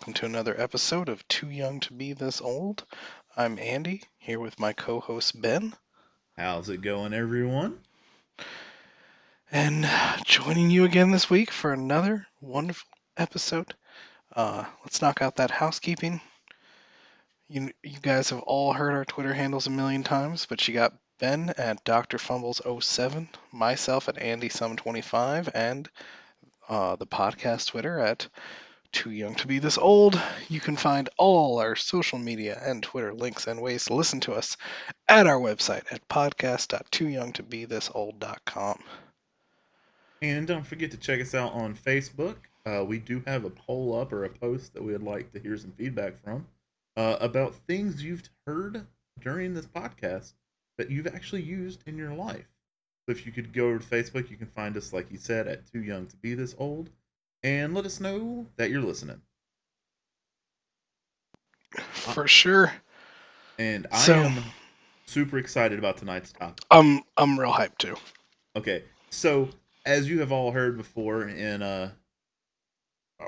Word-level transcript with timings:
Welcome 0.00 0.14
to 0.14 0.24
another 0.24 0.58
episode 0.58 1.10
of 1.10 1.28
Too 1.28 1.50
Young 1.50 1.78
to 1.80 1.92
Be 1.92 2.14
This 2.14 2.40
Old. 2.40 2.86
I'm 3.36 3.58
Andy, 3.58 4.02
here 4.16 4.40
with 4.40 4.58
my 4.58 4.72
co 4.72 4.98
host 4.98 5.38
Ben. 5.38 5.74
How's 6.38 6.70
it 6.70 6.80
going, 6.80 7.12
everyone? 7.12 7.80
And 9.52 9.86
joining 10.24 10.70
you 10.70 10.86
again 10.86 11.10
this 11.10 11.28
week 11.28 11.50
for 11.50 11.74
another 11.74 12.26
wonderful 12.40 12.88
episode. 13.18 13.74
Uh, 14.34 14.64
let's 14.82 15.02
knock 15.02 15.20
out 15.20 15.36
that 15.36 15.50
housekeeping. 15.50 16.22
You, 17.50 17.70
you 17.82 17.98
guys 18.00 18.30
have 18.30 18.40
all 18.40 18.72
heard 18.72 18.94
our 18.94 19.04
Twitter 19.04 19.34
handles 19.34 19.66
a 19.66 19.70
million 19.70 20.02
times, 20.02 20.46
but 20.46 20.66
you 20.66 20.72
got 20.72 20.96
Ben 21.18 21.52
at 21.58 21.84
Dr. 21.84 22.16
Fumbles07, 22.16 23.28
myself 23.52 24.08
at 24.08 24.16
AndySum25, 24.16 25.50
and 25.54 25.90
uh, 26.70 26.96
the 26.96 27.06
podcast 27.06 27.66
Twitter 27.66 28.00
at 28.00 28.26
Too 28.92 29.10
Young 29.10 29.34
to 29.36 29.46
Be 29.46 29.58
This 29.58 29.78
Old. 29.78 30.20
You 30.48 30.60
can 30.60 30.76
find 30.76 31.08
all 31.16 31.58
our 31.58 31.76
social 31.76 32.18
media 32.18 32.60
and 32.62 32.82
Twitter 32.82 33.14
links 33.14 33.46
and 33.46 33.62
ways 33.62 33.86
to 33.86 33.94
listen 33.94 34.20
to 34.20 34.32
us 34.32 34.56
at 35.08 35.26
our 35.26 35.38
website 35.38 35.90
at 35.92 36.06
podcast.tooyoungtobethisold.com. 36.08 38.82
And 40.22 40.46
don't 40.46 40.66
forget 40.66 40.90
to 40.90 40.96
check 40.96 41.20
us 41.20 41.34
out 41.34 41.52
on 41.52 41.74
Facebook. 41.74 42.36
Uh, 42.66 42.84
we 42.84 42.98
do 42.98 43.22
have 43.26 43.44
a 43.44 43.50
poll 43.50 43.98
up 43.98 44.12
or 44.12 44.24
a 44.24 44.28
post 44.28 44.74
that 44.74 44.82
we 44.82 44.92
would 44.92 45.02
like 45.02 45.32
to 45.32 45.40
hear 45.40 45.56
some 45.56 45.72
feedback 45.72 46.22
from 46.22 46.46
uh, 46.96 47.16
about 47.20 47.54
things 47.54 48.02
you've 48.02 48.28
heard 48.46 48.86
during 49.20 49.54
this 49.54 49.66
podcast 49.66 50.32
that 50.76 50.90
you've 50.90 51.06
actually 51.06 51.42
used 51.42 51.82
in 51.86 51.96
your 51.96 52.12
life. 52.12 52.48
So 53.06 53.12
if 53.12 53.24
you 53.24 53.32
could 53.32 53.52
go 53.52 53.68
over 53.68 53.78
to 53.78 53.86
Facebook, 53.86 54.30
you 54.30 54.36
can 54.36 54.48
find 54.48 54.76
us, 54.76 54.92
like 54.92 55.10
you 55.10 55.18
said, 55.18 55.48
at 55.48 55.70
Too 55.72 55.82
Young 55.82 56.06
to 56.06 56.16
Be 56.16 56.34
This 56.34 56.54
Old, 56.58 56.90
and 57.42 57.74
let 57.74 57.86
us 57.86 58.00
know 58.00 58.46
that 58.56 58.70
you're 58.70 58.82
listening. 58.82 59.20
For 61.92 62.26
sure. 62.26 62.72
And 63.58 63.86
I 63.92 63.98
So- 63.98 64.14
am 64.14 64.44
super 65.06 65.38
excited 65.38 65.78
about 65.78 65.98
tonight's 65.98 66.32
topic. 66.32 66.64
I'm 66.70 67.02
I'm 67.16 67.38
real 67.38 67.52
hyped 67.52 67.78
too. 67.78 67.96
Okay, 68.56 68.84
so 69.10 69.50
as 69.86 70.08
you 70.08 70.20
have 70.20 70.32
all 70.32 70.52
heard 70.52 70.76
before 70.76 71.28
in 71.28 71.62
uh 71.62 71.92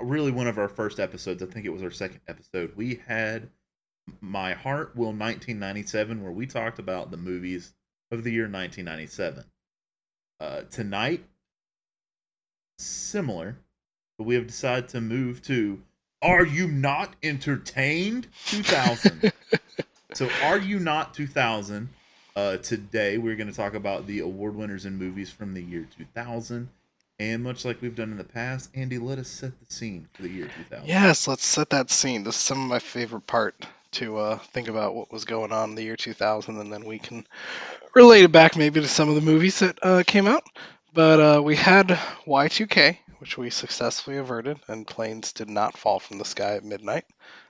really 0.02 0.33
one 0.33 0.46
of 0.48 0.58
our 0.58 0.68
first 0.68 0.98
episodes, 0.98 1.42
I 1.42 1.46
think 1.46 1.66
it 1.66 1.70
was 1.70 1.83
our 1.83 1.90
second 1.90 2.20
episode, 2.27 2.74
we 2.77 2.96
had 3.06 3.50
My 4.20 4.55
Heart 4.55 4.96
Will 4.96 5.12
1997 5.12 6.22
where 6.22 6.33
we 6.33 6.46
talked 6.46 6.78
about 6.78 7.10
the 7.10 7.16
movies 7.18 7.74
of 8.10 8.24
the 8.24 8.33
year 8.33 8.44
1997. 8.48 9.44
Uh 10.40 10.62
tonight 10.62 11.24
similar, 12.78 13.58
but 14.18 14.24
we 14.24 14.34
have 14.34 14.46
decided 14.46 14.88
to 14.91 15.00
move 15.00 15.42
to 15.42 15.82
Are 16.20 16.44
You 16.44 16.68
Not 16.68 17.14
Entertained 17.22 18.28
2000. 18.46 19.32
so 20.14 20.28
Are 20.42 20.58
You 20.58 20.78
Not 20.78 21.14
2000 21.14 21.88
uh, 22.34 22.56
today, 22.58 23.18
we're 23.18 23.36
going 23.36 23.50
to 23.50 23.56
talk 23.56 23.74
about 23.74 24.06
the 24.06 24.20
award 24.20 24.56
winners 24.56 24.86
in 24.86 24.96
movies 24.96 25.30
from 25.30 25.55
the 25.55 25.62
year 25.62 25.86
2000. 25.96 26.68
And 27.18 27.42
much 27.44 27.64
like 27.64 27.80
we've 27.83 27.94
done 27.94 28.11
in 28.11 28.17
the 28.17 28.24
past, 28.24 28.70
Andy, 28.74 28.98
let 28.98 29.18
us 29.18 29.28
set 29.28 29.52
the 29.61 29.72
scene 29.72 30.08
for 30.14 30.22
the 30.22 30.30
year 30.30 30.48
2000. 30.70 30.89
Yes, 30.89 31.28
let's 31.28 31.45
set 31.45 31.70
that 31.70 31.90
scene. 31.90 32.24
This 32.24 32.36
is 32.36 32.40
some 32.40 32.62
of 32.62 32.68
my 32.68 32.78
favorite 32.78 33.27
part 33.27 33.55
to 33.92 34.17
uh, 34.17 34.39
think 34.39 34.68
about 34.68 34.95
what 34.95 35.12
was 35.12 35.24
going 35.24 35.52
on 35.52 35.70
in 35.70 35.74
the 35.77 35.83
year 35.83 35.96
2000, 35.96 36.58
and 36.58 36.72
then 36.72 36.84
we 36.84 36.98
can 36.98 37.27
relate 37.95 38.24
it 38.24 38.33
back 38.33 38.56
maybe 38.56 38.80
to 38.80 38.89
some 38.89 39.08
of 39.08 39.14
the 39.14 39.20
movies 39.20 39.58
that 39.58 39.78
uh, 39.83 40.02
came 40.06 40.27
out. 40.27 40.42
But 40.95 41.20
uh, 41.20 41.42
we 41.42 41.55
had 41.56 41.89
Y2K, 42.27 42.98
which 43.22 43.38
we 43.38 43.50
successfully 43.50 44.16
averted, 44.16 44.58
and 44.66 44.84
planes 44.84 45.33
did 45.33 45.48
not 45.48 45.78
fall 45.78 46.00
from 46.00 46.18
the 46.18 46.24
sky 46.24 46.56
at 46.56 46.64
midnight. 46.64 47.05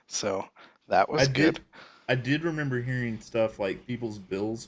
So 0.05 0.47
that 0.87 1.09
was 1.09 1.23
I 1.23 1.31
good. 1.31 1.55
did, 1.55 1.63
I 2.07 2.13
did 2.13 2.43
remember 2.43 2.79
hearing 2.79 3.19
stuff 3.19 3.57
like 3.57 3.87
people's 3.87 4.19
bills 4.19 4.67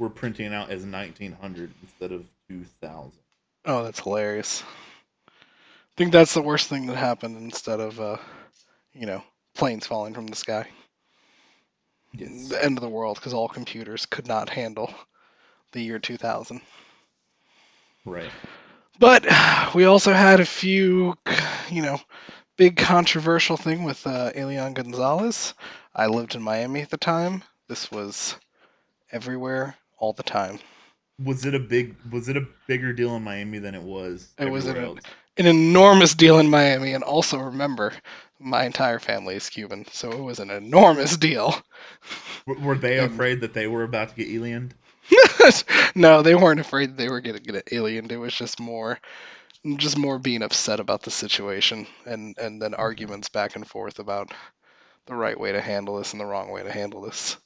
were 0.00 0.10
printing 0.10 0.52
out 0.52 0.70
as 0.70 0.84
1900 0.84 1.70
instead 1.80 2.10
of 2.10 2.24
2000. 2.48 3.12
Oh, 3.64 3.84
that's 3.84 4.00
hilarious. 4.00 4.64
I 5.28 5.32
think 5.96 6.10
that's 6.10 6.34
the 6.34 6.42
worst 6.42 6.68
thing 6.68 6.86
that 6.86 6.96
happened 6.96 7.36
instead 7.36 7.78
of, 7.78 8.00
uh, 8.00 8.16
you 8.92 9.06
know, 9.06 9.22
planes 9.54 9.86
falling 9.86 10.14
from 10.14 10.26
the 10.26 10.34
sky. 10.34 10.66
Yes. 12.12 12.48
the 12.48 12.64
end 12.64 12.76
of 12.76 12.82
the 12.82 12.88
world 12.88 13.18
because 13.18 13.34
all 13.34 13.48
computers 13.48 14.04
could 14.04 14.26
not 14.26 14.50
handle 14.50 14.92
the 15.70 15.80
year 15.80 16.00
2000. 16.00 16.60
Right. 18.04 18.32
But 19.00 19.26
we 19.74 19.86
also 19.86 20.12
had 20.12 20.40
a 20.40 20.44
few, 20.46 21.16
you 21.70 21.82
know, 21.82 21.98
big 22.56 22.76
controversial 22.76 23.56
thing 23.56 23.82
with 23.84 24.06
uh, 24.06 24.30
Elian 24.36 24.74
Gonzalez. 24.74 25.54
I 25.94 26.06
lived 26.06 26.34
in 26.34 26.42
Miami 26.42 26.82
at 26.82 26.90
the 26.90 26.98
time. 26.98 27.42
This 27.66 27.90
was 27.90 28.36
everywhere, 29.10 29.74
all 29.98 30.12
the 30.12 30.22
time. 30.22 30.58
Was 31.18 31.44
it 31.46 31.54
a 31.54 31.58
big 31.58 31.96
was 32.10 32.28
it 32.28 32.36
a 32.36 32.46
bigger 32.66 32.92
deal 32.92 33.16
in 33.16 33.24
Miami 33.24 33.58
than 33.58 33.74
it 33.74 33.82
was 33.82 34.28
It 34.38 34.50
was 34.50 34.66
an-? 34.66 35.00
An 35.38 35.46
enormous 35.46 36.14
deal 36.14 36.38
in 36.38 36.50
Miami, 36.50 36.92
and 36.92 37.02
also 37.02 37.38
remember, 37.38 37.94
my 38.38 38.64
entire 38.64 38.98
family 38.98 39.36
is 39.36 39.48
Cuban, 39.48 39.86
so 39.90 40.10
it 40.12 40.20
was 40.20 40.40
an 40.40 40.50
enormous 40.50 41.16
deal. 41.16 41.54
Were 42.46 42.74
they 42.76 42.98
And- 43.02 43.12
afraid 43.14 43.40
that 43.40 43.54
they 43.54 43.66
were 43.66 43.82
about 43.82 44.10
to 44.10 44.14
get 44.14 44.28
aliened? 44.28 44.72
no, 45.94 46.22
they 46.22 46.34
weren't 46.34 46.60
afraid 46.60 46.96
they 46.96 47.08
were 47.08 47.20
going 47.20 47.36
to 47.36 47.42
get 47.42 47.66
aliened. 47.66 48.12
It 48.12 48.18
was 48.18 48.34
just 48.34 48.60
more, 48.60 48.98
just 49.76 49.98
more 49.98 50.18
being 50.18 50.42
upset 50.42 50.80
about 50.80 51.02
the 51.02 51.10
situation, 51.10 51.86
and 52.04 52.36
and 52.38 52.60
then 52.60 52.72
mm-hmm. 52.72 52.80
arguments 52.80 53.28
back 53.28 53.56
and 53.56 53.66
forth 53.66 53.98
about 53.98 54.32
the 55.06 55.14
right 55.14 55.38
way 55.38 55.52
to 55.52 55.60
handle 55.60 55.98
this 55.98 56.12
and 56.12 56.20
the 56.20 56.26
wrong 56.26 56.50
way 56.50 56.62
to 56.62 56.72
handle 56.72 57.00
this. 57.00 57.36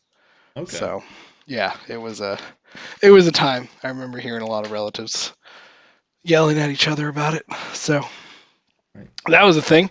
Okay. 0.56 0.76
So, 0.76 1.02
yeah, 1.46 1.76
it 1.88 1.96
was 1.96 2.20
a, 2.20 2.38
it 3.02 3.10
was 3.10 3.26
a 3.26 3.32
time. 3.32 3.68
I 3.82 3.88
remember 3.88 4.18
hearing 4.18 4.42
a 4.42 4.46
lot 4.46 4.66
of 4.66 4.72
relatives 4.72 5.32
yelling 6.22 6.58
at 6.58 6.70
each 6.70 6.88
other 6.88 7.08
about 7.08 7.34
it. 7.34 7.44
So, 7.72 8.04
Right. 8.94 9.08
that 9.26 9.44
was 9.44 9.56
a 9.56 9.62
thing. 9.62 9.90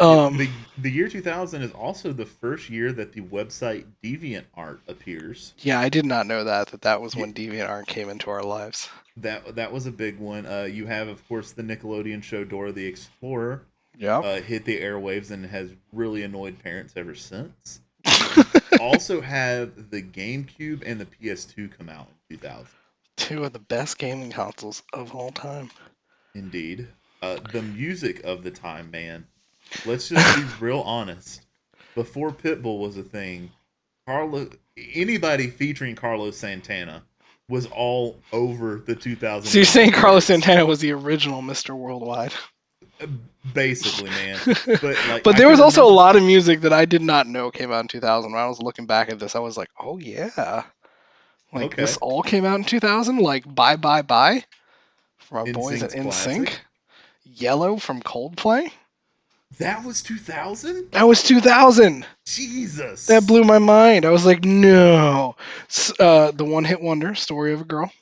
Um, 0.00 0.38
the 0.38 0.48
the 0.78 0.90
year 0.90 1.08
2000 1.08 1.62
is 1.62 1.72
also 1.72 2.12
the 2.12 2.24
first 2.26 2.70
year 2.70 2.90
that 2.92 3.12
the 3.12 3.20
website 3.20 3.84
DeviantArt 4.02 4.78
appears. 4.88 5.52
yeah, 5.58 5.78
I 5.78 5.88
did 5.90 6.06
not 6.06 6.26
know 6.26 6.44
that 6.44 6.68
that 6.68 6.82
that 6.82 7.00
was 7.02 7.14
when 7.14 7.34
DeviantArt 7.34 7.86
came 7.86 8.08
into 8.08 8.30
our 8.30 8.42
lives. 8.42 8.88
That 9.18 9.56
that 9.56 9.72
was 9.72 9.86
a 9.86 9.92
big 9.92 10.18
one. 10.18 10.46
Uh, 10.46 10.62
you 10.62 10.86
have, 10.86 11.08
of 11.08 11.26
course, 11.28 11.52
the 11.52 11.62
Nickelodeon 11.62 12.22
show 12.22 12.44
Dora 12.44 12.72
the 12.72 12.86
Explorer 12.86 13.62
Yeah. 13.98 14.18
uh, 14.20 14.40
hit 14.40 14.64
the 14.64 14.80
airwaves 14.80 15.30
and 15.30 15.44
has 15.46 15.70
really 15.92 16.22
annoyed 16.22 16.58
parents 16.62 16.94
ever 16.96 17.14
since. 17.14 17.80
also 18.80 19.20
have 19.20 19.90
the 19.90 20.02
GameCube 20.02 20.82
and 20.86 20.98
the 20.98 21.04
PS2 21.06 21.76
come 21.76 21.90
out 21.90 22.08
in 22.30 22.38
2000. 22.38 22.66
Two 23.16 23.44
of 23.44 23.52
the 23.52 23.58
best 23.58 23.98
gaming 23.98 24.30
consoles 24.30 24.82
of 24.94 25.14
all 25.14 25.30
time. 25.30 25.70
Indeed. 26.34 26.88
Uh, 27.20 27.38
the 27.52 27.60
music 27.60 28.24
of 28.24 28.42
the 28.44 28.50
time, 28.50 28.90
man. 28.90 29.26
Let's 29.86 30.08
just 30.08 30.36
be 30.36 30.44
real 30.64 30.80
honest. 30.80 31.42
Before 31.94 32.30
Pitbull 32.30 32.78
was 32.80 32.96
a 32.96 33.02
thing, 33.02 33.50
Carlos, 34.06 34.50
anybody 34.94 35.48
featuring 35.48 35.94
Carlos 35.96 36.36
Santana 36.36 37.02
was 37.48 37.66
all 37.66 38.18
over 38.32 38.76
the 38.84 38.94
2000. 38.94 39.50
So 39.50 39.58
you're 39.58 39.64
saying 39.64 39.92
Carlos 39.92 40.24
Santana 40.26 40.64
was 40.64 40.78
the 40.80 40.92
original 40.92 41.42
Mr. 41.42 41.74
Worldwide? 41.76 42.32
Basically, 43.54 44.10
man. 44.10 44.38
But 44.66 44.82
like, 45.08 45.22
But 45.24 45.36
there 45.36 45.48
was 45.48 45.60
also 45.60 45.84
a 45.84 45.88
lot 45.90 46.14
of 46.16 46.22
music 46.22 46.60
that 46.60 46.72
I 46.72 46.84
did 46.84 47.02
not 47.02 47.26
know 47.26 47.50
came 47.50 47.72
out 47.72 47.80
in 47.80 47.88
2000. 47.88 48.30
When 48.30 48.40
I 48.40 48.46
was 48.46 48.60
looking 48.60 48.86
back 48.86 49.10
at 49.10 49.18
this, 49.18 49.34
I 49.34 49.38
was 49.40 49.56
like, 49.56 49.70
oh 49.78 49.98
yeah, 49.98 50.64
like 51.52 51.64
Okay. 51.66 51.82
this 51.82 51.96
all 51.96 52.22
came 52.22 52.44
out 52.44 52.58
in 52.58 52.64
2000. 52.64 53.18
Like 53.18 53.52
Bye 53.52 53.76
Bye 53.76 54.02
Bye 54.02 54.44
from 55.18 55.38
our 55.38 55.52
boys 55.52 55.82
at 55.82 55.90
NSYNC's 55.90 55.94
NSYNC. 55.94 56.02
classic. 56.46 56.60
Yellow 57.24 57.76
from 57.76 58.02
Coldplay. 58.02 58.70
That 59.58 59.84
was 59.84 60.02
2000? 60.02 60.92
That 60.92 61.06
was 61.06 61.22
2000. 61.22 62.06
Jesus. 62.24 63.06
That 63.06 63.26
blew 63.26 63.42
my 63.44 63.58
mind. 63.58 64.04
I 64.04 64.10
was 64.10 64.24
like, 64.24 64.44
no. 64.44 65.36
Uh, 65.98 66.30
the 66.30 66.44
one 66.44 66.64
hit 66.64 66.80
wonder, 66.80 67.14
Story 67.14 67.52
of 67.52 67.60
a 67.60 67.64
Girl. 67.64 67.92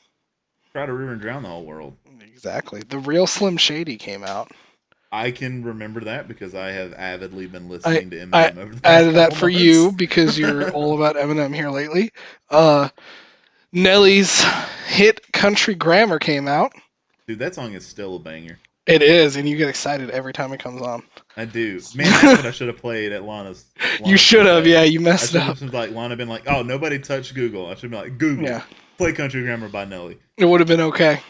Try 0.73 0.87
to 0.87 0.93
river 0.93 1.13
and 1.13 1.21
drown 1.21 1.43
the 1.43 1.49
whole 1.49 1.65
world. 1.65 1.97
Exactly. 2.21 2.83
The 2.89 2.99
real 2.99 3.27
Slim 3.27 3.57
Shady 3.57 3.97
came 3.97 4.23
out. 4.23 4.53
I 5.11 5.31
can 5.31 5.65
remember 5.65 6.01
that 6.03 6.29
because 6.29 6.55
I 6.55 6.69
have 6.69 6.93
avidly 6.93 7.47
been 7.47 7.69
listening 7.69 8.11
to 8.11 8.17
Eminem 8.17 8.35
I 8.35 8.51
over 8.51 8.75
the 8.75 8.81
past 8.81 8.85
added 8.85 9.15
that 9.17 9.35
for 9.35 9.47
months. 9.47 9.65
you 9.65 9.91
because 9.91 10.39
you're 10.39 10.71
all 10.73 10.95
about 10.95 11.17
Eminem 11.17 11.55
here 11.55 11.71
lately. 11.71 12.13
Uh, 12.51 12.91
Nelly's 13.73 14.45
hit 14.87 15.33
"Country 15.33 15.75
Grammar" 15.75 16.19
came 16.19 16.47
out. 16.47 16.73
Dude, 17.27 17.39
that 17.39 17.55
song 17.55 17.73
is 17.73 17.87
still 17.87 18.17
a 18.17 18.19
banger. 18.19 18.59
It 18.89 19.03
is, 19.03 19.37
and 19.37 19.49
you 19.49 19.57
get 19.57 19.69
excited 19.69 20.11
every 20.11 20.33
time 20.33 20.53
it 20.53 20.61
comes 20.63 20.81
on. 20.81 21.03
I 21.37 21.45
do. 21.45 21.81
Man, 21.95 22.07
that's 22.11 22.25
what 22.39 22.47
I 22.47 22.51
should 22.51 22.69
have 22.69 22.79
played 22.79 23.13
at 23.13 23.23
Lana's. 23.23 23.65
you 24.05 24.17
should 24.17 24.47
have, 24.47 24.67
yeah. 24.67 24.83
You 24.83 24.99
messed 25.01 25.37
up. 25.37 25.43
I 25.49 25.51
up. 25.51 25.59
have 25.59 25.75
like 25.75 25.91
Lana 25.91 26.17
been 26.17 26.29
like, 26.29 26.45
"Oh, 26.49 26.63
nobody 26.63 26.99
touched 26.99 27.35
Google." 27.35 27.67
I 27.67 27.75
should 27.75 27.91
be 27.91 27.97
like, 27.97 28.17
"Google, 28.19 28.47
Yeah, 28.47 28.63
play 28.97 29.13
Country 29.13 29.43
Grammar 29.43 29.69
by 29.69 29.85
Nelly." 29.85 30.19
it 30.37 30.47
would 30.47 30.61
have 30.61 30.69
been 30.69 30.81
okay. 30.81 31.21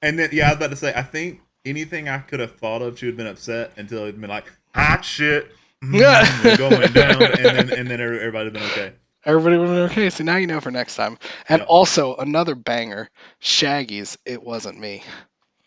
And 0.00 0.18
then, 0.18 0.30
yeah, 0.32 0.46
I 0.46 0.48
was 0.50 0.56
about 0.56 0.70
to 0.70 0.76
say, 0.76 0.92
I 0.96 1.02
think 1.02 1.40
anything 1.64 2.08
I 2.08 2.18
could 2.18 2.40
have 2.40 2.56
thought 2.56 2.82
of, 2.82 2.98
she 2.98 3.06
would 3.06 3.12
have 3.12 3.18
been 3.18 3.26
upset 3.28 3.72
until 3.76 3.98
it'd 4.04 4.20
been 4.20 4.30
like, 4.30 4.50
"Hot 4.74 5.04
shit." 5.04 5.50
mm, 5.84 6.44
we're 6.44 6.56
going 6.56 6.92
down, 6.92 7.22
and 7.22 7.36
then 7.36 7.70
and 7.78 7.88
then 7.90 8.00
everybody 8.00 8.48
been 8.50 8.62
okay. 8.62 8.92
Everybody 9.24 9.58
would 9.58 9.68
have 9.68 9.76
been 9.76 9.90
okay. 9.90 10.10
So 10.10 10.24
now 10.24 10.36
you 10.38 10.46
know 10.46 10.60
for 10.60 10.70
next 10.70 10.96
time. 10.96 11.18
And 11.48 11.60
Yep. 11.60 11.68
also 11.68 12.16
another 12.16 12.54
banger, 12.54 13.10
Shaggy's 13.38 14.16
"It 14.24 14.42
Wasn't 14.42 14.80
Me." 14.80 15.02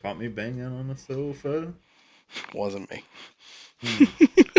Caught 0.05 0.19
me 0.19 0.27
banging 0.27 0.61
on 0.65 0.87
the 0.87 0.95
sofa. 0.95 1.73
Wasn't 2.53 2.89
me. 2.91 3.03
Hmm. 3.83 4.03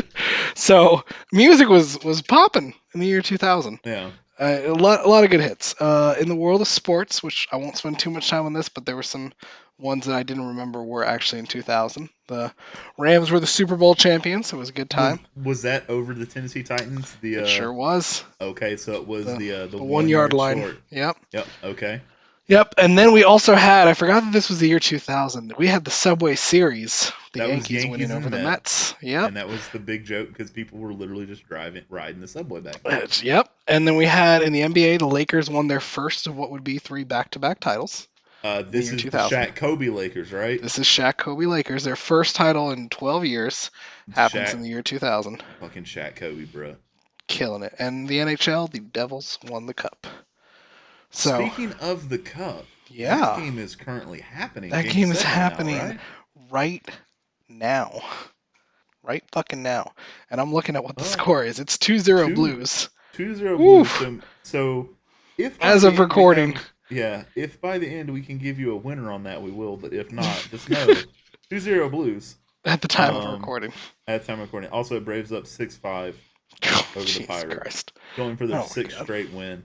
so 0.55 1.05
music 1.33 1.69
was 1.69 2.03
was 2.03 2.23
popping 2.23 2.75
in 2.95 3.01
the 3.01 3.07
year 3.07 3.23
2000. 3.23 3.81
Yeah. 3.85 4.11
Uh, 4.39 4.61
a 4.67 4.75
lot, 4.75 5.05
a 5.05 5.09
lot 5.09 5.25
of 5.25 5.31
good 5.31 5.41
hits. 5.41 5.75
Uh, 5.81 6.15
in 6.21 6.29
the 6.29 6.35
world 6.37 6.61
of 6.61 6.69
sports, 6.69 7.23
which 7.23 7.49
I 7.51 7.57
won't 7.57 7.79
spend 7.79 7.99
too 7.99 8.11
much 8.11 8.29
time 8.29 8.45
on 8.45 8.53
this, 8.53 8.69
but 8.69 8.85
there 8.85 8.95
were 8.95 9.03
some 9.03 9.33
ones 9.79 10.05
that 10.07 10.15
I 10.15 10.25
didn't 10.25 10.49
remember 10.49 10.83
were 10.83 11.05
actually 11.07 11.39
in 11.39 11.47
2000. 11.47 12.11
The 12.27 12.53
Rams 12.99 13.31
were 13.31 13.41
the 13.41 13.47
Super 13.47 13.77
Bowl 13.77 13.95
champions. 13.95 14.49
So 14.49 14.57
it 14.57 14.61
was 14.61 14.69
a 14.69 14.73
good 14.75 14.91
time. 14.91 15.21
Was, 15.37 15.45
was 15.47 15.63
that 15.63 15.89
over 15.89 16.13
the 16.13 16.27
Tennessee 16.27 16.63
Titans? 16.65 17.17
The 17.23 17.39
uh, 17.39 17.41
it 17.43 17.49
sure 17.49 17.73
was. 17.73 18.25
Okay, 18.41 18.77
so 18.77 18.95
it 18.95 19.07
was 19.07 19.25
The- 19.27 19.37
the 19.37 19.53
uh, 19.53 19.67
the, 19.69 19.79
The 19.79 19.85
one 19.85 20.09
yard 20.09 20.33
line. 20.35 20.61
short. 20.61 20.77
Yep. 20.91 21.17
Yep. 21.33 21.47
Okay. 21.65 22.01
Yep. 22.49 22.75
And 22.79 22.97
then 22.97 23.13
we 23.13 23.25
also 23.25 23.55
had, 23.55 23.89
I 23.89 23.95
forgot 23.95 24.21
that 24.21 24.33
this 24.33 24.49
was 24.49 24.61
the 24.61 24.69
year 24.69 24.79
2000. 24.79 25.55
We 25.59 25.67
had 25.67 25.85
the 25.85 25.91
Subway 25.91 26.37
Series. 26.37 27.13
The 27.33 27.41
That 27.41 27.49
Yankees, 27.49 27.71
Yankees 27.85 27.91
winning 27.91 28.11
over 28.13 28.31
the 28.31 28.39
Mets. 28.39 28.93
Mets. 28.93 28.95
Yep. 29.03 29.29
And 29.29 29.37
that 29.37 29.49
was 29.49 29.67
the 29.69 29.79
big 29.81 30.05
joke 30.05 30.29
because 30.29 30.51
people 30.51 30.79
were 30.79 30.93
literally 30.93 31.27
just 31.27 31.47
driving, 31.49 31.85
riding 31.89 32.21
the 32.21 32.29
subway 32.29 32.61
back. 32.61 32.81
Yep. 33.23 33.49
And 33.67 33.87
then 33.87 33.97
we 33.97 34.07
had 34.07 34.43
in 34.43 34.53
the 34.53 34.61
NBA, 34.61 35.01
the 35.01 35.07
Lakers 35.09 35.51
won 35.51 35.67
their 35.67 35.81
first 35.81 36.29
of 36.29 36.37
what 36.37 36.53
would 36.53 36.63
be 36.65 36.79
three 36.79 37.05
back-to-back 37.05 37.59
titles. 37.59 38.07
Uh, 38.45 38.63
this 38.63 38.93
is 38.93 39.03
2000. 39.03 39.37
Shaq 39.37 39.57
Kobe 39.57 39.89
Lakers, 39.89 40.33
right? 40.33 40.63
This 40.63 40.79
is 40.79 40.87
Shaq 40.87 41.17
Kobe 41.17 41.47
Lakers. 41.47 41.83
Their 41.83 41.97
first 41.97 42.37
title 42.37 42.71
in 42.71 42.89
12 42.91 43.25
years 43.25 43.73
happens 44.13 44.51
Shaq, 44.51 44.55
in 44.55 44.63
the 44.63 44.69
year 44.69 44.83
2000. 44.83 45.43
fucking 45.59 45.83
Shaq 45.83 46.15
Kobe, 46.15 46.45
bro. 46.45 46.77
Killing 47.27 47.65
it. 47.65 47.75
And 47.81 48.07
the 48.07 48.19
NHL, 48.19 48.71
the 48.71 48.79
Devils 48.79 49.41
won 49.49 49.67
the 49.67 49.75
cup. 49.75 50.07
So, 51.11 51.39
Speaking 51.49 51.73
of 51.81 52.09
the 52.09 52.19
cup, 52.19 52.65
that 52.89 52.95
yeah, 52.95 53.37
game 53.39 53.59
is 53.59 53.75
currently 53.77 54.21
happening. 54.21 54.71
That 54.71 54.87
game 54.89 55.11
is 55.11 55.19
seven 55.21 55.31
now, 55.33 55.41
happening. 55.41 55.79
right? 55.79 55.99
right 56.51 56.89
now. 57.49 58.01
Right 59.03 59.23
fucking 59.33 59.63
now. 59.63 59.93
And 60.31 60.41
I'm 60.41 60.53
looking 60.53 60.75
at 60.77 60.85
what 60.85 60.97
the 60.97 61.05
Oh. 61.05 61.07
score 61.07 61.45
is. 61.45 61.59
It's 61.61 61.79
2-0 61.79 62.29
Two- 62.29 62.35
Blues. 62.35 62.89
Two 63.13 63.35
zero 63.35 63.57
Blues. 63.57 63.91
So, 63.91 64.19
so 64.43 64.89
if 65.39 65.57
As 65.63 65.85
of 65.85 65.99
recording. 65.99 66.53
have- 66.53 66.71
yeah, 66.91 67.25
if 67.35 67.59
by 67.63 67.79
the 67.79 67.87
end 67.89 68.13
we 68.13 68.21
can 68.21 68.37
give 68.37 68.59
you 68.61 68.73
a 68.73 68.77
winner 68.77 69.11
on 69.11 69.23
that, 69.23 69.41
we 69.43 69.51
will. 69.51 69.77
But 69.79 69.95
if 69.95 70.13
not, 70.13 70.27
just 70.51 70.69
know 70.69 70.95
two 71.49 71.59
zero 71.61 71.89
Blues 71.89 72.37
At 72.67 72.83
the 72.83 72.89
time 72.89 73.15
of 73.17 73.25
Um, 73.25 73.35
recording. 73.39 73.73
at 74.07 74.21
the 74.23 74.27
time 74.27 74.41
of 74.41 74.49
recording. 74.49 74.69
Also, 74.71 75.01
Braves 75.01 75.33
up 75.33 75.47
six 75.47 75.77
five, 75.77 76.15
the 76.61 77.05
Jesus 77.05 77.27
Pirates. 77.27 77.57
Christ. 77.57 77.93
going 78.17 78.37
for 78.37 78.47
their 78.47 78.61
Oh 78.61 78.67
sixth 78.67 78.97
God. 78.97 79.05
straight 79.05 79.31
win. 79.33 79.65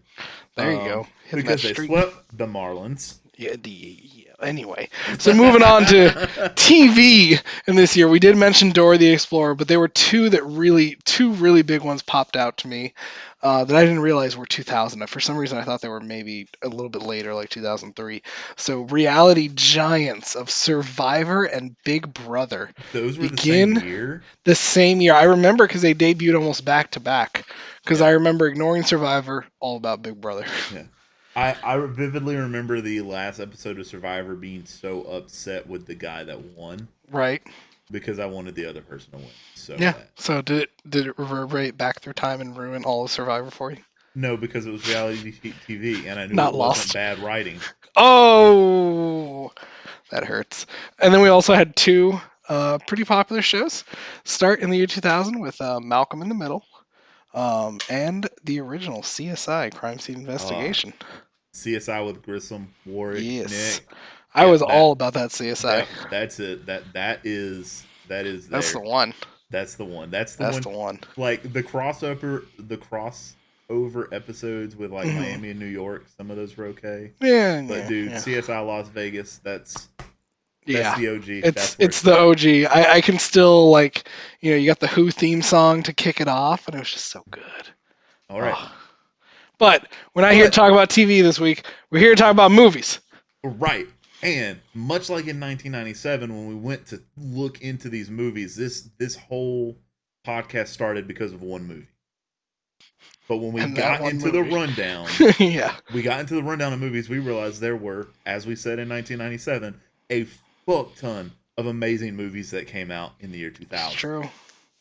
There 0.55 0.71
you 0.71 0.77
Um, 0.79 0.85
go. 0.85 1.07
Hitting 1.25 1.37
because 1.45 1.61
they 1.61 1.73
streak. 1.73 1.89
swept 1.89 2.37
the 2.37 2.45
Marlins. 2.45 3.15
Yeah, 3.37 3.55
the, 3.61 3.69
yeah. 3.69 4.30
Anyway, 4.41 4.89
so 5.19 5.33
moving 5.33 5.63
on 5.63 5.85
to 5.85 6.09
TV 6.55 7.41
in 7.67 7.75
this 7.75 7.95
year, 7.95 8.07
we 8.07 8.19
did 8.19 8.35
mention 8.35 8.71
Dora 8.71 8.97
the 8.97 9.11
Explorer, 9.11 9.55
but 9.55 9.67
there 9.67 9.79
were 9.79 9.87
two 9.87 10.29
that 10.29 10.43
really, 10.45 10.97
two 11.05 11.33
really 11.33 11.61
big 11.61 11.81
ones 11.81 12.01
popped 12.01 12.35
out 12.35 12.57
to 12.57 12.67
me 12.67 12.93
uh, 13.43 13.63
that 13.63 13.75
I 13.75 13.83
didn't 13.83 14.01
realize 14.01 14.37
were 14.37 14.45
2000. 14.45 15.07
For 15.07 15.19
some 15.19 15.37
reason, 15.37 15.57
I 15.57 15.63
thought 15.63 15.81
they 15.81 15.89
were 15.89 15.99
maybe 15.99 16.47
a 16.61 16.67
little 16.67 16.89
bit 16.89 17.01
later, 17.01 17.33
like 17.33 17.49
2003. 17.49 18.21
So, 18.55 18.81
reality 18.81 19.49
giants 19.53 20.35
of 20.35 20.49
Survivor 20.49 21.43
and 21.43 21.75
Big 21.83 22.13
Brother, 22.13 22.71
Those 22.93 23.17
were 23.17 23.29
Begin- 23.29 23.73
the 23.73 23.79
same 23.79 23.89
year. 23.89 24.23
the 24.43 24.55
same 24.55 25.01
year. 25.01 25.13
I 25.13 25.23
remember 25.23 25.65
because 25.65 25.81
they 25.81 25.93
debuted 25.95 26.35
almost 26.35 26.65
back 26.65 26.91
to 26.91 26.99
back. 26.99 27.45
Because 27.83 28.01
I 28.01 28.11
remember 28.11 28.45
ignoring 28.47 28.83
Survivor, 28.83 29.45
all 29.59 29.75
about 29.75 30.03
Big 30.03 30.21
Brother. 30.21 30.45
I, 31.35 31.55
I 31.63 31.77
vividly 31.85 32.35
remember 32.35 32.81
the 32.81 33.01
last 33.01 33.39
episode 33.39 33.79
of 33.79 33.87
Survivor 33.87 34.35
being 34.35 34.65
so 34.65 35.03
upset 35.03 35.67
with 35.67 35.85
the 35.85 35.95
guy 35.95 36.23
that 36.23 36.39
won 36.57 36.87
right? 37.11 37.41
because 37.89 38.19
I 38.19 38.25
wanted 38.25 38.55
the 38.55 38.65
other 38.65 38.81
person 38.81 39.11
to 39.11 39.17
win. 39.17 39.27
So 39.55 39.75
Yeah. 39.77 39.93
bad. 39.93 40.07
So 40.17 40.41
did 40.41 40.63
it 40.63 40.69
did 40.89 41.07
it 41.07 41.17
reverberate 41.17 41.77
back 41.77 42.01
through 42.01 42.13
time 42.13 42.41
and 42.41 42.55
ruin 42.57 42.83
all 42.83 43.05
of 43.05 43.11
Survivor 43.11 43.49
for 43.51 43.71
you? 43.71 43.77
No, 44.13 44.35
because 44.35 44.65
it 44.65 44.71
was 44.71 44.87
reality 44.87 45.33
TV, 45.41 46.05
and 46.05 46.19
I 46.19 46.25
knew 46.25 46.35
Not 46.35 46.53
it 46.53 46.57
lost. 46.57 46.79
wasn't 46.79 46.93
bad 46.93 47.19
writing. 47.19 47.59
Oh, 47.95 49.51
that 50.09 50.25
hurts. 50.25 50.65
And 50.99 51.13
then 51.13 51.21
we 51.21 51.29
also 51.29 51.53
had 51.53 51.75
two 51.75 52.19
uh, 52.49 52.77
pretty 52.87 53.05
popular 53.05 53.41
shows 53.41 53.85
start 54.25 54.59
in 54.59 54.69
the 54.69 54.77
year 54.77 54.87
2000 54.87 55.39
with 55.39 55.59
uh, 55.61 55.79
Malcolm 55.79 56.21
in 56.21 56.27
the 56.29 56.35
Middle 56.35 56.65
um, 57.33 57.79
and 57.89 58.27
the 58.43 58.59
original 58.59 59.01
CSI 59.01 59.73
Crime 59.73 59.99
Scene 59.99 60.17
Investigation. 60.17 60.93
CSI 61.53 62.05
with 62.05 62.21
Grissom, 62.23 62.73
Warrick, 62.85 63.19
Yes. 63.23 63.79
Nick. 63.79 63.87
I 64.33 64.45
yeah, 64.45 64.51
was 64.51 64.61
that- 64.61 64.67
all 64.71 64.91
about 64.93 65.13
that 65.15 65.29
CSI. 65.31 65.79
Yep, 65.79 65.87
that's 66.09 66.39
it. 66.39 66.65
That 66.67 66.93
that 66.93 67.19
is 67.25 67.83
that 68.07 68.25
is 68.25 68.47
there. 68.47 68.59
That's 68.59 68.71
the 68.73 68.79
one. 68.79 69.13
That's 69.49 69.75
the 69.75 69.83
one. 69.85 70.09
That's 70.09 70.35
the 70.37 70.43
one. 70.43 70.51
That's 70.53 70.65
one. 70.65 70.73
the 70.73 70.79
one. 70.79 70.99
Like 71.17 71.51
the 71.51 71.61
crossover, 71.63 72.45
the 72.57 72.77
crossover 72.77 74.07
episodes 74.13 74.75
with 74.77 74.91
like 74.91 75.07
Mhm. 75.07 75.15
Miami 75.19 75.49
and 75.49 75.59
New 75.59 75.65
York. 75.65 76.05
Some 76.17 76.31
of 76.31 76.37
those 76.37 76.55
were 76.55 76.67
okay. 76.67 77.11
Yeah, 77.21 77.61
But 77.67 77.77
yeah, 77.79 77.87
dude, 77.89 78.11
yeah. 78.11 78.17
CSI 78.19 78.65
Las 78.65 78.87
Vegas. 78.87 79.41
That's 79.43 79.89
yeah. 80.65 80.97
the 80.97 81.15
OG. 81.15 81.23
It's 81.27 81.75
it's 81.79 82.01
the 82.01 82.17
OG. 82.17 82.71
I, 82.71 82.93
I 82.97 83.01
can 83.01 83.19
still 83.19 83.69
like 83.69 84.07
you 84.39 84.51
know 84.51 84.57
you 84.57 84.67
got 84.67 84.79
the 84.79 84.87
Who 84.87 85.11
theme 85.11 85.41
song 85.41 85.83
to 85.83 85.93
kick 85.93 86.21
it 86.21 86.27
off, 86.27 86.67
and 86.67 86.75
it 86.75 86.79
was 86.79 86.91
just 86.91 87.05
so 87.05 87.23
good. 87.29 87.43
all 88.29 88.41
right. 88.41 88.55
Oh. 88.57 88.71
But 89.57 89.87
we're 90.15 90.23
not 90.23 90.33
here 90.33 90.45
to 90.45 90.51
talk 90.51 90.71
about 90.71 90.89
TV 90.89 91.21
this 91.21 91.39
week. 91.39 91.65
We're 91.91 91.99
here 91.99 92.15
to 92.15 92.19
talk 92.19 92.31
about 92.31 92.51
movies. 92.51 92.99
Right. 93.43 93.87
And 94.23 94.59
much 94.73 95.09
like 95.09 95.27
in 95.27 95.39
1997 95.39 96.35
when 96.35 96.47
we 96.47 96.55
went 96.55 96.87
to 96.87 97.01
look 97.15 97.61
into 97.61 97.89
these 97.89 98.09
movies, 98.09 98.55
this 98.55 98.89
this 98.97 99.15
whole 99.15 99.77
podcast 100.25 100.67
started 100.67 101.07
because 101.07 101.33
of 101.33 101.41
one 101.41 101.65
movie. 101.65 101.87
But 103.27 103.37
when 103.37 103.53
we 103.53 103.61
And 103.61 103.75
got 103.75 104.01
into 104.01 104.31
the 104.31 104.43
rundown, 104.43 105.07
yeah, 105.39 105.75
we 105.93 106.01
got 106.01 106.19
into 106.19 106.35
the 106.35 106.43
rundown 106.43 106.73
of 106.73 106.79
movies, 106.79 107.07
we 107.07 107.19
realized 107.19 107.61
there 107.61 107.77
were, 107.77 108.09
as 108.25 108.45
we 108.45 108.55
said 108.55 108.77
in 108.79 108.89
1997, 108.89 109.79
a 110.11 110.27
fuck 110.65 110.95
ton 110.95 111.31
of 111.57 111.65
amazing 111.65 112.15
movies 112.15 112.51
that 112.51 112.67
came 112.67 112.91
out 112.91 113.13
in 113.19 113.31
the 113.31 113.37
year 113.37 113.49
2000. 113.51 113.97
true. 113.97 114.29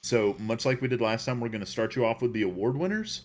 So, 0.03 0.35
much 0.39 0.65
like 0.65 0.81
we 0.81 0.89
did 0.89 1.01
last 1.01 1.27
time, 1.27 1.41
we're 1.41 1.49
going 1.49 1.61
to 1.61 1.67
start 1.67 1.95
you 1.95 2.07
off 2.07 2.23
with 2.23 2.33
the 2.33 2.43
award 2.43 2.77
winners, 2.77 3.23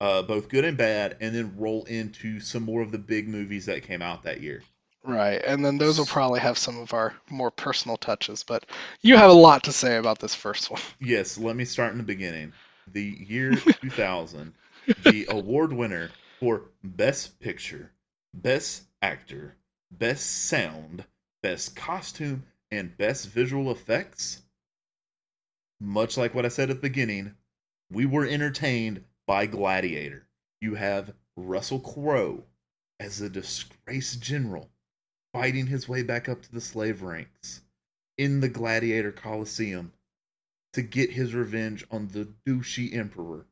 uh, 0.00 0.22
both 0.22 0.50
good 0.50 0.64
and 0.64 0.76
bad, 0.76 1.16
and 1.20 1.34
then 1.34 1.54
roll 1.56 1.84
into 1.84 2.38
some 2.40 2.64
more 2.64 2.82
of 2.82 2.92
the 2.92 2.98
big 2.98 3.28
movies 3.28 3.64
that 3.66 3.82
came 3.82 4.02
out 4.02 4.24
that 4.24 4.42
year. 4.42 4.62
Right, 5.02 5.42
and 5.46 5.64
then 5.64 5.76
those 5.78 5.98
will 5.98 6.06
probably 6.06 6.40
have 6.40 6.56
some 6.56 6.78
of 6.78 6.94
our 6.94 7.14
more 7.30 7.50
personal 7.50 7.96
touches. 7.96 8.42
But 8.42 8.66
you 9.02 9.16
have 9.16 9.30
a 9.30 9.34
lot 9.34 9.64
to 9.64 9.72
say 9.72 9.96
about 9.96 10.18
this 10.18 10.34
first 10.34 10.70
one. 10.70 10.80
Yes, 11.00 11.36
let 11.38 11.56
me 11.56 11.64
start 11.64 11.92
in 11.92 11.98
the 11.98 12.04
beginning. 12.04 12.52
The 12.92 13.02
year 13.26 13.54
2000, 13.80 14.52
the 15.04 15.26
award 15.28 15.72
winner 15.72 16.10
for 16.40 16.62
Best 16.82 17.38
Picture, 17.40 17.90
Best 18.34 18.84
Actor, 19.02 19.56
Best 19.90 20.46
Sound, 20.46 21.04
Best 21.44 21.76
Costume, 21.76 22.44
and 22.70 22.96
Best 22.96 23.28
Visual 23.28 23.70
Effects. 23.70 24.40
Much 25.78 26.16
like 26.16 26.34
what 26.34 26.46
I 26.46 26.48
said 26.48 26.70
at 26.70 26.76
the 26.76 26.88
beginning, 26.88 27.34
we 27.92 28.06
were 28.06 28.24
entertained 28.24 29.04
by 29.26 29.44
Gladiator. 29.44 30.26
You 30.62 30.76
have 30.76 31.12
Russell 31.36 31.80
Crowe 31.80 32.44
as 32.98 33.20
a 33.20 33.28
disgraced 33.28 34.22
general 34.22 34.70
fighting 35.34 35.66
his 35.66 35.86
way 35.86 36.02
back 36.02 36.30
up 36.30 36.40
to 36.44 36.50
the 36.50 36.62
slave 36.62 37.02
ranks 37.02 37.60
in 38.16 38.40
the 38.40 38.48
Gladiator 38.48 39.12
Coliseum 39.12 39.92
to 40.72 40.80
get 40.80 41.10
his 41.10 41.34
revenge 41.34 41.84
on 41.90 42.08
the 42.08 42.26
douchey 42.46 42.96
emperor 42.96 43.44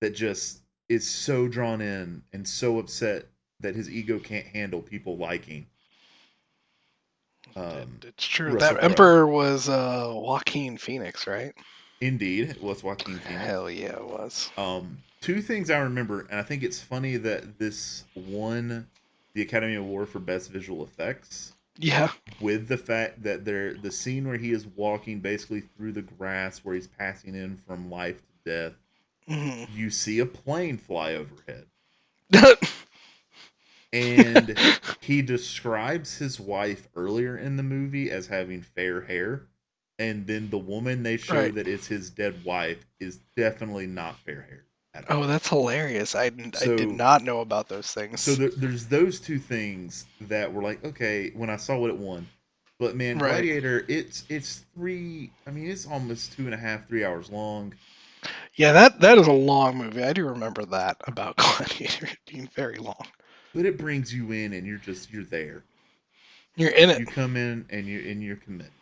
that 0.00 0.14
just 0.14 0.62
is 0.88 1.06
so 1.06 1.48
drawn 1.48 1.82
in 1.82 2.22
and 2.32 2.48
so 2.48 2.78
upset 2.78 3.26
that 3.60 3.76
his 3.76 3.90
ego 3.90 4.18
can't 4.18 4.46
handle 4.46 4.80
people 4.80 5.18
liking. 5.18 5.66
Um, 7.56 7.98
it's 8.06 8.26
true. 8.26 8.52
Russell 8.52 8.76
that 8.76 8.80
Crowe. 8.80 8.88
emperor 8.90 9.26
was 9.26 9.68
uh, 9.68 10.12
Joaquin 10.14 10.76
Phoenix, 10.76 11.26
right? 11.26 11.54
indeed, 12.00 12.50
it 12.50 12.62
was 12.62 12.82
Joaquin 12.82 13.18
Phoenix. 13.18 13.44
Hell 13.44 13.70
yeah, 13.70 13.96
it 13.96 14.06
was. 14.06 14.50
Um, 14.56 14.98
two 15.20 15.40
things 15.42 15.70
I 15.70 15.78
remember, 15.78 16.26
and 16.30 16.38
I 16.38 16.42
think 16.42 16.62
it's 16.62 16.82
funny 16.82 17.16
that 17.16 17.58
this 17.58 18.04
won 18.14 18.88
the 19.34 19.42
Academy 19.42 19.74
Award 19.74 20.08
for 20.08 20.18
Best 20.18 20.50
Visual 20.50 20.84
Effects 20.84 21.54
Yeah, 21.78 22.10
with 22.40 22.68
the 22.68 22.76
fact 22.76 23.22
that 23.22 23.44
there 23.44 23.74
the 23.74 23.90
scene 23.90 24.26
where 24.28 24.36
he 24.38 24.52
is 24.52 24.66
walking 24.66 25.20
basically 25.20 25.60
through 25.60 25.92
the 25.92 26.02
grass 26.02 26.58
where 26.64 26.74
he's 26.74 26.86
passing 26.86 27.34
in 27.34 27.56
from 27.66 27.90
life 27.90 28.22
to 28.22 28.50
death 28.50 28.72
hmm 29.26 29.64
you 29.74 29.90
see 29.90 30.18
a 30.20 30.26
plane 30.26 30.78
fly 30.78 31.14
overhead 31.14 31.66
and 33.92 34.56
he 35.00 35.22
describes 35.22 36.18
his 36.18 36.38
wife 36.40 36.88
earlier 36.96 37.36
in 37.36 37.56
the 37.56 37.62
movie 37.62 38.10
as 38.10 38.26
having 38.28 38.62
fair 38.62 39.02
hair 39.02 39.42
and 39.98 40.26
then 40.26 40.50
the 40.50 40.58
woman 40.58 41.02
they 41.02 41.16
show 41.16 41.34
Right. 41.34 41.54
that 41.54 41.66
it's 41.66 41.86
his 41.86 42.10
dead 42.10 42.44
wife 42.44 42.84
is 43.00 43.20
definitely 43.36 43.86
not 43.86 44.18
fair 44.20 44.42
haired. 44.48 44.64
at 44.94 45.04
oh, 45.10 45.18
all. 45.18 45.24
Oh, 45.24 45.26
that's 45.26 45.48
hilarious. 45.48 46.14
I, 46.14 46.28
didn't- 46.30 46.56
I 46.62 46.66
did 46.66 46.90
not 46.90 47.22
know 47.24 47.40
about 47.40 47.68
those 47.68 47.90
things. 47.92 48.20
So 48.20 48.34
there, 48.34 48.50
there's 48.50 48.86
those 48.86 49.20
two 49.20 49.38
things 49.38 50.06
that 50.22 50.52
were 50.52 50.62
like, 50.62 50.84
okay, 50.84 51.30
when 51.34 51.48
I 51.50 51.56
saw 51.56 51.78
what 51.78 51.90
it 51.90 51.96
won. 51.98 52.26
But 52.78 52.94
man, 52.96 53.18
Right. 53.18 53.30
Gladiator, 53.30 53.86
it's 53.88 54.24
it's 54.28 54.66
three. 54.74 55.30
I 55.46 55.50
mean, 55.50 55.70
it's 55.70 55.86
almost 55.86 56.32
two 56.32 56.44
and 56.44 56.52
a 56.52 56.58
half, 56.58 56.86
three 56.88 57.04
hours 57.06 57.30
long. 57.30 57.72
yeah, 58.54 58.72
that 58.72 59.00
that 59.00 59.16
is 59.18 59.26
a 59.28 59.32
long 59.32 59.78
movie. 59.78 60.02
I 60.02 60.12
do 60.12 60.28
remember 60.28 60.64
that 60.66 60.98
about 61.06 61.36
Gladiator 61.38 62.08
being 62.30 62.48
very 62.54 62.76
long. 62.76 63.06
But 63.56 63.64
it 63.64 63.78
brings 63.78 64.12
you 64.14 64.30
in, 64.32 64.52
and 64.52 64.66
you're 64.66 64.76
just 64.78 65.10
you're 65.10 65.24
there. 65.24 65.62
You're 66.56 66.70
in 66.70 66.90
it. 66.90 67.00
You 67.00 67.06
come 67.06 67.36
in, 67.36 67.64
and 67.70 67.86
you 67.86 68.00
and 68.08 68.22
you're 68.22 68.36
committed. 68.36 68.72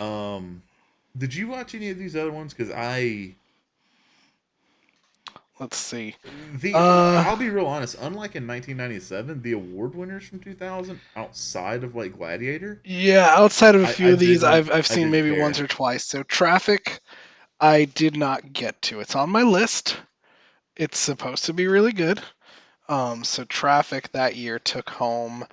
Um, 0.00 0.62
did 1.16 1.34
you 1.34 1.48
watch 1.48 1.74
any 1.74 1.90
of 1.90 1.98
these 1.98 2.16
other 2.16 2.32
ones? 2.32 2.54
Because 2.54 2.72
I 2.74 3.34
Let's 5.60 5.76
see. 5.76 6.16
the 6.60 6.74
Uh, 6.74 7.22
I'll 7.26 7.36
be 7.36 7.48
real 7.50 7.66
honest. 7.66 7.94
Unlike 8.00 8.36
in 8.36 8.46
1997, 8.46 9.42
the 9.42 9.52
award 9.52 9.94
winners 9.94 10.26
from 10.26 10.40
2000, 10.40 10.98
outside 11.14 11.84
of 11.84 11.94
like 11.94 12.16
Gladiator, 12.16 12.80
Yeah, 12.84 13.26
outside 13.36 13.74
of 13.74 13.82
a 13.82 13.86
few 13.86 14.08
I 14.08 14.12
of 14.12 14.18
these, 14.18 14.42
I've 14.42 14.70
I 14.70 14.78
I've 14.78 14.86
seen 14.86 15.10
maybe 15.10 15.30
care. 15.30 15.40
once 15.40 15.60
or 15.60 15.66
twice. 15.66 16.04
So 16.04 16.22
Traffic, 16.22 17.00
I 17.60 17.84
did 17.84 18.16
not 18.16 18.52
get 18.52 18.80
to. 18.82 19.00
It's 19.00 19.14
on 19.14 19.30
my 19.30 19.42
list. 19.42 19.96
It's 20.76 20.98
supposed 20.98 21.44
to 21.46 21.52
be 21.52 21.68
really 21.68 21.92
good. 21.92 22.20
Um, 22.88 23.24
so 23.24 23.44
Traffic 23.44 24.12
that 24.12 24.36
year 24.36 24.58
took 24.58 24.90
home 24.90 25.46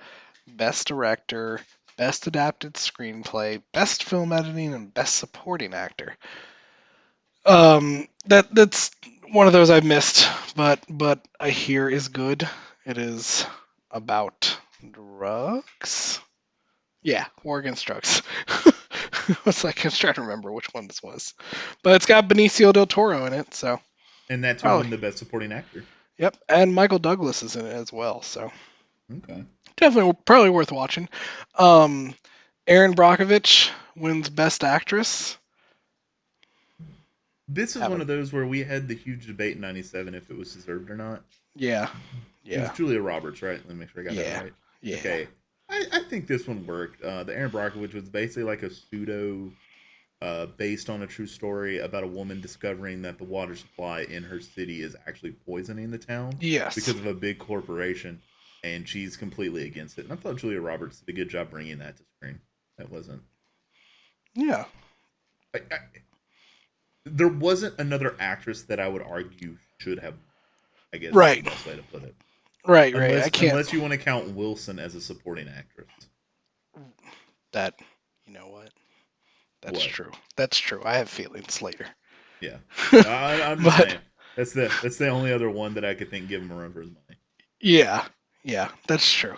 Best 0.46 0.88
Director, 0.88 1.60
Best 1.96 2.26
Adapted 2.26 2.74
Screenplay, 2.74 3.62
Best 3.72 4.04
Film 4.04 4.32
Editing, 4.32 4.74
and 4.74 4.92
Best 4.92 5.14
Supporting 5.16 5.72
Actor. 5.74 6.16
Um, 7.44 8.06
that 8.26 8.54
that's 8.54 8.90
one 9.32 9.46
of 9.46 9.52
those 9.52 9.70
I've 9.70 9.84
missed, 9.84 10.28
but 10.54 10.80
but 10.88 11.26
I 11.40 11.50
hear 11.50 11.88
is 11.88 12.08
good. 12.08 12.48
It 12.84 12.98
is 12.98 13.46
about 13.90 14.56
drugs. 14.90 16.20
Yeah, 17.02 17.26
War 17.42 17.58
Against 17.58 17.84
Drugs. 17.86 18.22
I 18.48 19.36
was 19.44 19.64
like, 19.64 19.84
I 19.84 19.88
was 19.88 19.98
trying 19.98 20.14
to 20.14 20.22
remember 20.22 20.52
which 20.52 20.72
one 20.72 20.86
this 20.86 21.02
was, 21.02 21.34
but 21.82 21.96
it's 21.96 22.06
got 22.06 22.28
Benicio 22.28 22.72
del 22.72 22.86
Toro 22.86 23.24
in 23.26 23.32
it. 23.32 23.54
So, 23.54 23.80
and 24.28 24.42
that's 24.44 24.64
Oh. 24.64 24.82
the 24.84 24.98
best 24.98 25.18
supporting 25.18 25.50
actor. 25.52 25.84
Yep, 26.22 26.36
and 26.48 26.72
Michael 26.72 27.00
Douglas 27.00 27.42
is 27.42 27.56
in 27.56 27.66
it 27.66 27.72
as 27.72 27.92
well. 27.92 28.22
So, 28.22 28.52
Okay. 29.12 29.44
definitely 29.76 30.12
probably 30.24 30.50
worth 30.50 30.70
watching. 30.70 31.08
Um, 31.58 32.14
Erin 32.68 32.94
Brockovich 32.94 33.70
wins 33.96 34.28
Best 34.28 34.62
Actress. 34.62 35.36
This 37.48 37.70
is 37.70 37.82
Haven't- 37.82 37.90
one 37.90 38.00
of 38.00 38.06
those 38.06 38.32
where 38.32 38.46
we 38.46 38.62
had 38.62 38.86
the 38.86 38.94
huge 38.94 39.26
debate 39.26 39.56
in 39.56 39.60
'97 39.60 40.14
if 40.14 40.30
it 40.30 40.36
was 40.38 40.54
deserved 40.54 40.90
or 40.90 40.96
not. 40.96 41.24
Yeah, 41.56 41.90
yeah. 42.44 42.58
It 42.58 42.68
was 42.68 42.76
Julia 42.78 43.00
Roberts, 43.02 43.42
right? 43.42 43.58
Let 43.58 43.68
me 43.68 43.74
make 43.74 43.90
sure 43.90 44.02
I 44.02 44.04
got 44.04 44.14
Yeah. 44.14 44.22
that 44.34 44.42
right. 44.44 44.52
yeah. 44.80 44.96
Okay. 44.98 45.28
I, 45.68 45.86
I 45.92 46.02
think 46.04 46.28
this 46.28 46.46
one 46.46 46.64
worked. 46.66 47.02
Uh, 47.02 47.24
the 47.24 47.36
Erin 47.36 47.50
Brockovich 47.50 47.94
was 47.94 48.08
basically 48.08 48.44
like 48.44 48.62
a 48.62 48.70
pseudo, 48.70 49.50
uh, 50.22 50.46
based 50.56 50.88
on 50.88 51.02
a 51.02 51.06
true 51.06 51.26
story 51.26 51.78
about 51.80 52.04
a 52.04 52.06
woman 52.06 52.40
discovering 52.40 53.02
that 53.02 53.18
the 53.18 53.24
water 53.24 53.56
supply 53.56 54.02
in 54.02 54.22
her 54.22 54.40
city 54.40 54.80
is 54.80 54.94
actually 55.08 55.32
poisoning 55.32 55.90
the 55.90 55.98
town 55.98 56.32
Yes. 56.40 56.74
because 56.76 56.94
of 56.98 57.06
a 57.06 57.14
big 57.14 57.38
corporation, 57.38 58.22
and 58.62 58.88
she's 58.88 59.16
completely 59.16 59.66
against 59.66 59.98
it. 59.98 60.04
And 60.04 60.12
I 60.12 60.16
thought 60.16 60.36
Julia 60.36 60.60
Roberts 60.60 61.00
did 61.00 61.12
a 61.12 61.16
good 61.16 61.28
job 61.28 61.50
bringing 61.50 61.78
that 61.80 61.96
to 61.96 62.02
screen. 62.16 62.38
That 62.78 62.88
wasn't. 62.90 63.22
yeah. 64.34 64.64
I, 65.54 65.58
I, 65.70 65.76
there 67.04 67.28
wasn't 67.28 67.78
another 67.80 68.14
actress 68.20 68.62
that 68.62 68.78
I 68.80 68.86
would 68.88 69.02
argue 69.02 69.56
should 69.78 69.98
have. 69.98 70.14
I 70.94 70.98
guess 70.98 71.12
Right. 71.12 71.42
The 71.44 71.50
best 71.50 71.66
way 71.66 71.76
to 71.76 71.82
put 71.82 72.04
it. 72.04 72.14
Right, 72.66 72.94
right. 72.94 73.16
I 73.22 73.28
can't. 73.28 73.52
unless 73.52 73.72
you 73.72 73.80
want 73.80 73.90
to 73.92 73.98
count 73.98 74.28
Wilson 74.36 74.78
as 74.78 74.94
a 74.94 75.00
supporting 75.00 75.48
actress. 75.48 75.88
That 77.52 77.74
you 78.24 78.32
know 78.32 78.46
what? 78.48 78.70
That's 79.62 79.78
What? 79.80 79.88
true. 79.88 80.10
That's 80.36 80.58
true. 80.58 80.82
I 80.84 80.96
have 80.98 81.08
feelings 81.08 81.62
later. 81.62 81.86
Yeah. 82.40 82.56
I, 82.92 83.42
I'm 83.42 83.62
But- 83.62 83.88
saying. 83.88 83.98
That's 84.34 84.52
the 84.54 84.72
that's 84.82 84.96
the 84.96 85.08
only 85.08 85.30
other 85.30 85.50
one 85.50 85.74
that 85.74 85.84
I 85.84 85.92
could 85.92 86.08
think 86.10 86.26
give 86.28 86.40
him 86.40 86.50
a 86.50 86.54
run 86.54 86.72
for 86.72 86.80
his 86.80 86.88
money. 86.88 87.18
Yeah, 87.60 88.02
yeah, 88.42 88.70
that's 88.86 89.12
true. 89.12 89.36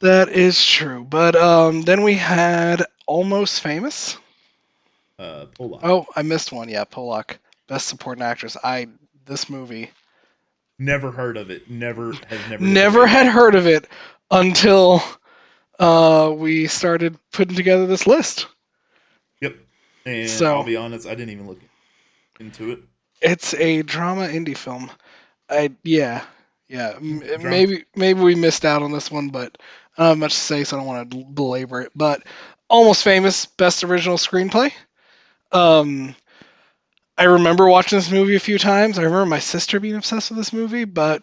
That 0.00 0.30
is 0.30 0.64
true. 0.64 1.04
But 1.04 1.36
um, 1.36 1.82
then 1.82 2.02
we 2.02 2.14
had 2.14 2.82
Almost 3.06 3.60
Famous. 3.60 4.16
Uh, 5.18 5.44
Pollock. 5.54 5.80
Oh, 5.84 6.06
I 6.16 6.22
missed 6.22 6.50
one. 6.50 6.70
Yeah, 6.70 6.84
Pollock, 6.84 7.38
Best 7.68 7.88
Supporting 7.88 8.24
Actress. 8.24 8.56
I 8.64 8.88
this 9.26 9.50
movie 9.50 9.90
Never 10.78 11.10
heard 11.10 11.36
of 11.36 11.50
it. 11.50 11.70
Never 11.70 12.12
has 12.14 12.40
never. 12.48 12.64
never 12.64 13.06
had 13.06 13.26
heard 13.26 13.54
of 13.54 13.66
it 13.66 13.86
until 14.30 15.02
uh, 15.78 16.32
we 16.34 16.68
started 16.68 17.18
putting 17.32 17.54
together 17.54 17.86
this 17.86 18.06
list. 18.06 18.46
And 20.10 20.30
So- 20.30 20.56
I'll 20.56 20.64
be 20.64 20.76
honest, 20.76 21.06
I 21.06 21.14
didn't 21.14 21.30
even 21.30 21.46
look 21.46 21.60
into 22.38 22.70
it. 22.72 22.80
It's 23.20 23.54
a 23.54 23.82
drama 23.82 24.28
indie 24.28 24.56
film. 24.56 24.90
I 25.48 25.72
yeah 25.82 26.24
yeah 26.68 26.94
m- 26.96 27.22
maybe 27.42 27.84
maybe 27.94 28.20
we 28.20 28.34
missed 28.34 28.64
out 28.64 28.82
on 28.82 28.92
this 28.92 29.10
one, 29.10 29.28
but 29.28 29.58
I 29.98 30.02
don't 30.02 30.08
have 30.10 30.18
much 30.18 30.34
to 30.34 30.40
say, 30.40 30.64
so 30.64 30.76
I 30.76 30.80
don't 30.80 30.86
want 30.86 31.10
to 31.10 31.24
belabor 31.24 31.82
it. 31.82 31.92
But 31.94 32.22
almost 32.68 33.04
famous 33.04 33.46
best 33.46 33.84
original 33.84 34.16
screenplay. 34.16 34.72
Um, 35.52 36.14
I 37.18 37.24
remember 37.24 37.68
watching 37.68 37.98
this 37.98 38.10
movie 38.10 38.36
a 38.36 38.40
few 38.40 38.56
times. 38.58 38.98
I 38.98 39.02
remember 39.02 39.26
my 39.26 39.40
sister 39.40 39.80
being 39.80 39.96
obsessed 39.96 40.30
with 40.30 40.38
this 40.38 40.52
movie, 40.52 40.84
but 40.84 41.22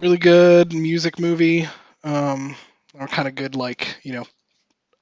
really 0.00 0.16
good 0.18 0.72
music 0.72 1.18
movie. 1.20 1.68
Um, 2.02 2.56
or 2.94 3.06
kind 3.06 3.28
of 3.28 3.34
good 3.36 3.54
like 3.54 3.98
you 4.02 4.14
know 4.14 4.26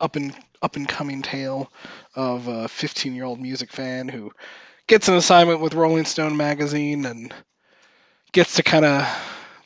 up 0.01 0.17
and 0.17 0.35
up 0.63 0.77
and 0.77 0.89
coming 0.89 1.23
tale 1.23 1.71
of 2.15 2.49
a 2.49 2.69
15 2.69 3.15
year 3.15 3.25
old 3.25 3.41
music 3.41 3.73
fan 3.73 4.09
who 4.09 4.33
gets 4.87 5.09
an 5.09 5.15
assignment 5.15 5.61
with 5.61 5.75
Rolling 5.75 6.05
Stone 6.05 6.37
magazine 6.37 7.05
and 7.05 7.33
gets 8.33 8.57
to 8.57 8.63
kind 8.63 8.85
of 8.85 9.07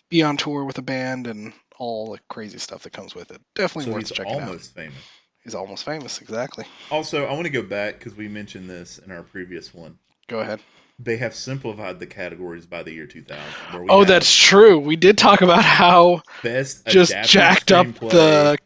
be 0.09 0.23
on 0.23 0.37
tour 0.37 0.65
with 0.65 0.79
a 0.79 0.83
band 0.83 1.27
and 1.27 1.53
all 1.79 2.13
the 2.13 2.21
crazy 2.29 2.59
stuff 2.59 2.83
that 2.83 2.93
comes 2.93 3.15
with 3.15 3.31
it. 3.31 3.41
Definitely 3.55 3.91
So 3.91 3.97
worth 3.97 4.09
he's 4.09 4.17
checking 4.17 4.35
out. 4.35 4.41
almost 4.43 4.75
famous. 4.75 5.05
He's 5.43 5.55
almost 5.55 5.85
famous, 5.85 6.21
exactly. 6.21 6.65
Also, 6.91 7.25
I 7.27 7.33
want 7.33 7.45
to 7.45 7.51
go 7.51 7.63
back 7.63 7.99
because 7.99 8.15
we 8.15 8.29
mentioned 8.29 8.71
this 8.71 8.99
in 8.99 9.11
our 9.11 9.23
previous 9.23 9.75
one. 9.75 9.99
Go 10.29 10.41
ahead. 10.41 10.61
They 11.01 11.17
have 11.17 11.35
simplified 11.35 11.99
the 11.99 12.07
categories 12.07 12.65
by 12.65 12.85
the 12.85 12.93
year 12.93 13.07
2000. 13.07 13.43
Where 13.73 13.83
we 13.83 13.89
Oh, 13.91 14.05
that's 14.05 14.33
true. 14.33 14.79
We 14.79 14.95
did 14.95 15.19
talk 15.19 15.41
about 15.43 15.65
how 15.65 16.23
best 16.43 16.87
just 16.87 17.13
jacked 17.25 17.73
up 17.73 17.87
screenplay 17.89 18.11
the 18.11 18.59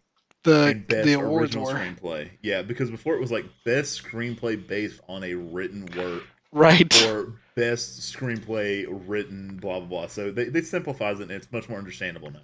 the 0.46 0.84
best 0.88 1.04
the 1.06 1.12
awards 1.14 1.54
original 1.56 1.66
were. 1.66 1.78
screenplay. 1.78 2.30
Yeah, 2.42 2.62
because 2.62 2.90
before 2.90 3.14
it 3.14 3.20
was 3.20 3.30
like 3.30 3.44
best 3.64 4.02
screenplay 4.02 4.66
based 4.66 5.00
on 5.08 5.22
a 5.24 5.34
written 5.34 5.86
work 5.96 6.24
Right. 6.52 7.06
or 7.06 7.34
best 7.54 8.00
screenplay 8.00 8.86
written 8.88 9.58
blah 9.58 9.80
blah 9.80 9.88
blah. 9.88 10.06
So 10.06 10.30
they 10.30 10.44
they 10.44 10.62
simplifies 10.62 11.20
it 11.20 11.24
and 11.24 11.32
it's 11.32 11.50
much 11.52 11.68
more 11.68 11.78
understandable 11.78 12.30
now. 12.30 12.40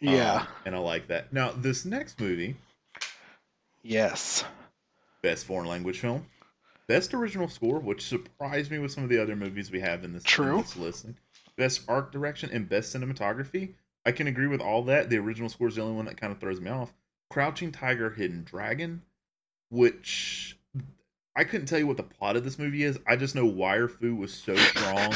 yeah. 0.00 0.34
Um, 0.40 0.46
and 0.66 0.74
I 0.74 0.78
like 0.78 1.08
that. 1.08 1.32
Now 1.32 1.52
this 1.52 1.84
next 1.84 2.18
movie, 2.20 2.56
yes. 3.82 4.44
best 5.22 5.44
foreign 5.46 5.68
language 5.68 6.00
film, 6.00 6.26
best 6.86 7.14
original 7.14 7.48
score, 7.48 7.78
which 7.78 8.06
surprised 8.06 8.70
me 8.70 8.78
with 8.78 8.92
some 8.92 9.04
of 9.04 9.10
the 9.10 9.20
other 9.20 9.36
movies 9.36 9.70
we 9.70 9.80
have 9.80 10.04
in 10.04 10.12
this, 10.12 10.22
in 10.22 10.28
True. 10.28 10.58
this 10.58 10.76
listing. 10.76 11.16
Best 11.56 11.82
art 11.88 12.10
direction 12.12 12.50
and 12.52 12.68
best 12.68 12.94
cinematography. 12.94 13.74
I 14.06 14.12
can 14.12 14.26
agree 14.26 14.48
with 14.48 14.60
all 14.60 14.82
that. 14.84 15.08
The 15.08 15.18
original 15.18 15.48
score 15.48 15.68
is 15.68 15.76
the 15.76 15.82
only 15.82 15.94
one 15.96 16.04
that 16.06 16.16
kind 16.16 16.32
of 16.32 16.38
throws 16.40 16.60
me 16.60 16.70
off. 16.70 16.92
Crouching 17.34 17.72
Tiger, 17.72 18.10
Hidden 18.10 18.44
Dragon, 18.44 19.02
which 19.68 20.56
I 21.34 21.42
couldn't 21.42 21.66
tell 21.66 21.80
you 21.80 21.86
what 21.88 21.96
the 21.96 22.04
plot 22.04 22.36
of 22.36 22.44
this 22.44 22.60
movie 22.60 22.84
is. 22.84 22.96
I 23.08 23.16
just 23.16 23.34
know 23.34 23.44
Wire 23.44 23.88
Fu 23.88 24.14
was 24.14 24.32
so 24.32 24.54
strong 24.54 25.12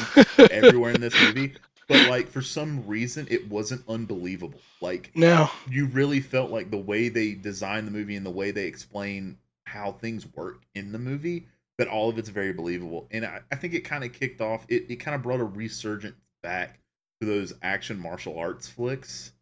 everywhere 0.50 0.90
in 0.90 1.00
this 1.00 1.14
movie. 1.22 1.54
But 1.86 2.08
like 2.08 2.26
for 2.26 2.42
some 2.42 2.84
reason 2.88 3.28
it 3.30 3.48
wasn't 3.48 3.84
unbelievable. 3.88 4.58
Like 4.80 5.12
no. 5.14 5.48
you 5.70 5.86
really 5.86 6.18
felt 6.18 6.50
like 6.50 6.72
the 6.72 6.76
way 6.76 7.08
they 7.08 7.34
designed 7.34 7.86
the 7.86 7.92
movie 7.92 8.16
and 8.16 8.26
the 8.26 8.30
way 8.30 8.50
they 8.50 8.64
explain 8.64 9.38
how 9.62 9.92
things 9.92 10.26
work 10.34 10.62
in 10.74 10.90
the 10.90 10.98
movie, 10.98 11.46
that 11.78 11.86
all 11.86 12.08
of 12.08 12.18
it's 12.18 12.30
very 12.30 12.52
believable. 12.52 13.06
And 13.12 13.26
I, 13.26 13.42
I 13.52 13.54
think 13.54 13.74
it 13.74 13.84
kind 13.84 14.02
of 14.02 14.12
kicked 14.12 14.40
off, 14.40 14.66
it, 14.68 14.86
it 14.88 14.96
kind 14.96 15.14
of 15.14 15.22
brought 15.22 15.38
a 15.38 15.44
resurgence 15.44 16.16
back 16.42 16.80
to 17.20 17.28
those 17.28 17.54
action 17.62 17.96
martial 17.96 18.36
arts 18.36 18.66
flicks 18.66 19.34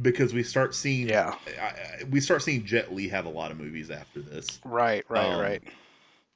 because 0.00 0.32
we 0.32 0.42
start 0.42 0.74
seeing, 0.74 1.08
Yeah. 1.08 1.34
I, 1.60 1.64
I, 1.64 2.04
we 2.10 2.20
start 2.20 2.42
seeing 2.42 2.64
Jet 2.64 2.94
Li 2.94 3.08
have 3.08 3.26
a 3.26 3.30
lot 3.30 3.50
of 3.50 3.58
movies 3.58 3.90
after 3.90 4.20
this, 4.20 4.60
Right. 4.64 5.04
Right. 5.08 5.32
Um, 5.32 5.40
right. 5.40 5.62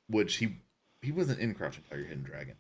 which 0.09 0.37
he 0.37 0.57
he 1.02 1.11
wasn't 1.12 1.40
in 1.40 1.54
Crouching 1.54 1.83
Tiger, 1.90 2.04
Hidden 2.04 2.23
Dragon, 2.25 2.54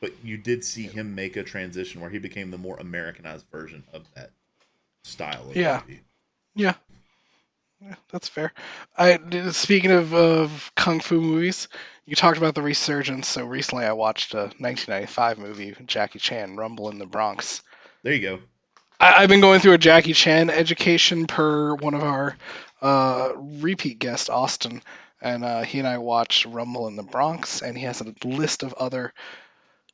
but 0.00 0.12
you 0.22 0.36
did 0.36 0.64
see 0.64 0.82
him 0.82 1.14
make 1.14 1.36
a 1.36 1.42
transition 1.42 2.00
where 2.00 2.10
he 2.10 2.18
became 2.18 2.50
the 2.50 2.58
more 2.58 2.76
Americanized 2.78 3.46
version 3.50 3.84
of 3.92 4.04
that 4.14 4.30
style 5.04 5.48
of 5.50 5.56
Yeah. 5.56 5.80
movie. 5.86 6.00
Yeah. 6.54 6.74
Yeah, 7.82 7.94
that's 8.12 8.28
fair. 8.28 8.52
I 8.98 9.18
speaking 9.52 9.90
of, 9.90 10.12
of 10.12 10.70
kung 10.76 11.00
fu 11.00 11.18
movies, 11.18 11.68
you 12.04 12.14
talked 12.14 12.36
about 12.36 12.54
the 12.54 12.60
resurgence. 12.60 13.26
So 13.26 13.46
recently, 13.46 13.86
I 13.86 13.92
watched 13.94 14.34
a 14.34 14.52
1995 14.58 15.38
movie, 15.38 15.74
Jackie 15.86 16.18
Chan, 16.18 16.56
Rumble 16.56 16.90
in 16.90 16.98
the 16.98 17.06
Bronx. 17.06 17.62
There 18.02 18.12
you 18.12 18.20
go. 18.20 18.38
I, 19.00 19.14
I've 19.22 19.28
been 19.28 19.40
going 19.40 19.60
through 19.60 19.72
a 19.72 19.78
Jackie 19.78 20.12
Chan 20.12 20.50
education 20.50 21.26
per 21.26 21.74
one 21.74 21.94
of 21.94 22.02
our 22.02 22.36
uh, 22.82 23.32
repeat 23.36 23.98
guests, 23.98 24.28
Austin, 24.28 24.82
and 25.20 25.44
uh, 25.44 25.62
he 25.62 25.78
and 25.78 25.88
I 25.88 25.98
watched 25.98 26.46
Rumble 26.46 26.86
in 26.86 26.96
the 26.96 27.02
Bronx, 27.02 27.62
and 27.62 27.76
he 27.76 27.84
has 27.84 28.00
a 28.00 28.14
list 28.24 28.62
of 28.62 28.74
other 28.74 29.12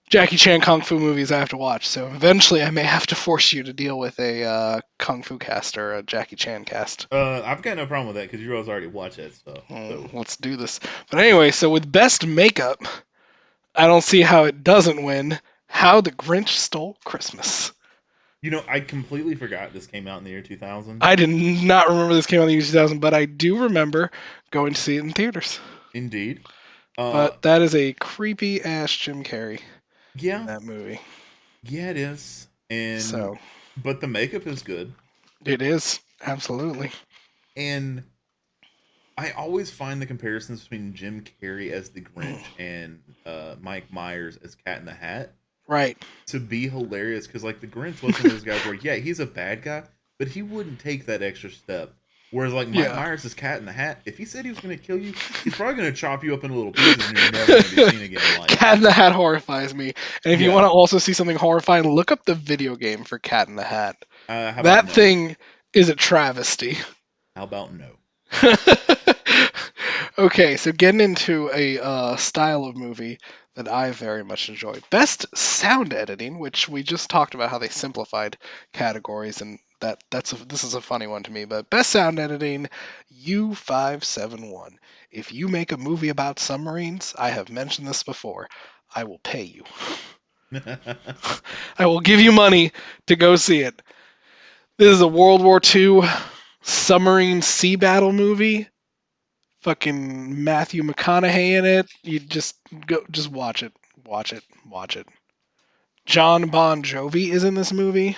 Jackie 0.09 0.37
Chan 0.37 0.61
kung 0.61 0.83
fu 0.83 1.01
movies 1.01 1.33
I 1.33 1.39
have 1.39 1.49
to 1.49 1.57
watch. 1.57 1.89
So 1.89 2.07
eventually, 2.07 2.63
I 2.63 2.71
may 2.71 2.85
have 2.85 3.07
to 3.09 3.17
force 3.17 3.53
you 3.53 3.65
to 3.65 3.73
deal 3.73 3.99
with 3.99 4.19
a 4.21 4.45
uh, 4.45 4.81
kung 4.99 5.23
fu 5.25 5.39
cast 5.39 5.79
or 5.79 5.95
a 5.95 6.03
Jackie 6.03 6.37
Chan 6.37 6.65
cast. 6.65 7.09
Uh, 7.11 7.43
I've 7.45 7.63
got 7.63 7.77
no 7.77 7.87
problem 7.87 8.09
with 8.09 8.17
that 8.17 8.31
because 8.31 8.41
you 8.41 8.53
guys 8.53 8.69
already 8.69 8.87
watch 8.87 9.17
that 9.17 9.35
stuff. 9.35 9.59
Hmm, 9.67 9.89
So. 9.89 10.11
Let's 10.13 10.37
do 10.37 10.57
this. 10.57 10.79
But 11.11 11.21
anyway, 11.21 11.51
so 11.51 11.71
with 11.71 11.91
best 11.91 12.25
makeup, 12.25 12.81
I 13.75 13.89
don't 13.89 14.05
see 14.05 14.23
how 14.23 14.45
it 14.45 14.63
doesn't 14.63 15.03
win. 15.03 15.39
How 15.67 16.01
the 16.01 16.13
Grinch 16.13 16.51
Stole 16.51 16.97
Christmas. 17.05 17.73
You 18.43 18.51
know, 18.51 18.63
I 18.69 18.81
completely 18.81 19.35
forgot 19.35 19.73
this 19.73 19.87
came 19.87 20.07
out 20.07 20.19
in 20.19 20.25
the 20.25 20.31
year 20.31 20.43
2000. 20.43 21.03
I 21.03 21.17
did 21.17 21.29
not 21.31 21.89
remember 21.89 22.15
this 22.15 22.27
came 22.27 22.39
out 22.41 22.45
in 22.45 22.49
the 22.49 22.55
year 22.55 22.63
2000, 22.63 23.01
but 23.01 23.15
I 23.15 23.25
do 23.25 23.63
remember 23.65 24.11
going 24.51 24.75
to 24.75 24.81
see 24.81 24.97
it 24.97 25.01
in 25.05 25.13
theaters. 25.13 25.59
Indeed. 25.95 26.41
Uh, 26.99 27.13
But 27.13 27.43
that 27.43 27.63
is 27.63 27.75
a 27.75 27.93
creepy 27.95 28.63
ass 28.63 28.95
Jim 28.95 29.25
Carrey 29.25 29.61
yeah, 30.19 30.45
that 30.47 30.63
movie. 30.63 31.01
yeah, 31.63 31.91
it 31.91 31.97
is. 31.97 32.49
And 32.71 33.03
So 33.03 33.39
but 33.77 34.01
the 34.01 34.07
makeup 34.07 34.47
is 34.47 34.63
good, 34.63 34.93
it 35.45 35.61
is 35.63 36.01
absolutely. 36.25 36.91
and 37.57 38.03
I 39.19 39.31
always 39.33 39.71
find 39.71 40.01
the 40.01 40.07
comparisons 40.07 40.63
between 40.63 40.95
Jim 40.95 41.25
Carrey 41.43 41.71
as 41.71 41.91
the 41.91 42.03
Grinch 42.03 42.45
and 42.59 43.01
uh, 43.25 43.57
Mike 43.61 43.93
Myers 43.93 44.39
as 44.43 44.55
Cat 44.55 44.79
in 44.79 44.85
the 44.85 44.95
Hat 44.95 45.33
Right. 45.69 45.97
to 46.27 46.39
be 46.41 46.69
hilarious 46.69 47.27
because 47.27 47.43
like 47.45 47.61
the 47.61 47.67
Grinch 47.67 48.03
was 48.03 48.15
one 48.17 48.27
of 48.27 48.33
those 48.33 48.43
guys 48.45 48.65
where 48.65 48.75
yeah 48.75 48.95
he's 48.97 49.21
a 49.21 49.27
bad 49.27 49.63
guy, 49.63 49.83
but 50.19 50.29
he 50.29 50.43
wouldn't 50.43 50.79
take 50.81 51.07
that 51.07 51.23
extra 51.23 51.51
step. 51.51 51.93
Whereas 52.33 52.53
like 52.53 52.69
Mike 52.69 52.85
Yeah. 52.85 52.97
Myers 52.97 53.25
is 53.25 53.35
Cat 53.35 53.59
in 53.61 53.67
the 53.67 53.73
Hat, 53.73 54.01
if 54.05 54.19
he 54.19 54.25
said 54.25 54.45
he 54.45 54.51
was 54.51 54.59
going 54.61 54.77
to 54.77 54.83
kill 54.83 54.99
you, 54.99 55.13
he's 55.45 55.55
probably 55.55 55.77
going 55.77 55.91
to 55.93 55.97
chop 55.97 56.25
you 56.25 56.35
up 56.35 56.43
into 56.43 56.57
little 56.57 56.73
pieces 56.73 57.09
and 57.09 57.17
you're 57.19 57.31
never 57.33 57.47
going 57.53 57.63
to 57.63 57.77
be 57.77 57.91
seen 57.91 58.03
again. 58.03 58.41
Like 58.41 58.49
Cat 58.51 58.77
in 58.79 58.83
the 58.83 58.91
Hat 58.93 59.13
horrifies 59.13 59.73
me. 59.75 59.93
And 60.25 60.35
if 60.35 60.41
you 60.41 60.51
want 60.51 60.65
to 60.65 60.69
also 60.71 60.99
see 60.99 61.13
something 61.13 61.37
horrifying, 61.37 61.85
look 61.89 62.11
up 62.11 62.25
the 62.25 62.35
video 62.35 62.75
game 62.75 63.05
for 63.05 63.19
Cat 63.21 63.47
in 63.49 63.55
the 63.57 63.63
Hat. 63.63 63.97
uh, 64.29 64.61
That 64.63 64.87
no? 64.87 64.93
thing 64.93 65.37
is 65.73 65.89
a 65.89 65.95
travesty. 65.95 66.77
How 67.37 67.45
about 67.45 67.71
no? 67.73 67.91
okay, 70.19 70.57
so 70.57 70.73
getting 70.73 71.01
into 71.01 71.51
a 71.55 71.79
uh, 71.79 72.17
style 72.17 72.65
of 72.65 72.77
movie 72.77 73.19
that 73.57 73.69
I 73.69 73.91
very 73.91 74.25
much 74.25 74.49
enjoyed. 74.49 74.85
Best 74.91 75.37
sound 75.37 75.93
editing, 75.93 76.39
which 76.39 76.69
we 76.69 76.83
just 76.83 77.11
talked 77.11 77.35
about 77.35 77.51
how 77.51 77.59
they 77.59 77.69
simplified 77.69 78.37
categories, 78.73 79.41
and 79.41 79.59
that 79.81 80.03
that's 80.11 80.33
a, 80.33 80.37
this 80.47 80.63
is 80.63 80.75
a 80.75 80.81
funny 80.81 81.07
one 81.07 81.25
to 81.25 81.33
me. 81.33 81.45
But 81.45 81.71
best 81.71 81.91
sound 81.91 82.19
editing, 82.19 82.69
U 83.09 83.55
five 83.55 84.05
seven 84.05 84.51
one. 84.51 84.79
If 85.11 85.33
you 85.33 85.49
make 85.49 85.73
a 85.73 85.77
movie 85.77 86.11
about 86.11 86.39
submarines, 86.39 87.15
I 87.19 87.31
have 87.31 87.51
mentioned 87.51 87.89
this 87.89 88.03
before. 88.03 88.49
I 88.95 89.05
will 89.05 89.19
pay 89.19 89.43
you. 89.43 89.65
I 91.79 91.87
will 91.87 92.01
give 92.01 92.21
you 92.21 92.33
money 92.33 92.73
to 93.09 93.17
go 93.17 93.37
see 93.37 93.61
it. 93.61 93.83
This 94.79 94.93
is 94.93 95.01
a 95.01 95.09
World 95.09 95.43
War 95.43 95.61
II 95.75 96.03
submarine 96.63 97.43
sea 97.43 97.77
battle 97.77 98.13
movie. 98.13 98.69
Fucking 99.67 100.45
Matthew 100.45 100.85
McConaughey 100.85 101.59
in 101.59 101.65
it. 101.65 101.91
You 102.05 102.21
just 102.21 102.55
go, 102.87 103.05
just 103.11 103.29
watch 103.29 103.65
it, 103.65 103.73
watch 104.05 104.33
it, 104.33 104.45
watch 104.65 104.97
it. 104.97 105.09
Jon 106.05 106.51
Bon 106.51 106.85
Jovi 106.85 107.31
is 107.33 107.43
in 107.43 107.57
this 107.57 107.73
movie. 107.73 108.17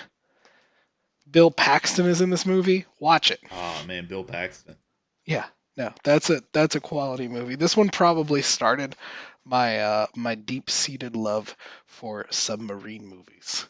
Bill 1.31 1.51
Paxton 1.51 2.05
is 2.05 2.21
in 2.21 2.29
this 2.29 2.45
movie. 2.45 2.85
Watch 3.01 3.31
it. 3.31 3.41
oh 3.51 3.83
man, 3.87 4.05
Bill 4.05 4.25
Paxton. 4.25 4.77
Yeah, 5.25 5.47
no, 5.75 5.91
that's 6.05 6.29
a 6.29 6.43
that's 6.53 6.77
a 6.77 6.81
quality 6.81 7.29
movie. 7.29 7.55
This 7.55 7.75
one 7.79 7.89
probably 7.89 8.43
started 8.43 8.95
my 9.43 9.81
uh, 9.81 10.07
my 10.15 10.35
deep 10.35 10.69
seated 10.69 11.17
love 11.17 11.57
for 11.87 12.27
submarine 12.29 13.07
movies 13.07 13.65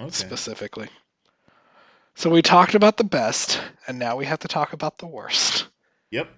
Okay. 0.00 0.10
specifically. 0.10 0.88
So 2.16 2.28
we 2.28 2.42
talked 2.42 2.74
about 2.74 2.96
the 2.96 3.04
best, 3.04 3.60
and 3.86 4.00
now 4.00 4.16
we 4.16 4.24
have 4.24 4.40
to 4.40 4.48
talk 4.48 4.72
about 4.72 4.98
the 4.98 5.06
worst. 5.06 5.68
Yep. 6.10 6.28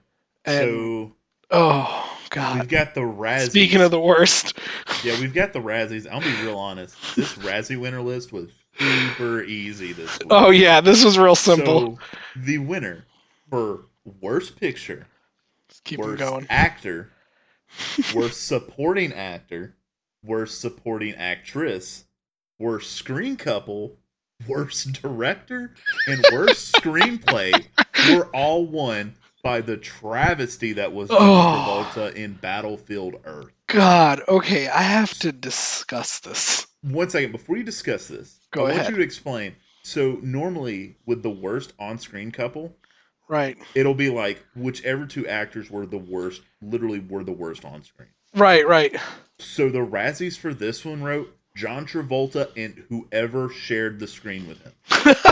And 0.44 0.58
so 0.58 1.12
oh 1.50 2.18
god, 2.30 2.58
we've 2.58 2.68
got 2.68 2.94
the 2.94 3.00
Razzies. 3.00 3.50
speaking 3.50 3.80
of 3.80 3.90
the 3.90 4.00
worst, 4.00 4.58
yeah, 5.04 5.18
we've 5.20 5.34
got 5.34 5.52
the 5.52 5.60
Razzies. 5.60 6.10
I'll 6.10 6.20
be 6.20 6.34
real 6.42 6.58
honest. 6.58 6.96
This 7.16 7.34
Razzie 7.34 7.78
winner 7.78 8.02
list 8.02 8.32
was 8.32 8.50
super 8.78 9.42
easy 9.42 9.92
this 9.92 10.18
week. 10.18 10.28
oh 10.30 10.50
yeah, 10.50 10.80
this 10.80 11.04
was 11.04 11.18
real 11.18 11.34
simple. 11.34 11.96
So 11.96 12.40
the 12.40 12.58
winner 12.58 13.04
for 13.50 13.86
worst 14.20 14.58
picture, 14.58 15.06
Let's 15.68 15.80
keep 15.80 16.00
worst 16.00 16.18
going. 16.18 16.46
actor, 16.50 17.10
worst 18.14 18.46
supporting 18.46 19.12
actor, 19.12 19.76
worst 20.24 20.60
supporting 20.60 21.14
actress, 21.14 22.04
worst 22.58 22.92
screen 22.92 23.36
couple, 23.36 23.98
worst 24.48 24.92
director, 25.00 25.74
and 26.06 26.24
worst 26.32 26.74
screenplay 26.76 27.66
were 28.10 28.26
all 28.34 28.66
won 28.66 29.14
by 29.42 29.60
the 29.60 29.76
travesty 29.76 30.72
that 30.74 30.92
was 30.92 31.10
Oh. 31.10 31.16
Travolta 31.16 32.14
in 32.14 32.34
Battlefield 32.34 33.16
Earth. 33.24 33.52
God, 33.66 34.22
okay, 34.28 34.68
I 34.68 34.82
have 34.82 35.12
to 35.20 35.32
discuss 35.32 36.20
this. 36.20 36.66
One 36.82 37.08
second, 37.10 37.32
before 37.32 37.56
you 37.56 37.62
discuss 37.64 38.06
this, 38.08 38.38
Go 38.50 38.62
I 38.62 38.64
want 38.70 38.76
ahead. 38.78 38.90
you 38.92 38.96
to 38.98 39.02
explain. 39.02 39.56
So 39.82 40.18
normally 40.22 40.96
with 41.06 41.22
the 41.22 41.30
worst 41.30 41.72
on-screen 41.78 42.30
couple, 42.32 42.76
Right, 43.28 43.56
it'll 43.74 43.94
be 43.94 44.10
like 44.10 44.44
whichever 44.54 45.06
two 45.06 45.26
actors 45.26 45.70
were 45.70 45.86
the 45.86 45.96
worst, 45.98 46.42
literally 46.60 46.98
were 47.00 47.24
the 47.24 47.32
worst 47.32 47.64
on 47.64 47.82
screen. 47.82 48.08
right, 48.34 48.66
right. 48.66 48.94
So 49.38 49.70
the 49.70 49.78
Razzies 49.78 50.36
for 50.36 50.52
this 50.52 50.84
one 50.84 51.02
wrote 51.02 51.34
John 51.56 51.86
Travolta 51.86 52.50
and 52.56 52.84
whoever 52.90 53.48
shared 53.48 53.98
the 54.00 54.06
screen 54.06 54.46
with 54.48 54.60
him. 54.62 55.14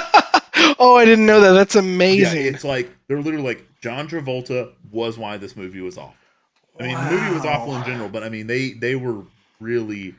oh, 0.81 0.97
I 0.97 1.05
didn't 1.05 1.27
know 1.27 1.41
that. 1.41 1.53
That's 1.53 1.77
amazing. 1.77 2.43
Yeah, 2.43 2.51
it's 2.51 2.65
like 2.65 2.91
they're 3.07 3.23
literally 3.23 3.47
like 3.47 3.65
John 3.81 4.09
Travolta 4.09 4.73
was 4.91 5.17
why 5.17 5.37
this 5.37 5.55
movie 5.55 5.81
was 5.81 5.97
awful. 5.97 6.17
I 6.81 6.87
mean, 6.87 6.97
the 6.97 7.11
movie 7.11 7.35
was 7.35 7.45
awful 7.45 7.77
in 7.77 7.85
general, 7.85 8.09
but 8.09 8.25
I 8.25 8.31
mean 8.31 8.47
they 8.47 8.73
they 8.73 8.97
were 8.97 9.25
really 9.61 10.15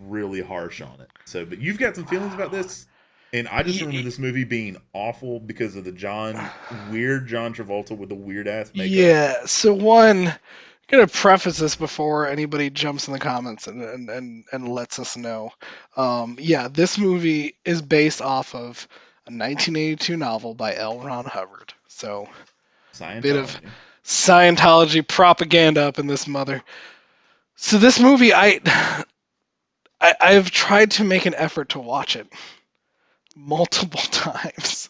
really 0.00 0.40
harsh 0.40 0.80
on 0.80 1.00
it. 1.00 1.08
So, 1.24 1.44
but 1.44 1.58
you've 1.58 1.78
got 1.78 1.94
some 1.94 2.06
feelings 2.06 2.34
about 2.34 2.50
this, 2.50 2.86
and 3.32 3.46
I 3.48 3.62
just 3.62 3.80
remember 3.80 4.02
this 4.02 4.18
movie 4.18 4.44
being 4.44 4.76
awful 4.92 5.38
because 5.38 5.76
of 5.76 5.84
the 5.84 5.92
John 5.92 6.50
weird 6.90 7.28
John 7.28 7.54
Travolta 7.54 7.96
with 7.96 8.08
the 8.08 8.14
weird 8.16 8.48
ass 8.48 8.72
makeup. 8.74 8.90
Yeah. 8.90 9.46
So 9.46 9.72
one, 9.72 10.26
I'm 10.26 10.38
gonna 10.88 11.06
preface 11.06 11.58
this 11.58 11.76
before 11.76 12.26
anybody 12.26 12.70
jumps 12.70 13.06
in 13.06 13.12
the 13.12 13.20
comments 13.20 13.68
and 13.68 13.82
and 13.82 14.10
and, 14.10 14.44
and 14.52 14.68
lets 14.68 14.98
us 14.98 15.16
know. 15.16 15.52
Um, 15.96 16.36
yeah, 16.40 16.66
this 16.66 16.98
movie 16.98 17.56
is 17.64 17.82
based 17.82 18.20
off 18.20 18.54
of 18.56 18.88
a 19.30 19.38
1982 19.38 20.16
novel 20.16 20.54
by 20.54 20.74
L. 20.74 20.98
Ron 21.00 21.24
Hubbard. 21.24 21.72
So 21.88 22.28
Scientology. 22.92 23.22
bit 23.22 23.36
of- 23.36 23.60
Scientology 24.04 25.06
propaganda 25.06 25.82
up 25.82 25.98
in 25.98 26.06
this 26.06 26.26
mother. 26.26 26.62
So 27.56 27.78
this 27.78 28.00
movie, 28.00 28.32
I, 28.34 28.60
I 30.00 30.14
I've 30.20 30.50
tried 30.50 30.92
to 30.92 31.04
make 31.04 31.26
an 31.26 31.34
effort 31.34 31.70
to 31.70 31.78
watch 31.78 32.16
it 32.16 32.26
multiple 33.36 34.00
times, 34.10 34.88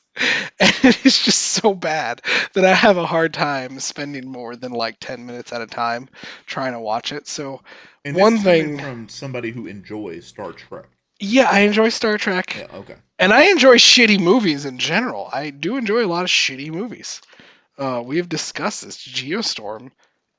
and 0.58 0.72
it 0.84 1.04
is 1.04 1.18
just 1.18 1.40
so 1.40 1.74
bad 1.74 2.22
that 2.54 2.64
I 2.64 2.72
have 2.72 2.96
a 2.96 3.06
hard 3.06 3.34
time 3.34 3.78
spending 3.80 4.28
more 4.30 4.56
than 4.56 4.72
like 4.72 4.98
ten 5.00 5.26
minutes 5.26 5.52
at 5.52 5.60
a 5.60 5.66
time 5.66 6.08
trying 6.46 6.72
to 6.72 6.80
watch 6.80 7.12
it. 7.12 7.26
So 7.26 7.60
and 8.04 8.16
one 8.16 8.38
thing- 8.38 8.78
from 8.78 9.08
somebody 9.08 9.50
who 9.50 9.66
enjoys 9.66 10.26
Star 10.26 10.52
Trek. 10.52 10.86
Yeah, 11.20 11.48
I 11.50 11.60
enjoy 11.60 11.90
Star 11.90 12.18
Trek. 12.18 12.56
Yeah, 12.58 12.78
okay. 12.78 12.96
And 13.18 13.32
I 13.32 13.50
enjoy 13.50 13.76
shitty 13.76 14.18
movies 14.18 14.64
in 14.64 14.78
general. 14.78 15.28
I 15.30 15.50
do 15.50 15.76
enjoy 15.76 16.04
a 16.04 16.08
lot 16.08 16.22
of 16.24 16.30
shitty 16.30 16.70
movies. 16.70 17.20
Uh, 17.78 18.02
we 18.04 18.16
have 18.16 18.28
discussed 18.28 18.82
this. 18.82 18.96
Geostorm 18.96 19.90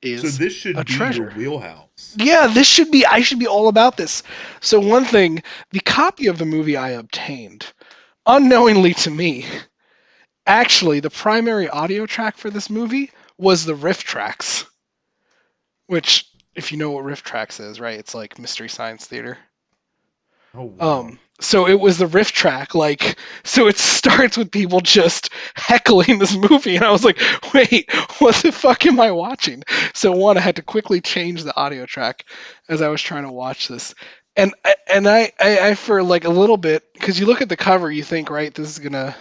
is 0.02 0.22
So 0.22 0.44
this 0.44 0.54
should 0.54 0.78
a 0.78 0.84
be 0.84 0.92
treasure. 0.94 1.24
your 1.24 1.32
wheelhouse. 1.32 2.16
Yeah, 2.18 2.48
this 2.48 2.68
should 2.68 2.90
be. 2.90 3.06
I 3.06 3.22
should 3.22 3.38
be 3.40 3.48
all 3.48 3.68
about 3.68 3.98
this. 3.98 4.24
So 4.60 4.80
one 4.80 5.06
thing, 5.06 5.44
the 5.70 5.80
copy 5.80 6.28
of 6.28 6.40
the 6.40 6.46
movie 6.46 6.76
I 6.78 6.90
obtained, 6.92 7.72
unknowingly 8.26 8.96
to 8.96 9.12
me, 9.12 9.46
actually 10.48 11.00
the 11.00 11.12
primary 11.12 11.70
audio 11.70 12.08
track 12.08 12.38
for 12.38 12.50
this 12.50 12.70
movie 12.70 13.12
was 13.38 13.66
the 13.66 13.76
RiffTrax. 13.76 14.66
Which, 15.86 16.26
if 16.56 16.72
you 16.72 16.78
know 16.80 16.92
what 16.92 17.06
RiffTrax 17.06 17.60
is, 17.60 17.80
right? 17.80 18.00
It's 18.00 18.16
like 18.16 18.40
Mystery 18.40 18.70
Science 18.70 19.06
Theater. 19.06 19.38
Oh. 20.54 20.74
Um, 20.80 21.20
so 21.42 21.68
it 21.68 21.80
was 21.80 21.98
the 21.98 22.08
riff 22.08 22.32
track 22.32 22.76
like 22.76 23.18
so 23.44 23.68
it 23.68 23.78
starts 23.78 24.38
with 24.38 24.52
people 24.52 24.80
just 24.80 25.30
heckling 25.56 26.20
this 26.20 26.36
movie 26.36 26.76
and 26.76 26.86
i 26.86 26.92
was 26.92 27.04
like 27.04 27.20
wait 27.54 27.92
what 28.20 28.36
the 28.36 28.52
fuck 28.52 28.86
am 28.86 29.00
i 29.00 29.12
watching 29.12 29.64
so 29.94 30.12
one 30.12 30.38
i 30.38 30.42
had 30.42 30.56
to 30.56 30.62
quickly 30.62 31.02
change 31.02 31.44
the 31.44 31.56
audio 31.56 31.86
track 31.86 32.26
as 32.70 32.82
i 32.82 32.88
was 32.88 33.02
trying 33.02 33.24
to 33.24 33.32
watch 33.32 33.68
this 33.68 33.94
and 34.36 34.54
and 34.88 35.08
i 35.08 35.32
i, 35.40 35.70
I 35.70 35.76
for 35.76 36.02
like 36.04 36.26
a 36.26 36.30
little 36.30 36.58
bit 36.58 36.84
because 36.94 37.20
you 37.20 37.26
look 37.26 37.42
at 37.42 37.50
the 37.50 37.58
cover 37.58 37.92
you 37.92 38.04
think 38.04 38.30
right 38.30 38.54
this 38.54 38.70
is 38.70 38.80
gonna 38.80 39.16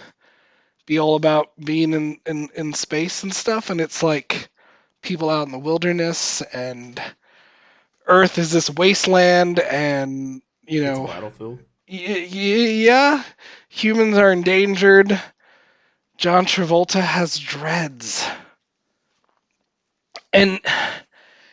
be 0.85 0.99
all 0.99 1.15
about 1.15 1.49
being 1.59 1.93
in 1.93 2.19
in, 2.25 2.49
in 2.55 2.73
space 2.73 3.23
and 3.23 3.33
stuff 3.33 3.69
and 3.69 3.81
it's 3.81 4.03
like 4.03 4.49
people 5.01 5.29
out 5.29 5.47
in 5.47 5.51
the 5.51 5.59
wilderness 5.59 6.41
and 6.41 7.01
earth 8.05 8.37
is 8.37 8.51
this 8.51 8.69
wasteland 8.69 9.59
and 9.59 10.41
you 10.67 10.83
It's 10.83 10.85
know 10.85 11.07
Battlefield. 11.07 11.59
Y- 11.89 11.99
y- 12.07 12.27
yeah, 12.87 13.23
humans 13.69 14.17
are 14.17 14.31
endangered. 14.33 15.21
John 16.17 16.45
Travolta 16.45 17.01
has 17.01 17.37
dreads. 17.39 18.27
And 20.33 20.59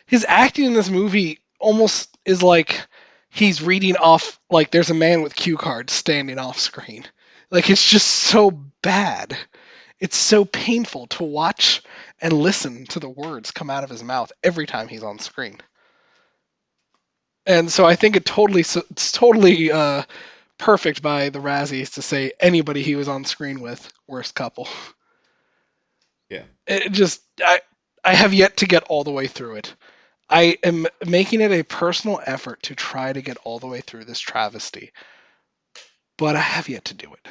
his 0.07 0.25
acting 0.27 0.65
in 0.65 0.73
this 0.73 0.89
movie 0.89 1.39
almost 1.59 2.17
is 2.25 2.43
like 2.43 2.87
he's 3.29 3.61
reading 3.61 3.97
off, 3.97 4.39
like 4.49 4.71
there's 4.71 4.91
a 4.91 4.95
man 4.95 5.23
with 5.23 5.35
cue 5.35 5.57
cards 5.57 5.93
standing 5.93 6.39
off 6.39 6.59
screen. 6.59 7.05
Like 7.51 7.69
it's 7.69 7.89
just 7.89 8.07
so 8.07 8.51
bad. 8.81 9.37
It's 9.99 10.17
so 10.17 10.45
painful 10.45 11.07
to 11.07 11.23
watch 11.25 11.83
and 12.21 12.33
listen 12.33 12.85
to 12.87 12.99
the 12.99 13.09
words 13.09 13.51
come 13.51 13.69
out 13.69 13.83
of 13.85 13.89
his 13.91 14.03
mouth 14.03 14.31
every 14.43 14.67
time 14.67 14.87
he's 14.89 15.03
on 15.03 15.19
screen. 15.19 15.57
And 17.49 17.71
so 17.71 17.83
I 17.83 17.95
think 17.95 18.15
it 18.15 18.25
totally, 18.25 18.61
it's 18.61 19.11
totally 19.11 19.71
uh, 19.71 20.03
perfect 20.59 21.01
by 21.01 21.29
the 21.29 21.39
Razzies 21.39 21.95
to 21.95 22.03
say 22.03 22.31
anybody 22.39 22.83
he 22.83 22.95
was 22.95 23.07
on 23.07 23.25
screen 23.25 23.59
with, 23.59 23.91
worst 24.05 24.35
couple. 24.35 24.67
Yeah. 26.29 26.43
It 26.67 26.91
just, 26.91 27.23
I, 27.43 27.61
I 28.05 28.13
have 28.13 28.35
yet 28.35 28.57
to 28.57 28.67
get 28.67 28.83
all 28.83 29.03
the 29.03 29.09
way 29.09 29.25
through 29.25 29.55
it. 29.55 29.73
I 30.29 30.59
am 30.63 30.85
making 31.07 31.41
it 31.41 31.51
a 31.51 31.63
personal 31.63 32.21
effort 32.23 32.61
to 32.63 32.75
try 32.75 33.11
to 33.11 33.21
get 33.23 33.37
all 33.43 33.57
the 33.57 33.65
way 33.65 33.81
through 33.81 34.05
this 34.05 34.19
travesty, 34.19 34.91
but 36.19 36.35
I 36.35 36.41
have 36.41 36.69
yet 36.69 36.85
to 36.85 36.93
do 36.93 37.11
it. 37.15 37.27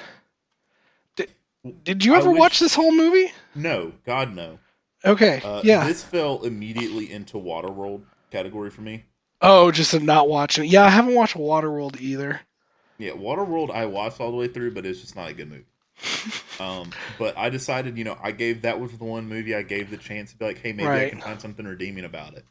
Did, 1.15 1.85
did 1.85 2.05
you 2.05 2.17
ever 2.17 2.33
wish- 2.33 2.41
watch 2.41 2.59
this 2.59 2.75
whole 2.75 2.91
movie? 2.93 3.33
No, 3.55 3.93
God 4.05 4.35
no. 4.35 4.59
Okay, 5.05 5.41
Uh, 5.45 5.61
yeah. 5.63 5.87
This 5.87 6.03
fell 6.03 6.43
immediately 6.43 7.13
into 7.13 7.37
Waterworld 7.37 8.03
category 8.33 8.71
for 8.71 8.81
me. 8.81 9.05
Oh, 9.41 9.71
just 9.71 9.99
not 10.01 10.29
watching. 10.29 10.65
it. 10.65 10.71
Yeah, 10.71 10.85
I 10.85 10.91
haven't 10.91 11.15
watched 11.15 11.37
Waterworld 11.37 12.01
either. 12.01 12.41
Yeah, 12.99 13.13
Waterworld 13.13 13.71
I 13.71 13.87
watched 13.87 14.21
all 14.21 14.31
the 14.31 14.37
way 14.37 14.49
through, 14.49 14.73
but 14.75 14.85
it's 14.85 15.01
just 15.01 15.17
not 15.17 15.31
a 15.31 15.35
good 15.35 15.51
movie. 15.51 15.65
Um, 16.61 16.91
but 17.21 17.39
I 17.39 17.51
decided, 17.51 17.97
you 17.97 18.03
know, 18.03 18.19
I 18.21 18.33
gave 18.33 18.63
that 18.63 18.81
was 18.81 18.91
the 18.91 19.05
one 19.05 19.29
movie 19.29 19.55
I 19.55 19.63
gave 19.63 19.93
the 19.93 19.97
chance 19.97 20.33
to 20.33 20.37
be 20.37 20.45
like, 20.45 20.59
hey, 20.59 20.73
maybe 20.73 20.89
I 20.89 21.09
can 21.09 21.21
find 21.21 21.41
something 21.41 21.65
redeeming 21.65 22.05
about 22.05 22.35
it. 22.35 22.45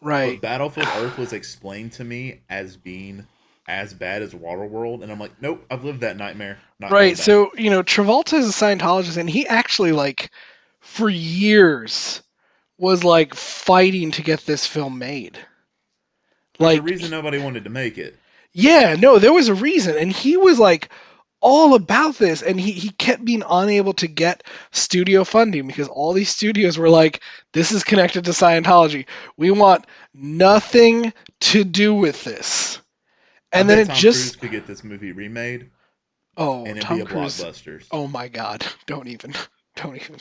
right. 0.00 0.40
But 0.40 0.42
Battlefield 0.42 0.88
Earth 0.96 1.16
was 1.16 1.32
explained 1.32 1.92
to 1.92 2.04
me 2.04 2.40
as 2.50 2.76
being 2.76 3.24
as 3.68 3.94
bad 3.94 4.22
as 4.22 4.34
Waterworld, 4.34 5.04
and 5.04 5.12
I'm 5.12 5.20
like, 5.20 5.40
nope, 5.40 5.64
I've 5.70 5.84
lived 5.84 6.00
that 6.00 6.16
nightmare. 6.16 6.58
Not 6.80 6.90
Right. 6.90 7.16
So, 7.16 7.52
you 7.56 7.70
know, 7.70 7.84
Travolta 7.84 8.34
is 8.34 8.48
a 8.48 8.52
Scientologist 8.52 9.16
and 9.16 9.30
he 9.30 9.46
actually 9.46 9.92
like 9.92 10.32
for 10.80 11.08
years 11.08 12.22
was 12.78 13.04
like 13.04 13.34
fighting 13.34 14.10
to 14.12 14.22
get 14.22 14.40
this 14.40 14.66
film 14.66 14.98
made. 14.98 15.38
There's 16.58 16.74
Like 16.74 16.78
a 16.78 16.82
reason 16.82 17.10
nobody 17.10 17.38
wanted 17.38 17.64
to 17.64 17.70
make 17.70 17.98
it. 17.98 18.20
yeah, 18.52 18.96
no, 18.98 19.18
there 19.18 19.32
was 19.32 19.48
a 19.48 19.54
reason 19.54 19.96
and 19.96 20.10
he 20.12 20.36
was 20.36 20.58
like 20.58 20.88
all 21.40 21.74
about 21.74 22.16
this 22.16 22.42
and 22.42 22.58
he, 22.58 22.72
he 22.72 22.90
kept 22.90 23.24
being 23.24 23.42
unable 23.48 23.92
to 23.94 24.06
get 24.08 24.42
studio 24.72 25.24
funding 25.24 25.66
because 25.66 25.88
all 25.88 26.12
these 26.12 26.30
studios 26.34 26.78
were 26.78 26.88
like 26.88 27.20
this 27.52 27.72
is 27.72 27.84
connected 27.84 28.24
to 28.24 28.30
Scientology. 28.32 29.06
We 29.36 29.50
want 29.50 29.86
nothing 30.14 31.12
to 31.40 31.64
do 31.64 31.94
with 31.94 32.24
this. 32.24 32.80
And 33.52 33.68
then 33.68 33.78
it 33.78 33.88
Tom 33.88 33.96
just 33.96 34.18
Cruise 34.18 34.36
could 34.36 34.50
get 34.50 34.66
this 34.66 34.84
movie 34.84 35.12
remade, 35.12 35.70
oh, 36.36 36.64
and 36.64 36.78
it'd 36.78 36.80
Tom 36.80 36.98
be 36.98 37.00
a 37.00 37.06
Cruise. 37.06 37.38
blockbuster. 37.38 37.82
Oh 37.90 38.06
my 38.08 38.28
god, 38.28 38.66
don't 38.86 39.08
even. 39.08 39.34
Don't 39.76 39.96
even. 39.96 40.16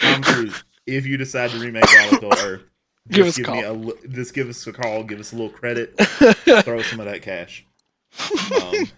Tom 0.00 0.24
Cruise, 0.24 0.64
if 0.86 1.06
you 1.06 1.16
decide 1.16 1.52
to 1.52 1.58
remake 1.58 1.90
Battlefield 1.92 2.36
Earth, 2.36 2.62
Give 3.08 3.26
just 3.26 3.38
us 3.40 3.46
a 3.48 3.50
give 3.50 3.54
me 3.54 3.62
a 3.62 3.72
li- 3.72 4.08
just 4.10 4.34
give 4.34 4.48
us 4.48 4.66
a 4.66 4.72
call, 4.72 5.02
give 5.02 5.18
us 5.20 5.32
a 5.32 5.36
little 5.36 5.50
credit, 5.50 5.94
throw 5.98 6.82
some 6.82 7.00
of 7.00 7.06
that 7.06 7.22
cash. 7.22 7.64
Um, 8.52 8.88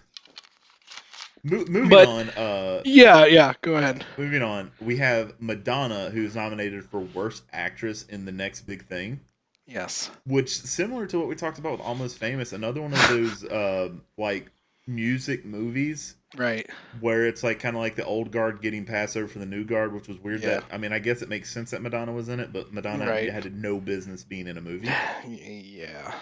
mo- 1.43 1.65
moving 1.67 1.89
But- 1.89 2.07
on, 2.07 2.29
uh, 2.31 2.81
Yeah, 2.85 3.25
yeah, 3.25 3.53
go 3.61 3.75
ahead. 3.77 4.03
moving 4.17 4.41
on, 4.41 4.71
we 4.81 4.97
have 4.97 5.33
Madonna, 5.39 6.09
who's 6.09 6.35
nominated 6.35 6.85
for 6.85 6.99
Worst 7.01 7.43
Actress 7.53 8.03
in 8.03 8.25
the 8.25 8.31
Next 8.31 8.61
Big 8.61 8.85
Thing, 8.87 9.21
Yes. 9.67 10.09
which 10.25 10.49
similar 10.49 11.05
to 11.07 11.17
what 11.19 11.27
we 11.27 11.35
talked 11.35 11.57
about 11.59 11.73
with 11.73 11.81
Almost 11.81 12.17
Famous, 12.17 12.51
another 12.53 12.81
one 12.81 12.93
of 12.93 13.07
those 13.09 13.43
uh, 13.45 13.89
like 14.17 14.51
music 14.87 15.45
movies 15.45 16.15
Right. 16.37 16.69
where 16.99 17.25
it's 17.25 17.43
like 17.43 17.59
kind 17.59 17.75
of 17.75 17.81
like 17.81 17.95
the 17.95 18.05
old 18.05 18.31
guard 18.31 18.61
getting 18.61 18.85
passed 18.85 19.15
over 19.17 19.27
for 19.27 19.39
the 19.39 19.45
new 19.45 19.63
guard, 19.63 19.93
which 19.93 20.07
was 20.07 20.19
weird. 20.19 20.41
Yeah. 20.41 20.47
That 20.59 20.63
I 20.71 20.77
mean, 20.77 20.91
I 20.93 20.99
guess 20.99 21.21
it 21.21 21.29
makes 21.29 21.51
sense 21.51 21.71
that 21.71 21.81
Madonna 21.81 22.11
was 22.13 22.29
in 22.29 22.39
it, 22.39 22.51
but 22.53 22.71
Madonna 22.73 23.07
Right. 23.07 23.31
had 23.31 23.53
no 23.55 23.79
business 23.79 24.23
being 24.23 24.47
in 24.47 24.57
a 24.57 24.61
movie. 24.61 24.89
Yeah. 25.27 26.13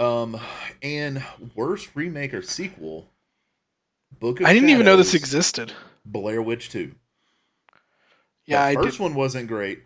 Um, 0.00 0.38
and 0.82 1.22
worst 1.56 1.88
remake 1.94 2.32
or 2.34 2.42
sequel, 2.42 3.08
Book 4.20 4.40
of 4.40 4.46
I 4.46 4.54
didn't 4.54 4.70
even 4.70 4.86
know 4.86 4.96
this 4.96 5.14
existed. 5.14 5.72
Blair 6.04 6.40
Witch 6.40 6.70
Two. 6.70 6.94
Yeah, 8.46 8.62
I 8.62 8.74
the 8.74 8.80
did. 8.80 8.86
first 8.86 9.00
one 9.00 9.14
wasn't 9.14 9.48
great. 9.48 9.82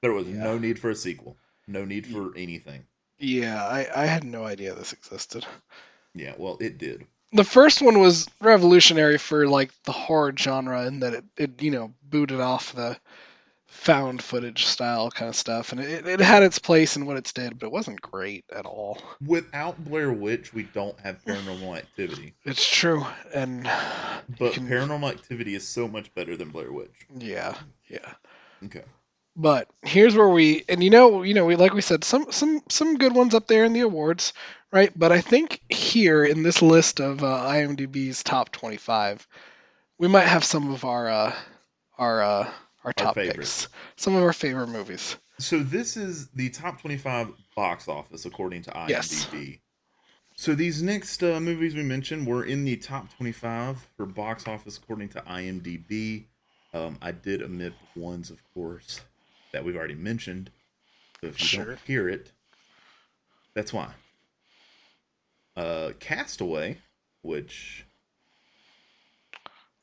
There 0.00 0.12
was 0.12 0.26
Yeah. 0.28 0.42
no 0.44 0.58
need 0.58 0.78
for 0.78 0.90
a 0.90 0.94
sequel. 0.94 1.36
No 1.66 1.84
need 1.84 2.06
for 2.06 2.36
anything. 2.36 2.86
Yeah, 3.18 3.64
I, 3.64 3.86
I 3.94 4.06
had 4.06 4.24
no 4.24 4.44
idea 4.44 4.74
this 4.74 4.92
existed. 4.92 5.44
Yeah, 6.14 6.34
well, 6.38 6.56
it 6.60 6.78
did. 6.78 7.06
The 7.32 7.44
first 7.44 7.80
one 7.82 7.98
was 8.00 8.28
revolutionary 8.40 9.18
for 9.18 9.46
like 9.48 9.70
the 9.84 9.92
horror 9.92 10.32
genre 10.36 10.86
in 10.86 11.00
that 11.00 11.14
it, 11.14 11.24
it 11.36 11.62
you 11.62 11.70
know 11.70 11.92
booted 12.02 12.40
off 12.40 12.72
the 12.74 12.98
found 13.66 14.22
footage 14.22 14.66
style 14.66 15.10
kind 15.10 15.30
of 15.30 15.34
stuff, 15.34 15.72
and 15.72 15.80
it, 15.80 16.06
it 16.06 16.20
had 16.20 16.42
its 16.42 16.58
place 16.58 16.94
in 16.96 17.06
what 17.06 17.16
it 17.16 17.32
did, 17.34 17.58
but 17.58 17.66
it 17.66 17.72
wasn't 17.72 18.00
great 18.02 18.44
at 18.54 18.66
all. 18.66 18.98
Without 19.26 19.82
Blair 19.82 20.12
Witch, 20.12 20.52
we 20.52 20.64
don't 20.64 20.98
have 21.00 21.24
Paranormal 21.24 21.78
Activity. 21.78 22.34
It's 22.44 22.68
true, 22.70 23.04
and 23.34 23.64
But 24.38 24.52
can- 24.52 24.68
Paranormal 24.68 25.10
Activity 25.10 25.54
is 25.54 25.66
so 25.66 25.88
much 25.88 26.14
better 26.14 26.36
than 26.36 26.50
Blair 26.50 26.70
Witch. 26.70 27.06
yeah, 27.18 27.56
yeah. 27.88 28.12
Okay. 28.66 28.82
But 29.34 29.68
here's 29.82 30.14
where 30.14 30.28
we 30.28 30.64
and 30.68 30.84
you 30.84 30.90
know 30.90 31.22
you 31.22 31.34
know 31.34 31.46
we 31.46 31.56
like 31.56 31.72
we 31.72 31.80
said 31.80 32.04
some 32.04 32.30
some 32.32 32.62
some 32.68 32.98
good 32.98 33.14
ones 33.14 33.34
up 33.34 33.46
there 33.46 33.64
in 33.64 33.72
the 33.72 33.80
awards, 33.80 34.32
right? 34.70 34.92
But 34.94 35.10
I 35.10 35.20
think 35.20 35.60
here 35.68 36.24
in 36.24 36.42
this 36.42 36.60
list 36.60 37.00
of 37.00 37.22
uh, 37.22 37.46
IMDb's 37.48 38.22
top 38.22 38.52
25, 38.52 39.26
we 39.98 40.08
might 40.08 40.26
have 40.26 40.44
some 40.44 40.72
of 40.72 40.84
our 40.84 41.08
uh, 41.08 41.34
our 41.96 42.22
uh, 42.22 42.50
our 42.84 42.92
top 42.92 43.14
favorites. 43.14 43.66
picks, 43.66 43.74
some 43.96 44.14
of 44.14 44.22
our 44.22 44.32
favorite 44.32 44.68
movies. 44.68 45.16
So 45.38 45.58
this 45.60 45.96
is 45.96 46.28
the 46.28 46.50
top 46.50 46.80
25 46.80 47.32
box 47.56 47.88
office 47.88 48.26
according 48.26 48.62
to 48.62 48.70
IMDb. 48.70 48.88
Yes. 48.90 49.58
So 50.34 50.54
these 50.54 50.82
next 50.82 51.22
uh, 51.22 51.40
movies 51.40 51.74
we 51.74 51.82
mentioned 51.82 52.26
were 52.26 52.44
in 52.44 52.64
the 52.64 52.76
top 52.76 53.14
25 53.16 53.88
for 53.96 54.06
box 54.06 54.46
office 54.46 54.78
according 54.78 55.10
to 55.10 55.20
IMDb. 55.20 56.24
Um, 56.74 56.98
I 57.02 57.12
did 57.12 57.42
omit 57.42 57.74
ones, 57.94 58.30
of 58.30 58.42
course, 58.54 59.00
that 59.52 59.64
we've 59.64 59.76
already 59.76 59.94
mentioned. 59.94 60.50
So 61.20 61.28
if 61.28 61.40
you 61.40 61.46
Sure. 61.46 61.64
don't 61.66 61.78
hear 61.86 62.08
it, 62.08 62.32
that's 63.54 63.72
why. 63.72 63.92
Uh, 65.56 65.92
Castaway, 66.00 66.78
which 67.22 67.84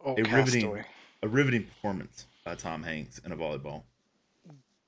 Oh, 0.02 0.16
A 0.18 0.24
riveting- 0.24 0.86
a 1.22 1.28
riveting 1.28 1.66
performance 1.66 2.26
by 2.46 2.56
Tom 2.56 2.84
Hanks 2.84 3.20
in 3.20 3.34
a 3.34 3.36
volleyball. 3.36 3.84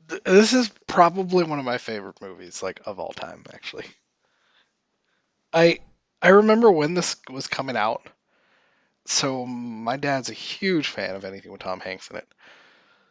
This 0.07 0.53
is 0.53 0.69
probably 0.87 1.43
one 1.43 1.59
of 1.59 1.65
my 1.65 1.77
favorite 1.77 2.21
movies, 2.21 2.63
like 2.63 2.79
of 2.85 2.97
all 2.97 3.11
time, 3.11 3.43
actually. 3.53 3.85
I 5.53 5.79
I 6.21 6.29
remember 6.29 6.71
when 6.71 6.93
this 6.93 7.17
was 7.29 7.47
coming 7.47 7.75
out. 7.75 8.07
So 9.05 9.45
my 9.45 9.97
dad's 9.97 10.29
a 10.29 10.33
huge 10.33 10.87
fan 10.87 11.15
of 11.15 11.25
anything 11.25 11.51
with 11.51 11.59
Tom 11.61 11.79
Hanks 11.81 12.09
in 12.09 12.15
it. 12.15 12.27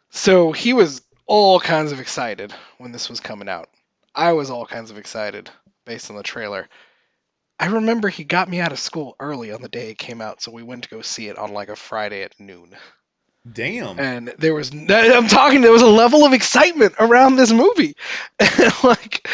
So 0.09 0.51
he 0.53 0.73
was 0.73 1.01
all 1.31 1.61
kinds 1.61 1.93
of 1.93 2.01
excited 2.01 2.53
when 2.77 2.91
this 2.91 3.09
was 3.09 3.21
coming 3.21 3.47
out. 3.47 3.69
I 4.13 4.33
was 4.33 4.49
all 4.49 4.65
kinds 4.65 4.91
of 4.91 4.97
excited 4.97 5.49
based 5.85 6.09
on 6.09 6.17
the 6.17 6.23
trailer. 6.23 6.67
I 7.57 7.67
remember 7.67 8.09
he 8.09 8.25
got 8.25 8.49
me 8.49 8.59
out 8.59 8.73
of 8.73 8.79
school 8.79 9.15
early 9.17 9.53
on 9.53 9.61
the 9.61 9.69
day 9.69 9.91
it 9.91 9.97
came 9.97 10.19
out, 10.19 10.41
so 10.41 10.51
we 10.51 10.61
went 10.61 10.83
to 10.83 10.89
go 10.89 11.01
see 11.01 11.29
it 11.29 11.37
on 11.37 11.53
like 11.53 11.69
a 11.69 11.77
Friday 11.77 12.23
at 12.23 12.37
noon. 12.37 12.75
Damn. 13.49 13.99
and 13.99 14.27
there 14.37 14.53
was 14.53 14.71
I'm 14.71 15.27
talking 15.27 15.61
there 15.61 15.71
was 15.71 15.81
a 15.81 15.87
level 15.87 16.25
of 16.25 16.33
excitement 16.33 16.93
around 16.99 17.35
this 17.37 17.51
movie. 17.51 17.95
And 18.39 18.71
like 18.83 19.27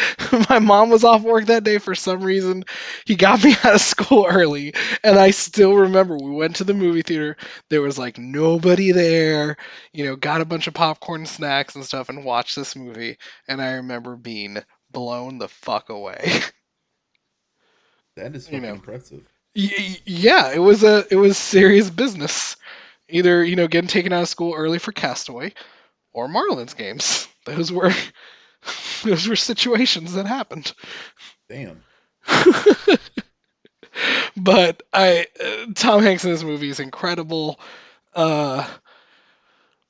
my 0.48 0.60
mom 0.60 0.88
was 0.88 1.04
off 1.04 1.22
work 1.22 1.46
that 1.46 1.62
day 1.64 1.76
for 1.76 1.94
some 1.94 2.22
reason. 2.22 2.64
He 3.04 3.16
got 3.16 3.44
me 3.44 3.52
out 3.64 3.74
of 3.74 3.80
school 3.82 4.26
early 4.26 4.72
and 5.04 5.18
I 5.18 5.30
still 5.32 5.74
remember 5.74 6.16
we 6.16 6.30
went 6.30 6.56
to 6.56 6.64
the 6.64 6.72
movie 6.72 7.02
theater. 7.02 7.36
There 7.68 7.82
was 7.82 7.98
like 7.98 8.16
nobody 8.18 8.92
there. 8.92 9.58
You 9.92 10.06
know, 10.06 10.16
got 10.16 10.40
a 10.40 10.46
bunch 10.46 10.68
of 10.68 10.74
popcorn 10.74 11.26
snacks 11.26 11.74
and 11.74 11.84
stuff 11.84 12.08
and 12.08 12.24
watched 12.24 12.56
this 12.56 12.74
movie 12.74 13.18
and 13.46 13.60
I 13.60 13.72
remember 13.74 14.16
being 14.16 14.56
blown 14.90 15.36
the 15.36 15.48
fuck 15.48 15.90
away. 15.90 16.30
that 18.16 18.34
is 18.34 18.50
you 18.50 18.60
know. 18.60 18.70
impressive. 18.70 19.22
Y- 19.54 19.70
y- 19.76 19.98
yeah, 20.06 20.50
it 20.52 20.60
was 20.60 20.82
a 20.82 21.04
it 21.10 21.16
was 21.16 21.36
serious 21.36 21.90
business. 21.90 22.56
Either 23.08 23.44
you 23.44 23.56
know 23.56 23.68
getting 23.68 23.88
taken 23.88 24.12
out 24.12 24.22
of 24.22 24.28
school 24.28 24.54
early 24.54 24.78
for 24.78 24.92
Castaway, 24.92 25.52
or 26.12 26.28
Marlins 26.28 26.76
games. 26.76 27.28
Those 27.46 27.72
were 27.72 27.92
those 29.04 29.26
were 29.26 29.36
situations 29.36 30.12
that 30.14 30.26
happened. 30.26 30.74
Damn. 31.48 31.82
but 34.36 34.82
I 34.92 35.26
uh, 35.42 35.66
Tom 35.74 36.02
Hanks 36.02 36.24
in 36.24 36.30
this 36.30 36.42
movie 36.42 36.68
is 36.68 36.80
incredible. 36.80 37.58
Uh, 38.14 38.68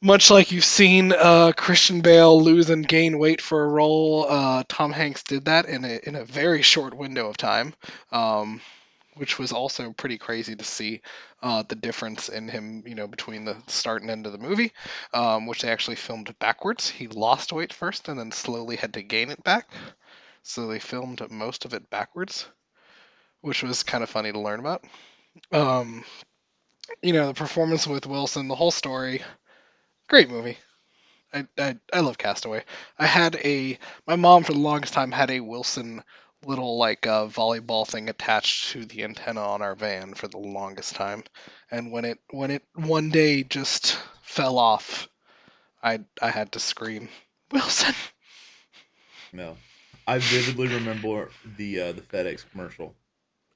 much 0.01 0.31
like 0.31 0.53
you've 0.53 0.65
seen 0.65 1.13
uh, 1.13 1.53
Christian 1.57 2.01
Bale 2.01 2.41
lose 2.41 2.71
and 2.71 2.87
gain 2.87 3.19
weight 3.19 3.41
for 3.41 3.65
a 3.65 3.69
role, 3.69 4.27
uh, 4.29 4.63
Tom 4.69 4.93
Hanks 4.93 5.25
did 5.25 5.47
that 5.47 5.67
in 5.67 5.85
a 5.85 5.99
in 6.05 6.15
a 6.15 6.25
very 6.25 6.63
short 6.63 6.95
window 6.95 7.29
of 7.29 7.37
time, 7.37 7.75
um, 8.13 8.61
which 9.19 9.39
was 9.39 9.53
also 9.53 9.93
pretty 9.93 10.19
crazy 10.19 10.57
to 10.57 10.65
see 10.65 11.01
uh, 11.43 11.63
the 11.69 11.75
difference 11.75 12.29
in 12.29 12.49
him, 12.49 12.85
you 12.87 12.95
know, 12.95 13.07
between 13.07 13.45
the 13.45 13.57
start 13.67 14.03
and 14.03 14.11
end 14.11 14.27
of 14.27 14.33
the 14.33 14.39
movie, 14.39 14.73
um, 15.13 15.47
which 15.47 15.63
they 15.63 15.71
actually 15.71 15.97
filmed 15.97 16.35
backwards. 16.39 16.89
He 16.89 17.09
lost 17.09 17.53
weight 17.53 17.73
first 17.73 18.09
and 18.09 18.19
then 18.19 18.33
slowly 18.33 18.77
had 18.77 18.95
to 18.95 19.03
gain 19.03 19.31
it 19.31 19.43
back, 19.45 19.69
so 20.43 20.67
they 20.69 20.79
filmed 20.79 21.31
most 21.31 21.65
of 21.65 21.75
it 21.75 21.91
backwards, 21.91 22.47
which 23.43 23.63
was 23.63 23.83
kind 23.83 24.03
of 24.03 24.11
funny 24.11 24.33
to 24.33 24.41
learn 24.41 24.61
about. 24.61 24.85
Um, 25.53 26.05
you 27.03 27.13
know, 27.13 27.29
the 27.29 27.35
performance 27.35 27.87
with 27.87 28.07
Wilson, 28.07 28.49
the 28.49 28.55
whole 28.55 28.71
story 28.71 29.23
great 30.09 30.31
movie. 30.31 30.59
I, 31.33 31.47
I 31.59 31.77
I 31.93 32.01
love 32.01 32.19
Castaway. 32.19 32.65
I 32.99 33.07
had 33.07 33.37
a 33.37 33.79
my 34.07 34.17
mom 34.17 34.45
for 34.45 34.53
the 34.53 34.59
longest 34.59 34.95
time 34.95 35.13
had 35.13 35.31
a 35.31 35.41
Wilson 35.41 36.03
little 36.45 36.79
like 36.79 37.07
uh, 37.07 37.27
volleyball 37.27 37.87
thing 37.87 38.09
attached 38.09 38.71
to 38.73 38.85
the 38.85 39.05
antenna 39.05 39.41
on 39.41 39.63
our 39.63 39.75
van 39.75 40.15
for 40.15 40.29
the 40.29 40.39
longest 40.39 40.95
time, 40.95 41.25
and 41.71 41.93
when 41.93 42.05
it 42.05 42.19
when 42.31 42.51
it 42.51 42.63
one 42.75 43.11
day 43.11 43.43
just 43.43 43.99
fell 44.23 44.59
off, 44.59 45.09
I 45.83 46.01
I 46.21 46.31
had 46.31 46.53
to 46.53 46.61
scream 46.61 47.09
Wilson. 47.53 47.95
No. 49.33 49.57
I 50.07 50.19
vividly 50.19 50.69
remember 50.69 51.31
the 51.59 51.81
uh, 51.81 51.93
the 51.93 52.01
FedEx 52.01 52.45
commercial 52.51 52.95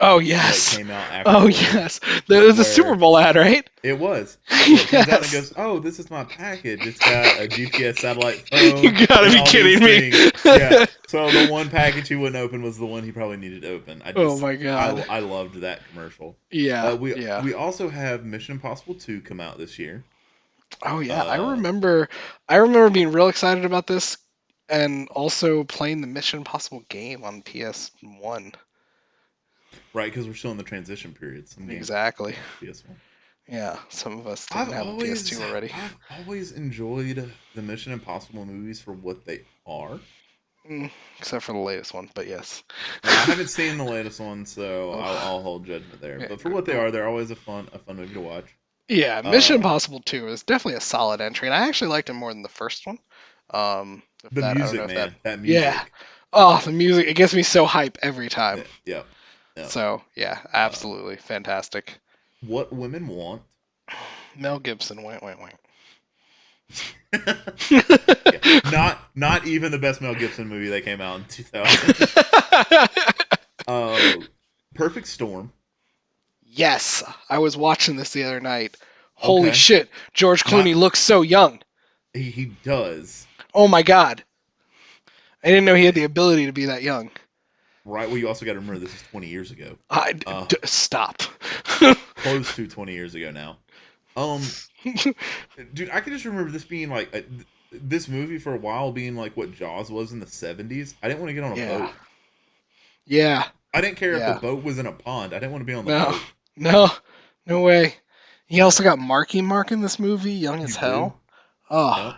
Oh 0.05 0.19
yes. 0.19 0.77
came 0.77 0.91
out 0.91 1.11
after. 1.13 1.31
Oh 1.31 1.47
yes. 1.47 2.01
There 2.27 2.43
was 2.45 2.59
a 2.59 2.65
Super 2.65 2.97
Bowl 2.97 3.17
ad, 3.17 3.37
right? 3.37 3.69
It 3.83 3.99
was. 3.99 4.37
It 4.51 4.89
comes 4.89 5.09
out 5.09 5.23
and 5.23 5.33
yes. 5.33 5.33
goes, 5.33 5.53
"Oh, 5.57 5.79
this 5.79 5.99
is 5.99 6.11
my 6.11 6.25
package. 6.25 6.87
It's 6.87 6.99
got 6.99 7.41
a 7.41 7.47
GPS 7.49 7.99
satellite 7.99 8.49
phone." 8.51 8.83
You 8.83 9.07
gotta 9.07 9.31
be 9.31 9.43
kidding 9.45 9.83
me. 9.85 10.31
yeah. 10.45 10.87
So 11.09 11.31
the 11.31 11.49
one 11.51 11.71
package 11.71 12.09
he 12.09 12.17
wouldn't 12.17 12.37
open 12.37 12.63
was 12.63 12.79
the 12.79 12.87
one 12.87 13.03
he 13.05 13.13
probably 13.13 13.37
needed 13.37 13.63
to 13.63 13.71
open. 13.71 14.03
I 14.05 14.13
just, 14.13 14.19
Oh 14.19 14.39
my 14.39 14.57
god. 14.57 15.05
I, 15.09 15.17
I 15.17 15.19
loved 15.21 15.57
that 15.61 15.81
commercial. 15.91 16.37
yeah. 16.51 16.89
Uh, 16.89 16.97
we 16.97 17.15
yeah. 17.17 17.43
we 17.43 17.55
also 17.55 17.89
have 17.89 18.25
Mission 18.25 18.55
Impossible 18.57 18.95
2 18.95 19.21
come 19.23 19.41
out 19.41 19.57
this 19.59 19.79
year. 19.79 20.05
Oh 20.85 21.01
yeah, 21.01 21.23
I 21.23 21.39
Uh, 21.39 21.51
remember. 21.53 22.09
I 22.49 22.57
remember 22.57 22.91
being 22.91 23.13
real 23.13 23.29
excited 23.29 23.65
about 23.65 23.87
this, 23.87 24.17
and 24.69 25.09
also 25.09 25.65
playing 25.65 26.01
the 26.01 26.07
Mission 26.07 26.39
Impossible 26.39 26.83
game 26.89 27.25
on 27.25 27.43
PS 27.43 27.91
One. 28.03 28.53
Right, 29.95 30.11
because 30.13 30.27
we're 30.27 30.35
still 30.35 30.51
in 30.53 30.57
the 30.57 30.63
transition 30.63 31.13
period. 31.13 31.49
Some 31.49 31.71
Exactly. 31.71 32.35
PS1. 32.61 32.85
Yeah, 33.49 33.79
some 33.89 34.19
of 34.21 34.27
us 34.27 34.47
didn't 34.47 34.69
I've 34.69 34.73
have 34.73 34.87
always, 34.87 35.31
PS2 35.31 35.49
already. 35.51 35.71
I've 35.73 35.97
always 36.21 36.53
enjoyed 36.53 37.31
the 37.55 37.63
Mission 37.63 37.93
Impossible 37.93 38.45
movies 38.47 38.81
for 38.81 38.93
what 38.93 39.25
they 39.27 39.43
are. 39.67 39.99
Mm, 40.71 40.93
except 41.19 41.43
for 41.45 41.53
the 41.53 41.59
latest 41.59 41.93
one, 41.93 42.09
but 42.15 42.29
yes. 42.29 42.63
I 43.03 43.11
haven't 43.11 43.49
seen 43.49 43.79
the 43.79 43.85
latest 43.85 44.21
one, 44.21 44.47
so 44.47 44.93
I'll, 44.93 45.19
I'll 45.19 45.43
hold 45.43 45.67
judgment 45.67 46.01
there. 46.01 46.21
Yeah. 46.21 46.29
But 46.29 46.41
for 46.41 46.51
what 46.51 46.67
they 46.67 46.77
are, 46.77 46.93
they're 46.93 47.09
always 47.09 47.33
a 47.33 47.37
fun 47.37 47.69
a 47.73 47.79
fun 47.81 47.97
movie 47.97 48.15
to 48.15 48.21
watch. 48.21 48.47
Yeah, 48.89 49.23
Mission 49.23 49.55
Uh, 49.55 49.57
Impossible 49.57 50.01
2 50.05 50.29
is 50.29 50.45
definitely 50.45 50.77
a 50.77 50.81
solid 50.81 51.21
entry, 51.21 51.49
and 51.49 51.55
I 51.55 51.67
actually 51.67 51.89
liked 51.91 52.11
it 52.11 52.15
more 52.15 52.33
than 52.33 52.43
the 52.43 52.49
first 52.49 52.87
one. 52.87 52.99
Um, 53.51 54.03
The 54.31 54.41
that- 54.41 54.57
music, 54.57 54.87
man, 54.87 54.95
that- 54.95 55.23
that, 55.25 55.41
music. 55.41 55.63
Yeah. 55.63 55.83
Oh, 56.33 56.61
the 56.65 56.73
music! 56.73 57.09
It 57.09 57.15
gets 57.15 57.35
me 57.35 57.43
so 57.43 57.67
hype 57.67 57.99
every 58.01 58.29
time. 58.29 58.59
Yeah. 58.85 58.97
yeah. 58.97 59.03
So 59.69 60.03
yeah, 60.15 60.41
absolutely 60.53 61.17
fantastic. 61.17 61.99
What 62.47 62.73
women 62.73 63.07
want. 63.09 63.43
Mel 64.37 64.59
Gibson, 64.59 65.03
wait, 65.03 65.23
wait, 65.23 65.37
wait. 65.41 65.53
Yeah. 67.71 68.61
Not 68.73 68.99
not 69.15 69.47
even 69.47 69.71
the 69.73 69.79
best 69.79 70.01
Mel 70.01 70.15
Gibson 70.15 70.49
movie 70.49 70.69
that 70.71 70.85
came 70.85 71.01
out 71.03 71.19
in 71.21 71.25
2000. 71.27 72.89
uh, 73.69 74.01
Perfect 74.75 75.07
Storm. 75.07 75.53
yes, 76.47 77.05
I 77.29 77.39
was 77.39 77.57
watching 77.57 77.97
this 77.97 78.13
the 78.15 78.25
other 78.25 78.41
night. 78.41 78.77
Holy 79.15 79.49
Okay. 79.51 79.57
shit, 79.57 79.91
George 80.15 80.43
Clooney 80.45 80.75
looks 80.75 80.99
so 80.99 81.21
young. 81.23 81.61
He, 82.15 82.23
he 82.31 82.47
does. 82.65 83.27
Oh 83.55 83.69
my 83.69 83.83
god. 83.83 84.25
I 85.45 85.49
didn't 85.49 85.65
know 85.67 85.75
he 85.75 85.85
had 85.85 85.95
the 85.95 86.05
ability 86.05 86.47
to 86.47 86.53
be 86.53 86.67
that 86.67 86.83
young. 86.83 87.11
Right. 87.85 88.09
Well, 88.09 88.19
you 88.19 88.29
also 88.29 88.45
got 88.47 88.53
to 88.53 88.61
remember 88.61 88.79
this 88.81 88.95
is 88.95 89.03
20 89.11 89.27
years 89.29 89.51
ago. 89.51 89.77
I 89.91 90.15
Uh. 90.27 90.47
d- 90.47 90.57
stop. 90.65 91.19
Close 92.17 92.55
to 92.57 92.67
20 92.69 92.93
years 92.93 93.15
ago 93.15 93.31
now. 93.33 93.59
Um, 94.17 94.43
dude, 95.75 95.91
I 95.91 96.01
can 96.01 96.13
just 96.13 96.25
remember 96.25 96.51
this 96.51 96.65
being 96.65 96.91
like 96.91 97.15
a, 97.15 97.25
this 97.73 98.07
movie 98.09 98.39
for 98.39 98.55
a 98.55 98.59
while 98.59 98.93
being 98.93 99.17
like 99.17 99.37
what 99.37 99.53
Jaws 99.53 99.91
was 99.91 100.13
in 100.13 100.21
the 100.21 100.27
70s. 100.27 100.95
I 101.03 101.09
didn't 101.09 101.21
want 101.21 101.31
to 101.31 101.35
get 101.35 101.45
on 101.45 101.53
a 101.53 101.57
Yeah. 101.57 101.79
boat. 101.79 101.91
yeah. 103.07 103.45
I 103.75 103.81
didn't 103.81 103.97
care 103.97 104.17
Yeah. 104.17 104.35
if 104.35 104.41
the 104.41 104.47
boat 104.47 104.63
was 104.63 104.79
in 104.79 104.87
a 104.87 104.93
pond. 104.93 105.33
I 105.33 105.39
didn't 105.39 105.53
want 105.53 105.63
to 105.63 105.67
be 105.67 105.75
on 105.75 105.85
the 105.87 105.93
No. 105.99 106.11
boat. 106.11 106.21
No. 106.57 106.89
No 107.47 107.61
way. 107.63 107.95
He 108.47 108.61
also 108.61 108.83
got 108.85 108.99
Marky 108.99 109.41
Mark 109.41 109.73
in 109.73 109.81
this 109.81 109.99
movie, 109.99 110.35
young 110.35 110.63
as 110.63 110.75
You 110.75 110.81
hell. 110.81 111.21
Oh. 111.71 112.07
Yep. 112.07 112.17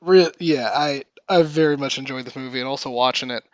Re- 0.00 0.32
yeah, 0.40 0.70
I 0.74 1.04
I 1.28 1.42
very 1.42 1.76
much 1.76 1.98
enjoyed 1.98 2.24
this 2.24 2.36
movie 2.36 2.58
and 2.58 2.68
also 2.68 2.90
watching 2.90 3.30
it 3.30 3.44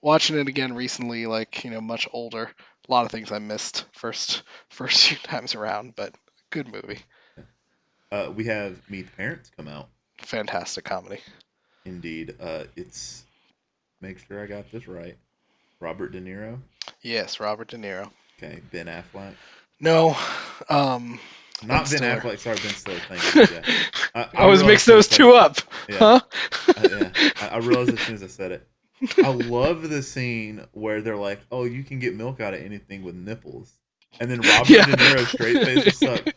watching 0.00 0.38
it 0.38 0.48
again 0.48 0.74
recently, 0.74 1.26
like, 1.26 1.64
you 1.64 1.70
know, 1.70 1.80
much 1.80 2.08
older. 2.12 2.50
A 2.88 2.92
lot 2.92 3.04
of 3.04 3.10
things 3.10 3.32
I 3.32 3.38
missed 3.38 3.84
first 3.92 4.42
first 4.70 5.08
few 5.08 5.18
times 5.18 5.54
around, 5.54 5.94
but 5.96 6.14
good 6.50 6.72
movie. 6.72 7.00
Uh, 8.10 8.30
we 8.34 8.44
have 8.44 8.80
Meet 8.88 9.06
the 9.06 9.12
Parents 9.12 9.50
come 9.56 9.68
out. 9.68 9.88
Fantastic 10.18 10.84
comedy. 10.84 11.20
Indeed. 11.84 12.34
Uh, 12.40 12.64
it's 12.76 13.24
make 14.00 14.18
sure 14.18 14.42
I 14.42 14.46
got 14.46 14.70
this 14.72 14.88
right. 14.88 15.16
Robert 15.80 16.12
De 16.12 16.20
Niro. 16.20 16.58
Yes, 17.02 17.40
Robert 17.40 17.68
De 17.68 17.76
Niro. 17.76 18.10
Okay, 18.36 18.60
Ben 18.72 18.86
Affleck. 18.86 19.34
No, 19.80 20.16
um, 20.68 21.20
Not 21.64 21.90
Ben. 21.90 22.00
Affleck. 22.00 22.38
Sorry, 22.38 22.56
Ben 22.56 22.72
Stiller. 22.72 22.98
Thank 23.08 23.34
you. 23.34 23.56
Yeah. 23.56 24.28
I, 24.34 24.44
I 24.44 24.62
mixed 24.66 24.86
those 24.86 25.06
two 25.06 25.32
up, 25.32 25.58
yeah, 25.88 25.96
huh? 25.98 26.20
uh, 26.68 26.88
yeah. 26.90 27.30
I, 27.42 27.48
I 27.48 27.56
realized 27.58 27.90
as 27.90 28.00
soon 28.00 28.14
as 28.16 28.22
I 28.22 28.26
said 28.26 28.52
it. 28.52 28.66
I 29.22 29.28
love 29.28 29.88
the 29.88 30.02
scene 30.02 30.64
where 30.72 31.02
they're 31.02 31.16
like, 31.16 31.40
"Oh, 31.50 31.64
you 31.64 31.84
can 31.84 31.98
get 31.98 32.16
milk 32.16 32.40
out 32.40 32.54
of 32.54 32.60
anything 32.60 33.02
with 33.02 33.14
nipples," 33.14 33.72
and 34.20 34.30
then 34.30 34.40
Robert 34.40 34.70
Yeah. 34.70 34.84
De 34.86 34.96
Niro 34.96 35.26
straight 35.26 35.64
face 35.64 35.86
is 35.86 36.02
like, 36.02 36.34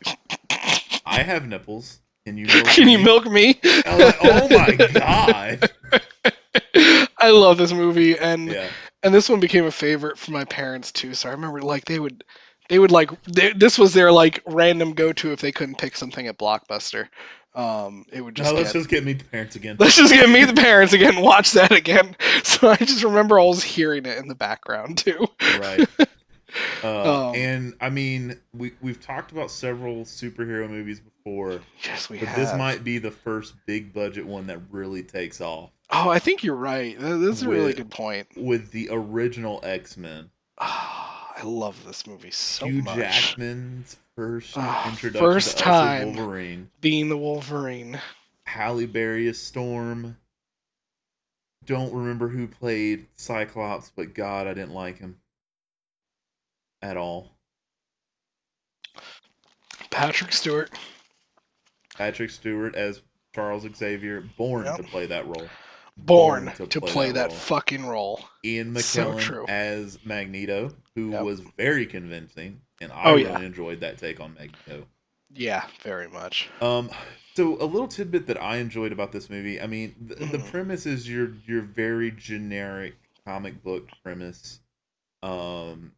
"I 1.05 1.23
have 1.23 1.47
nipples. 1.47 1.99
Can 2.25 2.37
you 2.37 2.45
milk 2.45 2.67
Can 2.67 2.87
you 2.87 2.97
me?" 2.99 3.03
milk 3.03 3.25
me? 3.25 3.59
Like, 3.63 4.15
"Oh 4.21 4.47
my 4.49 4.75
god!" 4.75 5.71
I 7.17 7.29
love 7.29 7.57
this 7.57 7.73
movie, 7.73 8.17
and 8.17 8.51
Yeah, 8.51 8.67
and 9.03 9.13
this 9.13 9.29
one 9.29 9.39
became 9.39 9.65
a 9.65 9.71
favorite 9.71 10.17
for 10.17 10.31
my 10.31 10.45
parents 10.45 10.91
too. 10.91 11.13
So 11.13 11.29
I 11.29 11.33
remember 11.33 11.61
like 11.61 11.85
they 11.85 11.99
would 11.99 12.23
they 12.69 12.79
would 12.79 12.91
like 12.91 13.11
they, 13.25 13.51
this 13.53 13.77
was 13.77 13.93
their 13.93 14.11
like 14.11 14.41
random 14.45 14.93
go 14.93 15.11
to 15.13 15.31
if 15.31 15.41
they 15.41 15.51
couldn't 15.51 15.77
pick 15.77 15.95
something 15.95 16.27
at 16.27 16.37
Blockbuster. 16.37 17.07
Um, 17.53 18.05
it 18.11 18.21
would 18.21 18.35
just 18.35 18.49
now 18.51 18.57
let's 18.57 18.71
get, 18.71 18.79
just 18.79 18.89
get 18.89 19.03
me 19.03 19.13
the 19.13 19.25
Parents 19.25 19.55
again. 19.57 19.75
let's 19.79 19.97
just 19.97 20.13
get 20.13 20.29
me 20.29 20.45
the 20.45 20.53
parents 20.53 20.93
again 20.93 21.15
and 21.15 21.23
watch 21.23 21.51
that 21.51 21.71
again. 21.71 22.15
So 22.43 22.69
I 22.69 22.75
just 22.77 23.03
remember 23.03 23.39
always 23.39 23.61
hearing 23.63 24.05
it 24.05 24.17
in 24.17 24.27
the 24.27 24.35
background 24.35 24.97
too. 24.97 25.27
right. 25.59 25.87
Uh, 26.83 27.29
Um, 27.29 27.35
and 27.35 27.73
I 27.79 27.89
mean, 27.89 28.37
we 28.53 28.73
we've 28.81 28.99
talked 28.99 29.31
about 29.31 29.51
several 29.51 30.03
superhero 30.03 30.69
movies 30.69 30.99
before, 30.99 31.61
Yes, 31.85 32.09
we 32.09 32.17
but 32.19 32.27
have. 32.27 32.37
this 32.37 32.53
might 32.57 32.83
be 32.83 32.97
the 32.97 33.11
first 33.11 33.53
big 33.65 33.93
budget 33.93 34.25
one 34.25 34.47
that 34.47 34.59
really 34.69 35.01
takes 35.03 35.39
off 35.39 35.69
Oh, 35.89 36.09
I 36.09 36.19
think 36.19 36.43
you're 36.43 36.55
right. 36.55 36.99
Th- 36.99 37.19
This 37.21 37.37
is 37.37 37.43
a 37.43 37.49
really 37.49 37.71
good 37.73 37.89
point. 37.89 38.27
with 38.35 38.69
the 38.71 38.89
original 38.91 39.61
X 39.63 39.95
Men. 39.95 40.29
I 41.35 41.43
love 41.43 41.83
this 41.85 42.05
movie 42.07 42.31
so 42.31 42.65
Hugh 42.67 42.81
much. 42.83 42.95
Hugh 42.95 43.03
Jackman's 43.03 43.97
first 44.15 44.53
Ah, 44.57 44.89
introduction 44.89 45.31
first 45.31 45.57
to 45.59 45.63
us 45.63 45.69
time. 45.69 46.09
as 46.09 46.15
Wolverine. 46.17 46.69
Being 46.81 47.09
the 47.09 47.17
Wolverine. 47.17 47.99
Halle 48.45 48.85
Berry 48.85 49.27
as 49.27 49.39
Storm. 49.39 50.17
Don't 51.65 51.93
remember 51.93 52.27
who 52.27 52.47
played 52.47 53.07
Cyclops, 53.15 53.91
but 53.95 54.13
God, 54.13 54.47
I 54.47 54.53
didn't 54.53 54.73
like 54.73 54.97
him 54.97 55.17
at 56.81 56.97
all. 56.97 57.29
Patrick 59.89 60.31
Stewart. 60.33 60.71
Patrick 61.95 62.29
Stewart 62.31 62.75
as 62.75 63.01
Charles 63.33 63.65
Xavier, 63.75 64.21
born 64.21 64.65
Yep. 64.65 64.77
to 64.77 64.83
play 64.83 65.05
that 65.07 65.27
role. 65.27 65.47
Born, 66.05 66.53
to, 66.69 66.81
play, 66.81 67.11
that, 67.11 67.31
role. 67.31 67.33
fucking 67.33 67.85
role. 67.85 68.23
Ian 68.45 68.73
So 68.75 69.13
McKellen 69.13 69.15
true. 69.15 69.47
as 69.47 69.99
Magneto, 70.03 70.75
who 70.95 71.11
Yep. 71.11 71.23
was 71.23 71.39
very 71.41 71.85
convincing, 71.85 72.61
and 72.79 72.91
I 72.91 73.09
Oh, 73.09 73.15
really 73.15 73.43
yeah. 73.43 73.43
enjoyed 73.43 73.79
that 73.81 73.97
take 73.97 74.19
on 74.19 74.33
Magneto. 74.35 74.87
Yeah, 75.33 75.67
very 75.83 76.07
much. 76.07 76.49
Um, 76.61 76.89
so 77.35 77.61
a 77.61 77.65
little 77.65 77.87
tidbit 77.87 78.27
that 78.27 78.41
I 78.41 78.57
enjoyed 78.57 78.91
about 78.91 79.11
this 79.11 79.29
movie. 79.29 79.59
I 79.61 79.67
mean, 79.67 79.95
the, 79.99 80.25
the 80.25 80.39
Mhm. 80.39 80.45
premise 80.51 80.85
is 80.85 81.09
your 81.09 81.33
your 81.45 81.61
very 81.61 82.11
generic 82.11 82.95
comic 83.25 83.63
book 83.63 83.89
premise. 84.03 84.59
Um, 85.23 85.93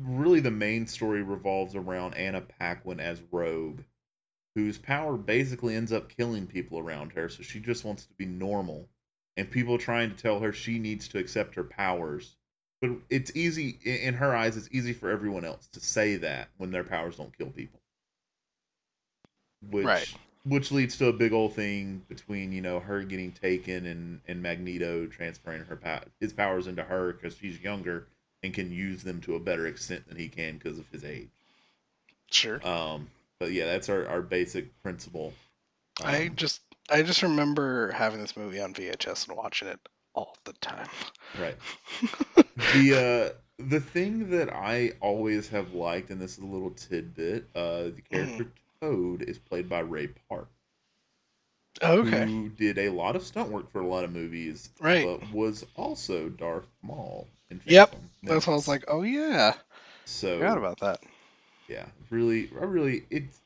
really, 0.00 0.40
the 0.40 0.50
main 0.50 0.86
story 0.86 1.22
revolves 1.22 1.74
around 1.76 2.14
Anna 2.14 2.40
Paquin 2.42 3.00
as 3.00 3.22
Rogue, 3.32 3.82
whose 4.54 4.78
power 4.78 5.16
basically 5.16 5.74
ends 5.76 5.92
up 5.92 6.08
killing 6.10 6.46
people 6.46 6.78
around 6.78 7.12
her. 7.12 7.28
So 7.28 7.42
she 7.42 7.60
just 7.60 7.84
wants 7.84 8.06
to 8.06 8.14
be 8.14 8.26
normal, 8.26 8.88
and 9.36 9.50
people 9.50 9.78
trying 9.78 10.10
to 10.10 10.16
tell 10.16 10.40
her 10.40 10.52
she 10.52 10.78
needs 10.78 11.08
to 11.08 11.18
accept 11.18 11.54
her 11.54 11.64
powers. 11.64 12.36
But 12.80 12.90
it's 13.10 13.30
easy 13.36 13.78
in 13.84 13.96
in 13.96 14.14
her 14.14 14.34
eyes. 14.34 14.56
It's 14.56 14.68
easy 14.72 14.92
for 14.92 15.10
everyone 15.10 15.44
else 15.44 15.66
to 15.68 15.80
say 15.80 16.16
that 16.16 16.48
when 16.58 16.70
their 16.70 16.84
powers 16.84 17.16
don't 17.16 17.36
kill 17.36 17.50
people. 17.50 17.80
Which 19.70 19.84
Right. 19.86 20.14
which 20.44 20.72
leads 20.72 20.96
to 20.98 21.06
a 21.06 21.12
big 21.12 21.32
old 21.32 21.54
thing 21.54 22.04
between 22.08 22.50
you 22.52 22.60
know 22.60 22.80
her 22.80 23.02
getting 23.04 23.30
taken 23.32 23.86
and 23.86 24.20
and 24.26 24.42
Magneto 24.42 25.06
transferring 25.06 25.64
her 25.64 25.76
pow- 25.76 26.04
his 26.20 26.32
powers 26.32 26.66
into 26.66 26.82
her 26.82 27.12
because 27.12 27.36
she's 27.36 27.60
younger 27.60 28.08
and 28.42 28.52
can 28.52 28.72
use 28.72 29.04
them 29.04 29.20
to 29.20 29.36
a 29.36 29.40
better 29.40 29.66
extent 29.68 30.08
than 30.08 30.16
he 30.16 30.28
can 30.28 30.58
because 30.58 30.78
of 30.78 30.88
his 30.90 31.04
age. 31.04 31.30
Sure. 32.32 32.66
Um, 32.66 33.08
but 33.38 33.52
yeah, 33.52 33.66
that's 33.66 33.88
our 33.88 34.06
our 34.08 34.22
basic 34.22 34.82
principle. 34.82 35.32
I 36.02 36.26
Um, 36.26 36.34
just 36.34 36.62
I 36.92 37.02
just 37.02 37.22
remember 37.22 37.90
having 37.92 38.20
this 38.20 38.36
movie 38.36 38.60
on 38.60 38.74
VHS 38.74 39.28
and 39.28 39.36
watching 39.36 39.68
it 39.68 39.80
all 40.14 40.36
the 40.44 40.52
time. 40.54 40.88
right. 41.40 41.56
the 42.74 43.32
uh 43.32 43.38
the 43.58 43.80
thing 43.80 44.30
that 44.30 44.52
I 44.52 44.92
always 45.00 45.48
have 45.48 45.72
liked, 45.74 46.10
and 46.10 46.20
this 46.20 46.32
is 46.32 46.44
a 46.44 46.46
little 46.46 46.70
tidbit, 46.70 47.48
uh, 47.54 47.84
the 47.84 48.02
character 48.10 48.46
Toad 48.80 49.22
is 49.22 49.38
played 49.38 49.68
by 49.68 49.80
Ray 49.80 50.08
Park. 50.28 50.48
okay. 51.82 52.26
who 52.26 52.48
did 52.50 52.78
a 52.78 52.88
lot 52.90 53.16
of 53.16 53.22
stunt 53.22 53.50
work 53.50 53.70
for 53.70 53.80
a 53.80 53.86
lot 53.86 54.04
of 54.04 54.12
movies, 54.12 54.70
Right. 54.80 55.06
But 55.06 55.32
was 55.32 55.64
also 55.76 56.28
Darth 56.28 56.66
Maul. 56.82 57.28
In 57.50 57.60
Yep, 57.66 57.90
Phantom 57.90 58.10
That's 58.24 58.46
why 58.46 58.52
I 58.54 58.56
was 58.56 58.68
like, 58.68 58.84
oh 58.88 59.02
yeah, 59.02 59.54
so 60.04 60.38
forgot 60.38 60.58
about 60.58 60.80
that. 60.80 61.00
yeah, 61.68 61.86
really, 62.10 62.50
I 62.60 62.64
really, 62.64 63.04
it's 63.10 63.41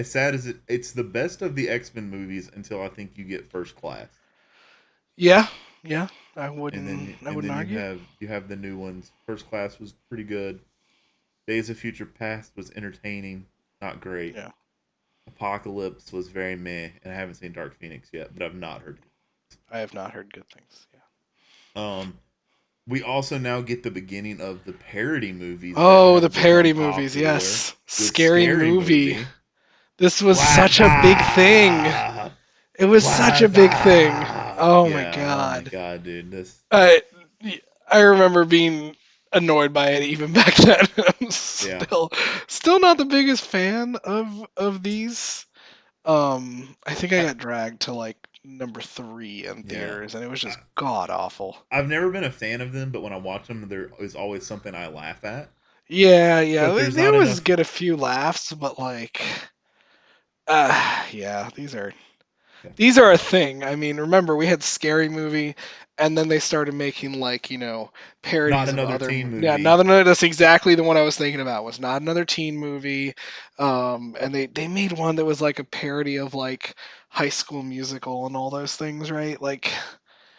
as 0.00 0.10
sad 0.10 0.34
as 0.34 0.46
it. 0.46 0.56
It's 0.68 0.92
the 0.92 1.04
best 1.04 1.42
of 1.42 1.54
the 1.54 1.68
X 1.68 1.94
Men 1.94 2.10
movies 2.10 2.50
until 2.54 2.82
I 2.82 2.88
think 2.88 3.16
you 3.16 3.24
get 3.24 3.50
First 3.50 3.76
Class, 3.76 4.08
Yeah, 5.16 5.46
yeah. 5.82 6.08
I 6.36 6.48
wouldn't. 6.50 6.86
then 6.86 7.16
I 7.26 7.34
wouldn't 7.34 7.52
argue. 7.52 7.74
you 7.74 7.78
have 7.80 8.00
you 8.20 8.28
have 8.28 8.48
the 8.48 8.56
new 8.56 8.76
ones. 8.78 9.10
First 9.26 9.48
Class 9.48 9.78
was 9.78 9.92
pretty 10.08 10.24
good. 10.24 10.60
Days 11.46 11.70
of 11.70 11.78
Future 11.78 12.06
Past 12.06 12.52
was 12.56 12.70
entertaining, 12.72 13.46
not 13.82 14.00
great. 14.00 14.34
Yeah. 14.34 14.50
Apocalypse 15.26 16.12
was 16.12 16.28
very 16.28 16.56
meh, 16.56 16.90
and 17.02 17.12
I 17.12 17.16
haven't 17.16 17.34
seen 17.34 17.52
Dark 17.52 17.78
Phoenix 17.78 18.08
yet, 18.12 18.32
but 18.34 18.42
I've 18.44 18.54
not 18.54 18.82
heard 18.82 18.98
I 19.70 19.78
have 19.80 19.94
not 19.94 20.12
heard 20.12 20.32
good 20.32 20.48
things. 20.48 20.86
Yeah. 20.94 22.00
Um, 22.00 22.18
we 22.86 23.02
also 23.02 23.38
now 23.38 23.60
get 23.60 23.82
the 23.82 23.90
beginning 23.90 24.40
of 24.40 24.64
the 24.64 24.72
parody 24.72 25.32
movies. 25.32 25.74
Oh, 25.76 26.20
the 26.20 26.30
parody 26.30 26.72
movies. 26.72 27.14
Yes, 27.16 27.74
with 27.86 27.90
scary, 28.08 28.46
movie. 28.46 29.14
Movie. 29.14 29.26
This 30.00 30.22
was 30.22 30.40
such 30.40 30.80
a 30.80 31.00
big 31.02 31.18
thing. 31.36 31.70
It 32.78 32.86
was 32.86 33.04
such 33.04 33.42
a 33.42 33.48
big 33.48 33.70
thing. 33.84 34.12
Oh 34.58 34.88
Yeah, 34.88 34.94
my 34.94 35.04
Oh 35.04 35.48
my 35.50 35.60
god. 35.60 35.70
god, 35.70 36.02
dude, 36.04 36.30
this. 36.30 36.58
I 36.72 37.02
I 37.90 38.00
remember 38.00 38.44
being 38.46 38.96
annoyed 39.32 39.72
by 39.74 39.90
it 39.90 40.04
even 40.04 40.32
back 40.40 40.54
then. 40.56 40.86
I'm 41.20 41.30
still 41.30 42.10
still 42.48 42.80
not 42.80 42.96
the 42.98 43.04
biggest 43.04 43.44
fan 43.44 43.96
of 43.96 44.46
of 44.56 44.82
these. 44.82 45.44
Um, 46.06 46.74
I 46.86 46.94
think 46.94 47.12
I 47.12 47.22
got 47.24 47.36
dragged 47.36 47.82
to 47.82 47.92
like 47.92 48.16
number 48.42 48.80
three 48.80 49.46
in 49.46 49.58
Yeah. 49.58 49.62
theaters, 49.68 50.14
and 50.14 50.24
it 50.24 50.30
was 50.30 50.40
just 50.40 50.58
god 50.76 51.10
awful. 51.10 51.58
I've 51.70 51.88
never 51.88 52.10
been 52.10 52.24
a 52.24 52.32
fan 52.32 52.62
of 52.62 52.72
them, 52.72 52.90
but 52.90 53.02
when 53.02 53.12
I 53.12 53.18
watch 53.18 53.48
them, 53.48 53.68
there 53.68 53.90
is 54.00 54.16
always 54.16 54.46
something 54.46 54.74
I 54.74 54.88
laugh 54.88 55.24
at. 55.24 55.50
Yeah, 55.88 56.40
yeah, 56.40 56.72
they, 56.72 56.88
they 56.88 57.06
always 57.06 57.28
enough- 57.32 57.44
get 57.44 57.60
a 57.60 57.64
few 57.64 57.96
laughs, 57.98 58.52
but 58.52 58.78
like, 58.78 59.20
uh, 60.50 61.02
yeah, 61.12 61.48
these 61.54 61.74
are 61.74 61.92
these 62.76 62.98
are 62.98 63.10
a 63.12 63.18
thing. 63.18 63.64
I 63.64 63.76
mean, 63.76 63.98
remember 63.98 64.36
we 64.36 64.46
had 64.46 64.62
Scary 64.62 65.08
Movie, 65.08 65.54
and 65.96 66.16
then 66.16 66.28
they 66.28 66.40
started 66.40 66.74
making 66.74 67.18
like 67.20 67.50
you 67.50 67.58
know 67.58 67.90
parodies 68.22 68.56
Not 68.58 68.68
of 68.68 68.74
Another 68.74 68.94
other 68.94 69.08
Teen 69.08 69.30
movie. 69.30 69.46
Yeah, 69.46 69.56
not 69.56 69.80
another. 69.80 70.04
That's 70.04 70.22
exactly 70.22 70.74
the 70.74 70.82
one 70.82 70.96
I 70.96 71.02
was 71.02 71.16
thinking 71.16 71.40
about. 71.40 71.64
Was 71.64 71.80
not 71.80 72.02
another 72.02 72.24
teen 72.24 72.56
movie. 72.58 73.14
Um, 73.58 74.16
and 74.20 74.34
they 74.34 74.46
they 74.46 74.68
made 74.68 74.92
one 74.92 75.16
that 75.16 75.24
was 75.24 75.40
like 75.40 75.58
a 75.58 75.64
parody 75.64 76.18
of 76.18 76.34
like 76.34 76.74
High 77.08 77.28
School 77.30 77.62
Musical 77.62 78.26
and 78.26 78.36
all 78.36 78.50
those 78.50 78.76
things, 78.76 79.10
right? 79.10 79.40
Like. 79.40 79.72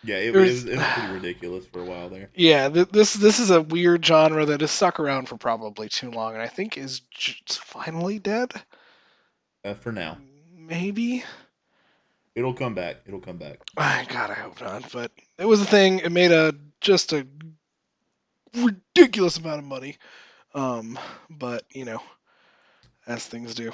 Yeah, 0.04 0.16
it, 0.16 0.32
There's- 0.34 0.50
was, 0.50 0.66
it 0.66 0.78
was 0.78 0.88
pretty 0.88 1.14
ridiculous 1.14 1.68
for 1.68 1.80
a 1.82 1.86
while 1.86 2.10
there. 2.10 2.32
Yeah, 2.34 2.70
th- 2.70 2.90
this 2.90 3.14
this 3.14 3.40
is 3.40 3.52
a 3.52 3.62
weird 3.62 4.04
genre 4.04 4.44
that 4.48 4.62
has 4.62 4.72
stuck 4.72 5.00
around 5.00 5.30
for 5.30 5.38
probably 5.38 5.90
too 5.90 6.10
long, 6.10 6.34
and 6.34 6.42
I 6.42 6.48
think 6.48 6.76
is 6.76 7.02
j- 7.12 7.36
finally 7.48 8.18
dead. 8.18 8.52
Uh, 9.64 9.74
for 9.74 9.92
now, 9.92 10.18
Maybe. 10.58 11.24
it'll 12.36 12.54
come 12.54 12.74
back. 12.74 12.98
It'll 13.06 13.20
come 13.20 13.38
back. 13.38 13.60
God, 13.76 14.30
I 14.30 14.34
hope 14.34 14.60
not. 14.62 14.92
But 14.92 15.12
it 15.38 15.46
was 15.46 15.62
a 15.62 15.66
thing. 15.66 16.00
It 16.00 16.12
made 16.12 16.32
a 16.32 16.56
just 16.80 17.14
a 17.14 17.28
ridiculous 18.56 19.38
amount 19.38 19.60
of 19.60 19.66
money. 19.66 19.98
Um, 20.54 20.98
but 21.30 21.64
you 21.72 21.86
know, 21.86 22.02
as 23.08 23.26
things 23.26 23.56
do. 23.56 23.72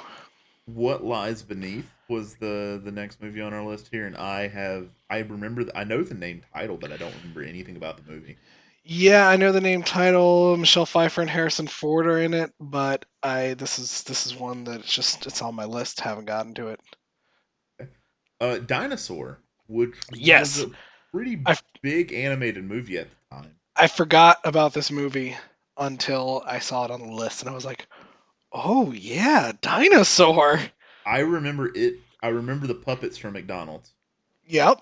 What 0.66 1.02
Lies 1.02 1.42
Beneath 1.42 1.90
was 2.08 2.34
the 2.36 2.80
the 2.82 2.92
next 2.92 3.22
movie 3.22 3.40
on 3.40 3.54
our 3.54 3.64
list 3.64 3.88
here, 3.90 4.06
and 4.06 4.16
I 4.16 4.48
have 4.48 4.88
I 5.08 5.18
remember 5.18 5.64
the, 5.64 5.76
I 5.76 5.84
know 5.84 6.02
the 6.02 6.14
name 6.14 6.42
title, 6.54 6.76
but 6.76 6.92
I 6.92 6.96
don't 6.96 7.14
remember 7.20 7.42
anything 7.42 7.76
about 7.76 7.96
the 7.96 8.10
movie. 8.10 8.36
Yeah, 8.90 9.28
I 9.28 9.36
know 9.36 9.52
the 9.52 9.60
name 9.60 9.82
title. 9.82 10.56
Michelle 10.56 10.86
Pfeiffer 10.86 11.20
and 11.20 11.28
Harrison 11.28 11.66
Ford 11.66 12.06
are 12.06 12.18
in 12.18 12.32
it, 12.32 12.54
but 12.58 13.04
I 13.22 13.52
this 13.52 13.78
is 13.78 14.02
this 14.04 14.24
is 14.24 14.34
one 14.34 14.64
that 14.64 14.80
it's 14.80 14.94
just 14.94 15.26
it's 15.26 15.42
on 15.42 15.54
my 15.54 15.66
list. 15.66 16.00
Haven't 16.00 16.24
gotten 16.24 16.54
to 16.54 16.68
it. 16.68 16.80
Uh, 18.40 18.58
Dinosaur, 18.58 19.40
which 19.66 19.94
Yes. 20.14 20.56
was 20.62 20.72
a 20.72 20.76
pretty 21.12 21.38
I've- 21.44 21.60
big 21.82 22.14
animated 22.14 22.64
movie 22.64 22.96
at 22.96 23.08
the 23.10 23.36
time. 23.36 23.54
I 23.76 23.88
forgot 23.88 24.38
about 24.44 24.72
this 24.72 24.90
movie 24.90 25.36
until 25.76 26.42
I 26.46 26.60
saw 26.60 26.86
it 26.86 26.90
on 26.90 27.00
the 27.00 27.12
list, 27.12 27.42
and 27.42 27.50
I 27.50 27.54
was 27.54 27.66
like, 27.66 27.86
"Oh 28.52 28.90
yeah, 28.92 29.52
dinosaur." 29.60 30.60
I 31.04 31.18
remember 31.20 31.70
it. 31.74 31.96
I 32.22 32.28
remember 32.28 32.66
the 32.66 32.74
puppets 32.74 33.18
from 33.18 33.34
McDonald's, 33.34 33.92
Yep. 34.46 34.80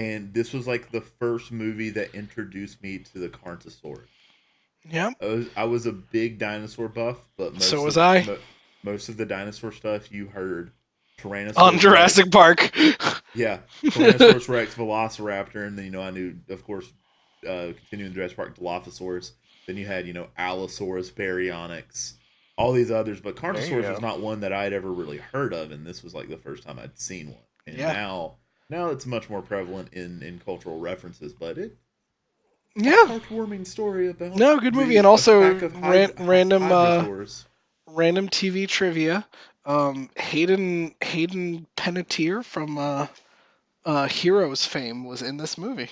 And 0.00 0.32
this 0.32 0.52
was 0.52 0.66
like 0.66 0.90
the 0.90 1.00
first 1.02 1.52
movie 1.52 1.90
that 1.90 2.14
introduced 2.14 2.82
me 2.82 2.98
to 2.98 3.18
the 3.18 3.28
Carnotaurus. 3.28 4.06
Yeah, 4.88 5.10
I 5.20 5.26
was, 5.26 5.46
I 5.56 5.64
was 5.64 5.86
a 5.86 5.92
big 5.92 6.38
dinosaur 6.38 6.88
buff, 6.88 7.18
but 7.36 7.52
most 7.52 7.68
So 7.68 7.78
of, 7.78 7.84
was 7.84 7.98
I. 7.98 8.22
mo- 8.24 8.38
most 8.82 9.08
of 9.10 9.18
the 9.18 9.26
dinosaur 9.26 9.72
stuff 9.72 10.10
you 10.10 10.26
heard 10.28 10.70
Tyrannosaurus 11.18 11.58
On 11.58 11.72
Rex- 11.74 11.82
Jurassic 11.82 12.30
Park. 12.32 12.72
Yeah, 13.34 13.58
Tyrannosaurus 13.84 14.48
Rex, 14.48 14.74
Velociraptor, 14.74 15.64
and 15.66 15.78
then 15.78 15.84
you 15.84 15.90
know 15.92 16.02
I 16.02 16.10
knew, 16.10 16.34
of 16.48 16.64
course, 16.64 16.86
uh, 17.46 17.68
continuing 17.76 18.12
Jurassic 18.12 18.36
Park, 18.36 18.56
Dilophosaurus. 18.58 19.32
Then 19.68 19.76
you 19.76 19.86
had 19.86 20.06
you 20.06 20.12
know 20.14 20.26
Allosaurus, 20.36 21.10
Baryonyx, 21.12 22.14
all 22.56 22.72
these 22.72 22.90
others, 22.90 23.20
but 23.20 23.36
There 23.36 23.52
you 23.54 23.60
Carnotaurus 23.60 23.82
go. 23.82 23.90
was 23.92 24.00
not 24.00 24.20
one 24.20 24.40
that 24.40 24.52
I'd 24.52 24.72
ever 24.72 24.90
really 24.90 25.18
heard 25.18 25.52
of, 25.52 25.70
and 25.70 25.86
this 25.86 26.02
was 26.02 26.12
like 26.14 26.28
the 26.28 26.38
first 26.38 26.64
time 26.64 26.78
I'd 26.80 26.98
seen 26.98 27.28
one. 27.28 27.42
And 27.68 27.76
Yeah. 27.78 27.92
now, 27.92 28.36
now 28.70 28.88
it's 28.88 29.06
much 29.06 29.28
more 29.28 29.42
prevalent 29.42 29.92
in 29.92 30.22
in 30.22 30.38
cultural 30.38 30.78
references, 30.78 31.32
but 31.34 31.58
it 31.58 31.76
yeah. 32.76 33.04
heartwarming 33.06 33.66
story 33.66 34.08
about 34.08 34.36
No, 34.36 34.58
good 34.58 34.74
movie, 34.74 34.96
and 34.96 35.06
also 35.06 35.40
ran- 35.80 36.12
random, 36.18 36.70
uh. 36.70 37.06
Random 37.86 38.28
TV 38.28 38.68
trivia. 38.68 39.26
Um, 39.64 40.08
Hayden 40.16 40.94
Hayden 41.02 41.66
Panettiere 41.76 42.44
from 42.44 42.78
uh, 42.78 43.06
uh, 43.84 44.08
Heroes 44.08 44.64
fame 44.64 45.04
was 45.04 45.22
in 45.22 45.36
this 45.36 45.58
movie. 45.58 45.90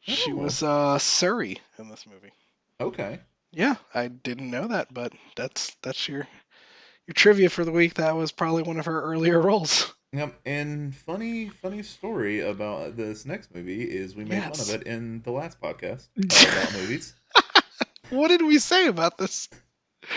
She 0.00 0.32
Oh. 0.32 0.36
was 0.36 0.62
uh, 0.62 0.98
Suri 0.98 1.58
in 1.78 1.88
this 1.88 2.06
movie. 2.06 2.32
Okay. 2.80 3.20
Yeah, 3.52 3.76
I 3.94 4.08
didn't 4.08 4.50
know 4.50 4.68
that, 4.68 4.92
but 4.92 5.12
that's 5.36 5.74
that's 5.82 6.08
your 6.08 6.26
your 7.06 7.14
trivia 7.14 7.48
for 7.50 7.64
the 7.64 7.72
week. 7.72 7.94
That 7.94 8.16
was 8.16 8.32
probably 8.32 8.62
one 8.62 8.78
of 8.78 8.86
her 8.86 9.02
earlier 9.02 9.40
roles. 9.48 9.92
Yep. 10.12 10.40
And 10.46 10.94
funny, 10.94 11.48
funny 11.48 11.82
story 11.82 12.40
about 12.40 12.96
this 12.96 13.26
next 13.26 13.54
movie 13.54 13.82
is 13.82 14.14
we 14.16 14.24
made 14.24 14.36
Yes. 14.36 14.48
fun 14.48 14.60
of 14.60 14.70
it 14.70 14.86
in 14.86 15.22
the 15.22 15.30
last 15.32 15.60
podcast 15.60 16.08
about 16.16 16.72
movies. 16.72 17.14
What 18.10 18.28
did 18.28 18.42
we 18.42 18.58
say 18.58 18.86
about 18.86 19.18
this? 19.18 19.48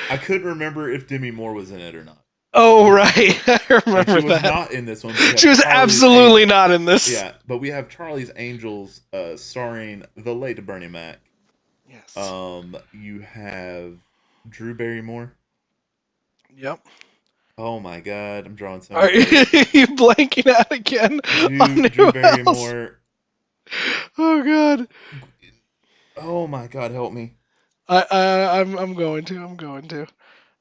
I 0.09 0.17
couldn't 0.17 0.47
remember 0.47 0.89
if 0.89 1.07
Demi 1.07 1.31
Moore 1.31 1.53
was 1.53 1.71
in 1.71 1.79
it 1.79 1.95
or 1.95 2.03
not. 2.03 2.23
Oh 2.53 2.89
right, 2.89 3.41
I 3.47 3.59
And 3.95 4.05
remember 4.05 4.19
she 4.19 4.19
was 4.21 4.41
not 4.43 4.71
in 4.71 4.85
this 4.85 5.03
one. 5.03 5.13
but 5.13 5.19
we 5.19 5.31
have 5.31 5.39
she 5.39 5.47
was 5.47 5.59
Charlie's 5.59 5.63
absolutely 5.63 6.45
not 6.45 6.71
in 6.71 6.85
this. 6.85 7.11
Yeah, 7.11 7.33
but 7.47 7.57
we 7.59 7.69
have 7.69 7.89
Charlie's 7.89 8.31
Angels 8.35 9.01
uh, 9.13 9.37
starring 9.37 10.03
the 10.15 10.33
late 10.35 10.65
Bernie 10.65 10.87
Mac. 10.87 11.19
Yes. 11.89 12.15
Um, 12.17 12.77
you 12.93 13.19
have 13.21 13.97
Drew 14.49 14.73
Barrymore. 14.73 15.33
yep. 16.55 16.79
Oh 17.63 17.79
my 17.79 17.99
God, 17.99 18.47
I'm 18.47 18.55
drawing 18.55 18.81
so. 18.81 18.95
Are 18.95 19.11
you, 19.13 19.23
blanking 19.23 20.47
out 20.47 20.71
again? 20.71 21.21
Drew, 21.23 21.57
who 21.59 21.89
Drew? 21.89 22.11
Barrymore. 22.11 22.99
Oh 24.17 24.43
god. 24.43 24.87
Oh 26.17 26.47
my 26.47 26.65
God, 26.65 26.89
help 26.89 27.13
me. 27.13 27.35
I, 27.87 28.03
I 28.09 28.59
I'm 28.59 28.79
I'm 28.79 28.93
going 28.95 29.25
to. 29.25 29.35
I'm 29.35 29.57
going 29.57 29.87
to. 29.89 30.07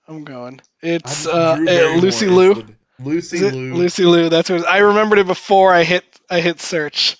I'm 0.08 0.24
going. 0.24 0.60
It's 0.82 1.26
uh, 1.26 1.56
uh, 1.58 1.96
Lucy 1.96 2.28
Liu. 2.28 2.52
the- 2.52 2.74
Lucy 3.02 3.50
Liu. 3.50 3.74
Lucy 3.74 4.04
Liu. 4.04 4.28
That's 4.28 4.50
what 4.50 4.68
I 4.68 4.78
remembered 4.80 5.20
it 5.20 5.26
before 5.26 5.72
I 5.72 5.84
hit 5.84 6.04
I 6.28 6.42
hit 6.42 6.60
search. 6.60 7.16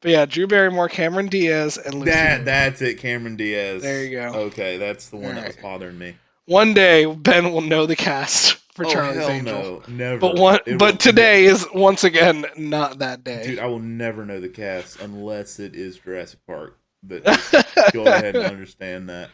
But 0.00 0.10
yeah, 0.10 0.26
Drew 0.26 0.48
Barrymore, 0.48 0.88
Cameron 0.88 1.28
Diaz, 1.28 1.78
and 1.78 1.94
Lucy 1.94 2.10
That 2.10 2.44
that's 2.44 2.82
it, 2.82 2.98
Cameron 2.98 3.36
Diaz. 3.36 3.82
There 3.82 4.02
you 4.02 4.10
go. 4.10 4.38
Okay, 4.46 4.76
that's 4.76 5.08
the 5.08 5.18
one 5.18 5.36
that 5.36 5.46
was 5.46 5.56
bothering 5.56 5.98
me. 5.98 6.16
One 6.46 6.74
day 6.74 7.06
Ben 7.06 7.52
will 7.52 7.60
know 7.60 7.86
the 7.86 7.94
cast 7.94 8.56
for 8.84 8.86
oh 8.88 8.92
Charlie's 8.92 9.18
hell 9.18 9.30
Angels. 9.30 9.88
no, 9.88 9.94
never. 9.94 10.18
But 10.18 10.36
one, 10.38 10.58
It 10.66 10.78
but 10.78 10.92
will- 10.92 10.98
today 10.98 11.44
is 11.44 11.66
once 11.74 12.04
again 12.04 12.44
not 12.56 12.98
that 13.00 13.22
day. 13.24 13.42
dude, 13.44 13.58
I 13.58 13.66
will 13.66 13.78
never 13.78 14.24
know 14.24 14.40
the 14.40 14.48
cast 14.48 15.00
unless 15.00 15.58
it 15.60 15.74
is 15.74 15.98
Jurassic 15.98 16.40
Park. 16.46 16.78
But 17.02 17.24
go 17.92 18.04
ahead 18.04 18.36
and 18.36 18.44
understand 18.46 19.08
that. 19.08 19.30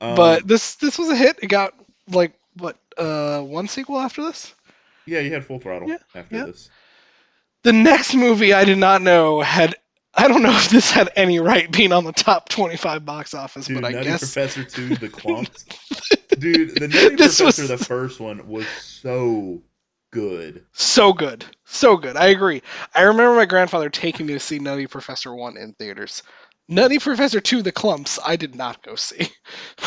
Um, 0.00 0.14
but 0.14 0.46
this 0.46 0.76
this 0.76 0.98
was 0.98 1.08
a 1.08 1.16
hit. 1.16 1.38
It 1.42 1.46
got 1.48 1.74
like 2.10 2.32
what 2.56 2.76
uh 2.96 3.40
one 3.40 3.68
sequel 3.68 3.98
after 3.98 4.22
this. 4.24 4.54
yeah, 5.06 5.20
you 5.20 5.32
had 5.32 5.44
full 5.44 5.58
throttle 5.58 5.88
Yeah, 5.88 5.96
after 6.14 6.36
yeah. 6.36 6.44
this. 6.46 6.70
The 7.64 7.72
next 7.72 8.14
movie 8.14 8.52
I 8.52 8.64
did 8.64 8.78
not 8.78 9.02
know 9.02 9.40
had. 9.40 9.74
I 10.14 10.26
don't 10.28 10.42
know 10.42 10.50
if 10.56 10.68
this 10.70 10.90
had 10.90 11.10
any 11.16 11.38
right 11.38 11.70
being 11.70 11.92
on 11.92 12.02
the 12.04 12.12
top 12.12 12.48
25 12.48 13.04
box 13.04 13.34
office, 13.34 13.66
Dude, 13.66 13.80
but 13.80 13.84
I 13.86 13.92
Nutty 13.92 14.04
guess 14.06 14.20
Professor 14.20 14.64
2, 14.64 14.96
The 14.96 15.08
Klumps. 15.10 15.64
Dude, 16.38 16.74
the 16.76 16.88
Nutty 16.88 17.16
This 17.16 17.38
Professor, 17.38 17.62
was- 17.62 17.68
the 17.68 17.78
first 17.78 18.20
one, 18.20 18.48
was 18.48 18.66
so 18.68 19.62
good. 20.10 20.64
so 20.72 21.12
good, 21.12 21.44
so 21.64 21.96
good. 21.96 22.16
I 22.16 22.28
agree. 22.28 22.62
I 22.94 23.02
remember 23.02 23.36
my 23.36 23.44
grandfather 23.46 23.90
taking 23.90 24.26
me 24.26 24.34
to 24.34 24.40
see 24.40 24.58
Nutty 24.58 24.86
Professor 24.86 25.34
1 25.34 25.56
in 25.56 25.72
theaters. 25.74 26.22
Nutty 26.68 26.98
Professor 26.98 27.40
2, 27.40 27.62
The 27.62 27.72
Klumps, 27.72 28.18
I 28.24 28.36
did 28.36 28.54
not 28.54 28.82
go 28.82 28.94
see. 28.94 29.28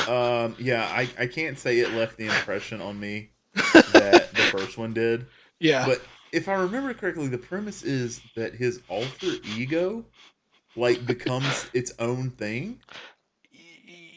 Um, 0.07 0.55
yeah, 0.57 0.83
I, 0.83 1.07
I 1.19 1.27
can't 1.27 1.57
say 1.59 1.79
it 1.79 1.91
left 1.93 2.17
the 2.17 2.25
impression 2.25 2.81
on 2.81 2.99
me 2.99 3.29
that 3.53 4.31
the 4.33 4.41
first 4.51 4.77
one 4.77 4.93
did. 4.93 5.25
yeah. 5.59 5.85
But 5.85 6.01
if 6.31 6.47
I 6.49 6.53
remember 6.55 6.93
correctly, 6.93 7.27
the 7.27 7.37
premise 7.37 7.83
is 7.83 8.19
that 8.35 8.55
his 8.55 8.81
alter 8.89 9.33
ego 9.57 10.05
like 10.75 11.05
becomes 11.05 11.69
its 11.73 11.91
own 11.99 12.29
thing. 12.31 12.79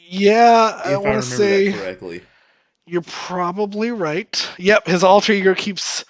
Yeah, 0.07 0.81
I 0.83 0.97
want 0.97 1.15
to 1.15 1.21
say 1.21 1.71
correctly. 1.71 2.21
you're 2.85 3.01
probably 3.01 3.91
right. 3.91 4.49
Yep, 4.57 4.87
his 4.87 5.03
alter 5.03 5.33
ego 5.33 5.53
keeps 5.55 6.05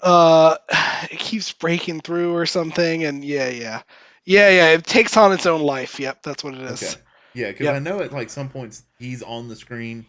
uh 0.00 0.56
it 1.10 1.18
keeps 1.18 1.52
breaking 1.52 2.00
through 2.00 2.34
or 2.34 2.46
something 2.46 3.04
and 3.04 3.24
yeah, 3.24 3.48
yeah. 3.48 3.82
Yeah, 4.24 4.48
yeah, 4.50 4.68
it 4.72 4.84
takes 4.84 5.16
on 5.16 5.32
its 5.32 5.46
own 5.46 5.60
life. 5.62 6.00
Yep, 6.00 6.22
that's 6.22 6.42
what 6.42 6.54
it 6.54 6.60
is. 6.62 6.82
Okay. 6.82 7.02
Yeah, 7.34 7.48
because 7.52 7.64
Yep. 7.66 7.74
I 7.76 7.78
know 7.78 8.00
at 8.00 8.12
like 8.12 8.30
some 8.30 8.48
points 8.48 8.82
he's 8.98 9.22
on 9.22 9.48
the 9.48 9.54
screen 9.56 10.06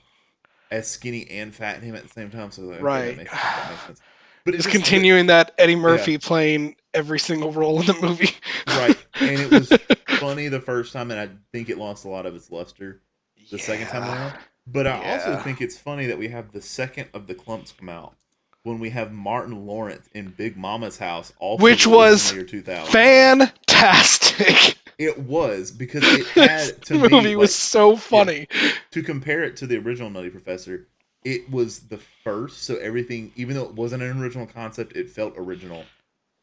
as 0.72 0.88
skinny 0.88 1.30
and 1.30 1.54
fat 1.54 1.78
in 1.78 1.84
him 1.84 1.96
at 1.96 2.04
the 2.04 2.10
same 2.10 2.32
time. 2.32 2.50
So 2.52 2.64
like, 2.64 2.76
okay, 2.76 2.84
Right. 2.84 3.06
that 3.10 3.18
makes 3.18 3.32
sense. 3.32 3.42
That 3.44 3.70
makes 3.70 3.86
sense. 3.86 4.02
But 4.46 4.56
It's 4.56 4.64
just- 4.64 4.74
continuing 4.76 5.28
that 5.28 5.54
Eddie 5.58 5.76
Murphy 5.76 6.18
playing 6.18 6.78
every 6.94 7.20
single 7.20 7.52
role 7.52 7.80
in 7.82 7.86
the 7.86 7.94
movie. 8.02 8.30
right, 8.68 8.98
and 9.20 9.40
it 9.42 9.52
was 9.52 9.70
funny 10.20 10.48
the 10.48 10.62
first 10.62 10.94
time, 10.94 11.12
and 11.12 11.20
I 11.20 11.30
think 11.52 11.70
it 11.70 11.78
lost 11.78 12.06
a 12.06 12.10
lot 12.10 12.26
of 12.26 12.34
its 12.34 12.50
luster 12.50 13.02
the 13.50 13.60
second 13.60 13.88
time 13.88 14.04
around. 14.04 14.34
But 14.66 14.88
I 14.88 15.14
also 15.14 15.38
think 15.38 15.62
it's 15.62 15.78
funny 15.78 16.08
that 16.08 16.18
we 16.18 16.28
have 16.28 16.52
the 16.52 16.62
second 16.62 17.08
of 17.14 17.28
the 17.28 17.36
Klumps 17.36 17.76
come 17.76 17.90
out 17.90 18.16
when 18.64 18.80
we 18.80 18.90
have 18.90 19.14
Martin 19.14 19.66
Lawrence 19.66 20.10
in 20.14 20.30
Big 20.30 20.58
Mama's 20.58 20.98
house, 20.98 21.32
also 21.40 21.64
Which 21.64 21.88
was 21.88 22.30
the 22.30 22.36
year 22.38 22.46
2000. 22.46 22.92
Fantastic. 22.92 24.78
It 24.98 25.20
was 25.20 25.72
because 25.72 26.04
it 26.04 26.28
had 26.36 26.82
to 26.84 26.98
the 26.98 27.10
me 27.10 27.36
was 27.36 27.50
like, 27.50 27.50
so 27.52 27.96
funny. 27.96 28.48
to 28.92 29.04
compare 29.04 29.44
it 29.44 29.58
to 29.58 29.68
the 29.68 29.78
original 29.78 30.10
Nutty 30.10 30.30
Professor. 30.30 30.88
It 31.24 31.50
was 31.50 31.80
the 31.82 32.00
first, 32.24 32.64
so 32.64 32.76
everything, 32.76 33.32
even 33.36 33.56
though 33.56 33.66
it 33.66 33.74
wasn't 33.74 34.04
an 34.04 34.22
original 34.22 34.48
concept, 34.48 34.96
it 34.96 35.10
felt 35.10 35.36
original. 35.38 35.84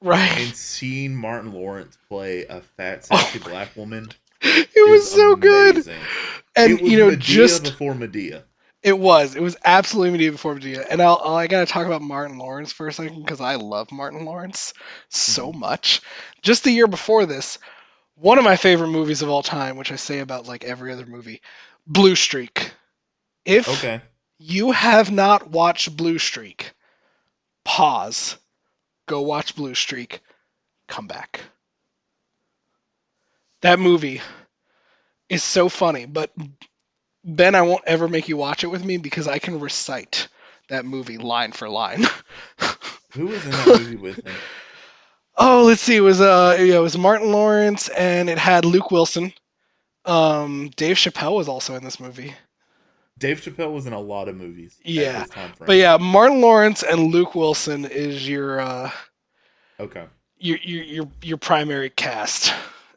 Right. 0.00 0.38
And 0.38 0.54
seeing 0.54 1.16
Martin 1.16 1.52
Lawrence 1.52 1.98
play 2.08 2.44
a 2.44 2.60
fat, 2.60 3.06
Oh 3.10 3.16
sexy 3.16 3.38
black 3.38 3.74
woman, 3.76 4.10
It 4.76 4.90
was 4.90 5.10
so 5.10 5.36
good. 5.36 5.84
And 6.56 6.72
it 6.72 6.82
was 6.82 6.92
you 6.92 6.98
know, 6.98 7.10
Madea 7.10 7.18
just 7.18 7.62
before 7.62 7.94
Madea. 7.94 8.44
It 8.82 8.98
was. 8.98 9.34
It 9.34 9.42
was 9.42 9.56
absolutely 9.64 10.18
Madea 10.18 10.32
before 10.32 10.54
Madea. 10.54 10.84
And 10.88 11.00
I'll, 11.02 11.20
I'll- 11.22 11.36
I 11.36 11.46
gotta 11.48 11.66
talk 11.66 11.86
about 11.86 12.02
Martin 12.02 12.38
Lawrence 12.38 12.72
for 12.72 12.86
a 12.88 12.92
second 12.92 13.22
because 13.22 13.40
I 13.40 13.56
love 13.56 13.90
Martin 13.92 14.24
Lawrence 14.24 14.74
so 15.08 15.52
Mm-hmm. 15.52 15.58
much. 15.58 16.02
Just 16.42 16.64
the 16.64 16.70
year 16.72 16.86
before 16.88 17.26
this, 17.26 17.58
one 18.16 18.38
of 18.38 18.44
my 18.44 18.56
favorite 18.56 18.88
movies 18.88 19.22
of 19.22 19.30
all 19.30 19.42
time, 19.42 19.76
which 19.76 19.92
I 19.92 19.96
say 19.96 20.20
about 20.20 20.46
like 20.46 20.64
every 20.64 20.92
other 20.92 21.06
movie, 21.06 21.40
Blue 21.86 22.16
Streak. 22.16 22.72
If 23.44 23.66
Okay. 23.68 24.02
you 24.38 24.72
have 24.72 25.10
not 25.10 25.50
watched 25.50 25.96
Blue 25.96 26.18
Streak, 26.18 26.72
pause, 27.64 28.36
go 29.06 29.22
watch 29.22 29.56
Blue 29.56 29.74
Streak, 29.74 30.20
come 30.88 31.06
back. 31.06 31.40
That 33.64 33.78
movie 33.78 34.20
is 35.30 35.42
so 35.42 35.70
funny, 35.70 36.04
but 36.04 36.30
Ben, 37.24 37.54
I 37.54 37.62
won't 37.62 37.84
ever 37.86 38.08
make 38.08 38.28
you 38.28 38.36
watch 38.36 38.62
it 38.62 38.66
with 38.66 38.84
me 38.84 38.98
because 38.98 39.26
I 39.26 39.38
can 39.38 39.58
recite 39.58 40.28
that 40.68 40.84
movie 40.84 41.16
line 41.16 41.52
for 41.52 41.66
line. 41.70 42.04
Who 43.14 43.28
was 43.28 43.46
in 43.46 43.56
that 43.56 43.70
movie 43.70 43.96
with 43.96 44.22
him? 44.22 44.34
oh, 45.38 45.64
let's 45.64 45.80
see. 45.80 45.96
It 45.96 46.00
was 46.00 46.20
uh, 46.20 46.58
yeah, 46.60 46.76
it 46.76 46.80
was 46.80 46.98
Martin 46.98 47.32
Lawrence, 47.32 47.88
and 47.88 48.28
it 48.28 48.36
had 48.36 48.66
Luke 48.66 48.90
Wilson. 48.90 49.32
Um, 50.04 50.70
Dave 50.76 50.96
Chappelle 50.96 51.34
was 51.34 51.48
also 51.48 51.74
in 51.74 51.84
this 51.84 51.98
movie. 51.98 52.34
Dave 53.16 53.40
Chappelle 53.40 53.72
was 53.72 53.86
in 53.86 53.94
a 53.94 54.00
lot 54.00 54.28
of 54.28 54.36
movies. 54.36 54.76
Yeah, 54.84 55.20
this 55.20 55.30
time 55.30 55.52
frame. 55.54 55.68
But 55.68 55.76
yeah, 55.78 55.96
Martin 55.96 56.42
Lawrence 56.42 56.82
and 56.82 57.14
Luke 57.14 57.34
Wilson 57.34 57.86
is 57.86 58.28
your 58.28 58.60
uh, 58.60 58.90
Okay. 59.80 60.04
your 60.36 60.58
your 60.58 60.82
your, 60.84 61.08
your 61.22 61.36
primary 61.38 61.88
cast 61.88 62.52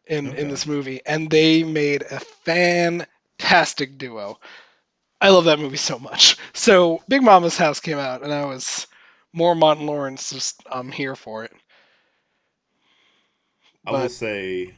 in 0.09 0.33
Okay. 0.33 0.37
in 0.37 0.47
this 0.49 0.65
movie, 0.65 1.01
and 1.05 1.29
they 1.29 1.63
made 1.63 2.03
a 2.03 2.19
fantastic 2.19 3.97
duo. 3.97 4.39
I 5.21 5.29
love 5.29 5.45
that 5.45 5.59
movie 5.59 5.77
so 5.77 5.99
much. 5.99 6.37
So 6.53 7.01
Big 7.07 7.21
Mama's 7.23 7.57
House 7.57 7.79
came 7.79 7.97
out, 7.99 8.23
and 8.23 8.33
I 8.33 8.45
was 8.45 8.87
more 9.33 9.55
Martin 9.55 9.85
Lawrence. 9.87 10.31
Just 10.31 10.63
I'm 10.71 10.91
here 10.91 11.15
for 11.15 11.43
it. 11.45 11.51
I 13.85 13.93
will 13.93 14.09
say, 14.09 14.75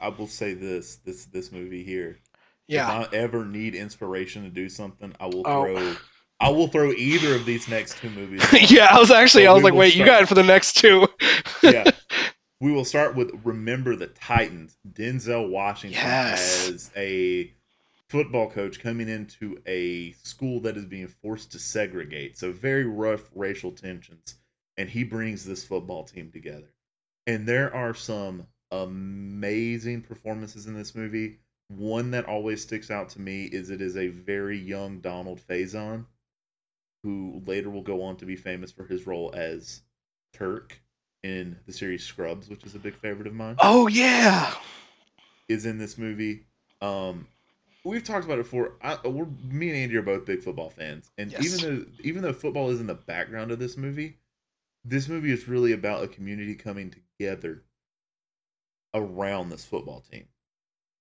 I 0.00 0.08
will 0.08 0.26
say 0.28 0.54
this: 0.54 0.96
this 0.96 1.26
this 1.26 1.52
movie 1.52 1.84
here. 1.84 2.20
yeah, 2.68 2.82
If 2.82 2.88
I 2.88 3.08
ever 3.12 3.44
need 3.44 3.74
inspiration 3.74 4.44
to 4.44 4.50
do 4.50 4.68
something, 4.68 5.14
I 5.20 5.26
will 5.26 5.44
Oh. 5.44 5.52
throw. 5.54 5.98
I 6.40 6.50
will 6.50 6.68
throw 6.68 6.92
either 6.92 7.34
of 7.34 7.44
these 7.44 7.68
next 7.68 7.98
two 7.98 8.10
movies. 8.10 8.52
yeah. 8.70 8.88
I 8.90 8.98
was 8.98 9.10
actually 9.10 9.46
But 9.46 9.48
I 9.48 9.52
was 9.52 9.62
like, 9.64 9.74
wait, 9.74 9.94
you 9.94 10.04
got 10.04 10.22
it 10.22 10.28
for 10.28 10.34
the 10.34 10.42
next 10.44 10.74
two. 10.74 11.08
yeah. 11.62 11.88
We 12.60 12.72
will 12.72 12.84
start 12.84 13.14
with 13.14 13.30
Remember 13.44 13.94
the 13.94 14.08
Titans. 14.08 14.76
Denzel 14.92 15.48
Washington 15.48 16.00
Yes. 16.00 16.68
as 16.68 16.90
a 16.96 17.52
football 18.08 18.50
coach 18.50 18.80
coming 18.80 19.08
into 19.08 19.60
a 19.66 20.12
school 20.24 20.60
that 20.60 20.76
is 20.76 20.84
being 20.84 21.06
forced 21.06 21.52
to 21.52 21.58
segregate. 21.58 22.36
So 22.36 22.50
very 22.50 22.84
rough 22.84 23.30
racial 23.34 23.70
tensions. 23.70 24.36
And 24.76 24.88
he 24.88 25.04
brings 25.04 25.44
this 25.44 25.64
football 25.64 26.04
team 26.04 26.30
together. 26.32 26.72
And 27.26 27.46
there 27.46 27.72
are 27.74 27.94
some 27.94 28.46
amazing 28.70 30.02
performances 30.02 30.66
in 30.66 30.74
this 30.74 30.94
movie. 30.94 31.38
One 31.68 32.10
that 32.12 32.24
always 32.24 32.62
sticks 32.62 32.90
out 32.90 33.10
to 33.10 33.20
me 33.20 33.44
is 33.44 33.70
it 33.70 33.82
is 33.82 33.96
a 33.96 34.08
very 34.08 34.58
young 34.58 35.00
Donald 35.00 35.40
Faison, 35.40 36.06
who 37.02 37.42
later 37.46 37.70
will 37.70 37.82
go 37.82 38.02
on 38.02 38.16
to 38.16 38.26
be 38.26 38.36
famous 38.36 38.72
for 38.72 38.84
his 38.84 39.06
role 39.06 39.30
as 39.34 39.82
Turk 40.32 40.80
in 41.22 41.58
the 41.66 41.72
series 41.72 42.04
Scrubs, 42.04 42.48
which 42.48 42.64
is 42.64 42.74
a 42.74 42.78
big 42.78 42.96
favorite 42.96 43.26
of 43.26 43.34
mine, 43.34 43.60
Oh 43.60 43.86
yeah, 43.88 44.54
is 45.48 45.66
in 45.66 45.78
this 45.78 45.98
movie. 45.98 46.46
Um, 46.80 47.28
we've 47.84 48.04
talked 48.04 48.24
about 48.24 48.38
it 48.38 48.44
before. 48.44 48.74
I, 48.82 48.98
we're 49.06 49.26
me 49.42 49.68
and 49.68 49.78
Andy 49.78 49.96
are 49.96 50.02
both 50.02 50.26
big 50.26 50.42
football 50.42 50.70
fans, 50.70 51.10
and 51.18 51.32
Yes. 51.32 51.38
even 51.38 51.60
though 51.62 51.84
even 52.00 52.22
though 52.22 52.32
football 52.32 52.70
is 52.70 52.80
in 52.80 52.86
the 52.86 52.94
background 52.94 53.50
of 53.50 53.58
this 53.58 53.76
movie, 53.76 54.18
this 54.84 55.08
movie 55.08 55.32
is 55.32 55.48
really 55.48 55.72
about 55.72 56.04
a 56.04 56.08
community 56.08 56.54
coming 56.54 56.90
together 57.18 57.64
around 58.94 59.50
this 59.50 59.64
football 59.64 60.00
team, 60.00 60.28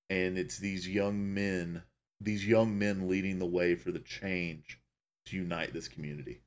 and 0.10 0.38
it's 0.38 0.58
these 0.58 0.88
young 0.88 1.34
men, 1.34 1.84
these 2.22 2.48
young 2.48 2.78
men 2.78 3.08
leading 3.08 3.40
the 3.40 3.46
way 3.46 3.76
for 3.76 3.92
the 3.92 4.00
change 4.00 4.80
to 5.26 5.36
unite 5.38 5.74
this 5.74 5.88
community. 5.88 6.42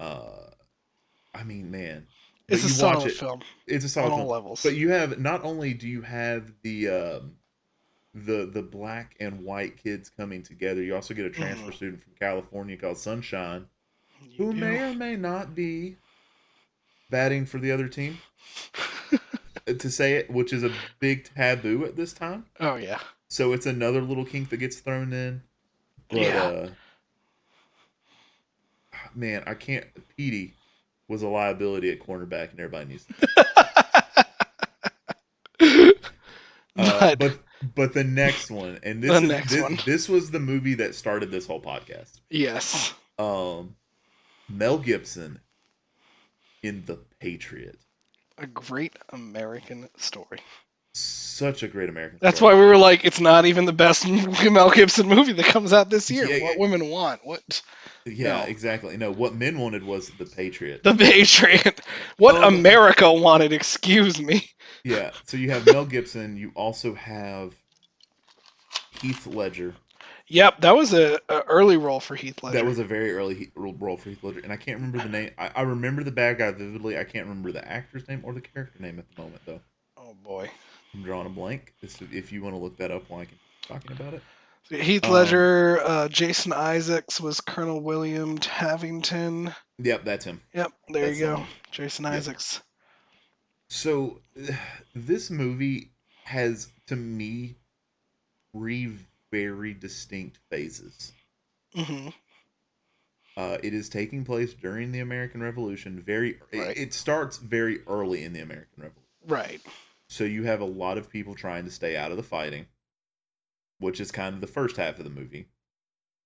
Uh, 0.00 0.50
I 1.34 1.44
mean, 1.44 1.70
man, 1.70 2.06
It's 2.48 2.64
a 2.64 2.68
solid 2.68 3.06
it- 3.08 3.14
film 3.14 3.40
it's 3.66 3.84
a 3.84 3.88
solid 3.88 4.06
on 4.06 4.12
all 4.12 4.18
film. 4.18 4.28
levels. 4.30 4.62
But 4.62 4.74
you 4.74 4.90
have 4.90 5.18
not 5.18 5.44
only 5.44 5.72
do 5.74 5.88
you 5.88 6.02
have 6.02 6.52
the 6.62 6.88
um, 6.88 7.36
the 8.14 8.46
the 8.46 8.62
black 8.62 9.16
and 9.20 9.42
white 9.44 9.76
kids 9.78 10.10
coming 10.10 10.42
together, 10.42 10.82
you 10.82 10.94
also 10.94 11.14
get 11.14 11.24
a 11.24 11.30
transfer 11.30 11.70
Mhm. 11.70 11.74
student 11.74 12.02
from 12.02 12.12
California 12.18 12.76
called 12.76 12.98
Sunshine, 12.98 13.66
You 14.20 14.46
who 14.46 14.52
do. 14.54 14.60
may 14.60 14.90
or 14.90 14.94
may 14.94 15.16
not 15.16 15.54
be 15.54 15.96
batting 17.10 17.46
for 17.46 17.58
the 17.58 17.70
other 17.72 17.88
team. 17.88 18.18
uh, 19.12 19.72
to 19.78 19.90
say 19.90 20.14
it, 20.14 20.30
which 20.30 20.52
is 20.52 20.62
a 20.64 20.72
big 20.98 21.24
taboo 21.34 21.84
at 21.86 21.96
this 21.96 22.12
time. 22.12 22.44
oh 22.60 22.76
yeah. 22.76 23.00
So 23.28 23.54
it's 23.54 23.64
another 23.64 24.02
little 24.02 24.26
kink 24.26 24.50
that 24.50 24.58
gets 24.58 24.80
thrown 24.80 25.12
in. 25.14 25.42
But 26.10 26.18
Yeah. 26.20 26.42
uh 26.44 26.70
man, 29.14 29.42
I 29.46 29.54
can't 29.54 29.86
Petey 30.16 30.54
was 31.08 31.22
a 31.22 31.28
liability 31.28 31.90
at 31.90 32.00
cornerback 32.00 32.50
and 32.50 32.60
everybody 32.60 32.86
needs 32.90 33.04
to 33.06 33.14
Uh, 36.74 37.14
but, 37.16 37.38
but 37.74 37.92
the 37.92 38.02
next 38.02 38.50
one, 38.50 38.78
and 38.82 39.02
this 39.02 39.22
is, 39.22 39.28
next 39.28 39.50
this, 39.50 39.62
one. 39.62 39.78
this 39.84 40.08
was 40.08 40.30
the 40.30 40.40
movie 40.40 40.74
that 40.74 40.94
started 40.94 41.30
this 41.30 41.46
whole 41.46 41.60
podcast. 41.60 42.18
yes, 42.30 42.94
Um, 43.18 43.76
Mel 44.48 44.78
Gibson 44.78 45.40
in 46.62 46.82
The 46.86 46.98
Patriot, 47.20 47.78
a 48.38 48.46
great 48.46 48.96
American 49.10 49.90
story. 49.98 50.38
Such 50.94 51.62
a 51.62 51.68
great 51.68 51.88
American. 51.88 52.18
That's 52.20 52.36
story. 52.38 52.54
why 52.54 52.60
we 52.60 52.66
were 52.66 52.76
like, 52.76 53.04
it's 53.04 53.20
not 53.20 53.46
even 53.46 53.64
the 53.64 53.72
best 53.72 54.06
Mel 54.50 54.70
Gibson 54.70 55.08
movie 55.08 55.32
that 55.32 55.46
comes 55.46 55.72
out 55.72 55.90
this 55.90 56.10
year. 56.10 56.26
Yeah, 56.26 56.42
what 56.44 56.52
yeah. 56.54 56.60
women 56.60 56.88
want, 56.90 57.20
what 57.24 57.62
Yeah, 58.04 58.38
No. 58.38 58.42
exactly. 58.44 58.96
No, 58.96 59.10
what 59.12 59.34
men 59.34 59.58
wanted 59.58 59.82
was 59.84 60.10
The 60.18 60.26
Patriot. 60.26 60.82
the 60.82 60.94
Patriot, 60.94 61.80
what 62.18 62.34
Oh. 62.36 62.48
America 62.48 63.12
wanted. 63.12 63.52
Excuse 63.52 64.20
me. 64.20 64.48
Yeah. 64.84 65.12
So 65.26 65.36
you 65.36 65.50
have 65.50 65.64
Mel 65.66 65.84
Gibson. 65.86 66.36
You 66.36 66.52
also 66.54 66.94
have 66.94 67.54
Heath 69.00 69.26
Ledger. 69.26 69.74
Yep, 70.28 70.60
that 70.60 70.74
was 70.76 70.94
a, 70.94 71.18
a 71.28 71.40
early 71.42 71.76
role 71.76 72.00
for 72.00 72.14
Heath 72.14 72.42
Ledger. 72.42 72.56
That 72.58 72.64
was 72.64 72.78
a 72.78 72.84
very 72.84 73.12
early 73.12 73.34
he- 73.34 73.52
role 73.54 73.96
for 73.96 74.08
Heath 74.10 74.22
Ledger, 74.22 74.40
and 74.40 74.52
I 74.52 74.56
can't 74.56 74.76
remember 74.78 74.98
the 74.98 75.08
name. 75.08 75.30
I, 75.36 75.50
I 75.56 75.62
remember 75.62 76.02
the 76.04 76.10
bad 76.12 76.38
guy 76.38 76.50
vividly. 76.52 76.96
I 76.98 77.04
can't 77.04 77.26
remember 77.26 77.52
the 77.52 77.66
actor's 77.66 78.08
name 78.08 78.20
or 78.24 78.32
the 78.32 78.40
character 78.40 78.80
name 78.80 78.98
at 78.98 79.04
the 79.14 79.20
moment, 79.22 79.42
though. 79.44 79.60
oh 79.98 80.14
boy, 80.24 80.48
I'm 80.94 81.02
drawing 81.02 81.26
a 81.26 81.30
blank. 81.30 81.72
If 81.82 82.32
you 82.32 82.42
want 82.42 82.54
to 82.54 82.60
look 82.60 82.76
that 82.78 82.90
up 82.90 83.08
while 83.08 83.20
I 83.20 83.24
can 83.26 83.38
talking 83.66 83.92
about 83.92 84.14
it. 84.14 84.22
Heath 84.70 85.04
Um, 85.04 85.10
Ledger, 85.12 85.80
uh, 85.84 86.08
Jason 86.08 86.52
Isaacs 86.52 87.20
was 87.20 87.40
Colonel 87.40 87.80
William 87.80 88.38
Tavington. 88.38 89.54
Yep, 89.78 90.04
that's 90.04 90.24
him. 90.24 90.40
Yep, 90.54 90.72
there 90.88 91.06
That's 91.06 91.18
you 91.18 91.26
go, 91.26 91.36
him. 91.38 91.46
Jason 91.70 92.04
Yep. 92.04 92.12
Isaacs. 92.14 92.62
So 93.68 94.20
this 94.94 95.30
movie 95.30 95.90
has, 96.24 96.68
to 96.86 96.96
me, 96.96 97.56
three 98.52 98.96
very 99.30 99.74
distinct 99.74 100.38
phases. 100.50 101.12
hmm 101.74 102.08
Uh, 103.36 103.56
it 103.62 103.72
is 103.74 103.88
taking 103.88 104.24
place 104.24 104.52
during 104.54 104.92
the 104.92 105.00
American 105.00 105.42
Revolution. 105.42 106.00
Very, 106.00 106.38
it- 106.52 106.76
it, 106.78 106.94
starts 106.94 107.38
very 107.38 107.80
early 107.86 108.22
in 108.24 108.32
the 108.32 108.40
American 108.40 108.82
Revolution. 108.82 109.02
Right. 109.26 109.60
So 110.12 110.24
you 110.24 110.42
have 110.42 110.60
a 110.60 110.66
lot 110.66 110.98
of 110.98 111.08
people 111.08 111.34
trying 111.34 111.64
to 111.64 111.70
stay 111.70 111.96
out 111.96 112.10
of 112.10 112.18
the 112.18 112.22
fighting, 112.22 112.66
which 113.78 113.98
is 113.98 114.12
kind 114.12 114.34
of 114.34 114.42
the 114.42 114.46
first 114.46 114.76
half 114.76 114.98
of 114.98 115.04
the 115.04 115.10
movie. 115.10 115.48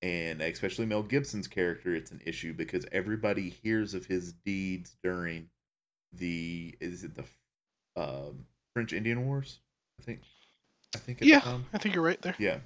And 0.03 0.43
especially 0.43 0.87
Mel 0.87 1.05
Gibson's 1.05 1.47
character, 1.47 1.95
it's 1.95 2.11
an 2.11 2.21
issue 2.27 2.53
because 2.53 2.85
everybody 2.91 3.49
hears 3.49 3.95
of 3.95 4.05
his 4.05 4.33
deeds 4.33 4.97
during 5.05 5.49
the 6.13 6.75
is 6.81 7.05
it 7.05 7.13
the 7.15 7.25
um, 7.95 8.47
French 8.75 8.93
Indian 8.93 9.25
Wars? 9.25 9.61
I 10.01 10.03
think. 10.03 10.23
I 10.97 10.99
think. 10.99 11.19
Yeah. 11.21 11.39
Time. 11.39 11.67
I 11.73 11.79
think 11.79 11.95
you're 11.95 12.03
right 12.03 12.21
there. 12.21 12.35
Yeah. 12.41 12.59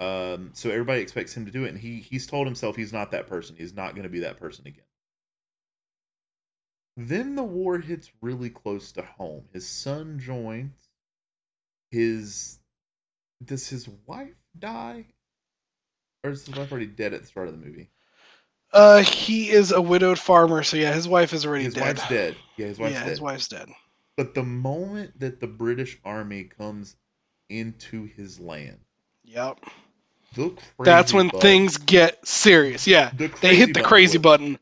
Um, 0.00 0.50
so 0.52 0.70
everybody 0.70 1.00
expects 1.00 1.32
him 1.32 1.46
to 1.46 1.52
do 1.52 1.64
it, 1.64 1.68
and 1.68 1.78
he 1.78 2.00
he's 2.00 2.26
told 2.26 2.44
himself 2.44 2.74
he's 2.74 2.92
not 2.92 3.12
that 3.12 3.28
person. 3.28 3.54
He's 3.56 3.72
not 3.72 3.92
going 3.94 4.02
to 4.02 4.08
be 4.08 4.18
that 4.20 4.36
person 4.36 4.66
again. 4.66 4.82
Then 6.96 7.34
the 7.36 7.42
war 7.42 7.78
hits 7.78 8.10
really 8.22 8.48
close 8.50 8.92
to 8.92 9.02
home. 9.02 9.44
His 9.52 9.66
son 9.68 10.18
joins. 10.18 10.88
His 11.90 12.58
does 13.44 13.68
his 13.68 13.88
wife 14.06 14.34
die, 14.58 15.04
or 16.24 16.30
is 16.30 16.46
his 16.46 16.56
wife 16.56 16.70
already 16.72 16.86
dead 16.86 17.12
at 17.14 17.20
the 17.20 17.26
start 17.26 17.48
of 17.48 17.58
the 17.60 17.64
movie? 17.64 17.90
Uh, 18.72 19.02
he 19.02 19.50
is 19.50 19.72
a 19.72 19.80
widowed 19.80 20.18
farmer, 20.18 20.62
so 20.62 20.76
yeah, 20.76 20.92
his 20.92 21.06
wife 21.06 21.32
is 21.32 21.46
already 21.46 21.64
His 21.64 21.74
dead. 21.74 21.82
wife's 21.96 22.08
dead. 22.08 22.36
Yeah, 22.56 22.66
his 22.66 22.78
wife's 22.78 22.94
dead. 22.94 22.98
yeah, 22.98 23.04
dead. 23.04 23.10
his 23.10 23.20
wife's 23.20 23.48
dead. 23.48 23.68
But 24.16 24.34
the 24.34 24.42
moment 24.42 25.20
that 25.20 25.40
the 25.40 25.46
British 25.46 25.98
army 26.04 26.44
comes 26.44 26.96
into 27.48 28.04
his 28.06 28.40
land, 28.40 28.78
Yep. 29.24 29.60
the 30.34 30.48
crazy 30.50 30.64
That's 30.80 31.12
when 31.12 31.28
bug- 31.28 31.40
things 31.42 31.76
get 31.76 32.26
serious. 32.26 32.86
Yeah. 32.86 33.10
the 33.10 33.28
They 33.40 33.54
hit 33.54 33.74
the 33.74 33.80
bug 33.80 33.88
crazy 33.88 34.18
button. 34.18 34.58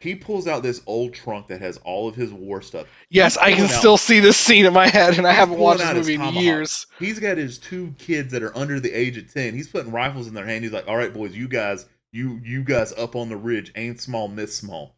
He 0.00 0.14
pulls 0.14 0.46
out 0.46 0.62
this 0.62 0.80
old 0.86 1.12
trunk 1.12 1.48
that 1.48 1.60
has 1.60 1.76
all 1.84 2.08
of 2.08 2.14
his 2.14 2.32
war 2.32 2.62
stuff. 2.62 2.86
Yes, 3.10 3.36
I 3.36 3.52
can 3.52 3.64
out- 3.64 3.70
still 3.70 3.96
see 3.98 4.18
this 4.18 4.38
scene 4.38 4.64
in 4.64 4.72
my 4.72 4.88
head, 4.88 5.18
and 5.18 5.26
I 5.26 5.32
haven't 5.32 5.58
watched 5.58 5.80
this 5.80 6.08
movie 6.08 6.14
in 6.14 6.34
years. 6.34 6.86
He's 6.98 7.18
got 7.20 7.36
his 7.36 7.58
two 7.58 7.94
kids 7.98 8.32
that 8.32 8.42
are 8.42 8.56
under 8.56 8.80
the 8.80 8.92
age 8.92 9.18
of 9.18 9.32
ten. 9.32 9.54
He's 9.54 9.68
putting 9.68 9.92
rifles 9.92 10.26
in 10.26 10.32
their 10.32 10.46
hand. 10.46 10.64
He's 10.64 10.72
like, 10.72 10.88
"All 10.88 10.96
right, 10.96 11.12
boys, 11.12 11.36
you 11.36 11.48
guys, 11.48 11.86
you 12.12 12.40
you 12.42 12.64
guys 12.64 12.92
up 12.94 13.14
on 13.14 13.28
the 13.28 13.36
ridge, 13.36 13.72
aim 13.76 13.98
small, 13.98 14.26
miss 14.26 14.56
small." 14.56 14.96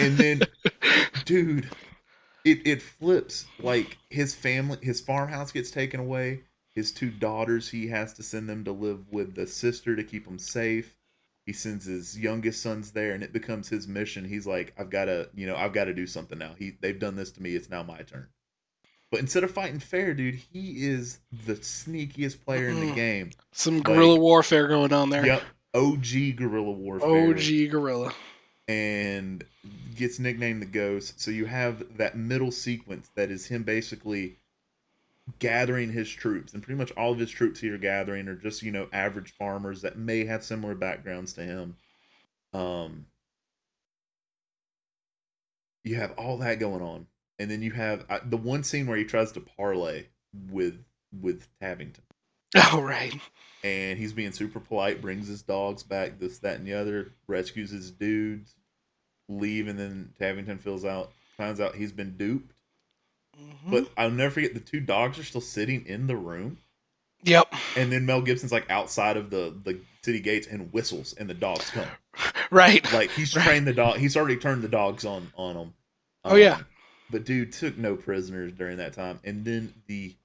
And 0.00 0.18
then, 0.18 0.42
dude, 1.24 1.70
it 2.44 2.66
it 2.66 2.82
flips. 2.82 3.46
Like 3.60 3.96
his 4.10 4.34
family, 4.34 4.78
his 4.82 5.00
farmhouse 5.00 5.52
gets 5.52 5.70
taken 5.70 6.00
away. 6.00 6.40
His 6.74 6.90
two 6.90 7.10
daughters, 7.10 7.68
he 7.68 7.86
has 7.88 8.14
to 8.14 8.24
send 8.24 8.48
them 8.48 8.64
to 8.64 8.72
live 8.72 9.06
with 9.12 9.36
the 9.36 9.46
sister 9.46 9.94
to 9.94 10.02
keep 10.02 10.24
them 10.24 10.38
safe. 10.38 10.96
He 11.50 11.54
sends 11.54 11.84
his 11.84 12.16
youngest 12.16 12.62
sons 12.62 12.92
there, 12.92 13.12
and 13.12 13.24
it 13.24 13.32
becomes 13.32 13.68
his 13.68 13.88
mission. 13.88 14.24
He's 14.24 14.46
like, 14.46 14.72
"I've 14.78 14.88
got 14.88 15.06
to, 15.06 15.28
you 15.34 15.48
know, 15.48 15.56
I've 15.56 15.72
got 15.72 15.86
to 15.86 15.92
do 15.92 16.06
something 16.06 16.38
now. 16.38 16.54
He 16.56 16.74
they've 16.80 16.96
done 16.96 17.16
this 17.16 17.32
to 17.32 17.42
me. 17.42 17.56
It's 17.56 17.68
now 17.68 17.82
my 17.82 18.02
turn." 18.02 18.28
But 19.10 19.18
instead 19.18 19.42
of 19.42 19.50
fighting 19.50 19.80
fair, 19.80 20.14
dude, 20.14 20.36
he 20.52 20.86
is 20.86 21.18
the 21.44 21.54
sneakiest 21.56 22.44
player 22.44 22.68
in 22.68 22.78
the 22.78 22.92
Mhm. 22.92 22.94
game. 22.94 23.30
Some 23.50 23.82
guerrilla 23.82 24.12
Like- 24.12 24.20
warfare 24.20 24.68
going 24.68 24.92
on 24.92 25.10
there. 25.10 25.26
Yep, 25.26 25.42
OG 25.74 26.34
guerrilla 26.34 26.70
warfare. 26.70 27.08
OG 27.08 27.66
guerrilla. 27.66 28.14
and 28.68 29.44
gets 29.96 30.20
nicknamed 30.20 30.62
the 30.62 30.66
Ghost. 30.66 31.20
So 31.20 31.32
you 31.32 31.46
have 31.46 31.96
that 31.96 32.16
middle 32.16 32.52
sequence 32.52 33.10
that 33.16 33.28
is 33.32 33.46
him 33.46 33.64
basically 33.64 34.36
gathering 35.38 35.92
his 35.92 36.08
troops, 36.10 36.54
and 36.54 36.62
pretty 36.62 36.78
much 36.78 36.92
all 36.92 37.12
of 37.12 37.18
his 37.18 37.30
troops 37.30 37.60
here 37.60 37.78
gathering 37.78 38.28
are 38.28 38.36
just 38.36 38.62
you 38.62 38.72
know 38.72 38.88
average 38.92 39.32
farmers 39.36 39.82
that 39.82 39.98
may 39.98 40.24
have 40.24 40.44
similar 40.44 40.74
backgrounds 40.74 41.32
to 41.34 41.42
him. 41.42 41.76
Um, 42.52 43.06
you 45.84 45.96
have 45.96 46.12
all 46.12 46.38
that 46.38 46.58
going 46.58 46.82
on, 46.82 47.06
and 47.38 47.50
then 47.50 47.62
you 47.62 47.70
have 47.72 48.04
uh, 48.08 48.20
the 48.24 48.36
one 48.36 48.62
scene 48.64 48.86
where 48.86 48.98
he 48.98 49.04
tries 49.04 49.32
to 49.32 49.40
parlay 49.40 50.06
with 50.50 50.82
with 51.20 51.46
Tavington 51.60 52.00
Oh 52.56 52.80
right. 52.80 53.14
and 53.62 53.98
he's 53.98 54.12
being 54.12 54.32
super 54.32 54.60
polite, 54.60 55.00
brings 55.00 55.28
his 55.28 55.42
dogs 55.42 55.82
back, 55.82 56.18
this, 56.18 56.38
that, 56.40 56.56
and 56.58 56.66
the 56.66 56.74
other, 56.74 57.12
rescues 57.26 57.70
his 57.70 57.90
dudes, 57.90 58.54
leave, 59.28 59.68
and 59.68 59.78
then 59.78 60.12
Tavington 60.20 60.60
fills 60.60 60.84
out, 60.84 61.12
finds 61.36 61.60
out 61.60 61.74
he's 61.74 61.92
been 61.92 62.16
duped. 62.16 62.52
Mhm. 63.40 63.70
But 63.70 63.90
I'll 63.96 64.10
never 64.10 64.30
forget 64.34 64.54
the 64.54 64.60
two 64.60 64.80
dogs 64.80 65.18
are 65.18 65.24
still 65.24 65.40
sitting 65.40 65.86
in 65.86 66.06
the 66.06 66.16
room, 66.16 66.58
Yep. 67.24 67.52
and 67.76 67.90
then 67.92 68.06
Mel 68.06 68.22
Gibson's 68.22 68.52
like 68.52 68.70
outside 68.70 69.16
of 69.16 69.30
the 69.30 69.54
the 69.64 69.78
city 70.02 70.20
gates 70.20 70.46
and 70.46 70.72
whistles, 70.72 71.12
and 71.14 71.28
the 71.28 71.34
dogs 71.34 71.70
come. 71.70 71.86
Right. 72.52 72.84
Like 72.92 73.10
he's 73.12 73.36
Right. 73.36 73.44
trained 73.44 73.66
the 73.68 73.72
dog. 73.72 73.98
He's 73.98 74.16
already 74.16 74.36
turned 74.36 74.62
the 74.62 74.68
dogs 74.68 75.04
on 75.04 75.30
on 75.36 75.54
them. 75.54 75.74
Oh, 76.24 76.34
yeah. 76.34 76.62
But 77.10 77.24
dude 77.24 77.52
took 77.52 77.78
no 77.78 77.94
prisoners 77.96 78.52
during 78.52 78.78
that 78.78 78.92
time, 78.92 79.20
and 79.24 79.44
then 79.44 79.72
the 79.86 80.16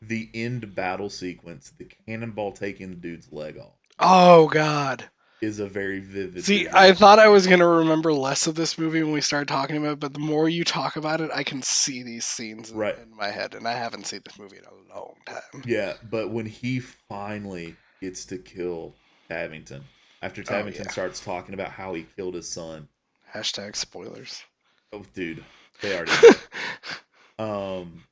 the 0.00 0.28
end 0.34 0.74
battle 0.76 1.10
sequence, 1.10 1.72
the 1.76 1.84
cannonball 2.06 2.52
taking 2.52 2.90
the 2.90 2.96
dude's 2.96 3.32
leg 3.32 3.58
off. 3.58 3.72
Oh 3.98 4.46
God. 4.48 5.04
Is 5.42 5.58
a 5.60 5.66
very 5.66 6.00
vivid. 6.00 6.44
See. 6.44 6.66
I 6.72 6.92
thought 6.94 7.18
I 7.18 7.28
was 7.28 7.46
gonna 7.46 7.66
remember 7.68 8.12
less 8.12 8.46
of 8.46 8.54
this 8.54 8.78
movie 8.78 9.02
when 9.02 9.12
we 9.12 9.20
started 9.20 9.48
talking 9.48 9.76
about 9.76 9.92
it, 9.94 10.00
but 10.00 10.12
the 10.14 10.18
more 10.20 10.48
you 10.48 10.64
talk 10.64 10.96
about 10.96 11.20
it, 11.20 11.30
I 11.34 11.42
can 11.44 11.62
see 11.62 12.02
these 12.02 12.24
scenes 12.24 12.70
in, 12.70 12.76
Right. 12.76 12.98
in 12.98 13.14
my 13.14 13.28
head, 13.30 13.54
and 13.54 13.66
I 13.68 13.72
haven't 13.74 14.06
seen 14.06 14.20
this 14.24 14.38
movie 14.38 14.56
in 14.58 14.64
a 14.64 14.94
long 14.94 15.14
time. 15.26 15.62
Yeah, 15.66 15.94
but 16.10 16.30
when 16.30 16.46
he 16.46 16.80
finally 16.80 17.76
gets 18.00 18.24
to 18.26 18.38
kill 18.38 18.94
Tavington, 19.30 19.82
after 20.22 20.42
Tavington 20.42 20.80
Oh, 20.80 20.84
yeah. 20.84 20.90
starts 20.90 21.20
talking 21.20 21.52
about 21.54 21.70
how 21.70 21.92
he 21.94 22.06
killed 22.16 22.34
his 22.34 22.48
son, 22.48 22.88
Hashtag 23.34 23.76
spoilers. 23.76 24.42
oh, 24.92 25.04
dude, 25.14 25.44
they 25.82 25.94
already. 25.94 26.12
um, 27.38 28.04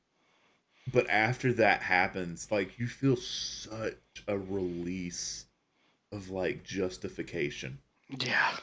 but 0.93 1.09
after 1.09 1.53
that 1.53 1.81
happens, 1.81 2.51
like 2.51 2.77
you 2.77 2.85
feel 2.87 3.15
such 3.17 3.95
a 4.27 4.37
release 4.37 5.44
of 6.15 6.29
like 6.29 6.63
justification 6.63 7.79
yeah. 8.09 8.57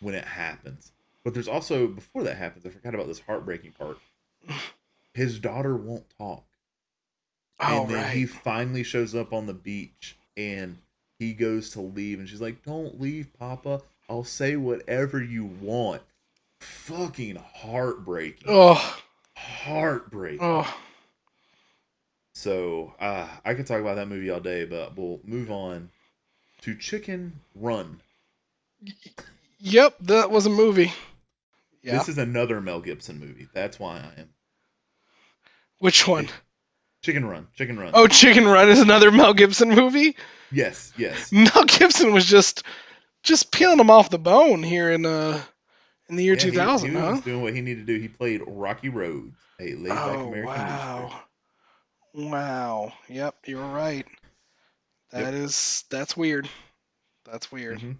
when 0.00 0.14
it 0.14 0.24
happens. 0.24 0.92
But 1.24 1.34
there's 1.34 1.48
also 1.48 1.86
before 1.86 2.22
that 2.24 2.36
happens, 2.36 2.64
I 2.66 2.70
forgot 2.70 2.94
about 2.94 3.06
this 3.06 3.20
heartbreaking 3.20 3.72
part. 3.72 3.98
His 5.14 5.38
daughter 5.38 5.76
won't 5.76 6.06
talk. 6.18 6.44
Oh 7.60 7.82
and 7.82 7.90
then 7.90 7.96
right. 8.04 8.16
he 8.16 8.26
finally 8.26 8.82
shows 8.82 9.14
up 9.14 9.32
on 9.32 9.46
the 9.46 9.52
beach 9.54 10.16
and 10.36 10.78
he 11.18 11.34
goes 11.34 11.68
to 11.70 11.80
leave 11.82 12.18
and 12.18 12.26
she's 12.26 12.40
like 12.40 12.64
don't 12.64 12.98
leave 12.98 13.30
papa 13.38 13.82
i'll 14.08 14.24
say 14.24 14.56
whatever 14.56 15.22
you 15.22 15.44
want 15.44 16.00
fucking 16.60 17.36
heartbreaking 17.36 18.46
Oh. 18.48 18.98
heartbreaking 19.36 20.38
Oh. 20.40 20.74
so 22.32 22.94
uh, 22.98 23.28
i 23.44 23.52
could 23.52 23.66
talk 23.66 23.80
about 23.80 23.96
that 23.96 24.08
movie 24.08 24.30
all 24.30 24.40
day 24.40 24.64
but 24.64 24.96
we'll 24.96 25.20
move 25.24 25.50
on 25.50 25.90
to 26.62 26.74
chicken 26.76 27.40
run 27.54 28.00
Yep, 29.60 29.96
that 30.02 30.30
was 30.30 30.46
a 30.46 30.50
movie. 30.50 30.92
Yeah. 31.82 31.98
this 31.98 32.08
is 32.08 32.18
another 32.18 32.60
mel 32.60 32.80
gibson 32.80 33.18
movie 33.18 33.48
that's 33.54 33.78
why 33.78 33.96
i 33.98 34.20
am 34.20 34.28
Which 35.78 36.06
one? 36.06 36.28
chicken 37.02 37.24
run 37.24 37.46
chicken 37.54 37.78
run 37.78 37.92
Oh, 37.94 38.06
Chicken 38.06 38.46
Run 38.46 38.68
is 38.68 38.80
another 38.80 39.10
Mel 39.10 39.32
Gibson 39.34 39.70
movie. 39.70 40.14
yes 40.52 40.92
yes 40.98 41.32
Mel 41.32 41.64
Gibson 41.64 42.12
was 42.12 42.26
just 42.26 42.62
just 43.22 43.50
peeling 43.50 43.78
them 43.78 43.90
off 43.90 44.10
the 44.10 44.18
bone 44.18 44.62
here 44.62 44.90
in 44.90 45.06
uh 45.06 45.40
in 46.08 46.16
the 46.16 46.24
year 46.24 46.36
Yeah, 46.36 46.42
2000, 46.42 46.88
he, 46.90 46.94
was 46.96 47.04
huh? 47.04 47.12
just 47.12 47.24
doing 47.24 47.42
what 47.42 47.54
he 47.54 47.60
needed 47.62 47.86
to 47.86 47.92
do 47.94 48.00
he 48.00 48.08
played 48.08 48.42
rocky 48.46 48.88
road 48.90 49.32
a 49.60 49.74
laid 49.74 49.88
back 50.04 50.18
Oh 50.18 50.28
american 50.28 50.66
wow, 50.66 51.20
wow. 52.14 52.92
Yep, 53.08 53.34
you're 53.46 53.66
right. 53.66 54.06
That 55.10 55.34
is 55.34 55.84
that's 55.90 56.16
weird. 56.16 56.48
That's 57.24 57.50
weird. 57.50 57.80
Mhm. 57.80 57.96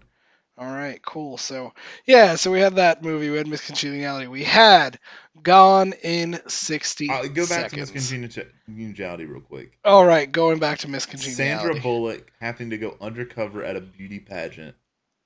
All 0.57 0.67
right, 0.71 1.01
cool. 1.01 1.37
So 1.37 1.73
yeah, 2.05 2.35
so 2.35 2.51
we 2.51 2.59
had 2.59 2.75
that 2.75 3.03
movie. 3.03 3.29
We 3.29 3.37
had 3.37 3.47
Miss 3.47 3.65
Congeniality. 3.65 4.27
We 4.27 4.43
had 4.43 4.99
Gone 5.41 5.93
in 6.03 6.39
60 6.47 7.09
I'll 7.09 7.27
go 7.29 7.47
back 7.47 7.71
seconds. 7.71 7.89
to 7.89 8.17
Miss 8.17 8.37
Congeniality 8.65 9.25
real 9.25 9.41
quick. 9.41 9.77
All 9.83 10.05
right, 10.05 10.29
going 10.29 10.59
back 10.59 10.79
to 10.79 10.89
Miss 10.89 11.05
Congeniality. 11.05 11.63
Sandra 11.65 11.81
Bullock 11.81 12.31
having 12.39 12.69
to 12.71 12.77
go 12.77 12.97
undercover 13.01 13.63
at 13.63 13.75
a 13.77 13.81
beauty 13.81 14.19
pageant 14.19 14.75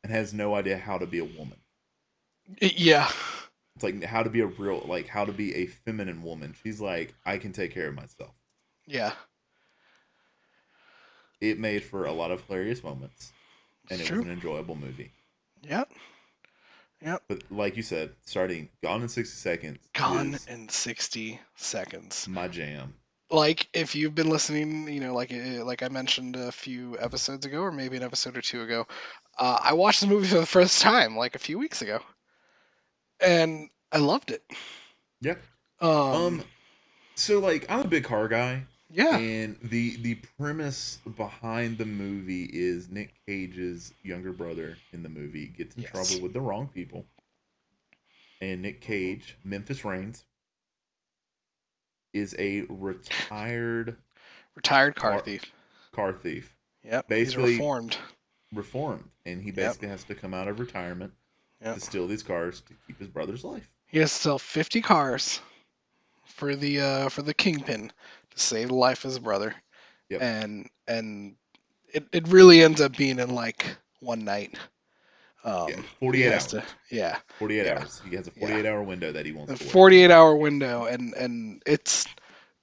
and 0.03 0.11
has 0.13 0.33
no 0.33 0.53
idea 0.53 0.77
how 0.77 0.99
to 0.99 1.07
be 1.07 1.19
a 1.19 1.25
woman. 1.25 1.57
Yeah. 2.61 3.11
It's 3.75 3.83
like 3.83 4.03
how 4.03 4.23
to 4.23 4.29
be 4.29 4.41
a 4.41 4.45
real, 4.45 4.85
like 4.87 5.07
how 5.07 5.25
to 5.25 5.33
be 5.33 5.55
a 5.55 5.65
feminine 5.65 6.21
woman. 6.23 6.55
She's 6.63 6.79
like, 6.79 7.13
I 7.25 7.39
can 7.39 7.51
take 7.51 7.73
care 7.73 7.87
of 7.87 7.95
myself. 7.95 8.31
Yeah. 8.85 9.13
It 11.49 11.59
made 11.59 11.83
for 11.83 12.05
a 12.05 12.11
lot 12.11 12.31
of 12.31 12.41
hilarious 12.45 12.83
moments, 12.83 13.31
and 13.89 13.99
It's 13.99 14.09
it 14.09 14.11
true. 14.11 14.17
was 14.19 14.25
an 14.27 14.33
enjoyable 14.33 14.75
movie. 14.75 15.11
Yep. 15.63 15.91
Yep. 17.01 17.23
But 17.27 17.43
like 17.51 17.77
you 17.77 17.83
said, 17.83 18.11
starting 18.25 18.69
Gone 18.83 19.01
in 19.01 19.09
sixty 19.09 19.35
seconds, 19.35 19.79
Gone 19.93 20.37
in 20.47 20.69
60 20.69 21.39
seconds. 21.55 22.27
my 22.27 22.47
jam. 22.47 22.93
Like 23.29 23.67
if 23.73 23.95
you've 23.95 24.15
been 24.15 24.29
listening, 24.29 24.87
you 24.87 24.99
know, 24.99 25.13
like 25.13 25.33
uh, 25.33 25.65
like 25.65 25.83
I 25.83 25.89
mentioned 25.89 26.35
a 26.35 26.51
few 26.51 26.97
episodes 26.99 27.45
ago, 27.45 27.61
or 27.61 27.71
maybe 27.71 27.97
an 27.97 28.03
episode 28.03 28.37
or 28.37 28.41
two 28.41 28.61
ago, 28.61 28.87
uh, 29.37 29.59
I 29.61 29.73
watched 29.73 30.01
the 30.01 30.07
movie 30.07 30.27
for 30.27 30.39
the 30.39 30.45
first 30.45 30.81
time 30.81 31.17
like 31.17 31.35
a 31.35 31.39
few 31.39 31.57
weeks 31.59 31.81
ago, 31.81 31.99
and 33.19 33.69
I 33.91 33.97
loved 33.97 34.31
it. 34.31 34.43
Yeah. 35.21 35.35
Um. 35.81 35.91
Um, 35.91 36.43
so 37.15 37.39
like 37.39 37.65
I'm 37.69 37.81
a 37.81 37.87
big 37.87 38.03
car 38.03 38.27
guy, 38.27 38.63
yeah. 38.89 39.17
And 39.17 39.57
the 39.61 39.95
the 39.97 40.15
premise 40.37 40.99
behind 41.17 41.77
the 41.77 41.85
movie 41.85 42.45
is 42.51 42.89
Nick 42.89 43.13
Cage's 43.27 43.93
younger 44.03 44.31
brother 44.31 44.77
in 44.93 45.03
the 45.03 45.09
movie 45.09 45.47
gets 45.47 45.75
in 45.75 45.83
Yes. 45.83 45.91
trouble 45.91 46.23
with 46.23 46.33
the 46.33 46.41
wrong 46.41 46.67
people. 46.67 47.05
And 48.41 48.61
Nick 48.61 48.81
Cage, 48.81 49.37
Memphis 49.43 49.85
Raines, 49.85 50.25
is 52.13 52.35
a 52.39 52.61
retired 52.69 53.97
Retired 54.55 54.95
car 54.95 55.11
Car- 55.11 55.21
thief. 55.21 55.51
car 55.91 56.13
thief, 56.13 56.55
Yep. 56.83 57.07
basically- 57.09 57.51
reformed. 57.53 57.97
reformed, 58.53 59.09
and 59.25 59.41
he 59.41 59.47
Yep. 59.47 59.55
basically 59.55 59.87
has 59.89 60.03
to 60.05 60.15
come 60.15 60.33
out 60.33 60.47
of 60.47 60.59
retirement 60.59 61.13
Yep. 61.61 61.75
to 61.75 61.79
steal 61.81 62.07
these 62.07 62.23
cars 62.23 62.61
to 62.61 62.73
keep 62.87 62.97
his 62.99 63.09
brother's 63.09 63.43
life. 63.43 63.69
He 63.87 63.99
has 63.99 64.13
to 64.13 64.19
sell 64.19 64.39
50 64.39 64.81
cars 64.81 65.41
for 66.25 66.55
the 66.55 66.79
uh, 66.79 67.09
for 67.09 67.21
the 67.21 67.33
kingpin 67.33 67.91
save 68.35 68.67
the 68.69 68.75
life 68.75 69.03
of 69.05 69.09
his 69.11 69.19
brother. 69.19 69.55
Yep. 70.09 70.21
And 70.21 70.69
and 70.87 71.35
it, 71.93 72.05
it 72.11 72.27
really 72.27 72.61
ends 72.63 72.81
up 72.81 72.95
being 72.95 73.19
in 73.19 73.33
like 73.33 73.65
one 73.99 74.23
night. 74.25 74.55
Um, 75.43 75.69
Yeah, 75.69 75.81
48 75.99 76.33
hours. 76.33 76.47
to- 76.47 76.63
yeah. 76.89 77.17
48 77.39 77.65
Yeah. 77.65 77.79
hours. 77.79 78.01
He 78.09 78.15
has 78.15 78.27
a 78.27 78.31
Yeah. 78.35 78.47
48 78.47 78.65
hour 78.65 78.83
window 78.83 79.11
that 79.11 79.25
he 79.25 79.31
wants 79.31 79.53
a 79.53 79.57
to 79.57 79.63
48 79.63 80.11
hour 80.11 80.35
window 80.35 80.85
and 80.85 81.13
and 81.13 81.61
it's 81.65 82.05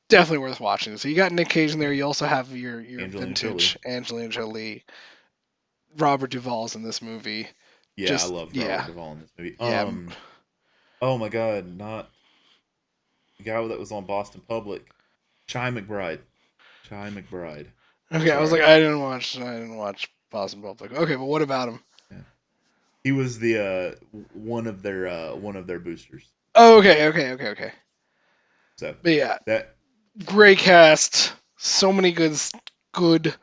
definitely 0.08 0.38
worth 0.38 0.60
watching 0.60 0.98
so 0.98 1.08
you 1.08 1.14
got 1.16 1.32
nick 1.32 1.48
cage 1.48 1.72
in 1.72 1.78
there 1.78 1.90
you 1.92 2.04
also 2.04 2.26
have 2.26 2.54
your 2.54 2.80
your 2.82 3.00
Angelina 3.00 3.28
vintage 3.28 3.78
angelina 3.86 4.28
jolie 4.28 4.84
robert 5.96 6.30
duvall's 6.30 6.74
in 6.76 6.82
this 6.82 7.00
movie 7.00 7.48
Yeah, 7.96 8.08
just- 8.08 8.30
I 8.30 8.34
love 8.34 8.54
yeah. 8.54 8.72
Robert 8.80 8.86
Duvall 8.88 9.12
in 9.12 9.20
this 9.20 9.30
movie. 9.38 9.56
Yeah. 9.58 9.82
Um, 9.84 10.10
oh 11.00 11.16
my 11.16 11.30
god, 11.30 11.66
not 11.66 12.10
the 13.38 13.44
guy 13.44 13.66
that 13.68 13.78
was 13.78 13.90
on 13.92 14.04
Boston 14.04 14.42
Public, 14.46 14.84
Chi 15.48 15.70
McBride. 15.70 16.20
Chi 16.88 17.10
McBride. 17.10 17.66
okay 18.12 18.30
i 18.30 18.40
was 18.40 18.52
like 18.52 18.62
i 18.62 18.78
didn't 18.78 19.00
watch 19.00 19.38
i 19.38 19.54
didn't 19.54 19.76
watch 19.76 20.08
boston 20.30 20.62
public. 20.62 20.92
Okay 20.92 21.14
but 21.14 21.24
what 21.24 21.42
about 21.42 21.68
him? 21.68 21.80
Yeah. 22.10 22.18
He 23.04 23.12
was 23.12 23.38
the 23.38 23.58
uh 23.58 24.20
one 24.32 24.66
of 24.66 24.82
their 24.82 25.06
uh 25.06 25.34
one 25.36 25.56
of 25.56 25.66
their 25.66 25.78
boosters. 25.78 26.24
oh 26.54 26.78
okay 26.78 27.06
okay 27.08 27.32
okay 27.32 27.48
okay. 27.48 27.72
So 28.76 28.96
but 29.02 29.12
yeah. 29.12 29.38
that 29.46 29.76
great 30.24 30.58
cast. 30.58 31.34
So 31.58 31.92
many 31.92 32.12
good 32.12 32.36
good 32.92 33.34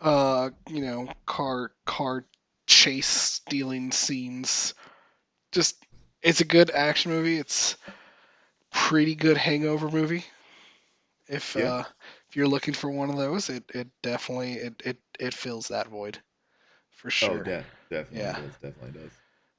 uh 0.00 0.50
you 0.68 0.80
know 0.80 1.08
car 1.26 1.72
car 1.84 2.24
chase 2.66 3.06
stealing 3.06 3.92
scenes. 3.92 4.74
Just 5.52 5.76
it's 6.22 6.40
a 6.40 6.44
good 6.44 6.70
action 6.70 7.12
movie. 7.12 7.38
It's 7.38 7.76
pretty 8.72 9.14
good 9.14 9.36
hangover 9.36 9.88
movie 9.88 10.24
if 11.28 11.56
Yeah. 11.56 11.68
uh 11.68 11.84
if 12.28 12.36
you're 12.36 12.48
looking 12.48 12.74
for 12.74 12.90
one 12.90 13.10
of 13.10 13.16
those 13.16 13.50
it 13.50 13.64
it 13.74 13.88
definitely 14.02 14.54
it 14.54 14.82
it, 14.84 14.98
it 15.20 15.34
fills 15.34 15.68
that 15.68 15.88
void 15.88 16.18
for 16.90 17.10
sure 17.10 17.40
oh 17.40 17.44
de- 17.44 17.64
definitely 17.90 18.20
Yeah. 18.20 18.32
does, 18.32 18.52
definitely 18.62 19.00
does. 19.00 19.12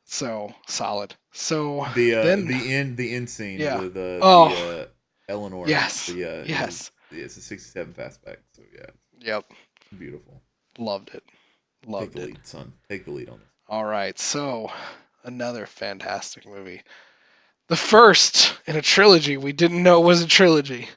so 0.06 0.54
solid 0.68 1.16
so 1.32 1.86
The 1.96 2.16
uh 2.16 2.24
then 2.24 2.46
the 2.48 2.74
end 2.74 2.98
the 2.98 3.14
end 3.16 3.30
scene 3.30 3.60
Yeah. 3.60 3.80
with 3.80 3.96
uh, 3.98 4.20
Oh. 4.22 4.50
the 4.50 4.82
uh, 4.82 4.86
Eleanor. 5.30 5.68
Yes. 5.68 6.08
The, 6.08 6.26
uh, 6.26 6.44
yes 6.46 6.92
It's 7.12 7.38
a 7.38 7.42
67 7.42 7.94
fastback. 7.94 8.38
So 8.54 8.64
yeah, 8.74 8.90
yep 9.20 9.46
beautiful. 9.98 10.42
loved 10.78 11.14
it 11.14 11.24
Loved 11.88 12.14
Take 12.14 12.22
the 12.22 12.28
it 12.28 12.28
lead, 12.34 12.46
son. 12.46 12.74
Take 12.90 13.06
the 13.06 13.12
lead 13.12 13.30
on 13.30 13.40
this. 13.40 13.48
All 13.70 13.86
right, 13.86 14.18
so 14.20 14.72
another 15.24 15.66
fantastic 15.66 16.46
movie. 16.46 16.82
The 17.68 17.76
first 17.78 18.58
in 18.68 18.76
a 18.76 18.82
trilogy 18.82 19.38
we 19.38 19.54
didn't 19.54 19.84
know 19.84 20.02
was 20.02 20.22
a 20.22 20.28
trilogy. 20.28 20.90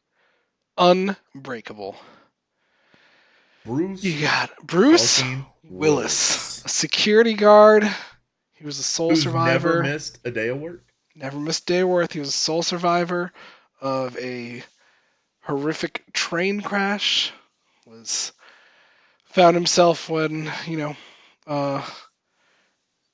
Unbreakable. 0.76 1.96
Bruce. 3.64 4.02
You 4.02 4.22
got 4.22 4.50
Bruce 4.62 5.20
fucking 5.20 5.46
Willis, 5.64 6.64
a 6.64 6.68
security 6.68 7.34
guard. 7.34 7.88
He 8.54 8.64
was 8.64 8.78
a 8.78 8.82
sole 8.82 9.10
Who's 9.10 9.22
survivor. 9.22 9.82
never 9.82 9.82
missed 9.82 10.18
a 10.24 10.30
day 10.30 10.48
of 10.48 10.60
work. 10.60 10.84
Never 11.14 11.38
missed 11.38 11.68
a 11.70 11.72
day 11.74 11.80
of 11.80 11.88
work. 11.88 12.12
He 12.12 12.18
was 12.18 12.28
a 12.28 12.32
sole 12.32 12.62
survivor 12.62 13.32
of 13.80 14.16
a 14.18 14.62
horrific 15.42 16.04
train 16.12 16.60
crash. 16.60 17.32
Was 17.86 18.32
found 19.26 19.56
himself 19.56 20.08
when 20.08 20.50
you 20.66 20.78
know 20.78 20.96
uh, 21.46 21.86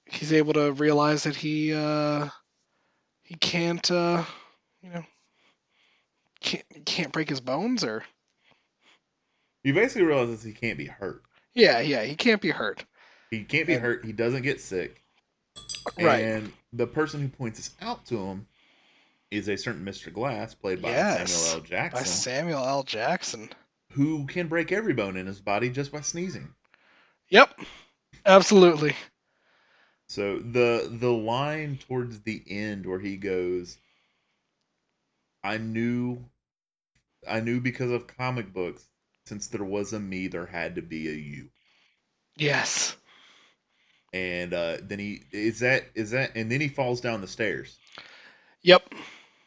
he's 0.07 0.33
able 0.33 0.55
to 0.55 0.73
realize 0.73 1.25
that 1.25 1.37
he 1.37 1.75
uh, 1.75 2.29
he 3.23 3.35
can't 3.35 3.91
uh, 3.91 4.25
you 4.83 4.91
know 4.91 5.05
can't 6.41 6.65
can't 6.87 7.13
break 7.13 7.29
his 7.29 7.41
bones 7.41 7.85
or 7.85 8.05
He 9.65 9.73
basically 9.73 10.03
realizes 10.07 10.43
he 10.43 10.53
can't 10.53 10.79
be 10.79 10.87
hurt. 10.87 11.23
yeah 11.55 11.81
yeah 11.81 12.03
he 12.05 12.15
can't 12.15 12.41
be 12.41 12.51
hurt 12.51 12.85
He 13.31 13.45
can't 13.45 13.67
be 13.67 13.75
And- 13.75 13.83
hurt. 13.83 14.05
He 14.05 14.13
doesn't 14.13 14.43
get 14.43 14.61
sick. 14.61 15.03
Right. 15.99 16.25
And 16.25 16.53
the 16.73 16.87
person 16.87 17.21
who 17.21 17.29
points 17.29 17.59
this 17.59 17.71
out 17.83 18.07
to 18.07 18.17
him 18.17 18.47
is 19.31 19.49
a 19.49 19.57
certain 19.59 19.85
Mr. 19.85 20.11
Glass, 20.13 20.55
played 20.55 20.81
by 20.81 20.91
Yes, 20.91 21.31
Samuel 21.33 21.55
L. 21.57 21.61
By 21.61 21.67
Jackson, 21.69 22.07
Samuel 22.07 22.65
L. 22.67 22.83
Jackson. 22.85 23.51
who 23.93 24.25
can 24.27 24.47
break 24.49 24.71
every 24.73 24.95
bone 24.95 25.17
in 25.17 25.27
his 25.27 25.41
body 25.41 25.69
just 25.69 25.91
by 25.93 26.01
sneezing. 26.01 26.55
Yep. 27.31 27.61
Absolutely. 28.25 28.95
So 30.09 30.39
the 30.39 30.89
the 30.91 31.13
line 31.13 31.79
towards 31.87 32.21
the 32.21 32.43
end 32.49 32.87
where 32.87 33.01
he 33.01 33.17
goes, 33.19 33.77
I 35.49 35.57
knew 35.57 36.27
I 37.27 37.41
knew 37.41 37.59
because 37.59 37.91
of 37.91 38.07
comic 38.07 38.53
books, 38.53 38.85
since 39.25 39.47
there 39.47 39.65
was 39.65 39.95
a 39.95 39.99
me, 39.99 40.29
there 40.29 40.45
had 40.45 40.75
to 40.75 40.83
be 40.83 41.09
a 41.09 41.13
you. 41.13 41.49
Yes. 42.37 42.95
And 44.13 44.53
uh 44.53 44.77
then 44.83 44.99
he 44.99 45.23
is 45.33 45.61
that 45.61 45.85
is 45.95 46.11
that 46.11 46.33
and 46.37 46.53
then 46.53 46.61
he 46.61 46.69
falls 46.69 47.01
down 47.01 47.23
the 47.23 47.27
stairs. 47.27 47.79
Yep. 48.61 48.93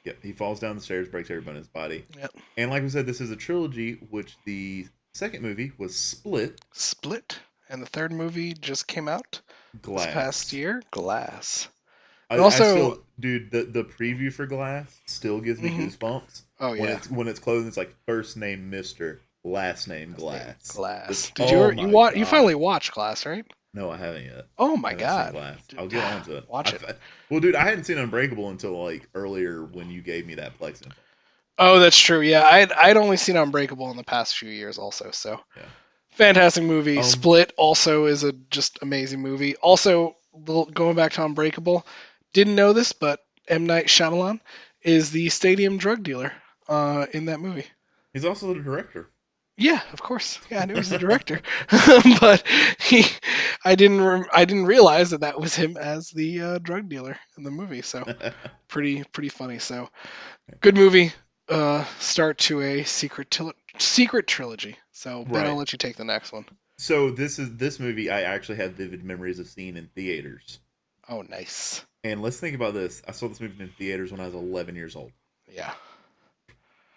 Yep, 0.03 0.23
he 0.23 0.31
falls 0.31 0.59
down 0.59 0.75
the 0.75 0.81
stairs, 0.81 1.07
breaks 1.07 1.29
every 1.29 1.43
bone 1.43 1.53
in 1.53 1.59
his 1.61 1.67
body. 1.67 2.03
Yep. 2.17 2.31
And 2.57 2.71
like 2.71 2.81
we 2.81 2.89
said, 2.89 3.05
this 3.05 3.21
is 3.21 3.29
a 3.29 3.35
trilogy, 3.35 3.99
which 4.09 4.35
the 4.47 4.87
second 5.13 5.43
movie 5.43 5.71
was 5.77 5.95
Split 5.95 6.59
Split. 6.73 7.39
And 7.69 7.79
the 7.79 7.85
third 7.87 8.11
movie 8.11 8.53
just 8.53 8.87
came 8.87 9.07
out 9.07 9.41
Glass. 9.83 10.05
this 10.05 10.13
past 10.15 10.53
year. 10.53 10.81
Glass. 10.89 11.67
I, 12.31 12.35
And 12.35 12.41
I 12.41 12.45
also- 12.45 12.63
still, 12.75 13.03
dude, 13.19 13.51
the 13.51 13.63
the 13.63 13.83
preview 13.83 14.31
for 14.33 14.45
Glass 14.45 14.99
still 15.05 15.39
gives 15.41 15.59
me 15.61 15.69
Mhm. 15.69 15.95
goosebumps. 15.97 16.41
Oh 16.61 16.73
yeah, 16.73 16.81
when 16.81 16.89
it's 16.91 17.11
when 17.11 17.27
it's 17.27 17.39
closed, 17.39 17.67
it's 17.67 17.77
like 17.77 17.93
first 18.07 18.37
name 18.37 18.69
Mister, 18.69 19.21
last 19.43 19.87
name 19.87 20.13
Glass. 20.13 20.71
Glass. 20.71 21.31
Did 21.35 21.49
you 21.51 21.57
oh 21.57 21.69
you 21.71 21.75
my 21.75 21.85
watch? 21.87 22.15
You 22.15 22.25
finally 22.25 22.55
watched 22.55 22.93
Glass, 22.93 23.25
right? 23.25 23.45
No, 23.73 23.89
I 23.91 23.97
haven't 23.97 24.23
yet. 24.25 24.47
Oh 24.57 24.75
my 24.77 24.89
I 24.89 24.91
haven't 25.01 25.33
seen 25.35 25.41
god. 25.41 25.57
I'll 25.77 25.87
get 25.87 26.03
on 26.03 26.23
to 26.23 26.37
it. 26.37 26.49
watch 26.49 26.73
I- 26.73 26.77
it. 26.89 26.99
well, 27.29 27.39
dude, 27.41 27.55
I 27.55 27.63
hadn't 27.63 27.83
seen 27.85 27.97
Unbreakable 27.97 28.49
until 28.49 28.81
like 28.83 29.07
earlier 29.13 29.63
when 29.63 29.89
you 29.91 30.01
gave 30.01 30.25
me 30.25 30.35
that 30.35 30.57
Plex 30.59 30.83
info. 30.83 30.95
Oh, 31.57 31.79
that's 31.79 31.97
true. 31.99 32.21
Yeah, 32.21 32.43
I'd 32.43 32.71
I'd 32.71 32.97
only 32.97 33.17
seen 33.17 33.35
Unbreakable 33.35 33.91
in 33.91 33.97
the 33.97 34.03
past 34.03 34.37
few 34.37 34.49
years, 34.49 34.77
also. 34.77 35.11
So, 35.11 35.39
Yeah. 35.57 35.63
fantastic 36.11 36.63
movie. 36.63 36.97
Um, 36.97 37.03
Split 37.03 37.53
also 37.57 38.05
is 38.05 38.23
a 38.23 38.31
just 38.31 38.79
amazing 38.81 39.21
movie. 39.21 39.55
Also, 39.57 40.15
going 40.73 40.95
back 40.95 41.11
to 41.13 41.25
Unbreakable, 41.25 41.85
didn't 42.33 42.55
know 42.55 42.73
this, 42.73 42.93
but 42.93 43.19
M 43.47 43.65
Night 43.65 43.87
Shyamalan 43.87 44.39
is 44.81 45.11
the 45.11 45.29
stadium 45.29 45.77
drug 45.77 46.03
dealer 46.03 46.31
uh, 46.67 47.05
in 47.13 47.25
that 47.25 47.39
movie. 47.39 47.65
He's 48.13 48.25
also 48.25 48.53
the 48.53 48.61
director. 48.61 49.09
Yeah, 49.57 49.81
of 49.93 50.01
course. 50.01 50.39
Yeah, 50.49 50.61
I 50.61 50.65
knew 50.65 50.73
he 50.73 50.79
was 50.79 50.89
the 50.89 50.97
director, 51.07 51.41
but 52.19 52.43
he, 52.79 53.05
I 53.63 53.75
didn't, 53.75 54.01
re- 54.01 54.27
I 54.33 54.45
didn't 54.45 54.65
realize 54.65 55.11
that 55.11 55.21
that 55.21 55.39
was 55.39 55.53
him 55.55 55.77
as 55.77 56.09
the 56.09 56.41
uh, 56.41 56.57
drug 56.59 56.89
dealer 56.89 57.17
in 57.37 57.43
the 57.43 57.51
movie. 57.51 57.81
So 57.83 58.03
pretty, 58.69 59.03
pretty 59.11 59.29
funny. 59.29 59.59
So 59.59 59.89
good 60.61 60.75
movie. 60.75 61.11
Uh, 61.49 61.83
start 61.99 62.37
to 62.39 62.61
a 62.61 62.83
secret 62.83 63.29
til- 63.29 63.53
secret 63.77 64.25
trilogy. 64.25 64.77
So 64.93 65.25
Ben, 65.25 65.33
Right. 65.33 65.47
I'll 65.47 65.55
let 65.57 65.73
you 65.73 65.77
take 65.77 65.97
the 65.97 66.05
next 66.05 66.31
one. 66.31 66.45
so 66.77 67.11
this 67.11 67.37
is 67.39 67.55
this 67.57 67.79
movie 67.79 68.09
I 68.09 68.21
actually 68.21 68.55
have 68.57 68.73
vivid 68.73 69.03
memories 69.03 69.37
of 69.39 69.47
seeing 69.47 69.75
in 69.77 69.87
theaters. 69.93 70.59
Oh, 71.09 71.21
nice. 71.23 71.83
And 72.03 72.21
let's 72.21 72.39
think 72.39 72.55
about 72.55 72.73
this. 72.73 73.01
I 73.07 73.11
saw 73.11 73.27
this 73.27 73.39
movie 73.39 73.63
in 73.63 73.69
theaters 73.69 74.11
when 74.11 74.19
I 74.19 74.25
was 74.25 74.33
11 74.33 74.75
years 74.75 74.95
old. 74.95 75.11
Yeah. 75.51 75.71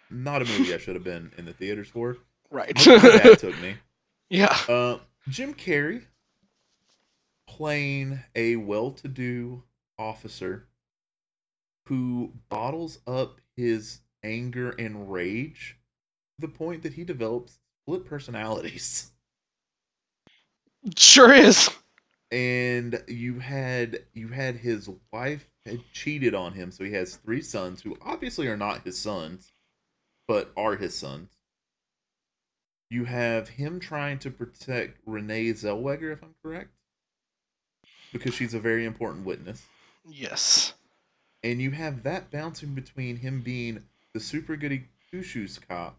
Not 0.09 0.41
a 0.41 0.45
movie 0.45 0.73
I 0.73 0.77
should 0.77 0.95
have 0.95 1.03
been 1.03 1.31
in 1.37 1.45
the 1.45 1.53
theaters 1.53 1.87
for. 1.89 2.17
Right. 2.49 2.75
My 2.87 2.97
dad 2.97 3.39
took 3.39 3.59
me. 3.61 3.75
yeah. 4.29 4.55
Uh, 4.67 4.97
Jim 5.29 5.53
Carrey 5.53 6.03
playing 7.47 8.19
a 8.35 8.55
well-to-do 8.55 9.63
officer 9.97 10.67
who 11.87 12.31
bottles 12.49 12.99
up 13.07 13.39
his 13.55 13.99
anger 14.23 14.71
and 14.71 15.11
rage 15.11 15.77
to 16.39 16.47
the 16.47 16.51
point 16.51 16.83
that 16.83 16.93
he 16.93 17.03
develops 17.03 17.59
split 17.83 18.05
personalities. 18.05 19.11
Sure 20.97 21.33
is. 21.33 21.69
And 22.31 23.01
you 23.07 23.39
had 23.39 23.99
you 24.13 24.29
had 24.29 24.55
his 24.55 24.89
wife 25.11 25.47
had 25.65 25.79
cheated 25.93 26.33
on 26.33 26.53
him, 26.53 26.71
so 26.71 26.83
he 26.83 26.93
has 26.93 27.15
three 27.15 27.41
sons 27.41 27.81
who 27.81 27.97
obviously 28.01 28.47
are 28.47 28.57
not 28.57 28.83
his 28.83 28.97
sons, 28.97 29.51
but 30.27 30.51
are 30.57 30.75
his 30.75 30.95
sons. 30.95 31.29
You 32.89 33.05
have 33.05 33.49
him 33.49 33.79
trying 33.79 34.19
to 34.19 34.31
protect 34.31 34.99
Renee 35.05 35.51
Zellweger, 35.51 36.13
if 36.13 36.23
I'm 36.23 36.35
correct, 36.41 36.69
because 38.13 38.33
she's 38.33 38.53
a 38.53 38.59
very 38.59 38.85
important 38.85 39.25
witness. 39.25 39.63
Yes. 40.07 40.73
And 41.43 41.61
you 41.61 41.71
have 41.71 42.03
that 42.03 42.31
bouncing 42.31 42.73
between 42.73 43.17
him 43.17 43.41
being 43.41 43.83
the 44.13 44.19
super 44.19 44.55
goody 44.55 44.85
two 45.11 45.23
shoes 45.23 45.59
cop, 45.59 45.97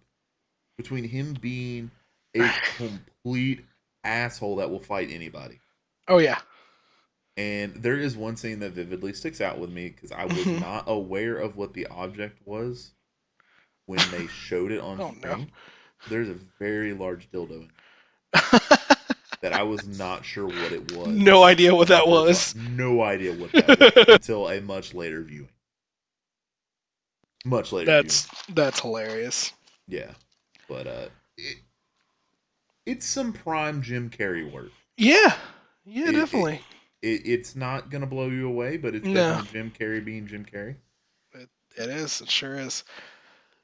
between 0.76 1.04
him 1.04 1.36
being 1.40 1.90
a 2.34 2.48
complete 2.76 3.64
asshole 4.04 4.56
that 4.56 4.70
will 4.70 4.80
fight 4.80 5.10
anybody. 5.10 5.60
Oh 6.08 6.18
yeah. 6.18 6.38
And 7.36 7.74
there 7.82 7.96
is 7.98 8.16
one 8.16 8.36
scene 8.36 8.60
that 8.60 8.72
vividly 8.72 9.12
sticks 9.12 9.40
out 9.40 9.58
with 9.58 9.70
me 9.70 9.90
because 9.90 10.10
I 10.12 10.24
was 10.24 10.36
Mhm. 10.36 10.60
not 10.60 10.84
aware 10.86 11.36
of 11.36 11.56
what 11.56 11.74
the 11.74 11.86
object 11.88 12.38
was 12.46 12.92
when 13.86 13.98
they 14.10 14.26
showed 14.26 14.72
it 14.72 14.80
on 14.80 15.00
Oh, 15.00 15.14
no. 15.22 15.46
There's 16.08 16.28
a 16.28 16.38
very 16.58 16.92
large 16.94 17.30
dildo 17.30 17.62
in 17.62 17.70
that 19.42 19.52
I 19.52 19.62
was 19.64 19.86
not 19.98 20.24
sure 20.24 20.46
what 20.46 20.72
it 20.72 20.92
was. 20.92 21.08
no 21.08 21.42
idea 21.42 21.74
what 21.74 21.88
that 21.88 22.06
was. 22.08 22.54
No 22.54 23.02
idea 23.02 23.32
what 23.34 23.52
that 23.52 23.78
was 23.78 24.08
until 24.08 24.48
a 24.48 24.60
much 24.60 24.94
later 24.94 25.22
viewing. 25.22 25.48
Much 27.44 27.72
later. 27.72 27.86
That's 28.02 28.28
that's 28.48 28.80
hilarious. 28.80 29.52
yeah, 29.86 30.10
but 30.68 30.86
uh, 30.86 31.08
it, 31.36 31.58
it's 32.84 33.06
some 33.06 33.32
prime 33.32 33.82
Jim 33.82 34.10
Carrey 34.10 34.50
work. 34.50 34.70
Yeah. 34.96 35.34
Yeah, 35.86 36.04
It- 36.04 36.08
it- 36.08 36.12
definitely. 36.18 36.60
It, 37.02 37.22
it's 37.26 37.54
not 37.56 37.90
gonna 37.90 38.06
blow 38.06 38.28
you 38.28 38.48
away, 38.48 38.76
but 38.78 38.94
it's 38.94 39.06
No. 39.06 39.14
definitely 39.14 39.52
Jim 39.52 39.70
Carrey 39.78 40.04
being 40.04 40.26
Jim 40.26 40.44
Carrey. 40.44 40.76
It 41.34 41.90
is. 41.90 42.22
It 42.22 42.30
sure 42.30 42.58
is. 42.58 42.84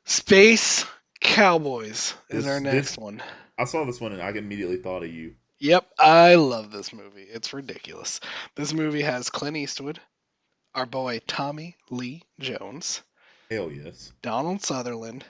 Space 0.04 0.84
Cowboys 1.20 2.14
is 2.28 2.44
This- 2.44 2.46
our 2.46 2.60
this- 2.60 2.74
next 2.74 2.98
one. 2.98 3.22
I 3.58 3.64
saw 3.64 3.84
this 3.84 4.00
one 4.00 4.12
and 4.12 4.20
I 4.22 4.30
immediately 4.30 4.76
thought 4.78 5.02
of 5.02 5.10
you. 5.12 5.34
Yep, 5.60 5.90
I 5.98 6.34
love 6.34 6.72
this 6.72 6.92
movie. 6.92 7.22
It's 7.22 7.52
ridiculous. 7.52 8.20
This 8.56 8.72
movie 8.72 9.02
has 9.02 9.30
Clint 9.30 9.56
Eastwood, 9.56 10.00
our 10.74 10.86
boy 10.86 11.20
Tommy 11.26 11.76
Lee 11.90 12.22
Jones, 12.40 13.02
Hell 13.50 13.70
yes. 13.70 14.12
Donald 14.22 14.62
Sutherland, 14.62 15.24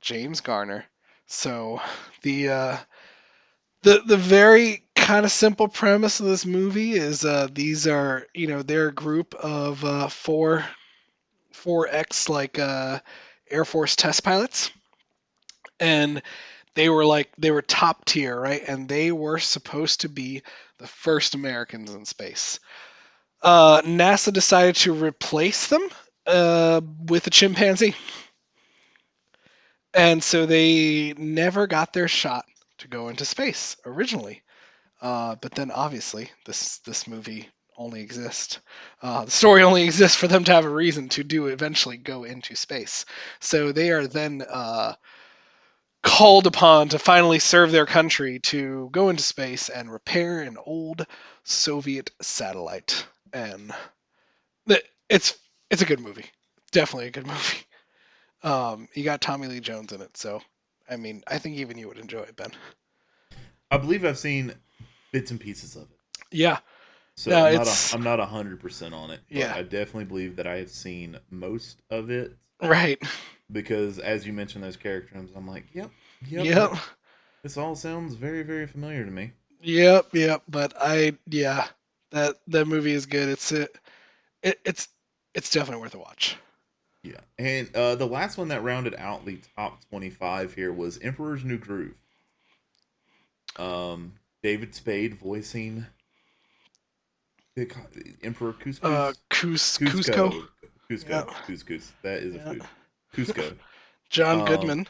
James 0.00 0.40
Garner. 0.40 0.84
So 1.26 1.80
the 2.22 2.48
uh, 2.50 2.76
the 3.82 4.02
the 4.06 4.16
very 4.16 4.84
kind 5.06 5.24
of 5.24 5.30
simple 5.30 5.68
premise 5.68 6.18
of 6.18 6.26
this 6.26 6.44
movie 6.44 6.94
is 6.94 7.24
uh, 7.24 7.46
these 7.52 7.86
are 7.86 8.26
you 8.34 8.48
know 8.48 8.62
they're 8.62 8.88
a 8.88 8.92
group 8.92 9.36
of 9.36 9.84
uh, 9.84 10.08
four 10.08 10.66
four 11.52 11.86
ex 11.88 12.28
like 12.28 12.58
uh, 12.58 12.98
Air 13.48 13.64
Force 13.64 13.94
test 13.94 14.24
pilots, 14.24 14.72
and 15.78 16.22
they 16.74 16.88
were 16.88 17.04
like 17.04 17.30
they 17.38 17.52
were 17.52 17.62
top 17.62 18.04
tier 18.04 18.38
right, 18.38 18.60
and 18.66 18.88
they 18.88 19.12
were 19.12 19.38
supposed 19.38 20.00
to 20.00 20.08
be 20.08 20.42
the 20.78 20.88
first 20.88 21.36
Americans 21.36 21.94
in 21.94 22.04
space. 22.04 22.58
Uh, 23.40 23.82
NASA 23.82 24.32
decided 24.32 24.74
to 24.74 24.92
replace 24.92 25.68
them 25.68 25.88
uh, 26.26 26.80
with 27.04 27.28
a 27.28 27.30
chimpanzee. 27.30 27.94
And 29.94 30.22
so 30.22 30.46
they 30.46 31.14
never 31.16 31.68
got 31.68 31.92
their 31.92 32.08
shot 32.08 32.44
to 32.78 32.88
go 32.88 33.08
into 33.08 33.24
space 33.24 33.76
originally. 33.86 34.42
Uh, 35.00 35.36
but 35.36 35.54
then 35.54 35.70
obviously 35.70 36.30
this 36.46 36.78
this 36.78 37.06
movie 37.06 37.48
only 37.76 38.00
exists. 38.00 38.58
Uh, 39.02 39.26
the 39.26 39.30
story 39.30 39.62
only 39.62 39.84
exists 39.84 40.16
for 40.16 40.28
them 40.28 40.44
to 40.44 40.52
have 40.52 40.64
a 40.64 40.70
reason 40.70 41.10
to 41.10 41.22
do 41.22 41.46
eventually 41.46 41.98
go 41.98 42.24
into 42.24 42.56
space. 42.56 43.04
So 43.40 43.72
they 43.72 43.90
are 43.90 44.06
then 44.06 44.42
uh, 44.48 44.94
called 46.02 46.46
upon 46.46 46.88
to 46.90 46.98
finally 46.98 47.38
serve 47.38 47.72
their 47.72 47.84
country 47.84 48.38
to 48.38 48.88
go 48.92 49.10
into 49.10 49.22
space 49.22 49.68
and 49.68 49.92
repair 49.92 50.40
an 50.40 50.56
old 50.64 51.06
Soviet 51.44 52.10
satellite. 52.22 53.06
And 53.32 53.72
it's 55.08 55.38
it's 55.70 55.82
a 55.82 55.86
good 55.86 56.00
movie. 56.00 56.26
Definitely 56.72 57.08
a 57.08 57.12
good 57.12 57.26
movie. 57.26 57.58
Um, 58.42 58.88
you 58.94 59.04
got 59.04 59.20
Tommy 59.20 59.48
Lee 59.48 59.60
Jones 59.60 59.92
in 59.92 60.00
it, 60.00 60.16
so 60.16 60.40
I 60.88 60.96
mean, 60.96 61.22
I 61.26 61.38
think 61.38 61.56
even 61.56 61.78
you 61.78 61.88
would 61.88 61.98
enjoy 61.98 62.20
it, 62.20 62.36
Ben. 62.36 62.52
I 63.70 63.78
believe 63.78 64.04
I've 64.04 64.18
seen 64.18 64.54
bits 65.16 65.30
and 65.30 65.40
pieces 65.40 65.76
of 65.76 65.82
it. 65.84 65.98
Yeah, 66.30 66.58
So 67.14 67.30
No, 67.30 67.46
I'm, 67.46 67.54
not 67.54 67.66
a, 67.66 67.94
I'm 67.94 68.02
not 68.02 68.20
hundred 68.28 68.60
percent 68.60 68.92
on 68.92 69.10
it. 69.10 69.20
but 69.30 69.38
Yeah. 69.38 69.54
I 69.54 69.62
definitely 69.62 70.04
believe 70.04 70.36
that 70.36 70.46
I 70.46 70.56
have 70.58 70.68
seen 70.68 71.18
most 71.30 71.80
of 71.88 72.10
it 72.10 72.36
right. 72.60 73.02
because 73.50 73.98
as 73.98 74.26
you 74.26 74.34
mentioned 74.34 74.62
those 74.62 74.76
characters, 74.76 75.30
I'm 75.34 75.48
like, 75.48 75.64
yep, 75.72 75.90
yep. 76.28 76.44
Yep. 76.44 76.72
This 77.42 77.56
all 77.56 77.74
sounds 77.74 78.14
very, 78.14 78.42
very 78.42 78.66
familiar 78.66 79.06
to 79.06 79.10
me. 79.10 79.32
Yep, 79.62 80.08
yep. 80.12 80.42
But 80.48 80.74
I, 80.78 81.14
yeah, 81.26 81.66
that 82.10 82.36
that 82.48 82.66
movie 82.66 82.92
is 82.92 83.06
good. 83.06 83.30
It's 83.30 83.52
it, 83.52 83.74
it 84.42 84.60
it's 84.66 84.88
it's 85.32 85.50
definitely 85.50 85.80
worth 85.80 85.94
a 85.94 85.98
watch. 85.98 86.36
Yeah, 87.02 87.20
and 87.38 87.74
uh, 87.74 87.94
the 87.94 88.06
last 88.06 88.36
one 88.36 88.48
that 88.48 88.62
rounded 88.62 88.94
out 88.98 89.24
the 89.24 89.38
top 89.56 89.80
twenty-five 89.88 90.52
here 90.52 90.72
was 90.74 90.98
Emperor's 90.98 91.42
New 91.42 91.56
Groove. 91.56 91.94
Um, 93.56 94.12
David 94.46 94.76
Spade 94.76 95.18
voicing 95.18 95.84
the 97.56 97.68
Emperor 98.22 98.52
Kuzco. 98.52 98.84
Uh, 98.84 99.12
Cus- 99.28 99.76
Kuzco, 99.78 100.46
Kuzco. 100.88 101.28
Kuzco. 101.42 101.68
Yeah. 101.68 101.78
That 102.02 102.22
is 102.22 102.36
a 102.36 102.38
food. 102.38 102.62
Kuzco. 103.12 103.56
John 104.08 104.42
Um, 104.42 104.46
Goodman. 104.46 104.86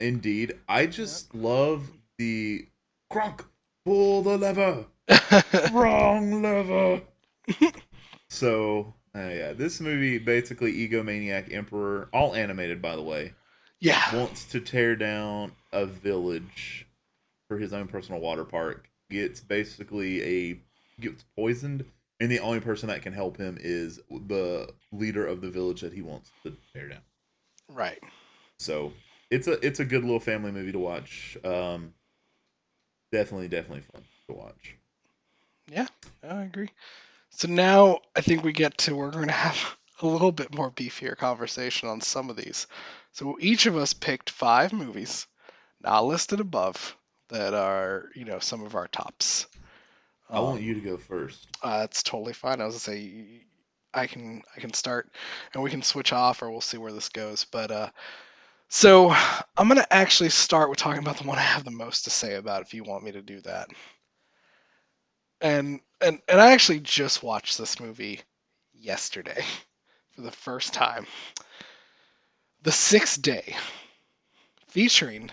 Indeed. 0.00 0.58
I 0.68 0.84
just 0.84 1.34
love 1.34 1.90
the 2.18 2.66
Kronk. 3.08 3.42
Pull 3.86 4.20
the 4.20 4.36
lever. 4.36 4.84
Wrong 5.72 6.42
lever. 6.42 7.00
so, 8.28 8.92
uh, 9.16 9.18
yeah, 9.20 9.54
this 9.54 9.80
movie 9.80 10.18
basically 10.18 10.74
egomaniac 10.86 11.50
emperor, 11.54 12.10
all 12.12 12.34
animated 12.34 12.82
by 12.82 12.96
the 12.96 13.02
way, 13.02 13.32
yeah, 13.80 14.14
wants 14.14 14.44
to 14.52 14.60
tear 14.60 14.94
down 14.94 15.52
a 15.72 15.86
village 15.86 16.86
for 17.48 17.56
his 17.56 17.72
own 17.72 17.88
personal 17.88 18.20
water 18.20 18.44
park. 18.44 18.88
Gets 19.10 19.40
basically 19.40 20.22
a 20.22 20.60
gets 21.00 21.24
poisoned, 21.36 21.84
and 22.20 22.30
the 22.30 22.40
only 22.40 22.60
person 22.60 22.88
that 22.88 23.02
can 23.02 23.12
help 23.12 23.36
him 23.36 23.58
is 23.60 24.00
the 24.08 24.72
leader 24.92 25.26
of 25.26 25.40
the 25.40 25.50
village 25.50 25.80
that 25.80 25.92
he 25.92 26.02
wants 26.02 26.30
to 26.44 26.56
tear 26.72 26.88
down. 26.88 27.02
right. 27.68 27.98
So 28.58 28.92
it's 29.30 29.48
a 29.48 29.64
it's 29.66 29.80
a 29.80 29.84
good 29.84 30.02
little 30.02 30.20
family 30.20 30.52
movie 30.52 30.72
to 30.72 30.78
watch. 30.78 31.36
Um, 31.44 31.94
definitely, 33.12 33.48
definitely 33.48 33.82
fun 33.92 34.02
to 34.28 34.34
watch. 34.34 34.76
Yeah, 35.70 35.86
I 36.22 36.42
agree. 36.42 36.70
So 37.30 37.48
now 37.48 38.00
I 38.14 38.20
think 38.20 38.42
we 38.44 38.52
get 38.52 38.76
to 38.78 38.94
we're 38.94 39.10
going 39.10 39.28
to 39.28 39.32
have 39.32 39.76
a 40.02 40.06
little 40.06 40.32
bit 40.32 40.54
more 40.54 40.70
beefier 40.70 41.16
conversation 41.16 41.88
on 41.88 42.00
some 42.00 42.30
of 42.30 42.36
these. 42.36 42.66
So 43.12 43.36
each 43.40 43.66
of 43.66 43.76
us 43.76 43.92
picked 43.92 44.30
five 44.30 44.72
movies, 44.72 45.26
not 45.80 46.04
listed 46.04 46.40
above, 46.40 46.96
that 47.30 47.54
are 47.54 48.06
you 48.14 48.24
know 48.24 48.38
some 48.40 48.64
of 48.64 48.74
our 48.76 48.88
tops. 48.88 49.46
I 50.30 50.40
want 50.40 50.60
Um, 50.60 50.62
you 50.62 50.74
to 50.74 50.80
go 50.80 50.96
first. 50.96 51.46
Uh, 51.62 51.80
that's 51.80 52.02
totally 52.02 52.32
fine. 52.34 52.60
I 52.60 52.66
was 52.66 52.74
gonna 52.74 52.96
say 52.98 53.46
I 53.94 54.06
can 54.06 54.42
I 54.56 54.60
can 54.60 54.72
start 54.74 55.10
and 55.54 55.62
we 55.62 55.70
can 55.70 55.82
switch 55.82 56.12
off 56.12 56.42
or 56.42 56.50
we'll 56.50 56.60
see 56.60 56.78
where 56.78 56.92
this 56.92 57.08
goes. 57.10 57.44
But 57.44 57.70
uh, 57.70 57.90
so 58.68 59.10
I'm 59.56 59.68
gonna 59.68 59.86
actually 59.90 60.30
start 60.30 60.70
with 60.70 60.78
talking 60.78 61.02
about 61.02 61.18
the 61.18 61.28
one 61.28 61.38
I 61.38 61.42
have 61.42 61.64
the 61.64 61.70
most 61.70 62.04
to 62.04 62.10
say 62.10 62.34
about. 62.36 62.62
If 62.62 62.74
you 62.74 62.84
want 62.84 63.04
me 63.04 63.12
to 63.12 63.22
do 63.22 63.40
that, 63.42 63.68
and 65.40 65.80
and 66.00 66.20
and 66.28 66.40
I 66.40 66.52
actually 66.52 66.80
just 66.80 67.22
watched 67.22 67.58
this 67.58 67.80
movie 67.80 68.20
yesterday 68.74 69.44
for 70.14 70.22
the 70.22 70.30
first 70.32 70.72
time. 70.74 71.06
The 72.62 72.72
Sixth 72.72 73.20
Day, 73.20 73.54
featuring 74.68 75.30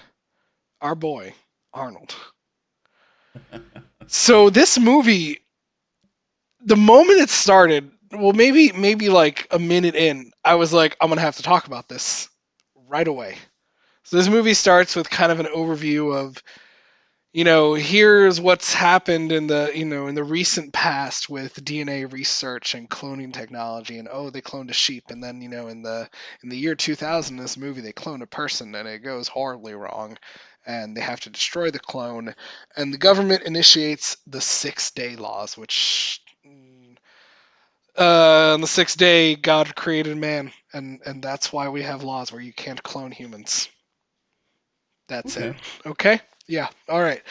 our 0.82 0.96
boy 0.96 1.34
Arnold. 1.78 2.16
So 4.08 4.50
this 4.50 4.80
movie, 4.80 5.40
the 6.64 6.76
moment 6.76 7.20
it 7.20 7.30
started, 7.30 7.92
well, 8.12 8.34
maybe 8.34 8.72
maybe 8.72 9.10
like 9.10 9.48
a 9.52 9.60
minute 9.60 9.96
in, 9.96 10.32
I 10.44 10.56
was 10.56 10.74
like, 10.74 10.96
I'm 11.02 11.10
gonna 11.10 11.22
have 11.22 11.38
to 11.38 11.44
talk 11.44 11.68
about 11.68 11.88
this 11.88 12.30
right 12.88 13.08
away. 13.08 13.38
So 14.04 14.18
this 14.18 14.30
movie 14.30 14.54
starts 14.54 14.96
with 14.96 15.10
kind 15.10 15.32
of 15.32 15.42
an 15.42 15.48
overview 15.48 16.16
of, 16.16 16.42
you 17.34 17.44
know, 17.44 17.74
here's 17.74 18.40
what's 18.40 18.74
happened 18.74 19.34
in 19.34 19.48
the 19.48 19.72
you 19.76 19.84
know 19.84 20.08
in 20.08 20.16
the 20.16 20.24
recent 20.24 20.72
past 20.72 21.30
with 21.30 21.64
DNA 21.64 22.10
research 22.12 22.74
and 22.74 22.90
cloning 22.90 23.34
technology, 23.34 24.00
and 24.00 24.08
oh, 24.10 24.30
they 24.30 24.42
cloned 24.42 24.70
a 24.70 24.74
sheep, 24.74 25.04
and 25.10 25.22
then 25.22 25.42
you 25.42 25.50
know 25.50 25.68
in 25.68 25.82
the 25.82 26.10
in 26.42 26.50
the 26.50 26.58
year 26.58 26.76
2000, 26.76 27.36
in 27.38 27.42
this 27.42 27.58
movie 27.58 27.82
they 27.82 27.92
clone 27.92 28.22
a 28.22 28.28
person, 28.28 28.74
and 28.74 28.88
it 28.88 29.00
goes 29.00 29.28
horribly 29.28 29.74
wrong, 29.74 30.18
and 30.68 30.96
they 30.96 31.02
have 31.02 31.22
to 31.22 31.30
destroy 31.30 31.72
the 31.72 31.80
clone, 31.80 32.36
and 32.76 32.94
the 32.94 32.98
government 32.98 33.44
initiates 33.44 34.18
the 34.28 34.42
six 34.42 34.92
day 34.92 35.16
laws, 35.16 35.58
which 35.58 36.22
mm, 36.46 36.96
uh, 37.98 38.54
on 38.54 38.62
the 38.62 38.68
sixth 38.68 38.98
day 38.98 39.36
God 39.36 39.76
created 39.76 40.18
man, 40.18 40.52
and 40.74 41.00
and 41.06 41.24
that's 41.24 41.52
why 41.52 41.70
we 41.70 41.82
have 41.84 42.04
laws 42.04 42.32
where 42.32 42.42
you 42.42 42.54
can't 42.54 42.84
clone 42.84 43.12
humans. 43.12 43.70
That's 45.08 45.38
it. 45.38 45.56
Okay. 45.86 45.90
Okay. 45.90 46.22
Yeah. 46.48 46.68
All 46.90 47.02
right. 47.02 47.24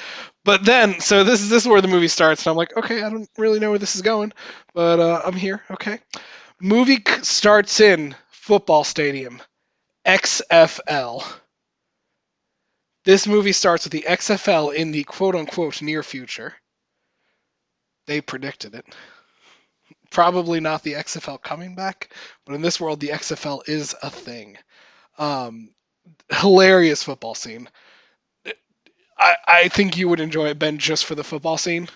But 0.45 0.65
then, 0.65 1.01
so 1.01 1.23
this 1.23 1.43
is 1.43 1.51
this 1.51 1.63
is 1.63 1.69
where 1.69 1.83
the 1.83 1.89
movie 1.89 2.09
starts, 2.09 2.45
and 2.47 2.51
I'm 2.51 2.57
like, 2.57 2.77
okay, 2.77 3.03
I 3.03 3.11
don't 3.11 3.29
really 3.37 3.61
know 3.61 3.71
where 3.71 3.79
this 3.79 3.97
is 3.97 4.03
going, 4.03 4.33
but 4.75 4.99
uh, 4.99 5.23
I'm 5.25 5.35
here. 5.35 5.63
Okay. 5.71 6.01
Movie 6.59 7.03
starts 7.23 7.81
in 7.81 8.15
football 8.31 8.83
stadium, 8.83 9.43
XFL. 10.07 11.23
This 13.07 13.29
movie 13.29 13.53
starts 13.53 13.87
with 13.87 13.93
the 13.93 14.07
XFL 14.09 14.75
in 14.75 14.93
the 14.93 15.05
quote 15.05 15.37
unquote 15.37 15.81
near 15.81 16.03
future. 16.03 16.55
They 18.07 18.21
predicted 18.21 18.75
it. 18.75 18.85
Probably 20.11 20.61
not 20.61 20.83
the 20.83 20.95
XFL 20.95 21.43
coming 21.43 21.77
back, 21.77 22.11
but 22.45 22.55
in 22.57 22.63
this 22.63 22.81
world, 22.81 23.01
the 23.01 23.11
XFL 23.11 23.69
is 23.69 23.95
a 24.03 24.11
thing. 24.11 24.59
Um, 25.19 25.71
hilarious 26.31 27.05
football 27.05 27.35
scene. 27.35 27.69
I, 29.19 29.37
I 29.49 29.69
think 29.69 29.97
you 29.97 30.09
would 30.09 30.21
enjoy 30.21 30.49
it, 30.49 30.59
Ben, 30.59 30.79
just 30.79 31.05
for 31.07 31.15
the 31.15 31.25
football 31.25 31.59
scene 31.59 31.89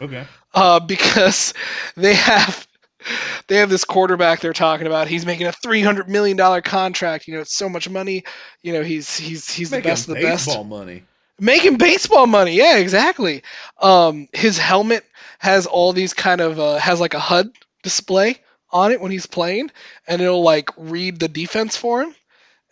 Okay. 0.00 0.26
uh, 0.54 0.80
because 0.80 1.54
they 1.96 2.14
have 2.14 2.66
they 3.48 3.56
have 3.56 3.70
this 3.70 3.84
quarterback 3.84 4.40
they're 4.40 4.52
talking 4.52 4.86
about. 4.86 5.08
He's 5.08 5.26
making 5.26 5.46
a 5.46 5.52
three 5.52 5.82
hundred 5.82 6.08
million 6.08 6.36
dollar 6.36 6.60
contract. 6.60 7.26
You 7.26 7.34
know, 7.34 7.40
it's 7.40 7.54
so 7.54 7.68
much 7.68 7.88
money. 7.88 8.24
You 8.62 8.72
know, 8.72 8.82
he's 8.82 9.16
he's 9.16 9.50
he's 9.50 9.70
the 9.70 9.80
best 9.80 10.08
of 10.08 10.14
the 10.14 10.22
best. 10.22 10.46
baseball 10.46 10.64
money. 10.64 11.04
Making 11.38 11.76
baseball 11.76 12.26
money, 12.26 12.54
yeah, 12.54 12.76
exactly. 12.76 13.42
Um, 13.80 14.28
his 14.32 14.58
helmet 14.58 15.04
has 15.38 15.66
all 15.66 15.92
these 15.92 16.14
kind 16.14 16.40
of 16.40 16.60
uh, 16.60 16.76
has 16.78 17.00
like 17.00 17.14
a 17.14 17.18
HUD 17.18 17.50
display 17.82 18.38
on 18.70 18.92
it 18.92 19.00
when 19.00 19.10
he's 19.10 19.26
playing, 19.26 19.70
and 20.06 20.22
it'll 20.22 20.42
like 20.42 20.70
read 20.76 21.18
the 21.18 21.28
defense 21.28 21.76
for 21.76 22.02
him 22.02 22.14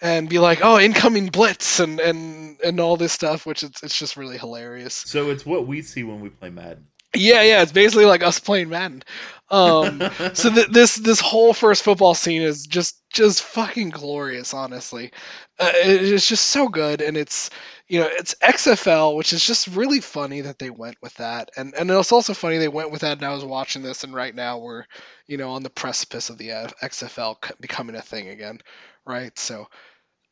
and 0.01 0.28
be 0.28 0.39
like, 0.39 0.61
"Oh, 0.62 0.78
incoming 0.78 1.26
blitz," 1.26 1.81
and 1.81 2.01
and 2.01 2.59
and 2.61 2.81
all 2.81 2.97
this 2.97 3.12
stuff, 3.12 3.47
which 3.47 3.62
it's 3.62 3.83
it's 3.83 3.99
just 3.99 4.16
really 4.16 4.39
hilarious. 4.39 4.95
So 4.95 5.31
it's 5.31 5.45
what 5.45 5.66
we 5.66 5.83
see 5.83 6.05
when 6.05 6.20
we 6.20 6.31
play 6.31 6.51
Madden. 6.51 6.87
Yeah, 7.14 7.43
yeah, 7.43 7.62
it's 7.62 7.72
basically 7.72 8.05
like 8.05 8.22
us 8.22 8.39
playing 8.39 8.68
Madden. 8.68 9.03
Um, 9.51 10.05
so 10.32 10.51
th- 10.55 10.68
this 10.68 10.94
this 10.96 11.20
whole 11.20 11.53
first 11.53 11.82
football 11.82 12.14
scene 12.14 12.42
is 12.42 12.66
just 12.66 13.01
just 13.12 13.42
fucking 13.42 13.90
glorious, 13.90 14.55
honestly. 14.55 15.12
Uh, 15.59 15.72
it- 15.74 16.03
it's 16.12 16.28
just 16.28 16.46
so 16.46 16.68
good, 16.68 17.01
and 17.01 17.16
it's 17.16 17.51
you 17.88 18.01
know 18.01 18.09
it's 18.11 18.34
XFL, 18.40 19.16
which 19.16 19.32
is 19.32 19.44
just 19.44 19.68
really 19.68 20.01
funny 20.01 20.42
that 20.42 20.59
they 20.59 20.70
went 20.70 20.96
with 21.03 21.14
that, 21.14 21.51
and 21.57 21.74
and 21.74 21.90
it's 21.90 22.12
also 22.12 22.34
funny 22.34 22.59
they 22.59 22.68
went 22.68 22.90
with 22.92 23.01
that. 23.03 23.18
And 23.18 23.26
I 23.26 23.34
was 23.34 23.44
watching 23.44 23.82
this, 23.82 24.05
and 24.05 24.14
right 24.14 24.34
now 24.34 24.59
we're 24.59 24.84
you 25.26 25.36
know 25.36 25.51
on 25.51 25.62
the 25.62 25.70
precipice 25.70 26.30
of 26.30 26.38
the 26.38 26.53
uh, 26.53 26.68
XFL 26.82 27.36
c- 27.44 27.55
becoming 27.61 27.96
a 27.96 28.03
thing 28.03 28.28
again, 28.28 28.61
right? 29.05 29.36
So 29.38 29.66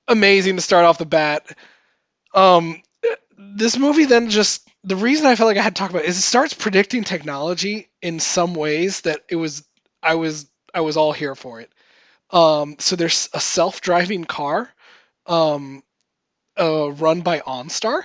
amazing 0.08 0.56
to 0.56 0.62
start 0.62 0.84
off 0.84 0.98
the 0.98 1.06
bat. 1.06 1.46
Um, 2.34 2.82
this 3.38 3.78
movie 3.78 4.04
then 4.06 4.30
just 4.30 4.68
the 4.88 4.96
reason 4.96 5.26
I 5.26 5.36
felt 5.36 5.48
like 5.48 5.58
I 5.58 5.62
had 5.62 5.76
to 5.76 5.80
talk 5.80 5.90
about 5.90 6.04
it 6.04 6.08
is 6.08 6.16
it 6.16 6.22
starts 6.22 6.54
predicting 6.54 7.04
technology 7.04 7.88
in 8.00 8.20
some 8.20 8.54
ways 8.54 9.02
that 9.02 9.20
it 9.28 9.36
was 9.36 9.62
I 10.02 10.14
was 10.14 10.48
I 10.72 10.80
was 10.80 10.96
all 10.96 11.12
here 11.12 11.34
for 11.34 11.60
it. 11.60 11.70
Um, 12.30 12.76
so 12.78 12.96
there's 12.96 13.28
a 13.34 13.40
self-driving 13.40 14.24
car, 14.24 14.70
um, 15.26 15.82
uh, 16.58 16.90
run 16.90 17.20
by 17.20 17.40
OnStar, 17.40 18.02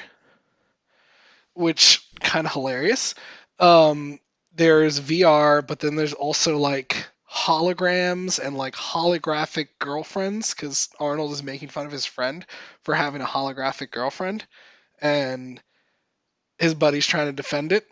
which 1.54 2.06
kind 2.20 2.46
of 2.48 2.54
hilarious. 2.54 3.16
Um, 3.60 4.20
there's 4.54 5.00
VR, 5.00 5.66
but 5.66 5.80
then 5.80 5.96
there's 5.96 6.14
also 6.14 6.58
like 6.58 7.08
holograms 7.32 8.40
and 8.46 8.58
like 8.58 8.76
holographic 8.76 9.70
girlfriends 9.80 10.54
because 10.54 10.90
Arnold 11.00 11.32
is 11.32 11.44
making 11.44 11.70
fun 11.70 11.86
of 11.86 11.92
his 11.94 12.06
friend 12.06 12.46
for 12.84 12.94
having 12.94 13.22
a 13.22 13.26
holographic 13.26 13.92
girlfriend, 13.92 14.46
and 15.02 15.62
his 16.58 16.74
buddy's 16.74 17.08
trying 17.08 17.28
to 17.28 17.34
defend 17.34 17.72
it. 17.72 17.86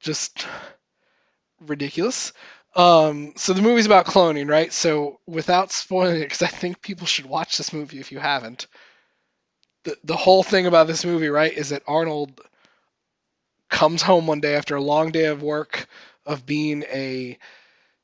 Just 0.00 0.46
ridiculous. 1.60 2.32
Um, 2.74 3.32
so 3.36 3.52
the 3.52 3.62
movie's 3.62 3.86
about 3.86 4.06
cloning, 4.06 4.48
right? 4.48 4.72
So 4.72 5.18
without 5.26 5.72
spoiling 5.72 6.16
it, 6.16 6.24
because 6.24 6.42
I 6.42 6.46
think 6.46 6.80
people 6.80 7.06
should 7.06 7.26
watch 7.26 7.58
this 7.58 7.72
movie 7.72 7.98
if 7.98 8.12
you 8.12 8.18
haven't. 8.18 8.66
The 9.84 9.96
the 10.04 10.16
whole 10.16 10.42
thing 10.42 10.66
about 10.66 10.86
this 10.86 11.04
movie, 11.04 11.28
right, 11.28 11.52
is 11.52 11.70
that 11.70 11.82
Arnold 11.86 12.40
comes 13.68 14.02
home 14.02 14.26
one 14.26 14.40
day 14.40 14.54
after 14.54 14.76
a 14.76 14.82
long 14.82 15.10
day 15.10 15.26
of 15.26 15.42
work 15.42 15.86
of 16.24 16.46
being 16.46 16.82
a 16.84 17.38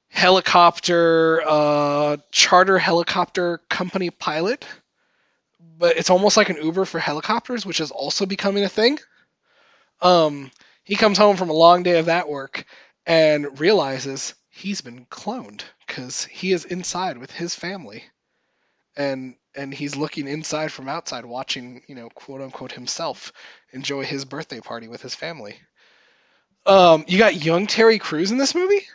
helicopter 0.09 1.42
uh, 1.47 2.16
charter 2.30 2.78
helicopter 2.78 3.59
company 3.68 4.11
pilot 4.11 4.64
but 5.76 5.97
it's 5.97 6.11
almost 6.11 6.36
like 6.36 6.51
an 6.51 6.62
uber 6.62 6.84
for 6.84 7.01
helicopters 7.01 7.66
which 7.66 7.80
is 7.80 7.90
also 7.90 8.24
becoming 8.24 8.62
a 8.62 8.68
thing 8.68 8.99
um, 10.05 10.50
He 10.84 10.96
comes 10.96 11.18
home 11.18 11.36
from 11.36 11.50
a 11.50 11.55
long 11.55 11.82
day 11.82 11.98
of 11.98 12.07
that 12.07 12.28
work 12.28 12.64
and 13.07 13.59
realizes 13.61 14.34
he's 14.50 14.80
been 14.82 15.07
cloned 15.07 15.62
because 15.86 16.24
he 16.26 16.52
is 16.52 16.64
inside 16.64 17.18
with 17.18 17.30
his 17.32 17.55
family, 17.55 18.05
and 18.96 19.36
and 19.57 19.72
he's 19.74 19.96
looking 19.96 20.28
inside 20.28 20.72
from 20.72 20.88
outside, 20.88 21.24
watching 21.24 21.82
you 21.88 21.94
know 21.94 22.09
quote 22.11 22.40
unquote 22.42 22.72
himself 22.72 23.32
enjoy 23.72 24.05
his 24.05 24.24
birthday 24.24 24.61
party 24.61 24.88
with 24.88 25.02
his 25.02 25.14
family. 25.14 25.57
Um, 26.66 27.05
you 27.09 27.18
got 27.18 27.44
young 27.44 27.66
Terry 27.66 27.98
Crews 27.98 28.30
in 28.30 28.38
this 28.38 28.55
movie, 28.55 28.86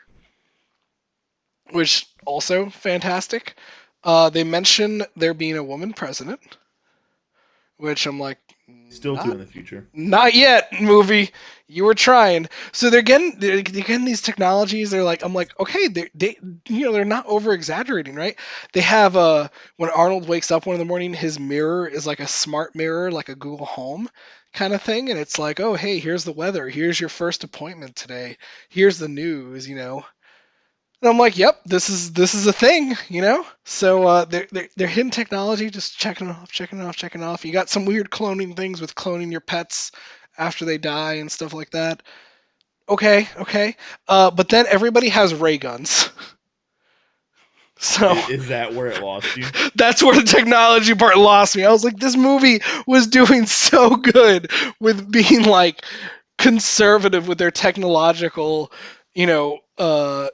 which 1.72 2.08
also 2.26 2.70
fantastic. 2.70 3.56
Uh, 4.04 4.30
they 4.30 4.44
mention 4.44 5.04
there 5.16 5.34
being 5.34 5.58
a 5.58 5.64
woman 5.64 5.94
president, 5.94 6.42
which 7.78 8.06
I'm 8.06 8.20
like, 8.20 8.40
Still 8.90 9.16
not, 9.16 9.26
two 9.26 9.32
in 9.32 9.38
the 9.38 9.46
future. 9.46 9.88
not 9.94 10.34
yet, 10.34 10.82
movie. 10.82 11.30
You 11.68 11.86
were 11.86 11.94
trying. 11.94 12.48
So 12.72 12.90
they're 12.90 13.04
getting 13.04 13.40
they're 13.40 13.62
getting 13.62 14.04
these 14.06 14.22
technologies. 14.22 14.90
They're 14.90 15.04
like, 15.04 15.24
I'm 15.24 15.34
like, 15.36 15.58
okay, 15.60 15.88
they 15.88 16.10
they 16.16 16.38
you 16.68 16.86
know 16.86 16.92
they're 16.92 17.06
not 17.06 17.28
over 17.28 17.54
exaggerating, 17.54 18.16
right? 18.16 18.36
They 18.74 18.82
have 18.82 19.16
uh 19.16 19.50
when 19.78 19.92
Arnold 19.92 20.28
wakes 20.28 20.50
up 20.50 20.66
one 20.66 20.74
in 20.74 20.80
the 20.80 20.86
morning, 20.86 21.14
his 21.14 21.40
mirror 21.40 21.88
is 21.88 22.08
like 22.08 22.20
a 22.20 22.28
smart 22.28 22.76
mirror, 22.76 23.12
like 23.12 23.30
a 23.30 23.36
Google 23.36 23.68
Home 23.68 24.10
kind 24.54 24.74
of 24.74 24.82
thing, 24.82 25.12
and 25.12 25.20
it's 25.20 25.38
like, 25.38 25.60
oh 25.60 25.76
hey, 25.76 26.00
here's 26.00 26.24
the 26.24 26.32
weather, 26.34 26.68
here's 26.68 27.00
your 27.00 27.10
first 27.10 27.44
appointment 27.44 27.96
today, 27.96 28.38
here's 28.70 28.98
the 28.98 29.08
news, 29.08 29.70
you 29.70 29.76
know. 29.76 30.04
And 31.02 31.10
I'm 31.10 31.18
like, 31.18 31.38
yep, 31.38 31.62
this 31.66 31.90
is 31.90 32.12
this 32.12 32.34
is 32.36 32.46
a 32.48 32.54
thing, 32.54 32.96
you 33.08 33.22
know. 33.22 33.46
So 33.64 34.04
uh, 34.06 34.26
they're, 34.26 34.48
they're 34.52 34.70
they're 34.76 34.88
hidden 34.88 35.12
technology, 35.12 35.70
just 35.70 35.98
checking 35.98 36.28
it 36.28 36.32
off, 36.32 36.52
checking 36.52 36.80
it 36.80 36.84
off, 36.84 36.98
checking 36.98 37.22
it 37.22 37.26
off. 37.26 37.46
You 37.46 37.54
got 37.54 37.70
some 37.70 37.86
weird 37.86 38.10
cloning 38.10 38.56
things 38.56 38.82
with 38.82 38.96
cloning 38.96 39.32
your 39.32 39.42
pets 39.42 39.92
after 40.38 40.66
they 40.66 40.78
die 40.78 41.16
and 41.16 41.32
stuff 41.32 41.54
like 41.54 41.72
that. 41.72 42.04
Okay, 42.90 43.28
okay. 43.38 43.76
Uh, 44.08 44.32
but 44.32 44.50
then 44.50 44.66
everybody 44.68 45.10
has 45.10 45.34
ray 45.34 45.58
guns. 45.58 46.10
So 47.82 48.12
Is 48.30 48.50
that 48.50 48.74
where 48.74 48.88
it 48.88 49.02
lost 49.02 49.38
you? 49.38 49.46
that's 49.76 50.04
where 50.04 50.14
the 50.14 50.24
technology 50.24 50.94
part 50.96 51.18
lost 51.18 51.56
me. 51.56 51.64
I 51.64 51.72
was 51.72 51.84
like, 51.84 51.98
this 51.98 52.18
movie 52.18 52.62
was 52.86 53.08
doing 53.08 53.46
so 53.48 53.96
good 53.96 54.52
with 54.82 55.10
being 55.10 55.44
like 55.44 55.82
conservative 56.38 57.28
with 57.28 57.38
their 57.38 57.52
technological, 57.52 58.72
you 59.14 59.28
know, 59.28 59.60
uh, 59.78 60.28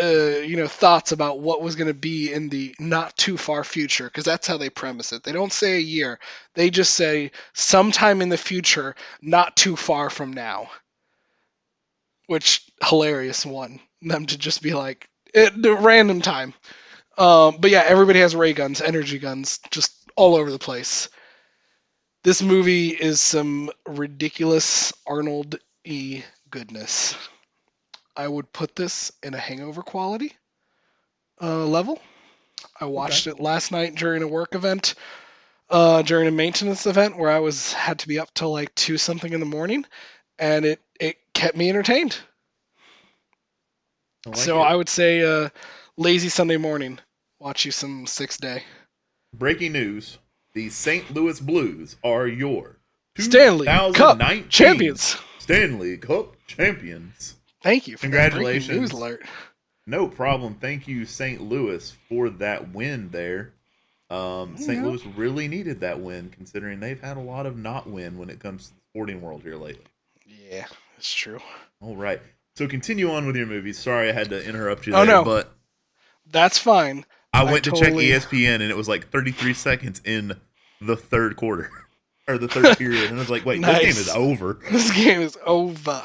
uh, 0.00 0.40
you 0.40 0.56
know, 0.56 0.68
thoughts 0.68 1.12
about 1.12 1.40
what 1.40 1.62
was 1.62 1.76
going 1.76 1.88
to 1.88 1.94
be 1.94 2.32
in 2.32 2.48
the 2.48 2.74
not 2.78 3.16
too 3.16 3.36
far 3.36 3.64
future, 3.64 4.04
because 4.04 4.24
that's 4.24 4.46
how 4.46 4.56
they 4.56 4.70
premise 4.70 5.12
it. 5.12 5.22
They 5.22 5.32
don't 5.32 5.52
say 5.52 5.76
a 5.76 5.80
year; 5.80 6.18
they 6.54 6.70
just 6.70 6.94
say 6.94 7.32
sometime 7.52 8.22
in 8.22 8.28
the 8.28 8.36
future, 8.38 8.96
not 9.22 9.56
too 9.56 9.76
far 9.76 10.10
from 10.10 10.32
now. 10.32 10.70
Which 12.26 12.62
hilarious 12.82 13.44
one 13.46 13.80
them 14.02 14.26
to 14.26 14.38
just 14.38 14.62
be 14.62 14.74
like 14.74 15.08
it, 15.34 15.60
the 15.60 15.74
random 15.74 16.20
time. 16.22 16.54
Um, 17.18 17.58
but 17.60 17.70
yeah, 17.70 17.84
everybody 17.86 18.20
has 18.20 18.36
ray 18.36 18.52
guns, 18.54 18.80
energy 18.80 19.18
guns, 19.18 19.60
just 19.70 19.92
all 20.16 20.36
over 20.36 20.50
the 20.50 20.58
place. 20.58 21.08
This 22.24 22.42
movie 22.42 22.88
is 22.90 23.20
some 23.20 23.70
ridiculous 23.86 24.92
Arnold 25.06 25.56
E 25.84 26.22
goodness. 26.50 27.14
I 28.16 28.28
would 28.28 28.52
put 28.52 28.76
this 28.76 29.12
in 29.22 29.34
a 29.34 29.38
hangover 29.38 29.82
quality 29.82 30.32
uh, 31.40 31.66
level. 31.66 32.00
I 32.80 32.86
watched 32.86 33.26
it 33.26 33.40
last 33.40 33.72
night 33.72 33.94
during 33.94 34.22
a 34.22 34.28
work 34.28 34.54
event, 34.54 34.94
uh, 35.68 36.02
during 36.02 36.28
a 36.28 36.32
maintenance 36.32 36.86
event 36.86 37.16
where 37.16 37.30
I 37.30 37.40
was 37.40 37.72
had 37.72 38.00
to 38.00 38.08
be 38.08 38.18
up 38.18 38.32
till 38.34 38.52
like 38.52 38.74
two 38.74 38.98
something 38.98 39.32
in 39.32 39.40
the 39.40 39.46
morning, 39.46 39.84
and 40.38 40.64
it 40.64 40.80
it 41.00 41.16
kept 41.34 41.56
me 41.56 41.68
entertained. 41.68 42.16
I 44.26 44.30
like 44.30 44.38
so 44.38 44.60
it. 44.60 44.64
I 44.64 44.74
would 44.74 44.88
say 44.88 45.22
uh, 45.22 45.50
lazy 45.96 46.28
Sunday 46.28 46.56
morning. 46.56 46.98
Watch 47.38 47.64
you 47.64 47.72
some 47.72 48.06
Six 48.06 48.38
Day. 48.38 48.62
Breaking 49.32 49.72
news: 49.72 50.18
The 50.54 50.70
St. 50.70 51.12
Louis 51.12 51.40
Blues 51.40 51.96
are 52.02 52.26
your 52.26 52.78
Stanley 53.18 53.66
Cup 53.66 53.94
2019 53.94 54.48
champions. 54.48 55.16
Stanley 55.38 55.98
Cup 55.98 56.36
champions. 56.46 57.36
Thank 57.64 57.88
you 57.88 57.96
for 57.96 58.02
Congratulations. 58.02 58.78
news 58.78 58.92
alert. 58.92 59.22
No 59.86 60.06
problem. 60.06 60.54
Thank 60.60 60.86
you, 60.86 61.04
St. 61.06 61.40
Louis, 61.40 61.90
for 62.08 62.30
that 62.30 62.72
win 62.72 63.08
there. 63.10 63.52
Um, 64.10 64.56
St. 64.56 64.84
Louis 64.84 65.04
really 65.16 65.48
needed 65.48 65.80
that 65.80 65.98
win, 66.00 66.28
considering 66.30 66.78
they've 66.78 67.00
had 67.00 67.16
a 67.16 67.20
lot 67.20 67.46
of 67.46 67.56
not 67.58 67.88
win 67.88 68.18
when 68.18 68.30
it 68.30 68.38
comes 68.38 68.68
to 68.68 68.74
the 68.74 68.80
sporting 68.92 69.20
world 69.20 69.42
here 69.42 69.56
lately. 69.56 69.82
Yeah, 70.26 70.66
it's 70.98 71.12
true. 71.12 71.40
All 71.80 71.96
right. 71.96 72.20
So 72.56 72.68
continue 72.68 73.10
on 73.10 73.26
with 73.26 73.34
your 73.34 73.46
movies. 73.46 73.78
Sorry 73.78 74.08
I 74.08 74.12
had 74.12 74.28
to 74.30 74.46
interrupt 74.46 74.86
you 74.86 74.94
Oh, 74.94 74.98
there, 75.04 75.16
no. 75.16 75.24
but 75.24 75.52
That's 76.30 76.58
fine. 76.58 77.04
I 77.32 77.40
I 77.40 77.44
went 77.50 77.64
to 77.64 77.70
totally- 77.70 78.10
check 78.10 78.30
E 78.32 78.44
ESPN 78.44 78.54
and 78.56 78.70
it 78.70 78.76
was 78.76 78.88
like 78.88 79.08
33 79.10 79.54
seconds 79.54 80.00
in 80.04 80.38
the 80.80 80.96
third 80.96 81.36
quarter 81.36 81.70
or 82.28 82.38
the 82.38 82.46
third 82.48 82.78
period, 82.78 83.04
and 83.10 83.16
I 83.16 83.18
was 83.18 83.30
like, 83.30 83.44
"Wait, 83.44 83.60
this 83.60 83.78
game 83.80 83.88
is 83.88 84.08
over." 84.10 84.60
This 84.70 84.92
game 84.94 85.20
is 85.22 85.36
over. 85.44 86.02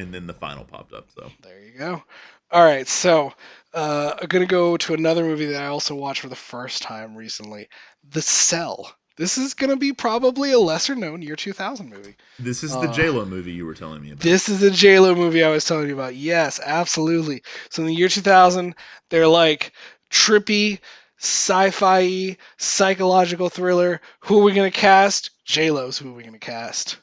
And 0.00 0.14
then 0.14 0.26
the 0.26 0.34
final 0.34 0.64
popped 0.64 0.92
up. 0.94 1.08
So 1.14 1.30
There 1.42 1.60
you 1.60 1.78
go. 1.78 2.02
All 2.50 2.64
right, 2.64 2.88
so 2.88 3.32
uh, 3.74 4.14
I'm 4.20 4.26
gonna 4.28 4.46
go 4.46 4.76
to 4.78 4.94
another 4.94 5.22
movie 5.22 5.46
that 5.46 5.62
I 5.62 5.66
also 5.66 5.94
watched 5.94 6.22
for 6.22 6.28
the 6.28 6.34
first 6.34 6.82
time 6.82 7.14
recently, 7.14 7.68
The 8.10 8.22
Cell. 8.22 8.92
This 9.16 9.36
is 9.38 9.54
gonna 9.54 9.76
be 9.76 9.92
probably 9.92 10.52
a 10.52 10.58
lesser 10.58 10.96
known 10.96 11.22
year 11.22 11.36
2000 11.36 11.90
movie. 11.90 12.16
this 12.38 12.64
is 12.64 12.72
the 12.72 12.88
Uh, 12.88 12.92
J 12.92 13.10
Lo 13.10 13.24
movie 13.26 13.52
you 13.52 13.66
were 13.66 13.74
telling 13.74 14.02
me 14.02 14.10
about. 14.10 14.22
This 14.22 14.48
is 14.48 14.60
the 14.60 14.70
J 14.70 14.98
Lo 14.98 15.14
movie 15.14 15.44
I 15.44 15.50
was 15.50 15.64
telling 15.64 15.88
you 15.88 15.94
about. 15.94 16.16
Yes, 16.16 16.58
absolutely. 16.64 17.42
So 17.68 17.82
in 17.82 17.88
the 17.88 17.94
year 17.94 18.08
2000, 18.08 18.74
they're 19.10 19.28
like 19.28 19.72
trippy, 20.10 20.80
sci-fi, 21.18 22.36
psychological 22.56 23.48
thriller. 23.50 24.00
Who 24.20 24.40
are 24.40 24.44
we 24.44 24.52
gonna 24.54 24.70
cast? 24.70 25.30
J 25.44 25.70
Lo's 25.70 25.98
who 25.98 26.10
are 26.10 26.16
we 26.16 26.24
gonna 26.24 26.38
cast? 26.38 26.96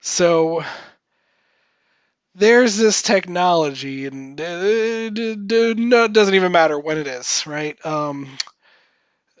So 0.00 0.64
there's 2.36 2.76
this 2.76 3.02
technology, 3.02 4.06
and 4.06 4.40
uh, 4.40 4.44
it 4.44 6.12
doesn't 6.12 6.34
even 6.34 6.52
matter 6.52 6.78
when 6.78 6.98
it 6.98 7.06
is, 7.06 7.46
right? 7.46 7.84
Um, 7.84 8.28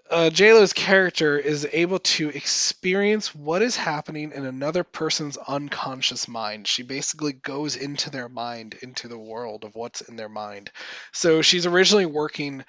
uh, 0.08 0.30
JLo's 0.30 0.72
character 0.72 1.36
is 1.36 1.66
able 1.72 1.98
to 1.98 2.28
experience 2.28 3.34
what 3.34 3.60
is 3.62 3.76
happening 3.76 4.32
in 4.32 4.46
another 4.46 4.84
person's 4.84 5.36
unconscious 5.36 6.28
mind. 6.28 6.68
She 6.68 6.84
basically 6.84 7.32
goes 7.32 7.74
into 7.76 8.10
their 8.10 8.28
mind, 8.28 8.76
into 8.82 9.08
the 9.08 9.18
world 9.18 9.64
of 9.64 9.74
what's 9.74 10.02
in 10.02 10.16
their 10.16 10.28
mind. 10.28 10.70
So 11.12 11.42
she's 11.42 11.66
originally 11.66 12.06
working 12.06 12.64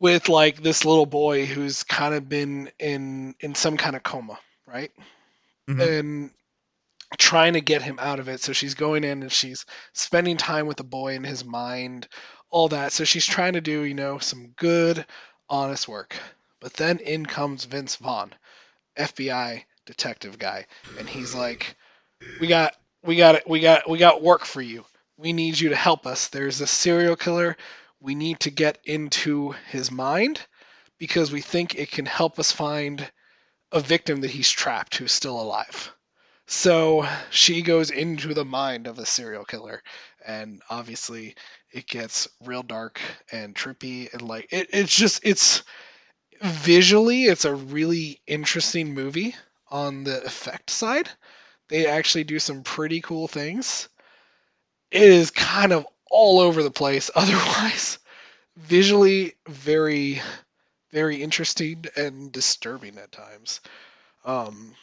with 0.00 0.28
like 0.28 0.62
this 0.62 0.84
little 0.84 1.06
boy 1.06 1.46
who's 1.46 1.82
kind 1.82 2.14
of 2.14 2.28
been 2.28 2.70
in 2.78 3.34
in 3.40 3.54
some 3.54 3.76
kind 3.76 3.96
of 3.96 4.02
coma, 4.02 4.38
right? 4.66 4.92
Mhm. 5.68 5.98
And 5.98 6.30
trying 7.16 7.54
to 7.54 7.60
get 7.60 7.82
him 7.82 7.98
out 8.00 8.20
of 8.20 8.28
it. 8.28 8.40
So 8.40 8.52
she's 8.52 8.74
going 8.74 9.04
in 9.04 9.22
and 9.22 9.32
she's 9.32 9.66
spending 9.92 10.36
time 10.36 10.66
with 10.66 10.76
the 10.76 10.84
boy 10.84 11.14
in 11.14 11.24
his 11.24 11.44
mind, 11.44 12.08
all 12.50 12.68
that. 12.68 12.92
So 12.92 13.04
she's 13.04 13.26
trying 13.26 13.54
to 13.54 13.60
do, 13.60 13.82
you 13.82 13.94
know, 13.94 14.18
some 14.18 14.48
good, 14.56 15.04
honest 15.48 15.88
work. 15.88 16.16
But 16.60 16.74
then 16.74 16.98
in 16.98 17.26
comes 17.26 17.64
Vince 17.64 17.96
Vaughn, 17.96 18.32
FBI 18.96 19.64
detective 19.86 20.38
guy, 20.38 20.66
and 20.98 21.08
he's 21.08 21.34
like, 21.34 21.76
"We 22.40 22.46
got, 22.46 22.74
we 23.02 23.16
got, 23.16 23.48
we 23.48 23.60
got, 23.60 23.88
we 23.88 23.98
got 23.98 24.22
work 24.22 24.44
for 24.44 24.62
you. 24.62 24.84
We 25.16 25.32
need 25.32 25.58
you 25.60 25.70
to 25.70 25.76
help 25.76 26.06
us. 26.06 26.28
There's 26.28 26.60
a 26.60 26.66
serial 26.66 27.16
killer. 27.16 27.56
We 28.00 28.14
need 28.14 28.40
to 28.40 28.50
get 28.50 28.78
into 28.84 29.54
his 29.70 29.90
mind 29.90 30.40
because 30.98 31.30
we 31.30 31.40
think 31.42 31.74
it 31.74 31.90
can 31.90 32.06
help 32.06 32.38
us 32.38 32.50
find 32.50 33.10
a 33.70 33.80
victim 33.80 34.22
that 34.22 34.30
he's 34.30 34.50
trapped 34.50 34.96
who's 34.96 35.12
still 35.12 35.40
alive." 35.40 35.93
So 36.46 37.06
she 37.30 37.62
goes 37.62 37.90
into 37.90 38.34
the 38.34 38.44
mind 38.44 38.86
of 38.86 38.98
a 38.98 39.06
serial 39.06 39.44
killer, 39.44 39.82
and 40.24 40.62
obviously 40.70 41.36
it 41.70 41.86
gets 41.86 42.28
real 42.44 42.62
dark 42.62 43.00
and 43.32 43.54
trippy 43.54 44.12
and 44.12 44.22
like 44.22 44.48
it, 44.52 44.68
it's 44.72 44.94
just 44.94 45.20
it's 45.24 45.62
visually 46.42 47.24
it's 47.24 47.44
a 47.44 47.54
really 47.54 48.20
interesting 48.26 48.94
movie 48.94 49.34
on 49.70 50.04
the 50.04 50.22
effect 50.24 50.70
side. 50.70 51.08
They 51.68 51.86
actually 51.86 52.24
do 52.24 52.38
some 52.38 52.62
pretty 52.62 53.00
cool 53.00 53.28
things. 53.28 53.88
It 54.90 55.02
is 55.02 55.30
kind 55.30 55.72
of 55.72 55.86
all 56.10 56.40
over 56.40 56.62
the 56.62 56.70
place 56.70 57.10
otherwise. 57.16 57.98
Visually 58.56 59.34
very 59.48 60.22
very 60.92 61.22
interesting 61.22 61.84
and 61.96 62.30
disturbing 62.32 62.98
at 62.98 63.12
times. 63.12 63.60
Um 64.24 64.74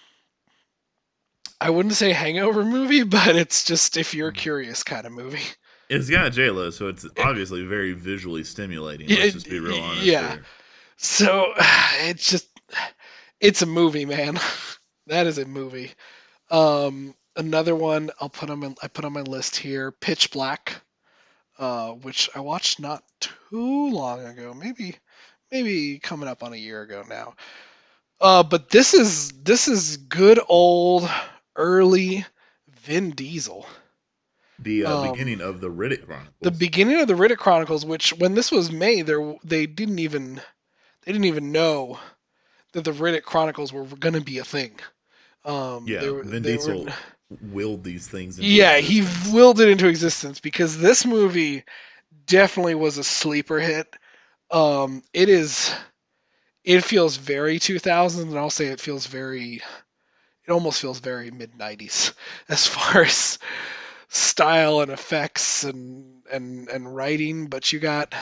I 1.62 1.70
wouldn't 1.70 1.94
say 1.94 2.12
hangover 2.12 2.66
movie, 2.66 3.04
but 3.18 3.36
it's 3.36 3.64
just 3.64 3.96
if 3.96 4.16
you're 4.16 4.32
curious 4.32 4.84
kind 4.84 5.06
of 5.06 5.14
movie. 5.14 5.44
It's 5.90 6.10
got 6.10 6.32
J 6.32 6.50
Lo, 6.50 6.70
so 6.72 6.88
it's 6.88 7.06
obviously 7.20 7.64
very 7.66 7.92
visually 7.94 8.44
stimulating. 8.44 9.10
Let's 9.10 9.34
just 9.34 9.50
be 9.50 9.60
real 9.60 9.82
honest. 9.82 10.04
yeah. 10.04 10.32
here. 10.32 10.46
So 10.98 11.54
it's 12.02 12.30
just 12.30 12.48
it's 13.40 13.62
a 13.62 13.66
movie, 13.66 14.06
man. 14.06 14.40
that 15.08 15.28
is 15.28 15.38
a 15.38 15.46
movie. 15.46 15.92
Um 16.50 17.14
another 17.36 17.76
one 17.76 18.10
I'll 18.20 18.30
put 18.30 18.50
on 18.50 18.60
my 18.60 18.74
I 18.82 18.88
put 18.88 19.06
on 19.06 19.14
my 19.14 19.22
list 19.22 19.58
here, 19.58 19.92
Pitch 19.92 20.32
Black, 20.32 20.82
uh, 21.60 21.92
which 21.92 22.30
I 22.34 22.40
watched 22.40 22.80
not 22.80 23.04
too 23.20 23.92
long 23.92 24.26
ago, 24.26 24.54
maybe 24.54 24.96
maybe 25.52 26.00
coming 26.00 26.30
up 26.30 26.42
on 26.42 26.54
a 26.54 26.58
year 26.58 26.82
ago 26.82 27.04
now. 27.08 27.36
Uh, 28.20 28.44
but 28.44 28.70
this 28.70 28.94
is 28.94 29.32
this 29.44 29.68
is 29.68 29.98
good 29.98 30.40
old 30.48 31.10
early 31.56 32.26
Vin 32.70 33.12
Diesel. 33.12 33.66
The 34.60 34.86
uh, 34.86 34.98
Um, 34.98 35.12
beginning 35.12 35.42
of 35.42 35.60
the 35.62 35.70
Riddick 35.70 36.06
Chronicles. 36.06 36.36
The 36.42 36.52
beginning 36.52 37.02
of 37.02 37.08
the 37.08 37.16
Riddick 37.16 37.38
Chronicles, 37.38 37.86
which 37.86 38.14
when 38.14 38.36
this 38.36 38.52
was 38.52 38.72
made, 38.72 39.08
there 39.08 39.36
they 39.44 39.66
didn't 39.66 40.00
even 40.00 40.36
they 41.04 41.12
didn't 41.12 41.26
even 41.26 41.52
know 41.52 42.00
that 42.74 42.84
the 42.84 42.92
Riddick 42.92 43.24
Chronicles 43.24 43.74
were 43.74 43.84
going 43.86 44.14
to 44.14 44.22
be 44.22 44.38
a 44.38 44.44
thing. 44.46 44.80
Um, 45.44 45.88
yeah, 45.88 46.00
they 46.02 46.10
Vin 46.10 46.44
they 46.44 46.52
Diesel 46.54 46.86
were- 46.86 46.94
willed 47.52 47.84
these 47.84 48.08
things. 48.08 48.38
Into 48.38 48.50
yeah, 48.50 48.78
he 48.78 49.08
willed 49.32 49.60
it 49.62 49.70
into 49.70 49.88
existence 49.88 50.40
because 50.40 50.78
this 50.78 51.06
movie 51.06 51.64
definitely 52.26 52.76
was 52.76 52.98
a 52.98 53.04
sleeper 53.04 53.60
hit. 53.60 53.88
Um, 54.52 55.02
it 55.14 55.30
is, 55.30 55.74
it 56.66 56.84
feels 56.84 57.16
very 57.16 57.58
2000s, 57.58 58.22
and 58.22 58.38
I'll 58.38 58.50
say 58.50 58.68
it 58.68 58.82
feels 58.82 59.08
very, 59.08 59.62
it 60.52 60.54
almost 60.54 60.82
feels 60.82 61.00
very 61.00 61.32
mid 61.32 61.54
90s 61.54 62.14
as 62.50 62.68
far 62.68 63.04
as 63.04 63.40
style 64.10 64.82
and 64.82 64.92
effects 64.92 65.64
and 65.64 66.24
and 66.32 66.68
and 66.68 66.94
writing. 66.94 67.48
But 67.48 67.72
you 67.72 67.80
got 67.80 68.14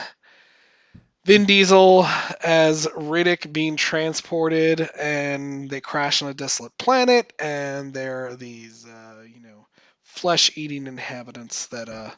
Vin 1.24 1.44
Diesel 1.44 2.06
as 2.42 2.86
Riddick 2.86 3.52
being 3.52 3.76
transported, 3.76 4.88
and 4.98 5.68
they 5.68 5.80
crash 5.80 6.22
on 6.22 6.30
a 6.30 6.34
desolate 6.34 6.76
planet, 6.78 7.32
and 7.38 7.92
there 7.92 8.28
are 8.28 8.36
these, 8.36 8.86
uh, 8.86 9.22
you 9.22 9.42
know, 9.42 9.66
flesh-eating 10.02 10.86
inhabitants 10.86 11.66
that, 11.66 11.90
uh, 11.90 12.10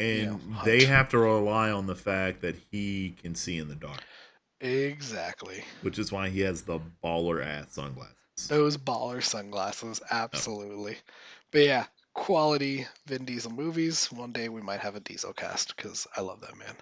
and 0.00 0.18
you 0.18 0.26
know, 0.26 0.40
they 0.64 0.84
have 0.84 1.10
to 1.10 1.18
rely 1.18 1.70
on 1.70 1.86
the 1.86 1.94
fact 1.94 2.40
that 2.42 2.56
he 2.72 3.14
can 3.22 3.34
see 3.36 3.58
in 3.58 3.68
the 3.68 3.76
dark, 3.76 4.02
exactly 4.60 5.62
which 5.82 5.98
is 5.98 6.10
why 6.10 6.28
he 6.28 6.40
has 6.40 6.62
the 6.62 6.80
baller 7.04 7.44
ass 7.44 7.72
sunglasses. 7.72 8.19
Those 8.48 8.76
baller 8.76 9.22
sunglasses, 9.22 10.00
absolutely. 10.10 10.96
But 11.50 11.62
yeah, 11.62 11.84
quality 12.14 12.86
Vin 13.06 13.24
Diesel 13.24 13.52
movies. 13.52 14.10
One 14.12 14.32
day 14.32 14.48
we 14.48 14.62
might 14.62 14.80
have 14.80 14.96
a 14.96 15.00
Diesel 15.00 15.32
cast 15.32 15.76
because 15.76 16.06
I 16.16 16.20
love 16.20 16.40
that 16.42 16.56
man. 16.58 16.74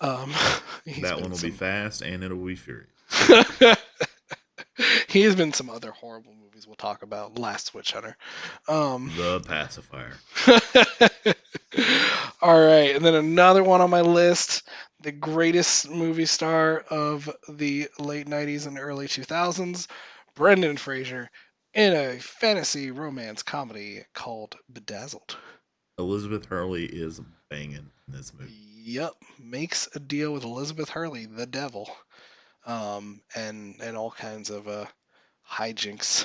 Um, 0.00 0.32
that 1.00 1.20
one 1.20 1.30
will 1.30 1.38
be 1.38 1.50
fast 1.50 2.02
and 2.02 2.22
it'll 2.22 2.38
be 2.38 2.56
furious. 2.56 2.88
he 5.08 5.22
has 5.22 5.34
been 5.34 5.52
some 5.52 5.70
other 5.70 5.90
horrible 5.90 6.34
movies 6.34 6.66
we'll 6.66 6.76
talk 6.76 7.02
about. 7.02 7.38
Last 7.38 7.74
Witch 7.74 7.92
Hunter. 7.92 8.16
Um, 8.68 9.12
The 9.16 9.40
pacifier. 9.40 10.12
All 12.40 12.58
right, 12.58 12.94
and 12.94 13.04
then 13.04 13.14
another 13.14 13.64
one 13.64 13.80
on 13.80 13.90
my 13.90 14.02
list, 14.02 14.62
the 15.00 15.12
greatest 15.12 15.90
movie 15.90 16.26
star 16.26 16.84
of 16.90 17.28
the 17.48 17.88
late 17.98 18.26
90s 18.26 18.66
and 18.66 18.78
early 18.78 19.06
2000s, 19.06 19.86
Brendan 20.38 20.76
Fraser, 20.76 21.28
in 21.74 21.92
a 21.92 22.20
fantasy 22.20 22.92
romance 22.92 23.42
comedy 23.42 24.04
called 24.14 24.54
Bedazzled. 24.72 25.36
Elizabeth 25.98 26.46
Hurley 26.46 26.84
is 26.84 27.20
banging 27.50 27.72
in 27.72 28.14
this 28.14 28.32
movie. 28.32 28.52
Yep, 28.84 29.14
makes 29.40 29.88
a 29.96 29.98
deal 29.98 30.32
with 30.32 30.44
Elizabeth 30.44 30.90
Hurley, 30.90 31.26
the 31.26 31.44
devil, 31.44 31.90
um, 32.64 33.20
and 33.34 33.80
and 33.82 33.96
all 33.96 34.12
kinds 34.12 34.50
of 34.50 34.68
uh, 34.68 34.86
hijinks. 35.50 36.24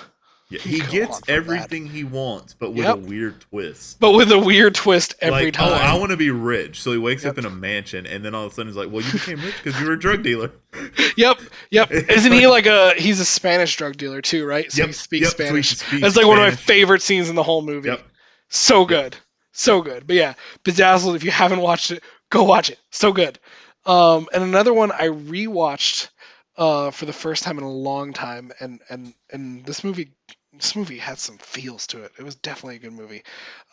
Yeah, 0.50 0.60
he 0.60 0.80
gets 0.80 1.18
from 1.18 1.24
that. 1.26 1.30
everything 1.30 1.88
he 1.88 2.04
wants, 2.04 2.54
but 2.54 2.72
with 2.72 2.86
Yep. 2.86 2.96
a 2.96 2.98
weird 3.00 3.42
twist. 3.42 4.00
But 4.00 4.12
with 4.12 4.32
a 4.32 4.38
weird 4.38 4.76
twist 4.76 5.16
every 5.20 5.46
like, 5.46 5.54
time. 5.56 5.70
oh, 5.70 5.74
I 5.74 5.98
want 5.98 6.12
to 6.12 6.18
be 6.18 6.30
rich. 6.30 6.82
So 6.82 6.92
he 6.92 6.98
wakes 7.00 7.26
up 7.26 7.38
in 7.40 7.46
a 7.46 7.50
mansion, 7.50 8.06
and 8.06 8.24
then 8.24 8.36
all 8.36 8.46
of 8.46 8.52
a 8.52 8.56
sudden 8.56 8.68
he's 8.72 8.78
like, 8.78 8.92
"Well, 8.92 9.02
you 9.04 9.12
became 9.14 9.40
rich 9.42 9.56
because 9.64 9.80
you 9.82 9.88
were 9.88 9.94
a 9.94 10.00
drug 10.00 10.22
dealer." 10.24 10.52
Yep, 11.16 11.40
yep. 11.72 11.92
Isn't 11.92 12.32
he 12.32 12.48
like- 12.48 12.66
a? 12.66 12.94
He's 12.98 13.20
a 13.20 13.26
Spanish 13.26 13.76
drug 13.78 13.96
dealer 13.98 14.22
too, 14.22 14.46
right? 14.46 14.72
So 14.72 14.82
he 14.84 14.88
Yep, 14.88 14.96
speaks 14.96 15.22
yep, 15.28 15.32
so 15.32 15.56
he 15.56 15.62
Spanish. 15.64 15.78
speaks 15.78 16.02
That's 16.02 16.16
like 16.16 16.26
one 16.28 16.38
of 16.40 16.44
my 16.44 16.52
favorite 16.56 17.02
scenes 17.04 17.30
in 17.30 17.36
the 17.36 17.44
whole 17.44 17.62
movie. 17.62 17.90
Yep. 17.90 18.02
So 18.50 18.86
good, 18.86 19.16
so 19.54 19.82
good. 19.82 20.06
But 20.08 20.16
yeah, 20.16 20.34
Bedazzled. 20.64 21.16
If 21.16 21.24
you 21.24 21.32
haven't 21.32 21.62
watched 21.62 21.92
it, 21.92 22.04
go 22.30 22.44
watch 22.44 22.70
it. 22.70 22.80
So 22.92 23.12
good. 23.14 23.40
Um, 23.86 24.28
and 24.34 24.44
another 24.44 24.74
one 24.74 24.92
I 24.92 25.08
rewatched 25.10 26.10
uh, 26.58 26.92
for 26.92 27.06
the 27.06 27.14
first 27.14 27.44
time 27.44 27.58
in 27.58 27.64
a 27.64 27.72
long 27.72 28.14
time, 28.14 28.52
and 28.60 28.82
and 28.90 29.14
and 29.32 29.66
this 29.66 29.84
movie. 29.84 30.12
This 30.54 30.76
movie 30.76 31.00
had 31.00 31.18
some 31.18 31.38
feels 31.38 31.88
to 31.88 32.04
it. 32.04 32.12
It 32.20 32.24
was 32.24 32.36
definitely 32.36 32.76
a 32.76 32.80
good 32.80 32.94
movie. 32.94 33.24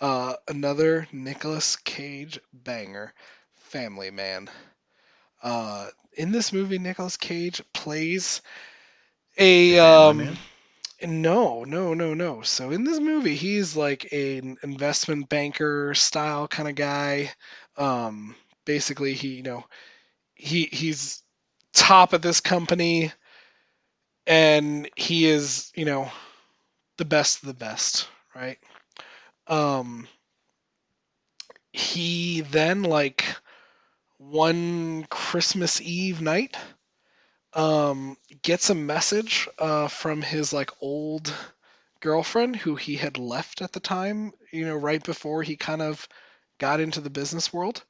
Uh, 0.00 0.34
another 0.48 1.06
Nicolas 1.12 1.76
Cage 1.76 2.38
banger, 2.52 3.12
Family 3.70 4.10
Man. 4.10 4.48
Uh, 5.42 5.88
in 6.14 6.32
this 6.32 6.52
movie, 6.52 6.78
Nicolas 6.78 7.16
Cage 7.16 7.62
plays 7.72 8.42
a 9.38 9.78
um, 9.78 10.28
no, 11.02 11.64
no, 11.64 11.94
no, 11.94 12.14
no. 12.14 12.42
So 12.42 12.70
in 12.70 12.84
this 12.84 13.00
movie, 13.00 13.36
he's 13.36 13.76
like 13.76 14.12
an 14.12 14.56
investment 14.62 15.28
banker 15.28 15.94
style 15.94 16.48
kind 16.48 16.68
of 16.68 16.74
guy. 16.74 17.32
Um, 17.76 18.34
basically, 18.64 19.14
he 19.14 19.36
you 19.36 19.42
know 19.42 19.64
he 20.34 20.64
he's 20.72 21.22
top 21.72 22.12
of 22.12 22.22
this 22.22 22.40
company, 22.40 23.12
and 24.26 24.88
he 24.96 25.26
is 25.26 25.72
you 25.74 25.84
know 25.84 26.10
the 26.96 27.04
best 27.04 27.42
of 27.42 27.48
the 27.48 27.54
best, 27.54 28.08
right? 28.34 28.58
Um, 29.46 30.06
he 31.72 32.42
then 32.42 32.82
like 32.82 33.24
one 34.18 35.04
Christmas 35.08 35.80
Eve 35.80 36.20
night 36.20 36.56
um, 37.54 38.16
gets 38.42 38.70
a 38.70 38.74
message 38.74 39.48
uh, 39.58 39.88
from 39.88 40.22
his 40.22 40.52
like 40.52 40.70
old 40.80 41.34
girlfriend 42.00 42.56
who 42.56 42.76
he 42.76 42.96
had 42.96 43.18
left 43.18 43.62
at 43.62 43.72
the 43.72 43.80
time, 43.80 44.32
you 44.52 44.66
know, 44.66 44.76
right 44.76 45.02
before 45.02 45.42
he 45.42 45.56
kind 45.56 45.82
of 45.82 46.06
got 46.58 46.80
into 46.80 47.00
the 47.00 47.10
business 47.10 47.52
world, 47.52 47.82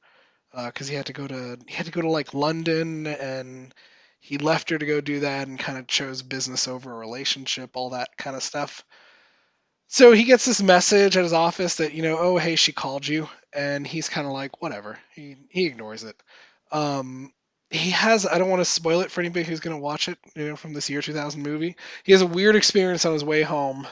because 0.53 0.87
he 0.87 0.95
had 0.95 1.05
to 1.07 1.13
go 1.13 1.27
to 1.27 1.57
he 1.67 1.73
had 1.75 1.85
to 1.85 1.91
go 1.91 2.01
to 2.01 2.09
like 2.09 2.33
London 2.33 3.07
and 3.07 3.73
he 4.19 4.37
left 4.37 4.69
her 4.69 4.77
to 4.77 4.85
go 4.85 5.01
do 5.01 5.21
that 5.21 5.47
and 5.47 5.59
kind 5.59 5.77
of 5.77 5.87
chose 5.87 6.21
business 6.21 6.67
over 6.67 6.91
a 6.91 6.97
relationship, 6.97 7.71
all 7.75 7.91
that 7.91 8.15
kind 8.17 8.35
of 8.35 8.43
stuff. 8.43 8.85
So 9.87 10.11
he 10.11 10.23
gets 10.23 10.45
this 10.45 10.61
message 10.61 11.17
at 11.17 11.23
his 11.23 11.33
office 11.33 11.75
that 11.75 11.93
you 11.93 12.03
know, 12.03 12.17
oh 12.19 12.37
hey, 12.37 12.55
she 12.55 12.71
called 12.71 13.07
you, 13.07 13.27
and 13.53 13.85
he's 13.85 14.09
kind 14.09 14.27
of 14.27 14.33
like 14.33 14.61
whatever. 14.61 14.97
He 15.13 15.37
he 15.49 15.65
ignores 15.65 16.03
it. 16.03 16.15
Um, 16.71 17.33
he 17.69 17.91
has 17.91 18.27
I 18.27 18.37
don't 18.37 18.49
want 18.49 18.61
to 18.61 18.65
spoil 18.65 19.01
it 19.01 19.11
for 19.11 19.21
anybody 19.21 19.43
who's 19.43 19.59
to 19.61 19.77
watch 19.77 20.07
it, 20.07 20.17
you 20.35 20.49
know, 20.49 20.55
from 20.55 20.73
this 20.73 20.89
year 20.89 21.01
2000 21.01 21.41
movie. 21.41 21.75
He 22.03 22.11
has 22.11 22.21
a 22.21 22.27
weird 22.27 22.55
experience 22.55 23.05
on 23.05 23.13
his 23.13 23.23
way 23.23 23.41
home. 23.41 23.87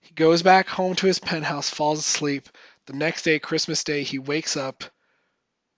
He 0.00 0.14
goes 0.14 0.42
back 0.42 0.68
home 0.68 0.94
to 0.96 1.06
his 1.06 1.18
penthouse, 1.18 1.70
falls 1.70 2.00
asleep. 2.00 2.48
The 2.86 2.94
next 2.94 3.22
day, 3.22 3.38
Christmas 3.38 3.84
Day, 3.84 4.02
he 4.02 4.18
wakes 4.18 4.56
up 4.56 4.84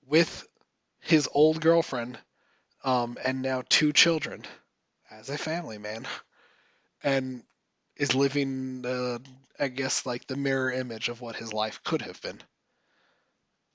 with 0.07 0.47
his 1.01 1.29
old 1.33 1.61
girlfriend 1.61 2.19
um, 2.85 3.19
and 3.25 3.43
now 3.43 3.63
two 3.69 3.93
children 3.93 4.45
as 5.11 5.29
a 5.31 5.39
family 5.39 5.79
man, 5.79 6.07
and 7.03 7.45
is 7.97 8.15
living, 8.15 8.85
uh, 8.87 9.19
I 9.59 9.69
guess, 9.69 10.07
like 10.07 10.27
the 10.27 10.37
mirror 10.37 10.71
image 10.73 11.09
of 11.09 11.21
what 11.21 11.37
his 11.37 11.53
life 11.53 11.83
could 11.85 12.03
have 12.03 12.21
been. 12.23 12.41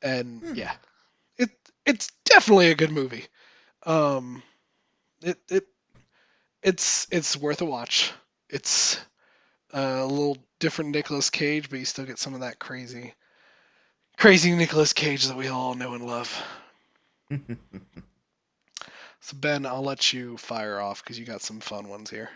And 0.01 0.43
Hmm. 0.43 0.53
yeah, 0.53 0.73
it 1.37 1.49
it's 1.85 2.09
definitely 2.25 2.71
a 2.71 2.75
good 2.75 2.91
movie. 2.91 3.27
Um, 3.85 4.43
it 5.21 5.37
it 5.49 5.67
it's 6.63 7.07
it's 7.11 7.37
worth 7.37 7.61
a 7.61 7.65
watch. 7.65 8.11
It's 8.49 8.97
uh, 9.73 9.99
a 10.01 10.05
little 10.05 10.37
different 10.59 10.91
Nicolas 10.91 11.29
Cage, 11.29 11.69
but 11.69 11.79
you 11.79 11.85
still 11.85 12.05
get 12.05 12.19
some 12.19 12.33
of 12.33 12.41
that 12.41 12.59
crazy, 12.59 13.13
crazy 14.19 14.51
Nicolas 14.53 14.93
Cage 14.93 15.25
that 15.27 15.37
we 15.37 15.47
all 15.47 15.73
know 15.75 15.93
and 15.93 16.05
love. 16.05 16.43
So 19.21 19.35
Ben, 19.37 19.65
I'll 19.65 19.83
let 19.83 20.11
you 20.13 20.37
fire 20.37 20.79
off 20.79 21.03
because 21.03 21.19
you 21.19 21.25
got 21.25 21.41
some 21.41 21.59
fun 21.59 21.87
ones 21.89 22.09
here. 22.09 22.29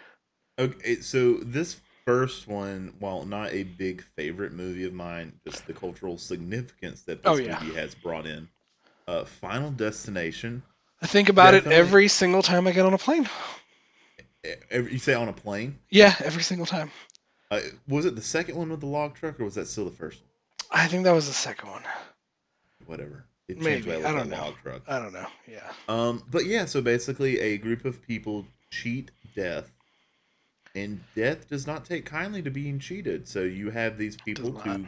Okay, 0.60 0.98
so 1.00 1.36
this 1.36 1.80
first 2.06 2.48
one, 2.48 2.94
while 3.00 3.26
not 3.26 3.52
a 3.54 3.64
big 3.64 4.04
favorite 4.16 4.52
movie 4.52 4.84
of 4.86 4.94
mine, 4.94 5.34
just 5.48 5.66
the 5.66 5.74
cultural 5.74 6.18
significance 6.18 7.02
that 7.04 7.24
this 7.24 7.32
Oh, 7.32 7.38
yeah. 7.38 7.58
movie 7.64 7.74
has 7.76 7.96
brought 7.96 8.28
in. 8.28 8.48
Uh, 9.08 9.24
Final 9.26 9.72
Destination. 9.72 10.62
I 11.02 11.08
think 11.08 11.30
about 11.30 11.52
Definitely. 11.52 11.76
it 11.76 11.80
every 11.80 12.08
single 12.10 12.44
time 12.44 12.68
I 12.68 12.74
get 12.74 12.86
on 12.86 12.94
a 12.94 12.98
plane. 13.00 13.28
every- 14.70 14.92
You 14.92 15.00
say 15.00 15.14
on 15.14 15.30
a 15.30 15.34
plane? 15.34 15.80
Yeah, 15.90 16.14
every 16.20 16.44
single 16.44 16.68
time. 16.68 16.92
Uh, 17.50 17.62
was 17.88 18.06
it 18.06 18.16
the 18.16 18.22
second 18.22 18.56
one 18.58 18.70
with 18.70 18.82
the 18.82 18.88
log 18.88 19.16
truck, 19.16 19.40
or 19.40 19.46
was 19.46 19.56
that 19.56 19.68
still 19.68 19.86
the 19.86 19.92
first 19.92 20.20
one? 20.22 20.30
I 20.74 20.88
think 20.88 21.06
that 21.06 21.14
was 21.14 21.28
the 21.28 21.34
second 21.34 21.70
one. 21.70 21.84
Whatever. 22.86 23.26
It 23.48 23.60
Maybe, 23.60 23.92
I 23.94 24.12
don't 24.14 24.30
know. 24.30 24.54
I 24.88 25.00
don't 25.00 25.14
know. 25.14 25.28
Yeah. 25.48 25.72
Um, 25.90 26.24
but 26.32 26.46
yeah, 26.46 26.66
so 26.66 26.82
basically, 26.82 27.40
a 27.40 27.58
group 27.58 27.86
of 27.86 28.02
people 28.02 28.48
cheat 28.72 29.12
death 29.36 29.72
And 30.76 31.04
death 31.16 31.48
does 31.50 31.68
not 31.68 31.86
take 31.86 32.06
kindly 32.06 32.42
to 32.44 32.52
being 32.52 32.80
cheated. 32.80 33.28
So 33.28 33.42
you 33.44 33.70
have 33.72 33.98
these 33.98 34.18
people 34.18 34.52
who 34.52 34.86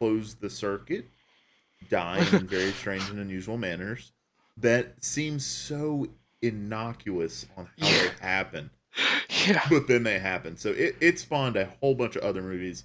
close 0.00 0.34
the 0.34 0.50
circuit, 0.50 1.06
dying 1.90 2.32
in 2.32 2.46
very 2.48 2.72
strange 2.72 3.10
and 3.10 3.18
unusual 3.20 3.58
manners. 3.58 4.12
That 4.58 5.04
seems 5.04 5.44
so 5.46 6.08
innocuous 6.42 7.46
on 7.56 7.68
how 7.80 7.94
they 7.96 8.04
Yeah. 8.04 8.10
happen, 8.20 8.70
Yeah. 9.46 9.62
but 9.70 9.88
then 9.88 10.02
they 10.04 10.18
happen. 10.18 10.56
So 10.56 10.70
it, 10.70 10.96
it 11.00 11.18
spawned 11.18 11.56
a 11.56 11.66
whole 11.80 11.94
bunch 11.94 12.16
of 12.16 12.22
other 12.22 12.42
movies. 12.42 12.84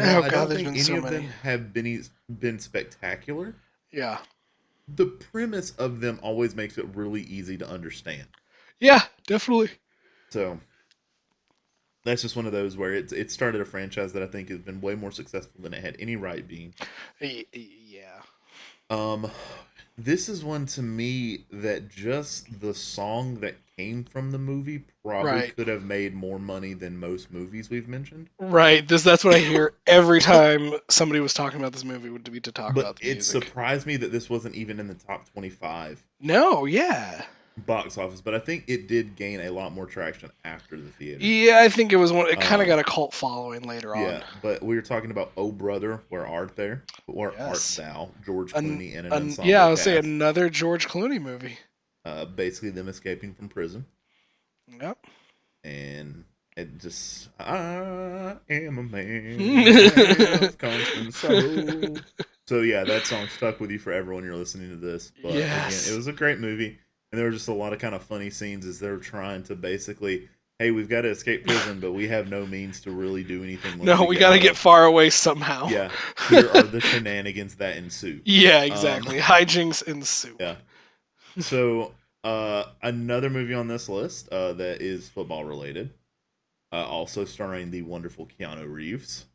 And 0.00 0.10
Oh, 0.10 0.22
I 0.22 0.28
God, 0.28 0.48
don't 0.48 0.56
think 0.56 0.68
any 0.68 0.78
so 0.80 0.96
of 0.96 1.04
them 1.04 1.22
have 1.42 1.72
been 1.72 2.04
been 2.40 2.58
spectacular. 2.58 3.54
Yeah. 3.92 4.18
The 4.96 5.06
premise 5.06 5.70
of 5.72 6.00
them 6.00 6.18
always 6.22 6.54
makes 6.54 6.78
it 6.78 6.86
really 6.94 7.22
easy 7.22 7.56
to 7.58 7.68
understand. 7.68 8.26
Yeah, 8.80 9.02
definitely. 9.26 9.70
So 10.30 10.58
that's 12.04 12.22
just 12.22 12.36
one 12.36 12.46
of 12.46 12.52
those 12.52 12.76
where 12.76 12.92
it's 12.94 13.12
it 13.12 13.30
started 13.30 13.60
a 13.60 13.64
franchise 13.64 14.12
that 14.12 14.22
I 14.22 14.26
think 14.26 14.48
has 14.50 14.58
been 14.58 14.80
way 14.80 14.94
more 14.94 15.10
successful 15.10 15.62
than 15.62 15.72
it 15.74 15.82
had 15.82 15.96
any 15.98 16.16
right 16.16 16.46
being. 16.46 16.74
Yeah. 17.20 18.20
Um, 18.90 19.30
this 19.96 20.28
is 20.28 20.44
one 20.44 20.66
to 20.66 20.82
me 20.82 21.46
that 21.50 21.88
just 21.88 22.60
the 22.60 22.74
song 22.74 23.36
that 23.40 23.56
came 23.76 24.04
from 24.04 24.30
the 24.30 24.38
movie 24.38 24.84
probably 25.04 25.30
Right. 25.32 25.56
could 25.56 25.68
have 25.68 25.82
made 25.82 26.14
more 26.14 26.38
money 26.38 26.74
than 26.74 26.98
most 26.98 27.32
movies 27.32 27.70
we've 27.70 27.88
mentioned. 27.88 28.28
Right. 28.38 28.86
This 28.86 29.02
that's 29.02 29.24
what 29.24 29.34
I 29.34 29.38
hear 29.38 29.74
every 29.86 30.20
time 30.20 30.74
somebody 30.88 31.20
was 31.20 31.34
talking 31.34 31.58
about 31.58 31.72
this 31.72 31.84
movie 31.84 32.08
would 32.10 32.30
be 32.30 32.40
to 32.40 32.52
talk 32.52 32.74
But 32.74 32.80
about 32.82 33.00
the 33.00 33.10
it 33.10 33.14
music. 33.14 33.44
surprised 33.44 33.86
me 33.86 33.96
that 33.98 34.12
this 34.12 34.30
wasn't 34.30 34.54
even 34.54 34.78
in 34.80 34.86
the 34.88 34.94
top 34.94 35.28
twenty-five 35.32 36.02
no, 36.20 36.64
yeah. 36.64 37.24
box 37.66 37.98
office. 37.98 38.20
But 38.20 38.34
I 38.34 38.38
think 38.38 38.64
it 38.68 38.86
did 38.88 39.16
gain 39.16 39.40
a 39.40 39.50
lot 39.50 39.72
more 39.72 39.86
traction 39.86 40.30
after 40.44 40.76
the 40.80 40.88
theater. 40.90 41.24
Yeah, 41.24 41.60
I 41.60 41.68
think 41.68 41.92
it 41.92 41.96
was 41.96 42.12
one 42.12 42.26
it 42.28 42.40
kind 42.40 42.62
of 42.62 42.68
Um, 42.68 42.76
got 42.76 42.78
a 42.78 42.84
cult 42.84 43.12
following 43.12 43.62
later 43.62 43.94
on. 43.94 44.02
Yeah, 44.02 44.22
but 44.42 44.62
we 44.62 44.74
were 44.76 44.82
talking 44.82 45.10
about 45.10 45.32
"Oh 45.36 45.50
Brother, 45.52 46.00
Where 46.10 46.26
Art 46.26 46.54
There?" 46.56 46.84
Where 47.06 47.32
Yes. 47.32 47.78
art 47.78 47.86
thou? 47.86 48.10
George 48.24 48.52
An- 48.54 48.78
Clooney 48.78 48.92
in 48.94 49.00
an 49.06 49.12
An- 49.12 49.22
ensemble 49.24 49.50
yeah, 49.50 49.66
I 49.66 49.70
cast. 49.70 49.84
saying 49.84 50.04
another 50.04 50.48
George 50.48 50.88
Clooney 50.88 51.20
movie. 51.20 51.58
Uh, 52.04 52.24
basically 52.24 52.70
them 52.70 52.88
escaping 52.88 53.34
from 53.34 53.48
prison, 53.48 53.84
Yep. 54.80 54.98
and 55.62 56.24
it 56.56 56.78
just 56.78 57.28
I 57.38 58.36
am 58.48 58.78
a 58.78 58.82
man 58.82 60.52
constant 60.58 61.14
soul. 61.14 61.96
So 62.46 62.60
yeah, 62.60 62.84
that 62.84 63.06
song 63.06 63.26
stuck 63.28 63.58
with 63.60 63.70
you 63.70 63.78
forever 63.78 64.14
when 64.14 64.24
you're 64.24 64.36
listening 64.36 64.70
to 64.70 64.76
this. 64.76 65.12
But 65.22 65.32
Yes. 65.34 65.84
again, 65.86 65.94
it 65.94 65.96
was 65.96 66.06
a 66.06 66.12
great 66.12 66.38
movie, 66.38 66.78
and 67.10 67.18
there 67.18 67.24
were 67.24 67.32
just 67.32 67.48
a 67.48 67.54
lot 67.54 67.72
of 67.72 67.78
kind 67.78 67.94
of 67.94 68.02
funny 68.02 68.30
scenes 68.30 68.66
as 68.66 68.78
they're 68.78 68.98
trying 68.98 69.42
to 69.44 69.54
basically. 69.56 70.28
Hey, 70.60 70.70
we've 70.70 70.88
got 70.88 71.00
to 71.00 71.08
escape 71.08 71.44
prison, 71.44 71.80
but 71.80 71.90
we 71.94 72.06
have 72.06 72.30
no 72.30 72.46
means 72.46 72.82
to 72.82 72.92
really 72.92 73.24
do 73.24 73.42
anything. 73.42 73.84
No, 73.84 74.04
we 74.04 74.16
got 74.16 74.34
to 74.34 74.38
get 74.38 74.56
far 74.56 74.84
away 74.84 75.10
somehow. 75.10 75.66
Yeah, 75.66 75.90
here 76.28 76.48
are 76.48 76.62
the 76.62 76.80
shenanigans 76.80 77.56
that 77.56 77.76
ensue. 77.76 78.20
Yeah, 78.24 78.62
exactly. 78.62 79.18
Hijinks 79.18 79.82
ensue. 79.82 80.28
Um, 80.30 80.36
Yeah. 80.38 80.56
So, 81.38 81.94
uh, 82.22 82.64
another 82.82 83.30
movie 83.30 83.54
on 83.54 83.68
this 83.68 83.88
list 83.88 84.28
uh, 84.30 84.52
that 84.54 84.80
is 84.80 85.08
football 85.08 85.44
related, 85.44 85.92
uh, 86.72 86.86
also 86.86 87.24
starring 87.24 87.70
the 87.70 87.82
wonderful 87.82 88.26
Keanu 88.26 88.70
Reeves, 88.70 89.26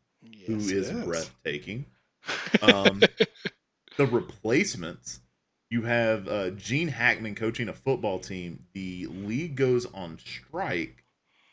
who 0.46 0.54
Yes, 0.54 0.72
it 0.72 0.76
is 0.78 0.92
breathtaking. 0.92 1.86
Um, 2.62 3.10
the 3.96 4.06
replacements. 4.06 5.20
You 5.70 5.82
have 5.82 6.28
uh, 6.28 6.50
Gene 6.50 6.88
Hackman 6.88 7.34
coaching 7.36 7.68
a 7.68 7.72
football 7.72 8.18
team. 8.18 8.66
The 8.74 9.06
league 9.06 9.56
goes 9.56 9.86
on 9.86 10.18
strike, 10.18 11.04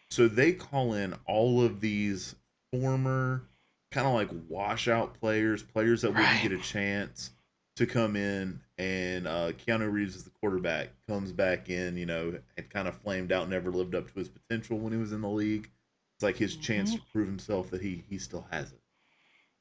so 0.10 0.28
they 0.28 0.54
call 0.54 0.94
in 0.94 1.16
all 1.28 1.62
of 1.64 1.82
these 1.82 2.36
former, 2.72 3.44
kind 3.92 4.08
of 4.08 4.14
like 4.14 4.30
washout 4.50 5.14
players, 5.20 5.64
players 5.64 6.02
that 6.02 6.12
Right. 6.12 6.22
wouldn't 6.22 6.42
get 6.42 6.52
a 6.52 6.58
chance 6.58 7.32
to 7.78 7.86
come 7.88 8.16
in. 8.16 8.60
And 8.78 9.28
uh, 9.28 9.54
Keanu 9.54 9.92
Reeves 9.92 10.16
is 10.16 10.24
the 10.24 10.30
quarterback, 10.30 10.90
comes 11.08 11.32
back 11.32 11.70
in. 11.70 11.98
You 11.98 12.06
know, 12.06 12.40
had 12.56 12.70
kind 12.70 12.88
of 12.88 12.96
flamed 12.98 13.32
out, 13.32 13.50
never 13.50 13.72
lived 13.72 13.96
up 13.96 14.08
to 14.12 14.20
his 14.20 14.30
potential 14.30 14.78
when 14.78 14.94
he 14.94 15.00
was 15.00 15.12
in 15.14 15.22
the 15.22 15.30
league. 15.30 15.70
It's 16.16 16.24
like 16.24 16.38
his 16.38 16.56
chance 16.56 16.94
to 16.96 17.02
prove 17.12 17.28
himself 17.28 17.70
that 17.72 17.82
he 17.82 18.04
he 18.10 18.18
still 18.18 18.46
has 18.52 18.72
it. 18.72 18.80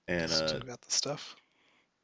And 0.08 0.30
uh, 0.30 0.48
Still 0.48 0.60
got 0.60 0.80
the 0.82 0.90
stuff. 0.92 1.36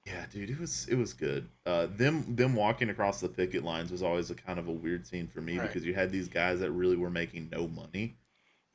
yeah, 0.06 0.24
dude, 0.30 0.50
it 0.50 0.58
was 0.58 0.86
it 0.88 0.96
was 0.96 1.12
good. 1.12 1.48
Uh, 1.66 1.86
them 1.96 2.34
them 2.36 2.54
walking 2.54 2.90
across 2.90 3.20
the 3.20 3.28
picket 3.28 3.62
lines 3.64 3.90
was 3.90 4.02
always 4.02 4.30
a 4.30 4.34
kind 4.34 4.58
of 4.58 4.68
a 4.68 4.72
weird 4.72 5.06
scene 5.06 5.26
for 5.28 5.40
me 5.40 5.58
Right. 5.58 5.66
because 5.68 5.84
you 5.84 5.94
had 5.94 6.10
these 6.10 6.28
guys 6.28 6.60
that 6.60 6.70
really 6.72 6.96
were 6.96 7.10
making 7.10 7.48
no 7.52 7.68
money 7.68 8.16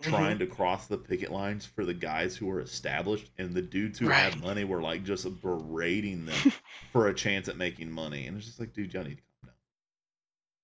Mm-hmm. 0.03 0.11
trying 0.11 0.37
to 0.39 0.45
cross 0.45 0.85
the 0.85 0.97
picket 0.97 1.31
lines 1.31 1.65
for 1.65 1.83
the 1.83 1.93
guys 1.95 2.35
who 2.35 2.45
were 2.45 2.59
established, 2.59 3.31
and 3.39 3.53
the 3.55 3.63
dudes 3.63 3.97
who 3.97 4.07
Right. 4.09 4.31
had 4.31 4.39
money 4.43 4.63
were 4.63 4.79
like 4.81 5.03
just 5.03 5.41
berating 5.41 6.25
them 6.27 6.53
for 6.93 7.07
a 7.07 7.15
chance 7.15 7.47
at 7.47 7.57
making 7.57 7.89
money, 7.91 8.27
and 8.27 8.37
it's 8.37 8.45
just 8.45 8.59
like, 8.59 8.73
dude, 8.73 8.93
y'all 8.93 9.03
need 9.03 9.17
to 9.17 9.23
calm 9.41 9.47
down. 9.47 9.55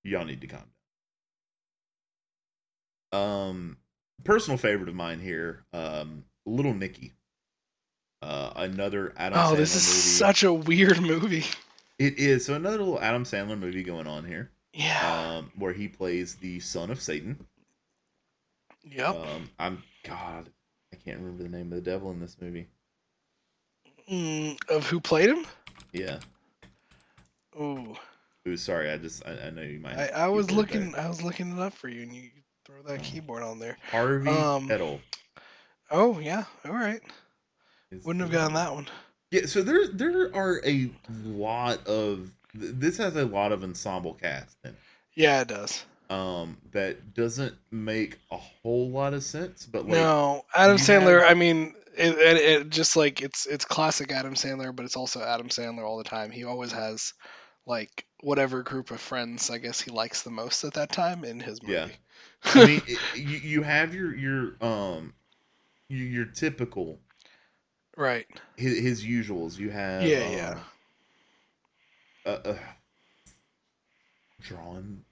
Y'all 0.03 0.25
need 0.25 0.41
to 0.41 0.47
calm 0.47 0.63
down. 3.11 3.21
Um, 3.21 3.77
personal 4.23 4.57
favorite 4.57 4.89
of 4.89 4.95
mine 4.95 5.19
here, 5.19 5.63
um, 5.73 6.25
Little 6.45 6.73
Nicky. 6.73 7.13
Uh, 8.21 8.53
another 8.55 9.13
Adam. 9.17 9.37
Oh, 9.39 9.53
Sandler 9.53 9.57
this 9.57 9.75
is 9.75 9.87
movie. 9.87 9.99
such 9.99 10.43
a 10.43 10.53
weird 10.53 11.01
movie. 11.01 11.45
It 11.99 12.17
is. 12.19 12.45
So 12.45 12.53
another 12.53 12.77
little 12.77 13.01
Adam 13.01 13.23
Sandler 13.23 13.57
movie 13.59 13.83
going 13.83 14.07
on 14.07 14.25
here, 14.25 14.51
Yeah. 14.73 15.35
um, 15.37 15.51
where 15.55 15.73
he 15.73 15.87
plays 15.87 16.35
the 16.35 16.59
son 16.59 16.89
of 16.89 17.01
Satan. 17.01 17.45
Yep. 18.83 19.15
Um, 19.15 19.49
I'm 19.59 19.83
God, 20.03 20.49
I 20.91 20.97
can't 20.97 21.19
remember 21.19 21.43
the 21.43 21.49
name 21.49 21.71
of 21.71 21.83
the 21.83 21.89
devil 21.89 22.11
in 22.11 22.19
this 22.19 22.37
movie. 22.41 22.67
Mm, 24.11 24.57
of 24.69 24.85
who 24.87 24.99
played 24.99 25.29
him? 25.29 25.45
Yeah. 25.93 26.19
Ooh, 27.59 27.95
Ooh, 28.47 28.57
sorry. 28.57 28.91
I 28.91 28.97
just 28.97 29.25
I, 29.25 29.47
I 29.47 29.49
know 29.51 29.61
you 29.61 29.79
might. 29.79 29.97
I, 29.97 30.07
I 30.07 30.27
was 30.27 30.51
looking. 30.51 30.91
there. 30.91 31.01
I 31.01 31.07
was 31.07 31.21
looking 31.21 31.57
it 31.57 31.59
up 31.59 31.73
for 31.73 31.87
you, 31.87 32.01
and 32.01 32.13
you 32.13 32.29
throw 32.65 32.81
that 32.83 33.03
keyboard 33.03 33.43
on 33.43 33.59
there. 33.59 33.77
Harvey 33.89 34.29
um, 34.29 34.67
Keitel. 34.67 34.99
Oh 35.91 36.19
yeah. 36.19 36.43
All 36.65 36.73
right. 36.73 37.01
is 37.91 38.03
Wouldn't 38.03 38.21
have 38.21 38.31
gotten 38.31 38.53
that 38.55 38.73
one. 38.73 38.87
Yeah. 39.31 39.45
So 39.45 39.61
there 39.61 39.87
there 39.87 40.35
are 40.35 40.61
a 40.65 40.89
lot 41.25 41.85
of 41.87 42.31
this 42.53 42.97
has 42.97 43.15
a 43.15 43.25
lot 43.25 43.51
of 43.51 43.63
ensemble 43.63 44.15
cast 44.15 44.57
in 44.63 44.71
it. 44.71 44.77
Yeah, 45.15 45.41
it 45.41 45.47
does. 45.47 45.85
Um, 46.13 46.57
that 46.73 47.15
doesn't 47.15 47.55
make 47.71 48.19
a 48.29 48.37
whole 48.37 48.91
lot 48.91 49.15
of 49.15 49.23
sense, 49.23 49.65
but 49.65 49.85
like 49.85 49.93
no, 49.93 50.45
Adam 50.53 50.77
Sandler. 50.77 51.21
have- 51.21 51.31
I 51.31 51.33
mean, 51.33 51.73
it, 51.97 52.15
it, 52.15 52.37
it 52.37 52.69
just 52.69 52.95
like 52.95 53.21
it's 53.23 53.47
it's 53.47 53.65
classic 53.65 54.11
Adam 54.11 54.35
Sandler, 54.35 54.75
but 54.75 54.85
it's 54.85 54.95
also 54.95 55.23
Adam 55.23 55.49
Sandler 55.49 55.83
all 55.83 55.97
the 55.97 56.03
time. 56.03 56.29
He 56.29 56.43
always 56.43 56.71
has 56.71 57.13
like 57.65 58.05
whatever 58.19 58.61
group 58.61 58.91
of 58.91 58.99
friends 58.99 59.49
I 59.49 59.57
guess 59.57 59.81
he 59.81 59.89
likes 59.89 60.21
the 60.21 60.29
most 60.29 60.63
at 60.65 60.75
that 60.75 60.91
time 60.91 61.23
in 61.23 61.39
his 61.39 61.63
movie. 61.63 61.73
Yeah. 61.73 61.87
I 62.45 62.65
mean, 62.65 62.81
it, 62.87 62.99
you 63.15 63.37
you 63.37 63.61
have 63.63 63.95
your 63.95 64.15
your 64.15 64.55
um 64.61 65.13
your, 65.87 66.07
your 66.07 66.25
typical 66.25 66.99
right. 67.97 68.27
his, 68.55 68.77
his 68.77 69.03
usuals. 69.03 69.57
You 69.57 69.71
have 69.71 70.03
Yeah, 70.03 70.25
um, 70.25 70.33
yeah. 70.33 70.59
Uh, 72.25 72.49
uh, 72.49 72.57
drawing 74.41 75.03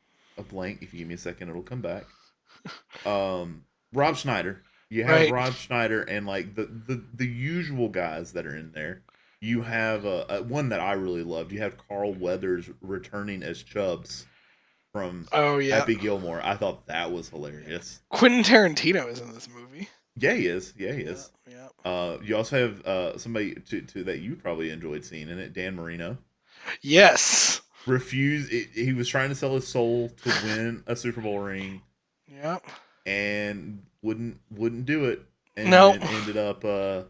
a 0.41 0.43
blank. 0.43 0.80
If 0.81 0.93
you 0.93 0.99
give 0.99 1.07
me 1.07 1.13
a 1.13 1.18
second, 1.18 1.49
it'll 1.49 1.61
come 1.63 1.81
back. 1.81 2.05
Um, 3.05 3.63
Rob 3.93 4.18
Schneider. 4.18 4.63
You 4.89 5.03
have 5.05 5.22
Right. 5.22 5.31
Rob 5.31 5.53
Schneider 5.53 6.01
and 6.03 6.26
like 6.27 6.55
the, 6.55 6.65
the 6.65 7.01
the 7.13 7.26
usual 7.26 7.88
guys 7.88 8.34
that 8.34 8.45
are 8.45 8.55
in 8.55 8.73
there. 8.73 9.03
You 9.39 9.61
have 9.61 10.05
uh, 10.05 10.26
uh, 10.30 10.41
one 10.41 10.69
that 10.69 10.80
I 10.81 10.93
really 10.93 11.23
loved. 11.23 11.51
You 11.51 11.59
have 11.61 11.77
Carl 11.88 12.13
Weathers 12.13 12.69
returning 12.81 13.41
as 13.41 13.63
Chubbs 13.63 14.26
from 14.91 15.27
Oh 15.31 15.57
yeah. 15.59 15.77
Happy 15.77 15.95
Gilmore. 15.95 16.41
I 16.43 16.55
thought 16.55 16.88
that 16.88 17.11
was 17.11 17.30
hilarious. 17.30 18.01
Quentin 18.09 18.43
Tarantino 18.43 19.07
is 19.09 19.19
in 19.22 19.34
this 19.34 19.47
movie. 19.49 19.88
Yeah, 20.18 20.34
he 20.34 20.45
is. 20.47 20.73
Yeah, 20.77 20.91
he 20.91 21.03
is. 21.03 21.31
Yeah. 21.49 21.68
yeah. 21.85 21.89
Uh, 21.89 22.18
you 22.22 22.35
also 22.35 22.68
have 22.68 22.85
uh, 22.85 23.18
somebody 23.18 23.55
to, 23.55 23.81
to 23.81 24.03
that 24.03 24.19
you 24.19 24.35
probably 24.35 24.69
enjoyed 24.69 25.05
seeing 25.05 25.30
in 25.30 25.39
it, 25.39 25.53
Dan 25.53 25.76
Marino. 25.77 26.18
Yes. 26.81 27.60
Refused. 27.87 28.51
It, 28.51 28.69
he 28.73 28.93
was 28.93 29.07
trying 29.07 29.29
to 29.29 29.35
sell 29.35 29.55
his 29.55 29.67
soul 29.67 30.09
to 30.23 30.29
win 30.45 30.83
a 30.87 30.95
Super 30.95 31.21
Bowl 31.21 31.39
ring, 31.39 31.81
Yep. 32.27 32.63
and 33.05 33.81
wouldn't 34.01 34.39
wouldn't 34.51 34.85
do 34.85 35.05
it. 35.05 35.21
And 35.57 35.69
Nope. 35.71 35.97
ended 36.01 36.37
up 36.37 36.63
uh, 36.63 37.03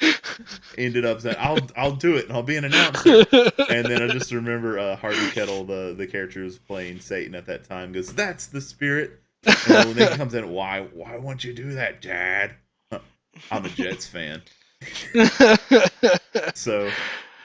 ended 0.78 1.04
up 1.04 1.20
saying, 1.20 1.36
"I'll 1.38 1.58
I'll 1.76 1.96
do 1.96 2.16
it, 2.16 2.24
and 2.26 2.32
I'll 2.34 2.42
be 2.42 2.56
an 2.56 2.64
announcer." 2.64 3.24
and 3.68 3.86
then 3.86 4.02
I 4.02 4.08
just 4.08 4.32
remember 4.32 4.78
uh, 4.78 4.96
Harvey 4.96 5.16
Keitel, 5.30 5.66
the 5.66 5.94
the 5.96 6.06
character 6.06 6.42
was 6.42 6.58
playing 6.58 7.00
Satan 7.00 7.34
at 7.34 7.46
that 7.46 7.64
time, 7.68 7.92
goes, 7.92 8.12
"That's 8.14 8.46
the 8.46 8.60
spirit." 8.60 9.20
And 9.44 9.56
then 9.66 9.88
when 9.88 9.96
he 9.96 10.16
comes 10.16 10.34
in, 10.34 10.50
why 10.50 10.82
why 10.92 11.16
won't 11.16 11.42
you 11.44 11.52
do 11.52 11.72
that, 11.74 12.00
Dad? 12.00 12.54
I'm 13.50 13.64
a 13.64 13.68
Jets 13.70 14.06
fan, 14.06 14.42
so 16.54 16.90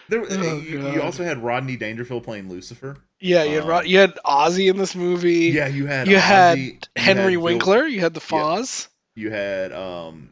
There, 0.09 0.23
Oh, 0.29 0.57
you, 0.57 0.89
you 0.91 1.01
also 1.01 1.23
had 1.23 1.37
Rodney 1.43 1.75
Dangerfield 1.75 2.23
playing 2.23 2.49
Lucifer. 2.49 2.97
Yeah, 3.19 3.43
you 3.43 3.55
had 3.55 3.63
Um, 3.63 3.69
Ro- 3.69 3.81
you 3.81 3.97
had 3.99 4.15
Ozzy 4.25 4.69
in 4.69 4.77
this 4.77 4.95
movie. 4.95 5.47
Yeah, 5.47 5.67
you 5.67 5.85
had 5.87 6.07
you 6.07 6.17
had 6.17 6.57
Ozzy, 6.57 6.65
you 6.65 6.77
Henry 6.95 7.23
had 7.23 7.31
Bill- 7.33 7.41
Winkler. 7.41 7.85
You 7.87 7.99
had 7.99 8.13
the 8.13 8.19
Fonz. 8.21 8.87
you 9.15 9.31
had 9.31 9.71
um, 9.73 10.31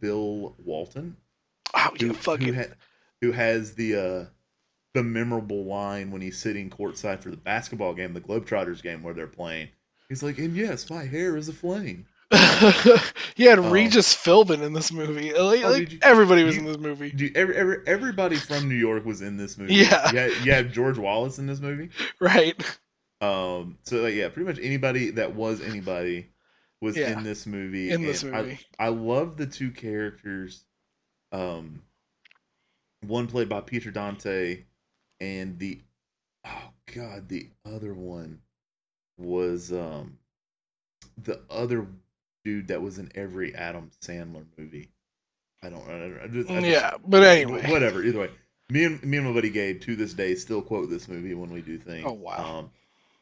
Bill 0.00 0.54
Walton, 0.64 1.16
Oh, 1.74 1.88
you 1.98 2.08
who, 2.08 2.14
fucking 2.14 2.54
who, 2.54 2.60
ha- 2.62 2.74
who 3.20 3.32
has 3.32 3.74
the 3.74 3.96
uh, 3.96 4.24
the 4.94 5.02
memorable 5.02 5.64
line 5.64 6.10
when 6.10 6.20
he's 6.22 6.38
sitting 6.38 6.70
courtside 6.70 7.20
for 7.22 7.30
the 7.30 7.36
basketball 7.36 7.94
game, 7.94 8.12
the 8.14 8.20
Globetrotters 8.20 8.82
game 8.82 9.02
where 9.02 9.14
they're 9.14 9.26
playing. 9.26 9.68
He's 10.08 10.22
like, 10.22 10.38
"And 10.38 10.56
yes, 10.56 10.88
my 10.90 11.04
hair 11.04 11.36
is 11.36 11.48
a 11.48 11.52
flame." 12.32 12.98
you 13.36 13.48
had 13.50 13.58
Oh. 13.58 13.70
Regis 13.70 14.14
Philbin 14.14 14.62
in 14.62 14.72
this 14.72 14.92
movie. 14.92 15.32
Like, 15.32 15.62
Oh, 15.64 15.70
like, 15.70 15.92
you- 15.92 15.98
everybody 16.02 16.44
was 16.44 16.54
you- 16.56 16.60
in 16.62 16.66
this 16.66 16.78
movie. 16.78 17.10
Dude, 17.10 17.36
every, 17.36 17.56
every, 17.56 17.76
everybody 17.86 18.36
from 18.36 18.68
New 18.68 18.74
York 18.76 19.04
was 19.04 19.20
in 19.22 19.36
this 19.36 19.56
movie. 19.58 19.74
Yeah. 19.74 20.10
you 20.12 20.18
had, 20.18 20.32
you 20.44 20.52
had 20.52 20.72
George 20.72 20.98
Wallace 20.98 21.38
in 21.38 21.46
this 21.46 21.60
movie. 21.60 21.90
Right. 22.20 22.54
Um, 23.22 23.76
so 23.84 23.98
like, 24.02 24.14
yeah, 24.14 24.28
pretty 24.28 24.46
much 24.48 24.58
anybody 24.62 25.10
that 25.12 25.34
was 25.34 25.60
anybody 25.60 26.30
was 26.80 26.96
Yeah. 26.96 27.12
in 27.18 27.22
this 27.24 27.46
movie. 27.46 27.90
In 27.90 28.02
this 28.02 28.22
and 28.22 28.34
I- 28.34 28.42
movie. 28.42 28.60
I, 28.78 28.88
love 28.88 29.36
the 29.36 29.46
two 29.46 29.70
characters. 29.70 30.64
Um, 31.32 31.82
one 33.06 33.26
played 33.26 33.48
by 33.48 33.60
Peter 33.60 33.90
Dante, 33.90 34.64
and 35.20 35.58
the 35.58 35.80
oh 36.46 36.70
god, 36.94 37.28
the 37.28 37.48
other 37.66 37.92
one 37.94 38.40
was 39.18 39.70
um 39.72 40.18
the 41.22 41.40
other 41.50 41.86
dude 42.44 42.68
that 42.68 42.80
was 42.82 42.98
in 42.98 43.10
every 43.14 43.54
Adam 43.54 43.90
Sandler 44.02 44.44
movie. 44.58 44.90
I 45.62 45.68
don't. 45.68 45.82
I, 45.88 45.98
don't- 45.98 46.20
I 46.22 46.26
just, 46.28 46.50
I 46.50 46.54
just- 46.60 46.66
yeah, 46.66 46.94
but 47.06 47.22
anyway. 47.22 47.70
whatever. 47.70 48.02
Either 48.02 48.20
way, 48.20 48.30
me 48.70 48.84
and 48.84 49.02
me 49.04 49.18
and 49.18 49.26
my 49.26 49.32
buddy 49.32 49.50
Gabe 49.50 49.80
to 49.82 49.96
this 49.96 50.14
day 50.14 50.34
still 50.34 50.62
quote 50.62 50.88
this 50.90 51.08
movie 51.08 51.34
when 51.34 51.50
we 51.52 51.60
do 51.60 51.78
things. 51.78 52.04
Oh, 52.06 52.12
wow. 52.12 52.58
Um, 52.60 52.70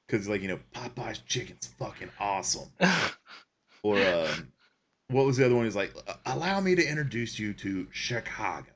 because 0.07 0.29
like 0.29 0.41
you 0.43 0.49
know, 0.49 0.59
Popeye's 0.75 1.19
chicken's 1.21 1.67
fucking 1.79 2.11
awesome. 2.21 2.69
Or 3.85 3.97
um, 4.05 4.49
what 5.09 5.25
was 5.25 5.37
the 5.37 5.47
other 5.47 5.55
one? 5.55 5.65
He's 5.65 5.77
like, 5.77 5.95
allow 6.27 6.61
me 6.61 6.75
to 6.75 6.85
introduce 6.87 7.39
you 7.39 7.55
to 7.55 7.87
Chicago. 7.93 8.67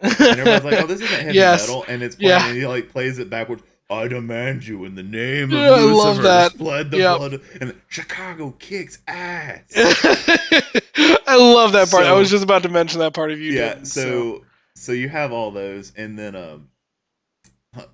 And 0.00 0.20
everybody's 0.20 0.64
like, 0.64 0.82
oh, 0.82 0.86
this 0.88 1.00
isn't 1.00 1.20
heavy 1.22 1.34
Yes. 1.38 1.68
metal, 1.68 1.84
and 1.86 2.02
it's 2.02 2.16
playing, 2.16 2.30
Yeah. 2.30 2.48
and 2.48 2.56
he 2.56 2.66
like 2.66 2.88
plays 2.90 3.20
it 3.20 3.30
backwards. 3.30 3.62
I 3.92 4.08
demand 4.08 4.66
you 4.66 4.84
in 4.84 4.94
the 4.94 5.02
name 5.02 5.44
of 5.52 5.60
Yeah, 5.60 5.70
I 5.70 5.80
love 5.80 6.22
that. 6.22 6.52
spread 6.52 6.90
the 6.90 6.98
Yep. 6.98 7.18
blood, 7.18 7.40
and 7.60 7.74
Chicago 7.88 8.50
kicks 8.58 8.98
ass. 9.06 9.60
I 9.76 11.36
love 11.36 11.72
that 11.72 11.88
part. 11.90 12.06
I 12.06 12.12
was 12.12 12.30
just 12.30 12.44
about 12.44 12.62
to 12.64 12.68
mention 12.68 13.00
that 13.00 13.14
part 13.14 13.30
of 13.30 13.40
you. 13.40 13.52
yeah 13.52 13.74
did, 13.74 13.86
so 13.86 14.44
so 14.74 14.92
you 14.92 15.08
have 15.08 15.32
all 15.32 15.50
those 15.50 15.92
and 15.96 16.18
then 16.18 16.34
um 16.34 16.68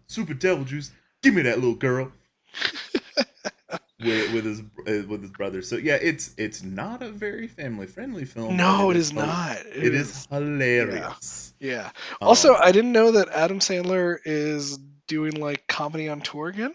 super 0.06 0.34
devil 0.34 0.64
juice 0.64 0.90
give 1.22 1.34
me 1.34 1.42
that 1.42 1.56
little 1.58 1.74
girl 1.74 2.10
with, 4.00 4.32
with 4.32 4.44
his 4.44 4.60
uh, 4.60 5.06
with 5.08 5.22
his 5.22 5.30
brother 5.30 5.60
so 5.62 5.76
yeah 5.76 5.98
it's 6.00 6.32
it's 6.36 6.62
not 6.62 7.02
a 7.02 7.10
very 7.10 7.46
family 7.48 7.86
friendly 7.86 8.24
film 8.24 8.56
no, 8.56 8.90
it 8.90 8.96
is 8.96 9.12
not. 9.12 9.56
it 9.66 9.94
is 9.94 10.26
hilarious 10.30 11.52
Yeah. 11.60 11.86
Um, 12.20 12.28
Also, 12.28 12.54
I 12.54 12.70
didn't 12.72 12.92
know 12.92 13.12
that 13.12 13.28
Adam 13.30 13.58
Sandler 13.58 14.18
is 14.24 14.78
doing 15.08 15.32
like 15.40 15.66
comedy 15.66 16.08
on 16.08 16.20
tour 16.20 16.46
again, 16.48 16.74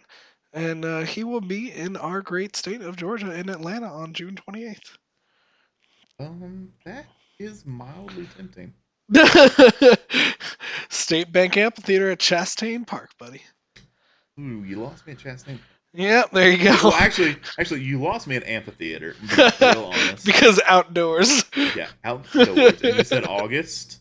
and 0.52 0.84
uh, 0.84 1.02
he 1.02 1.24
will 1.24 1.42
be 1.42 1.72
in 1.72 1.96
our 1.96 2.22
great 2.22 2.56
state 2.58 2.82
of 2.82 2.98
Georgia 2.98 3.32
in 3.32 3.50
Atlanta 3.50 3.88
on 3.88 4.14
June 4.14 4.36
28th. 4.50 4.98
um 6.20 6.70
that 6.86 7.06
is 7.40 7.66
mildly 7.66 8.28
tempting 8.38 8.74
State 10.90 11.32
Bank 11.32 11.58
Amphitheater 11.58 12.12
at 12.12 12.20
Chastain 12.20 12.86
Park, 12.86 13.12
buddy. 13.18 13.42
ooh 14.40 14.64
you 14.64 14.78
lost 14.78 15.06
me 15.08 15.14
at 15.14 15.20
Chastain 15.20 15.58
Yeah, 15.94 16.24
there 16.32 16.50
you 16.52 16.64
go. 16.64 16.76
well 16.84 16.94
actually 16.94 17.36
actually 17.60 17.82
you 17.82 18.00
lost 18.02 18.28
me 18.28 18.36
at 18.36 18.44
amphitheater 18.46 19.16
be 19.22 19.28
because 20.26 20.60
outdoors. 20.66 21.44
yeah 21.76 21.88
outdoors 22.04 22.82
and 22.82 22.98
you 22.98 23.04
said 23.04 23.26
august 23.28 24.00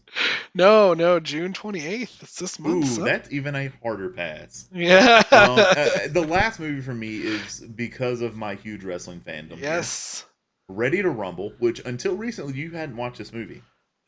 No, 0.55 0.94
no, 0.94 1.20
June 1.20 1.52
28th. 1.52 2.22
It's 2.22 2.36
this 2.36 2.59
month. 2.59 2.98
ooh 2.98 3.05
that's 3.05 3.32
even 3.32 3.55
a 3.55 3.72
harder 3.82 4.10
pass 4.10 4.68
yeah. 4.72 5.22
um, 5.32 5.59
uh, 5.59 6.09
the 6.09 6.26
last 6.28 6.60
movie 6.60 6.82
for 6.82 6.94
me 6.94 7.16
is 7.16 7.60
because 7.60 8.20
of 8.20 8.36
my 8.36 8.55
huge 8.55 8.84
wrestling 8.84 9.20
fandom. 9.20 9.52
here. 9.52 9.62
yes. 9.62 10.24
Ready 10.68 11.02
to 11.02 11.10
Rumble, 11.10 11.52
which 11.59 11.80
until 11.84 12.16
recently 12.16 12.55
you 12.55 12.70
hadn't 12.70 12.97
watched 12.97 13.18
this 13.18 13.32
movie. 13.32 13.62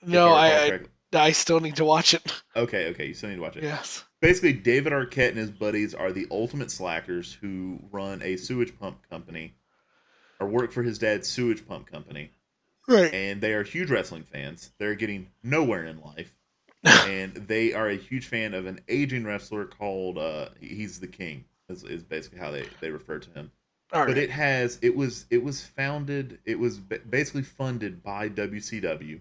No, 0.06 0.32
I. 0.32 0.48
I 0.48 0.80
I 1.14 1.32
still 1.32 1.60
need 1.60 1.76
to 1.76 1.84
watch 1.84 2.14
it. 2.14 2.22
Okay, 2.56 2.90
okay, 2.90 3.06
you 3.06 3.14
still 3.14 3.30
need 3.30 3.36
to 3.36 3.42
watch 3.42 3.56
it. 3.56 3.64
Yes. 3.64 4.04
Basically, 4.20 4.52
David 4.52 4.92
Arquette 4.92 5.30
and 5.30 5.38
his 5.38 5.50
buddies 5.50 5.92
are 5.92 6.12
the 6.12 6.28
ultimate 6.30 6.70
slackers 6.70 7.32
who 7.32 7.80
run 7.90 8.22
a 8.22 8.36
sewage 8.36 8.78
pump 8.78 8.98
company, 9.10 9.56
or 10.38 10.46
work 10.46 10.70
for 10.70 10.84
his 10.84 11.00
dad's 11.00 11.28
sewage 11.28 11.66
pump 11.66 11.90
company, 11.90 12.30
Right. 12.86 13.12
and 13.14 13.40
they 13.40 13.52
are 13.54 13.62
huge 13.62 13.90
wrestling 13.90 14.24
fans. 14.24 14.70
They're 14.78 14.94
getting 14.94 15.28
nowhere 15.42 15.84
in 15.84 16.00
life, 16.02 16.34
and 16.84 17.34
they 17.34 17.72
are 17.72 17.88
a 17.88 17.96
huge 17.96 18.26
fan 18.26 18.54
of 18.54 18.66
an 18.66 18.80
aging 18.88 19.24
wrestler 19.24 19.64
called 19.64 20.18
uh, 20.18 20.48
he's 20.60 21.00
the 21.00 21.06
King. 21.06 21.44
Is, 21.70 21.82
is 21.82 22.02
basically 22.02 22.40
how 22.40 22.50
they, 22.50 22.66
they 22.82 22.90
refer 22.90 23.18
to 23.20 23.30
him. 23.30 23.50
All 23.92 24.00
right. 24.00 24.08
but 24.08 24.18
it 24.18 24.30
has 24.30 24.78
it 24.82 24.94
was 24.96 25.24
it 25.30 25.42
was 25.42 25.62
founded 25.62 26.38
it 26.44 26.58
was 26.58 26.78
basically 26.78 27.42
funded 27.42 28.02
by 28.02 28.28
WCW. 28.28 29.20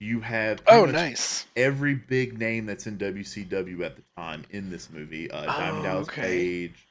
You 0.00 0.20
have 0.20 0.62
oh, 0.66 0.86
nice. 0.86 1.46
every 1.54 1.94
big 1.94 2.38
name 2.38 2.64
that's 2.64 2.86
in 2.86 2.96
WCW 2.96 3.84
at 3.84 3.96
the 3.96 4.02
time 4.16 4.44
in 4.50 4.70
this 4.70 4.88
movie. 4.90 5.30
Uh, 5.30 5.44
Diamond 5.44 5.80
Oh, 5.80 5.82
Dallas 5.82 6.08
okay. 6.08 6.22
Page. 6.22 6.86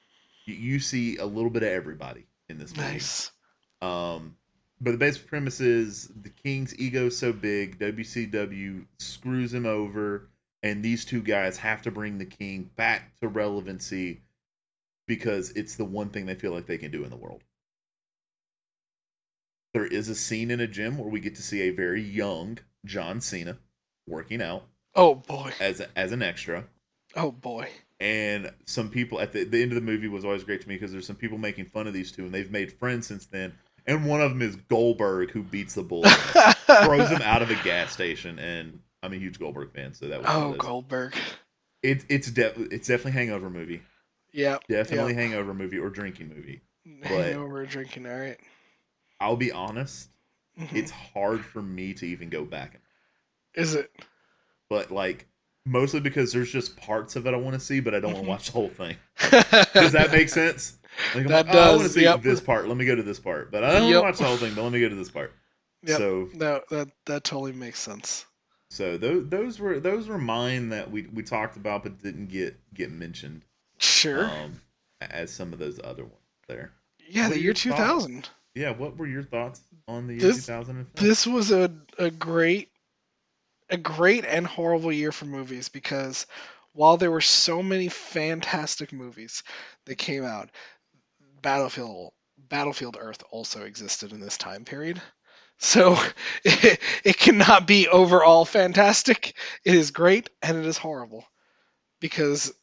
You, 0.45 0.53
you 0.55 0.79
see 0.79 1.17
a 1.17 1.25
little 1.25 1.49
bit 1.49 1.63
of 1.63 1.69
everybody 1.69 2.27
in 2.49 2.59
this 2.59 2.75
movie. 2.77 2.87
Nice. 2.87 3.31
Um, 3.81 4.35
but 4.81 4.91
the 4.91 4.97
basic 4.97 5.27
premise 5.27 5.59
is 5.59 6.09
the 6.21 6.29
King's 6.29 6.77
ego 6.79 7.07
is 7.07 7.17
so 7.17 7.33
big, 7.33 7.79
WCW 7.79 8.85
screws 8.99 9.53
him 9.53 9.65
over, 9.65 10.29
and 10.63 10.83
these 10.83 11.05
two 11.05 11.21
guys 11.21 11.57
have 11.57 11.81
to 11.83 11.91
bring 11.91 12.17
the 12.17 12.25
King 12.25 12.69
back 12.75 13.19
to 13.19 13.27
relevancy 13.27 14.21
because 15.07 15.51
it's 15.51 15.75
the 15.75 15.85
one 15.85 16.09
thing 16.09 16.25
they 16.25 16.35
feel 16.35 16.51
like 16.51 16.65
they 16.67 16.77
can 16.77 16.91
do 16.91 17.03
in 17.03 17.09
the 17.09 17.15
world. 17.15 17.41
There 19.73 19.85
is 19.85 20.09
a 20.09 20.15
scene 20.15 20.51
in 20.51 20.59
a 20.59 20.67
gym 20.67 20.97
where 20.97 21.09
we 21.09 21.19
get 21.19 21.35
to 21.35 21.43
see 21.43 21.61
a 21.61 21.69
very 21.71 22.01
young 22.01 22.57
John 22.85 23.21
Cena 23.21 23.57
working 24.07 24.41
out 24.41 24.63
Oh 24.95 25.15
boy. 25.15 25.51
as 25.59 25.79
a, 25.79 25.87
as 25.97 26.11
an 26.11 26.21
extra. 26.23 26.65
Oh 27.15 27.31
boy. 27.31 27.69
And 27.99 28.51
some 28.65 28.89
people 28.89 29.19
at 29.19 29.33
the, 29.33 29.43
the 29.43 29.61
end 29.61 29.71
of 29.71 29.75
the 29.75 29.81
movie 29.81 30.07
was 30.07 30.25
always 30.25 30.43
great 30.43 30.61
to 30.61 30.69
me 30.69 30.75
because 30.75 30.91
there's 30.91 31.05
some 31.05 31.15
people 31.15 31.37
making 31.37 31.65
fun 31.65 31.85
of 31.85 31.93
these 31.93 32.11
two, 32.11 32.23
and 32.25 32.33
they've 32.33 32.51
made 32.51 32.71
friends 32.71 33.07
since 33.07 33.25
then. 33.25 33.53
And 33.89 34.05
one 34.05 34.21
of 34.21 34.29
them 34.29 34.41
is 34.43 34.55
Goldberg, 34.55 35.31
who 35.31 35.41
beats 35.41 35.73
the 35.73 35.81
bull, 35.81 36.03
throws 36.83 37.09
him 37.09 37.21
out 37.23 37.41
of 37.41 37.49
a 37.49 37.55
gas 37.63 37.91
station. 37.91 38.37
And 38.37 38.79
I'm 39.01 39.13
a 39.13 39.17
huge 39.17 39.39
Goldberg 39.39 39.73
fan, 39.73 39.95
so 39.95 40.07
that 40.07 40.21
was 40.21 40.29
oh. 40.29 40.53
Goldberg. 40.53 41.15
It, 41.81 42.05
it's 42.07 42.29
de- 42.29 42.73
it's 42.73 42.87
definitely 42.87 43.13
hangover 43.13 43.49
movie, 43.49 43.81
Yeah. 44.31 44.57
definitely 44.67 45.13
hangover 45.15 45.53
movie 45.53 45.79
or 45.79 45.89
drinking 45.89 46.29
movie. 46.29 46.61
Hangover 47.03 47.65
drinking. 47.65 48.05
All 48.05 48.17
right. 48.17 48.37
I'll 49.19 49.37
be 49.37 49.51
honest, 49.51 50.09
Mhm. 50.59 50.73
it's 50.75 50.91
hard 50.91 51.43
for 51.45 51.61
me 51.61 51.93
to 51.95 52.05
even 52.05 52.29
go 52.29 52.43
back, 52.45 52.73
and 52.73 52.83
Is 53.55 53.75
it? 53.75 53.91
but 54.69 54.91
like 54.91 55.25
mostly 55.65 55.99
because 55.99 56.33
there's 56.33 56.51
just 56.51 56.75
parts 56.77 57.15
of 57.15 57.27
it 57.27 57.33
I 57.33 57.37
want 57.37 57.53
to 57.53 57.59
see, 57.59 57.79
but 57.79 57.95
I 57.95 57.99
don't 57.99 58.13
want 58.13 58.25
to 58.25 58.29
watch 58.29 58.45
the 58.47 58.51
whole 58.53 58.69
thing. 58.69 58.97
Does 59.73 59.93
that 59.93 60.09
make 60.11 60.29
sense? 60.29 60.78
Like, 61.15 61.27
That 61.27 61.47
like, 61.47 61.55
oh, 61.55 61.59
I 61.59 61.69
want 61.71 61.83
to 61.83 61.89
see 61.89 62.03
yep. 62.03 62.21
this 62.21 62.41
part. 62.41 62.67
Let 62.67 62.77
me 62.77 62.85
go 62.85 62.95
to 62.95 63.03
this 63.03 63.19
part. 63.19 63.51
But 63.51 63.63
I 63.63 63.73
don't 63.79 63.89
Yep. 63.91 64.01
watch 64.03 64.17
the 64.17 64.25
whole 64.25 64.37
thing. 64.37 64.53
But 64.55 64.63
let 64.63 64.71
me 64.71 64.79
go 64.81 64.89
to 64.89 64.95
this 64.95 65.09
part. 65.11 65.33
Yep. 65.83 65.97
So, 65.97 66.29
No, 66.33 66.61
that 66.69 66.89
that 67.05 67.23
totally 67.23 67.53
makes 67.53 67.79
sense. 67.79 68.25
so 68.69 68.97
those 68.97 69.29
those 69.29 69.59
were 69.59 69.79
those 69.79 70.07
were 70.07 70.17
mine 70.17 70.69
that 70.69 70.91
we 70.91 71.03
we 71.03 71.23
talked 71.23 71.55
about 71.57 71.83
but 71.83 72.01
didn't 72.03 72.27
get 72.27 72.57
get 72.73 72.91
mentioned. 72.91 73.43
Sure. 73.77 74.25
Um, 74.25 74.61
as 75.01 75.31
some 75.31 75.53
of 75.53 75.59
those 75.59 75.79
other 75.83 76.03
ones 76.03 76.15
there. 76.47 76.71
yeah, 77.07 77.27
what 77.27 77.33
the 77.35 77.41
year 77.41 77.53
2000. 77.53 78.27
Yeah. 78.55 78.71
What 78.71 78.97
were 78.97 79.07
your 79.07 79.23
thoughts 79.23 79.61
on 79.87 80.07
the 80.07 80.13
year 80.15 80.21
This- 80.21 80.45
2000? 80.45 80.85
This 80.95 81.25
was 81.25 81.51
a 81.51 81.71
a 81.97 82.11
great 82.11 82.69
a 83.69 83.77
great 83.77 84.25
and 84.25 84.45
horrible 84.45 84.91
year 84.91 85.11
for 85.13 85.25
movies 85.25 85.69
because 85.69 86.25
while 86.73 86.97
there 86.97 87.11
were 87.11 87.21
so 87.21 87.63
many 87.63 87.87
fantastic 87.87 88.91
movies 88.91 89.43
that 89.85 89.97
came 89.97 90.23
out, 90.25 90.49
Battlefield 91.41 92.13
Battlefield 92.37 92.97
Earth 92.99 93.23
also 93.31 93.63
existed 93.63 94.13
in 94.13 94.19
this 94.19 94.37
time 94.37 94.65
period. 94.65 95.01
So 95.57 95.97
it, 96.43 96.79
it 97.03 97.17
cannot 97.17 97.67
be 97.67 97.87
overall 97.87 98.45
fantastic. 98.45 99.33
It 99.65 99.75
is 99.75 99.91
great 99.91 100.29
and 100.41 100.57
it 100.57 100.65
is 100.65 100.77
horrible 100.77 101.25
because 101.99 102.53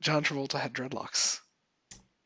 John 0.00 0.22
Travolta 0.22 0.58
had 0.58 0.72
dreadlocks. 0.72 1.40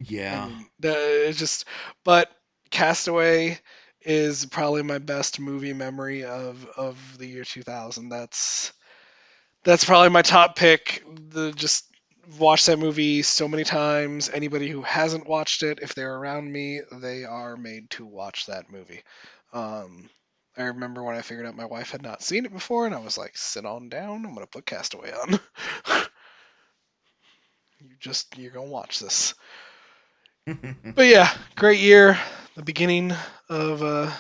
yeah. 0.00 0.50
And, 0.82 1.36
just, 1.36 1.64
but 2.04 2.28
Castaway 2.70 3.59
is 4.00 4.46
probably 4.46 4.82
my 4.82 4.98
best 4.98 5.38
movie 5.38 5.72
memory 5.72 6.24
of 6.24 6.66
of 6.76 7.18
the 7.18 7.26
year 7.26 7.44
2000. 7.44 8.09
That's 8.09 8.72
that's 9.64 9.84
probably 9.84 10.09
my 10.09 10.22
top 10.22 10.56
pick. 10.56 11.04
The 11.30 11.52
just 11.52 11.84
watched 12.39 12.66
that 12.66 12.78
movie 12.78 13.23
so 13.23 13.49
many 13.49 13.65
times. 13.65 14.28
Anybody 14.28 14.69
who 14.69 14.82
hasn't 14.82 15.27
watched 15.27 15.62
it, 15.62 15.81
if 15.82 15.94
they're 15.94 16.15
around 16.15 16.51
me, 16.51 16.81
they 16.93 17.24
are 17.24 17.57
made 17.57 17.90
to 17.90 18.07
watch 18.07 18.47
that 18.47 18.70
movie. 18.70 19.03
Um, 19.53 20.09
I 20.57 20.65
remember 20.65 21.03
when 21.03 21.16
I 21.16 21.23
figured 21.23 21.47
out 21.47 21.57
my 21.57 21.65
wife 21.65 21.90
had 21.90 22.03
not 22.03 22.23
seen 22.23 22.44
it 22.44 22.53
before, 22.53 22.86
and 22.86 22.94
I 22.94 22.99
was 22.99 23.16
like, 23.16 23.36
"Sit 23.36 23.65
on 23.65 23.89
down. 23.89 24.24
I'm 24.24 24.35
gonna 24.35 24.47
put 24.47 24.66
Castaway 24.66 25.12
on. 25.12 25.32
you 27.81 27.97
just 27.99 28.36
you're 28.39 28.53
gonna 28.53 28.66
watch 28.70 29.01
this." 29.01 29.35
But 30.94 31.07
yeah, 31.07 31.32
great 31.55 31.78
year. 31.78 32.19
The 32.57 32.65
beginning 32.65 33.12
of 33.49 33.82
uh, 33.82 34.11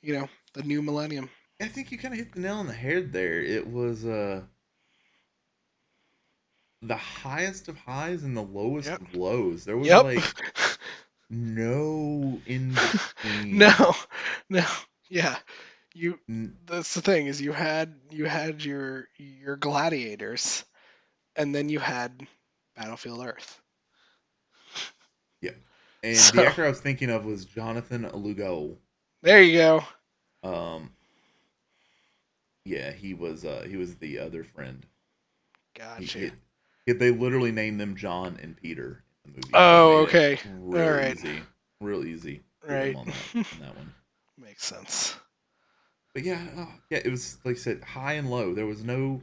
you 0.00 0.14
know, 0.14 0.28
the 0.54 0.62
new 0.62 0.80
millennium. 0.80 1.28
I 1.60 1.66
think 1.66 1.90
you 1.90 1.98
kind 1.98 2.14
of 2.14 2.18
hit 2.18 2.32
the 2.32 2.40
nail 2.40 2.56
on 2.56 2.66
the 2.66 2.72
head 2.72 3.12
there. 3.12 3.42
It 3.42 3.66
was 3.66 4.04
uh 4.06 4.42
the 6.82 6.96
highest 6.96 7.68
of 7.68 7.76
highs 7.78 8.22
and 8.22 8.36
the 8.36 8.42
lowest 8.42 8.88
Yep. 8.88 9.00
of 9.00 9.14
lows. 9.14 9.64
There 9.64 9.76
was 9.76 9.88
Yep. 9.88 10.04
like 10.04 10.24
no 11.30 12.40
in 12.46 12.74
between. 12.74 13.58
no, 13.58 13.94
no, 14.48 14.64
yeah. 15.08 15.36
You 15.94 16.18
that's 16.66 16.92
the 16.94 17.00
thing 17.00 17.26
is 17.26 17.40
you 17.40 17.52
had 17.52 17.94
you 18.10 18.26
had 18.26 18.62
your 18.64 19.08
your 19.16 19.56
gladiators, 19.56 20.62
and 21.34 21.54
then 21.54 21.68
you 21.70 21.78
had 21.78 22.26
Battlefield 22.76 23.24
Earth. 23.24 23.60
Yep. 25.40 25.56
And 26.02 26.16
So- 26.16 26.36
the 26.36 26.46
actor 26.46 26.64
I 26.64 26.68
was 26.68 26.80
thinking 26.80 27.10
of 27.10 27.24
was 27.24 27.46
Jonathan 27.46 28.02
Loughran. 28.12 28.76
There 29.22 29.42
you 29.42 29.56
go. 29.58 29.84
Um, 30.42 30.90
yeah, 32.64 32.92
he 32.92 33.14
was. 33.14 33.44
Uh, 33.44 33.64
he 33.68 33.76
was 33.76 33.96
the 33.96 34.18
other 34.18 34.44
friend. 34.44 34.84
Gotcha. 35.74 36.18
he- 36.18 36.30
they 36.86 37.10
literally 37.10 37.52
named 37.52 37.80
them 37.80 37.96
John 37.96 38.38
and 38.42 38.56
Peter 38.56 39.02
in 39.24 39.32
the 39.32 39.38
movie. 39.38 39.50
Oh, 39.54 39.96
okay. 40.04 40.38
Real 40.58 40.82
All 40.84 40.92
right. 40.92 41.16
easy. 41.16 41.40
Real 41.80 42.04
easy. 42.04 42.42
Right. 42.66 42.94
On 42.96 43.06
that, 43.06 43.14
on 43.36 43.44
that 43.60 43.76
one. 43.76 43.94
Makes 44.38 44.64
sense. 44.64 45.16
But 46.14 46.24
yeah, 46.24 46.40
oh, 46.56 46.72
yeah, 46.90 46.98
it 47.04 47.10
was 47.10 47.38
like 47.44 47.56
I 47.56 47.58
said, 47.58 47.82
high 47.82 48.14
and 48.14 48.30
low. 48.30 48.54
There 48.54 48.66
was 48.66 48.82
no. 48.82 49.22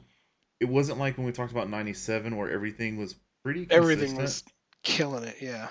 It 0.59 0.65
wasn't 0.69 0.99
like 0.99 1.17
when 1.17 1.25
we 1.25 1.31
talked 1.31 1.51
about 1.51 1.69
'97, 1.69 2.35
where 2.37 2.49
everything 2.49 2.97
was 2.97 3.15
pretty. 3.43 3.67
Everything 3.69 4.15
was 4.15 4.43
killing 4.83 5.23
it. 5.23 5.37
Yeah. 5.41 5.67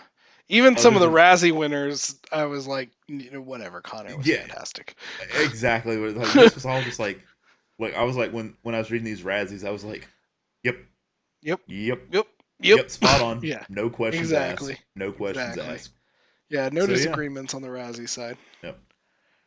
Even 0.49 0.77
some 0.77 0.97
of 0.97 1.03
Other 1.03 1.11
the 1.11 1.17
Razzie 1.17 1.53
winners, 1.57 2.19
I 2.31 2.45
was 2.45 2.67
like, 2.67 2.91
you 3.07 3.31
know, 3.31 3.41
whatever. 3.41 3.81
Connor 3.81 4.17
was 4.17 4.27
Yeah. 4.27 4.39
fantastic. 4.41 4.97
exactly. 5.41 5.97
Like 6.13 6.33
this 6.33 6.55
was 6.55 6.67
all 6.67 6.83
just 6.83 6.99
like, 6.99 7.23
like 7.79 7.95
I 7.95 8.03
was 8.03 8.17
like 8.17 8.33
when 8.33 8.57
when 8.63 8.75
I 8.75 8.79
was 8.79 8.91
reading 8.91 9.05
these 9.07 9.23
Razzies, 9.23 9.67
I 9.67 9.71
was 9.71 9.85
like, 9.85 10.07
yep, 10.63 10.77
Yep. 11.43 11.61
yep, 11.67 11.99
Yep. 12.13 12.27
yep, 12.61 12.79
Yep. 12.79 12.91
spot 12.91 13.21
on. 13.23 13.41
Yeah. 13.43 13.65
no 13.69 13.91
questions 13.91 14.29
Exactly. 14.31 14.73
asked. 14.75 14.83
No 14.97 15.13
questions 15.13 15.49
Exactly. 15.51 15.75
asked. 15.75 15.91
Yeah. 16.49 16.69
No 16.73 16.83
So, 16.87 16.91
yeah. 16.91 16.97
disagreements 16.97 17.55
on 17.55 17.63
the 17.63 17.69
Razzie 17.69 18.09
side. 18.09 18.37
Yep. 18.63 18.79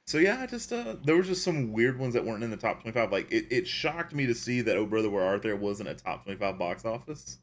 So 0.07 0.17
yeah, 0.19 0.39
I 0.41 0.45
just 0.45 0.71
uh, 0.71 0.97
there 1.03 1.15
was 1.15 1.27
just 1.27 1.43
some 1.43 1.71
weird 1.71 1.97
ones 1.97 2.13
that 2.13 2.23
weren't 2.23 2.43
in 2.43 2.51
the 2.51 2.57
top 2.57 2.81
twenty-five. 2.81 3.11
Like 3.11 3.31
it, 3.31 3.45
it 3.49 3.67
shocked 3.67 4.13
me 4.13 4.27
to 4.27 4.35
see 4.35 4.61
that 4.61 4.77
Oh 4.77 4.85
Brother 4.85 5.09
Where 5.09 5.23
Art 5.23 5.41
There 5.41 5.55
wasn't 5.55 5.89
a 5.89 5.95
top 5.95 6.23
twenty-five 6.23 6.59
box 6.59 6.85
office. 6.85 7.39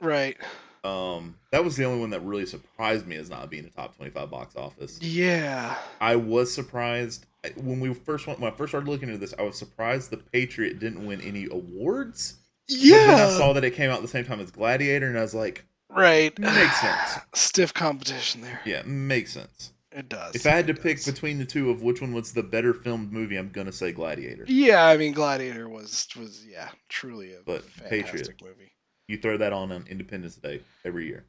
Right. 0.00 0.36
Um, 0.82 1.36
that 1.52 1.62
was 1.62 1.76
the 1.76 1.84
only 1.84 2.00
one 2.00 2.10
that 2.10 2.24
really 2.24 2.44
surprised 2.44 3.06
me 3.06 3.14
as 3.14 3.30
not 3.30 3.48
being 3.50 3.64
a 3.66 3.70
top 3.70 3.94
twenty-five 3.96 4.30
box 4.30 4.56
office. 4.56 5.00
Yeah. 5.00 5.76
I 6.00 6.16
was 6.16 6.52
surprised 6.52 7.26
when 7.56 7.78
we 7.78 7.94
first 7.94 8.26
went, 8.26 8.40
when 8.40 8.52
I 8.52 8.56
first 8.56 8.72
started 8.72 8.88
looking 8.90 9.08
into 9.08 9.20
this. 9.20 9.34
I 9.38 9.42
was 9.42 9.56
surprised 9.56 10.10
the 10.10 10.16
Patriot 10.16 10.80
didn't 10.80 11.06
win 11.06 11.20
any 11.20 11.46
awards. 11.52 12.34
Then 12.80 13.20
I 13.20 13.28
saw 13.30 13.52
that 13.54 13.64
it 13.64 13.74
came 13.74 13.90
out 13.90 13.96
at 13.96 14.02
the 14.02 14.08
same 14.08 14.24
time 14.24 14.40
as 14.40 14.50
Gladiator, 14.50 15.06
and 15.06 15.18
I 15.18 15.22
was 15.22 15.34
like, 15.34 15.64
Right. 15.88 16.36
makes 16.38 16.80
sense. 16.80 17.18
Stiff 17.34 17.74
competition 17.74 18.40
there. 18.40 18.60
Yeah, 18.64 18.82
makes 18.84 19.32
sense. 19.32 19.72
It 19.94 20.08
does. 20.08 20.34
If 20.34 20.46
I 20.46 20.50
had 20.50 20.66
to 20.68 20.72
It 20.72 20.82
pick 20.82 21.04
between 21.04 21.38
the 21.38 21.44
two 21.44 21.70
of 21.70 21.82
which 21.82 22.00
one 22.00 22.14
was 22.14 22.32
the 22.32 22.42
better 22.42 22.72
filmed 22.72 23.12
movie, 23.12 23.36
I'm 23.36 23.50
gonna 23.50 23.72
say 23.72 23.92
Gladiator. 23.92 24.44
Yeah, 24.48 24.86
I 24.86 24.96
mean, 24.96 25.12
Gladiator 25.12 25.68
was 25.68 26.08
was 26.18 26.46
yeah, 26.46 26.70
truly 26.88 27.34
a 27.34 27.40
But 27.44 27.62
fantastic 27.64 28.40
movie. 28.42 28.72
You 29.08 29.18
throw 29.18 29.36
that 29.36 29.52
on 29.52 29.70
on 29.70 29.84
Independence 29.90 30.36
Day 30.36 30.62
every 30.84 31.06
year, 31.08 31.24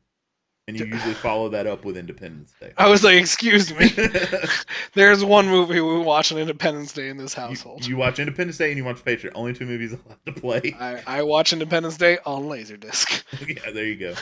and 0.67 0.79
you 0.79 0.85
usually 0.85 1.13
follow 1.13 1.49
that 1.49 1.67
up 1.67 1.83
with 1.83 1.97
Independence 1.97 2.53
Day. 2.59 2.71
I 2.77 2.89
was 2.89 3.03
like, 3.03 3.15
excuse 3.15 3.73
me. 3.73 3.89
There's 4.93 5.23
one 5.23 5.47
movie 5.47 5.81
we 5.81 5.99
watch 5.99 6.31
on 6.31 6.37
Independence 6.37 6.93
Day 6.93 7.09
in 7.09 7.17
this 7.17 7.35
you, 7.35 7.41
household. 7.41 7.85
you 7.85 7.97
watch 7.97 8.19
Independence 8.19 8.57
Day 8.57 8.69
and 8.69 8.77
you 8.77 8.85
watch 8.85 9.03
Patriot. 9.03 9.33
Only 9.35 9.53
two 9.53 9.65
movies 9.65 9.91
allowed 10.05 10.25
to 10.25 10.31
play. 10.33 10.75
I, 10.79 11.19
I 11.19 11.23
watch 11.23 11.51
Independence 11.53 11.97
Day 11.97 12.17
on 12.25 12.43
Laserdisc. 12.43 13.23
yeah, 13.47 13.71
there 13.71 13.85
you 13.85 13.97
go. 13.97 14.13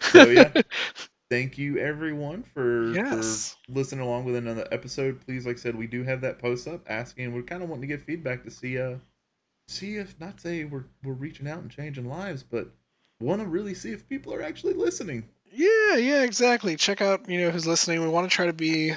So 0.00 0.24
yeah, 0.24 0.50
thank 1.28 1.58
you 1.58 1.78
everyone 1.78 2.42
for, 2.54 2.92
Yes. 2.92 3.56
for 3.66 3.72
listening 3.72 4.00
along 4.06 4.24
with 4.24 4.36
another 4.36 4.66
episode. 4.72 5.20
Please, 5.26 5.44
like 5.46 5.56
I 5.56 5.60
said, 5.60 5.76
we 5.76 5.86
do 5.86 6.02
have 6.04 6.22
that 6.22 6.38
post 6.38 6.66
up 6.66 6.84
asking. 6.88 7.34
We're 7.34 7.42
kind 7.42 7.62
of 7.62 7.68
wanting 7.68 7.82
to 7.82 7.94
get 7.96 8.02
feedback 8.06 8.44
to 8.44 8.50
see 8.50 8.78
uh 8.80 8.96
see 9.68 9.96
if 9.96 10.18
not 10.18 10.40
say 10.40 10.64
we're 10.64 10.84
we're 11.04 11.12
reaching 11.12 11.46
out 11.48 11.58
and 11.60 11.70
changing 11.70 12.08
lives, 12.08 12.42
but 12.42 12.68
want 13.20 13.40
to 13.42 13.46
really 13.46 13.74
see 13.74 13.92
if 13.92 14.08
people 14.08 14.32
are 14.32 14.42
actually 14.42 14.74
listening. 14.74 15.28
Yeah, 15.52 15.96
yeah, 15.96 16.22
exactly. 16.22 16.76
Check 16.76 17.00
out, 17.00 17.28
you 17.28 17.40
know, 17.40 17.50
who's 17.50 17.66
listening. 17.66 18.00
We 18.02 18.08
want 18.08 18.30
to 18.30 18.34
try 18.34 18.46
to 18.46 18.52
be 18.52 18.94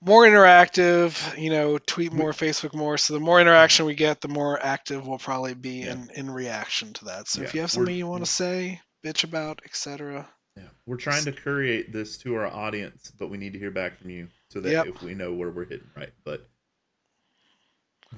more 0.00 0.24
interactive, 0.24 1.36
you 1.38 1.50
know, 1.50 1.78
tweet 1.78 2.12
more, 2.12 2.32
Facebook 2.32 2.74
more. 2.74 2.98
So 2.98 3.14
the 3.14 3.20
more 3.20 3.40
interaction 3.40 3.86
we 3.86 3.94
get, 3.94 4.20
the 4.20 4.28
more 4.28 4.62
active 4.62 5.06
we'll 5.06 5.18
probably 5.18 5.54
be 5.54 5.80
Yeah. 5.80 5.92
in, 5.92 6.10
in 6.14 6.30
reaction 6.30 6.92
to 6.94 7.04
that. 7.06 7.26
So 7.28 7.42
if 7.42 7.54
you 7.54 7.60
have 7.62 7.70
something 7.70 7.94
you 7.94 8.06
want 8.06 8.24
to 8.24 8.30
say, 8.30 8.80
bitch 9.04 9.24
about, 9.24 9.62
etc. 9.64 10.28
Yeah, 10.56 10.64
we're 10.86 10.98
trying 10.98 11.24
to 11.24 11.32
curate 11.32 11.90
this 11.92 12.18
to 12.18 12.36
our 12.36 12.46
audience, 12.46 13.10
but 13.18 13.28
we 13.28 13.38
need 13.38 13.54
to 13.54 13.58
hear 13.58 13.70
back 13.72 13.98
from 13.98 14.10
you 14.10 14.28
so 14.50 14.60
that 14.60 14.70
Yep. 14.70 14.86
if 14.86 15.02
we 15.02 15.14
know 15.14 15.32
where 15.32 15.50
we're 15.50 15.64
hitting 15.64 15.90
right. 15.96 16.12
But 16.22 16.46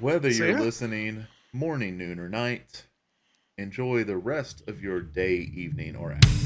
whether 0.00 0.30
So, 0.30 0.44
you're 0.44 0.58
yeah. 0.58 0.60
listening 0.64 1.26
morning, 1.52 1.96
noon, 1.96 2.18
or 2.18 2.28
night, 2.28 2.84
enjoy 3.56 4.04
the 4.04 4.18
rest 4.18 4.68
of 4.68 4.82
your 4.82 5.00
day, 5.00 5.36
evening, 5.36 5.96
or 5.96 6.12
afternoon. 6.12 6.45